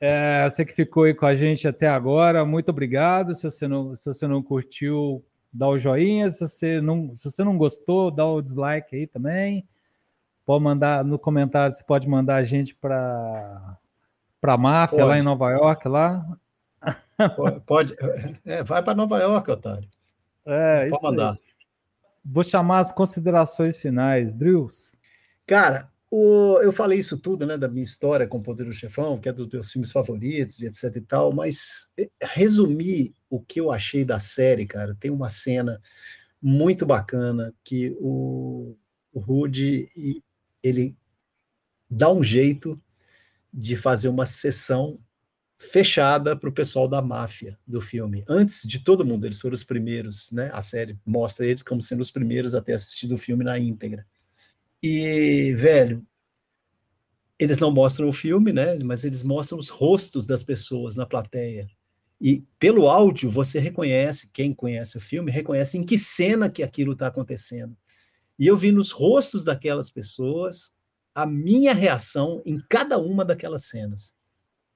É, 0.00 0.50
você 0.50 0.64
que 0.64 0.72
ficou 0.72 1.04
aí 1.04 1.14
com 1.14 1.26
a 1.26 1.36
gente 1.36 1.68
até 1.68 1.86
agora, 1.86 2.44
muito 2.44 2.70
obrigado. 2.70 3.34
Se 3.36 3.44
você 3.44 3.68
não, 3.68 3.94
se 3.94 4.06
você 4.06 4.26
não 4.26 4.42
curtiu, 4.42 5.24
dá 5.52 5.68
o 5.68 5.78
joinha. 5.78 6.28
Se 6.30 6.40
você 6.40 6.80
não, 6.80 7.16
se 7.16 7.30
você 7.30 7.44
não 7.44 7.56
gostou, 7.56 8.10
dá 8.10 8.26
o 8.26 8.42
dislike 8.42 8.96
aí 8.96 9.06
também. 9.06 9.64
Pode 10.44 10.64
mandar 10.64 11.04
no 11.04 11.18
comentário, 11.18 11.74
você 11.74 11.84
pode 11.84 12.08
mandar 12.08 12.36
a 12.36 12.44
gente 12.44 12.74
para 12.74 13.78
para 14.40 14.56
máfia 14.56 14.98
pode. 14.98 15.08
lá 15.08 15.18
em 15.18 15.22
Nova 15.22 15.50
York 15.50 15.88
lá. 15.88 16.24
Pode, 17.36 17.60
pode 17.66 17.96
é, 18.46 18.62
vai 18.62 18.82
para 18.82 18.94
Nova 18.94 19.18
York, 19.18 19.50
otário. 19.50 19.88
É, 20.46 20.88
pode 20.88 21.02
mandar. 21.02 21.32
Aí. 21.32 21.38
Vou 22.24 22.42
chamar 22.42 22.80
as 22.80 22.92
considerações 22.92 23.76
finais, 23.76 24.32
Drills. 24.32 24.96
Cara, 25.46 25.90
o, 26.10 26.58
eu 26.60 26.72
falei 26.72 26.98
isso 26.98 27.18
tudo, 27.18 27.46
né, 27.46 27.56
da 27.56 27.68
minha 27.68 27.84
história 27.84 28.26
com 28.26 28.38
o 28.38 28.42
Poder 28.42 28.64
do 28.64 28.72
Chefão, 28.72 29.18
que 29.18 29.28
é 29.28 29.32
dos 29.32 29.48
meus 29.48 29.70
filmes 29.70 29.92
favoritos 29.92 30.60
e 30.60 30.66
etc 30.66 30.96
e 30.96 31.00
tal, 31.00 31.32
mas 31.32 31.92
eh, 31.98 32.10
resumir 32.20 33.14
o 33.28 33.40
que 33.40 33.60
eu 33.60 33.70
achei 33.70 34.04
da 34.04 34.18
série, 34.18 34.66
cara, 34.66 34.96
tem 34.98 35.10
uma 35.10 35.28
cena 35.28 35.80
muito 36.42 36.84
bacana 36.84 37.54
que 37.62 37.96
o, 38.00 38.76
o 39.12 39.20
Rude, 39.20 39.88
ele 40.62 40.96
dá 41.88 42.10
um 42.10 42.22
jeito 42.22 42.80
de 43.52 43.76
fazer 43.76 44.08
uma 44.08 44.26
sessão 44.26 45.00
fechada 45.58 46.34
para 46.34 46.48
o 46.48 46.52
pessoal 46.52 46.88
da 46.88 47.02
máfia 47.02 47.58
do 47.66 47.80
filme. 47.80 48.24
Antes 48.26 48.66
de 48.66 48.78
todo 48.78 49.04
mundo, 49.04 49.26
eles 49.26 49.40
foram 49.40 49.54
os 49.54 49.64
primeiros, 49.64 50.30
né? 50.32 50.50
A 50.54 50.62
série 50.62 50.98
mostra 51.04 51.44
eles 51.44 51.62
como 51.62 51.82
sendo 51.82 52.00
os 52.00 52.10
primeiros 52.10 52.54
a 52.54 52.62
ter 52.62 52.72
assistido 52.72 53.14
o 53.14 53.18
filme 53.18 53.44
na 53.44 53.58
íntegra. 53.58 54.06
E, 54.82 55.52
velho, 55.54 56.06
eles 57.38 57.58
não 57.58 57.70
mostram 57.70 58.08
o 58.08 58.12
filme, 58.12 58.52
né? 58.52 58.78
Mas 58.78 59.04
eles 59.04 59.22
mostram 59.22 59.58
os 59.58 59.68
rostos 59.68 60.24
das 60.24 60.42
pessoas 60.42 60.96
na 60.96 61.04
plateia. 61.04 61.68
E 62.20 62.44
pelo 62.58 62.88
áudio 62.88 63.30
você 63.30 63.58
reconhece, 63.58 64.30
quem 64.32 64.54
conhece 64.54 64.96
o 64.96 65.00
filme, 65.00 65.30
reconhece 65.30 65.76
em 65.78 65.82
que 65.82 65.98
cena 65.98 66.50
que 66.50 66.62
aquilo 66.62 66.92
está 66.92 67.06
acontecendo. 67.06 67.76
E 68.40 68.46
eu 68.46 68.56
vi 68.56 68.72
nos 68.72 68.90
rostos 68.90 69.44
daquelas 69.44 69.90
pessoas 69.90 70.72
a 71.14 71.26
minha 71.26 71.74
reação 71.74 72.42
em 72.46 72.58
cada 72.68 72.98
uma 72.98 73.24
daquelas 73.24 73.66
cenas, 73.66 74.14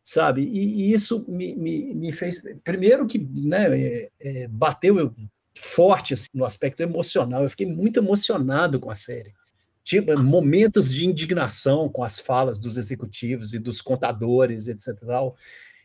sabe? 0.02 0.42
E, 0.42 0.82
e 0.82 0.92
isso 0.92 1.24
me, 1.26 1.56
me, 1.56 1.94
me, 1.94 2.12
fez, 2.12 2.42
primeiro 2.62 3.06
que 3.06 3.18
né, 3.18 3.76
é, 3.76 4.10
é, 4.20 4.48
bateu 4.48 5.14
forte 5.56 6.12
assim, 6.12 6.28
no 6.34 6.44
aspecto 6.44 6.80
emocional, 6.80 7.42
eu 7.42 7.48
fiquei 7.48 7.66
muito 7.66 7.98
emocionado 7.98 8.78
com 8.78 8.90
a 8.90 8.94
série 8.94 9.32
tinha 9.84 10.02
momentos 10.16 10.92
de 10.92 11.06
indignação 11.06 11.90
com 11.90 12.02
as 12.02 12.18
falas 12.18 12.58
dos 12.58 12.78
executivos 12.78 13.52
e 13.52 13.58
dos 13.58 13.82
contadores, 13.82 14.66
etc. 14.66 14.98
Tal, 15.06 15.36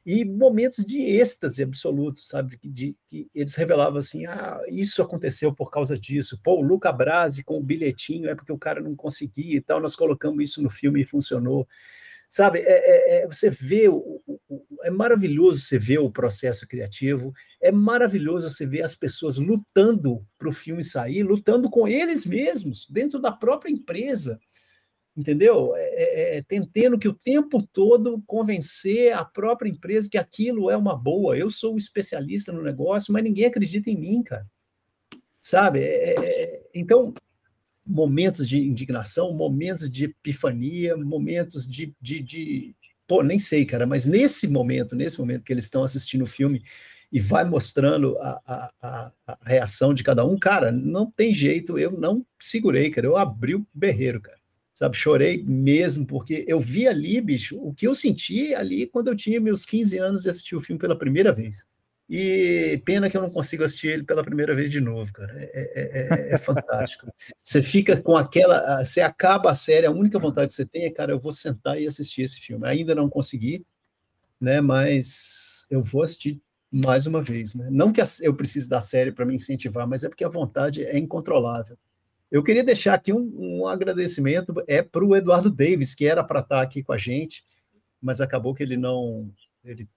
e 0.06 0.24
momentos 0.26 0.86
de 0.86 1.02
êxtase 1.02 1.64
absoluto, 1.64 2.20
sabe? 2.24 2.60
De, 2.64 2.96
que 3.08 3.30
eles 3.34 3.56
revelavam 3.56 4.00
assim: 4.00 4.26
ah, 4.26 4.62
isso 4.68 5.02
aconteceu 5.02 5.54
por 5.54 5.70
causa 5.70 5.98
disso. 5.98 6.40
Pô, 6.44 6.58
o 6.58 6.62
Luca 6.62 6.92
Brasi 6.92 7.44
com 7.44 7.58
o 7.58 7.64
bilhetinho 7.64 8.30
é 8.30 8.36
porque 8.36 8.52
o 8.52 8.58
cara 8.58 8.82
não 8.82 8.96
conseguia 8.96 9.58
e 9.58 9.62
tal, 9.62 9.82
nós 9.82 9.96
colocamos 9.96 10.44
isso 10.44 10.62
no 10.62 10.70
filme 10.70 11.02
e 11.02 11.06
funcionou. 11.06 11.68
Sabe, 12.32 12.60
é, 12.60 12.66
é, 12.68 13.24
é 13.24 13.28
você 13.28 13.50
vê, 13.50 13.90
o, 13.90 14.22
o, 14.28 14.40
é 14.84 14.92
maravilhoso 14.92 15.62
você 15.62 15.80
ver 15.80 15.98
o 15.98 16.12
processo 16.12 16.68
criativo, 16.68 17.34
é 17.60 17.72
maravilhoso 17.72 18.48
você 18.48 18.68
ver 18.68 18.84
as 18.84 18.96
pessoas 18.96 19.38
lutando 19.38 20.24
para 20.38 20.48
o 20.48 20.54
filme 20.54 20.84
sair, 20.84 21.24
lutando 21.24 21.72
com 21.72 21.88
eles 21.88 22.26
mesmos, 22.26 22.88
dentro 22.88 23.20
da 23.20 23.32
própria 23.32 23.72
empresa, 23.72 24.40
entendeu? 25.20 25.76
É, 25.76 25.82
é, 25.82 26.38
é, 26.38 26.42
tentando 26.42 26.98
que 26.98 27.08
o 27.08 27.14
tempo 27.14 27.62
todo 27.74 28.24
convencer 28.26 29.14
a 29.14 29.26
própria 29.26 29.70
empresa 29.70 30.10
que 30.10 30.18
aquilo 30.18 30.70
é 30.70 30.78
uma 30.78 30.96
boa. 30.96 31.38
Eu 31.38 31.50
sou 31.50 31.74
um 31.74 31.78
especialista 31.78 32.54
no 32.54 32.64
negócio, 32.64 33.12
mas 33.12 33.24
ninguém 33.24 33.46
acredita 33.46 33.90
em 33.90 33.98
mim, 33.98 34.24
cara. 34.24 34.48
Sabe? 35.42 35.82
É, 35.82 36.16
é 36.18 36.70
então, 36.74 37.14
momentos 37.86 38.48
de 38.48 38.60
indignação, 38.60 39.34
momentos 39.34 39.92
de 39.92 40.06
epifania, 40.06 40.96
momentos 40.96 41.68
de, 41.68 41.94
de, 42.00 42.22
de, 42.22 42.76
Pô, 43.06 43.22
nem 43.22 43.40
sei, 43.40 43.66
cara, 43.66 43.86
mas 43.86 44.06
nesse 44.06 44.48
momento, 44.48 44.96
nesse 44.96 45.20
momento 45.20 45.44
que 45.44 45.52
eles 45.52 45.66
estão 45.66 45.84
assistindo 45.84 46.22
o 46.22 46.28
filme 46.28 46.62
e 47.12 47.20
vai 47.20 47.44
mostrando 47.44 48.18
a, 48.20 48.42
a, 48.46 48.72
a, 48.82 49.12
a, 49.28 49.38
reação 49.42 49.94
de 49.94 50.04
cada 50.04 50.24
um, 50.24 50.38
cara, 50.38 50.72
não 50.72 51.10
tem 51.10 51.34
jeito, 51.34 51.78
eu 51.78 51.92
não 51.92 52.26
segurei, 52.40 52.90
cara, 52.90 53.08
eu 53.08 53.18
abri 53.18 53.56
o 53.56 53.68
berreiro, 53.74 54.22
cara. 54.22 54.39
Sabe, 54.80 54.96
chorei 54.96 55.44
mesmo, 55.44 56.06
porque 56.06 56.46
eu 56.48 56.58
vi 56.58 56.88
ali, 56.88 57.20
bicho, 57.20 57.60
o 57.62 57.74
que 57.74 57.86
eu 57.86 57.94
senti 57.94 58.56
ali 58.56 58.88
quando 58.88 59.10
eu 59.10 59.16
tinha 59.16 59.38
meus 59.38 59.66
15 59.66 59.98
anos 59.98 60.24
e 60.24 60.30
assisti 60.30 60.56
o 60.56 60.62
filme 60.62 60.80
pela 60.80 60.98
primeira 60.98 61.34
vez. 61.34 61.68
E 62.10 62.82
pena 62.86 63.10
que 63.10 63.18
eu 63.18 63.22
não 63.22 63.30
consigo 63.30 63.62
assistir 63.62 63.90
ele 63.90 64.04
pela 64.04 64.24
primeira 64.24 64.56
vez 64.56 64.72
de 64.72 64.80
novo, 64.80 65.12
cara. 65.12 65.34
É, 65.36 65.52
é, 65.54 66.30
é, 66.32 66.34
é 66.34 66.38
fantástico. 66.38 67.14
você 67.44 67.62
fica 67.62 68.02
com 68.02 68.16
aquela. 68.16 68.82
Você 68.82 69.02
acaba 69.02 69.52
a 69.52 69.56
série, 69.56 69.86
a 69.86 69.92
única 69.92 70.18
vontade 70.18 70.48
que 70.48 70.54
você 70.54 70.66
tem 70.66 70.86
é, 70.86 70.92
cara, 70.92 71.12
eu 71.12 71.20
vou 71.20 71.34
sentar 71.34 71.78
e 71.78 71.86
assistir 71.86 72.22
esse 72.22 72.40
filme. 72.40 72.66
Ainda 72.66 72.96
não 72.96 73.10
consegui, 73.10 73.66
né? 74.40 74.62
Mas 74.62 75.68
eu 75.70 75.84
vou 75.84 76.04
assistir 76.04 76.42
mais 76.72 77.06
uma 77.06 77.22
vez, 77.22 77.54
né? 77.54 77.68
Não 77.70 77.92
que 77.92 78.02
eu 78.22 78.34
precise 78.34 78.70
da 78.70 78.80
série 78.80 79.12
para 79.12 79.26
me 79.26 79.36
incentivar, 79.36 79.86
mas 79.86 80.06
é 80.06 80.08
porque 80.08 80.24
a 80.24 80.30
vontade 80.30 80.86
é 80.86 80.98
incontrolável. 80.98 81.78
Eu 82.32 82.44
queria 82.44 82.64
deixar 82.64 82.94
aqui 82.94 83.12
um, 83.12 83.32
um 83.36 83.68
agradecimento 83.68 84.54
é 84.68 84.82
para 84.82 85.04
o 85.04 85.16
Eduardo 85.16 85.50
Davis, 85.50 85.96
que 85.96 86.06
era 86.06 86.24
para 86.24 86.42
estar 86.42 86.62
aqui 86.62 86.84
com 86.84 86.94
a 86.94 86.98
gente, 86.98 87.44
mas 88.02 88.22
acabou 88.22 88.54
que 88.54 88.64
ele 88.64 88.78
não. 88.78 89.34
Ele 89.64 89.90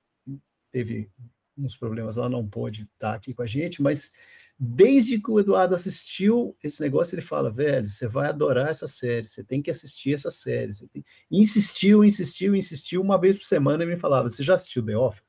teve 0.70 1.10
uns 1.56 1.76
problemas, 1.76 2.16
ela 2.16 2.30
não 2.30 2.48
pôde 2.48 2.88
estar 2.94 3.14
aqui 3.14 3.34
com 3.34 3.42
a 3.42 3.46
gente, 3.46 3.82
mas 3.82 4.10
desde 4.58 5.20
que 5.20 5.30
o 5.30 5.38
Eduardo 5.38 5.74
assistiu 5.74 6.56
esse 6.62 6.80
negócio, 6.80 7.14
ele 7.14 7.22
fala, 7.22 7.50
velho, 7.50 7.88
você 7.88 8.08
vai 8.08 8.28
adorar 8.28 8.68
essa 8.68 8.88
série, 8.88 9.26
você 9.26 9.44
tem 9.44 9.60
que 9.60 9.70
assistir 9.70 10.14
essa 10.14 10.30
série. 10.30 10.72
Tem... 10.88 11.04
Insistiu, 11.30 12.04
insistiu, 12.04 12.56
insistiu, 12.56 13.02
uma 13.02 13.18
vez 13.18 13.36
por 13.36 13.44
semana 13.44 13.82
ele 13.82 13.94
me 13.94 14.00
falava, 14.00 14.28
você 14.28 14.42
já 14.42 14.54
assistiu 14.54 14.84
The 14.84 14.96
Office? 14.96 15.24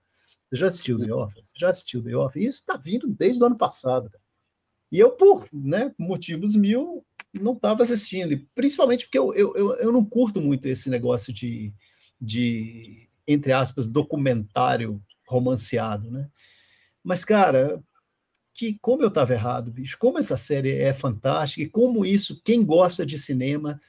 Você 0.49 0.55
já 0.55 0.67
assistiu 0.67 0.97
The 0.97 1.13
Office? 1.13 1.49
Você 1.49 1.53
já 1.57 1.69
assistiu 1.69 2.03
The 2.03 2.15
Office? 2.15 2.43
Isso 2.43 2.59
está 2.59 2.77
vindo 2.77 3.07
desde 3.07 3.41
o 3.41 3.45
ano 3.45 3.57
passado. 3.57 4.09
Cara. 4.09 4.22
E 4.93 4.99
eu, 4.99 5.09
por 5.09 5.47
né, 5.51 5.91
motivos 5.97 6.55
mil, 6.55 7.03
não 7.33 7.53
estava 7.53 7.81
assistindo. 7.81 8.39
principalmente 8.53 9.05
porque 9.05 9.17
eu, 9.17 9.33
eu, 9.33 9.75
eu, 9.77 9.91
não 9.91 10.05
curto 10.05 10.39
muito 10.39 10.67
esse 10.67 10.87
negócio 10.87 11.33
de, 11.33 11.73
de, 12.21 13.09
entre 13.27 13.51
aspas, 13.51 13.87
documentário 13.87 15.01
romanceado, 15.27 16.11
né? 16.11 16.29
Mas, 17.03 17.25
cara, 17.25 17.83
que 18.53 18.77
como 18.79 19.01
eu 19.01 19.07
estava 19.07 19.33
errado, 19.33 19.71
bicho, 19.71 19.97
como 19.97 20.19
essa 20.19 20.37
série 20.37 20.77
é 20.77 20.93
fantástica 20.93 21.63
e 21.63 21.69
como 21.69 22.05
isso, 22.05 22.39
quem 22.43 22.63
gosta 22.63 23.03
de 23.03 23.17
cinema 23.17 23.81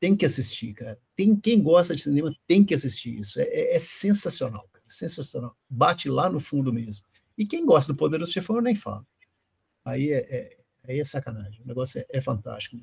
tem 0.00 0.16
que 0.16 0.24
assistir, 0.24 0.72
cara. 0.72 0.98
Tem, 1.14 1.36
quem 1.36 1.62
gosta 1.62 1.94
de 1.94 2.00
cinema 2.00 2.34
tem 2.46 2.64
que 2.64 2.72
assistir 2.74 3.14
isso. 3.20 3.38
É, 3.38 3.42
é, 3.42 3.76
é 3.76 3.78
sensacional, 3.78 4.66
cara. 4.72 4.86
Sensacional. 4.88 5.54
Bate 5.68 6.08
lá 6.08 6.30
no 6.30 6.40
fundo 6.40 6.72
mesmo. 6.72 7.04
E 7.36 7.44
quem 7.44 7.66
gosta 7.66 7.92
do 7.92 7.96
Poderoso 7.98 8.32
Chefão, 8.32 8.56
eu 8.56 8.62
nem 8.62 8.74
falo. 8.74 9.06
Aí 9.86 10.10
é, 10.10 10.18
é, 10.18 10.58
aí 10.88 10.98
é 10.98 11.04
sacanagem. 11.04 11.62
O 11.62 11.66
negócio 11.66 12.00
é, 12.00 12.18
é 12.18 12.20
fantástico. 12.20 12.76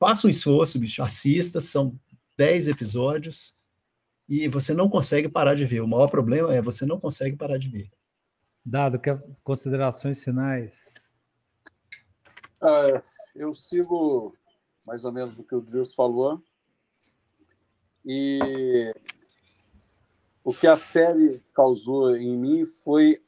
Faça 0.00 0.26
um 0.26 0.30
esforço, 0.30 0.78
bicho. 0.78 1.02
Assista, 1.02 1.60
são 1.60 2.00
10 2.38 2.68
episódios 2.68 3.58
e 4.26 4.48
você 4.48 4.72
não 4.72 4.88
consegue 4.88 5.28
parar 5.28 5.54
de 5.54 5.66
ver. 5.66 5.82
O 5.82 5.86
maior 5.86 6.08
problema 6.08 6.52
é 6.54 6.62
você 6.62 6.86
não 6.86 6.98
consegue 6.98 7.36
parar 7.36 7.58
de 7.58 7.68
ver. 7.68 7.92
Dado 8.64 8.98
que 8.98 9.10
considerações 9.44 10.24
finais. 10.24 10.94
Ah, 12.58 13.02
eu 13.34 13.52
sigo 13.52 14.34
mais 14.86 15.04
ou 15.04 15.12
menos 15.12 15.38
o 15.38 15.44
que 15.44 15.54
o 15.54 15.60
Drius 15.60 15.94
falou. 15.94 16.42
E 18.02 18.94
o 20.42 20.54
que 20.54 20.66
a 20.66 20.76
série 20.78 21.42
causou 21.52 22.16
em 22.16 22.34
mim 22.34 22.64
foi 22.64 23.22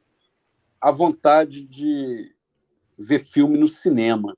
a 0.81 0.91
vontade 0.91 1.63
de 1.67 2.35
ver 2.99 3.25
filme 3.25 3.59
no 3.59 3.69
cinema. 3.69 4.37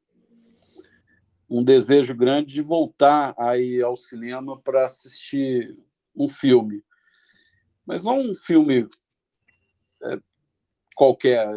Um 1.48 1.62
desejo 1.62 2.14
grande 2.14 2.54
de 2.54 2.62
voltar 2.62 3.34
aí 3.38 3.80
ao 3.80 3.96
cinema 3.96 4.60
para 4.60 4.84
assistir 4.84 5.76
um 6.14 6.28
filme. 6.28 6.82
Mas 7.84 8.04
não 8.04 8.18
um 8.18 8.34
filme 8.34 8.88
é, 10.02 10.20
qualquer, 10.94 11.48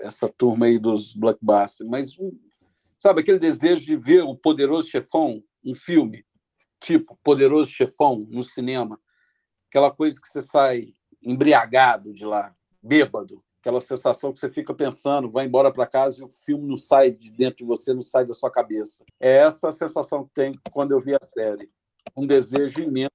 essa 0.00 0.28
turma 0.28 0.66
aí 0.66 0.78
dos 0.78 1.14
blockbusters, 1.14 1.88
mas 1.88 2.16
sabe 2.98 3.20
aquele 3.20 3.38
desejo 3.38 3.84
de 3.84 3.96
ver 3.96 4.22
o 4.22 4.36
Poderoso 4.36 4.88
Chefão, 4.88 5.42
um 5.64 5.74
filme 5.74 6.24
tipo 6.80 7.18
Poderoso 7.22 7.70
Chefão 7.70 8.26
no 8.30 8.42
cinema, 8.42 8.98
aquela 9.68 9.90
coisa 9.90 10.20
que 10.20 10.28
você 10.28 10.42
sai 10.42 10.94
embriagado 11.22 12.12
de 12.12 12.24
lá, 12.24 12.54
bêbado, 12.82 13.42
aquela 13.62 13.80
sensação 13.80 14.32
que 14.32 14.40
você 14.40 14.50
fica 14.50 14.74
pensando, 14.74 15.30
vai 15.30 15.46
embora 15.46 15.70
para 15.72 15.86
casa 15.86 16.20
e 16.20 16.24
o 16.24 16.28
filme 16.28 16.66
não 16.66 16.76
sai 16.76 17.12
de 17.12 17.30
dentro 17.30 17.58
de 17.58 17.64
você, 17.64 17.94
não 17.94 18.02
sai 18.02 18.26
da 18.26 18.34
sua 18.34 18.50
cabeça. 18.50 19.04
É 19.20 19.36
essa 19.36 19.68
a 19.68 19.72
sensação 19.72 20.24
que 20.24 20.34
tem 20.34 20.52
quando 20.72 20.90
eu 20.90 21.00
vi 21.00 21.14
a 21.14 21.24
série, 21.24 21.70
um 22.16 22.26
desejo 22.26 22.80
imenso 22.80 23.12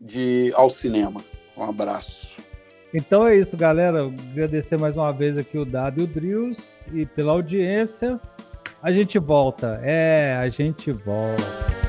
de 0.00 0.22
ir 0.22 0.54
ao 0.54 0.70
cinema. 0.70 1.22
Um 1.54 1.64
abraço. 1.64 2.40
Então 2.94 3.26
é 3.26 3.36
isso, 3.36 3.56
galera. 3.56 4.06
Agradecer 4.06 4.78
mais 4.78 4.96
uma 4.96 5.12
vez 5.12 5.36
aqui 5.36 5.58
o 5.58 5.66
Dado 5.66 6.00
e 6.00 6.04
o 6.04 6.06
Drius 6.06 6.56
e 6.94 7.04
pela 7.04 7.32
audiência. 7.32 8.18
A 8.82 8.90
gente 8.90 9.18
volta. 9.18 9.78
É, 9.84 10.34
a 10.36 10.48
gente 10.48 10.90
volta. 10.90 11.79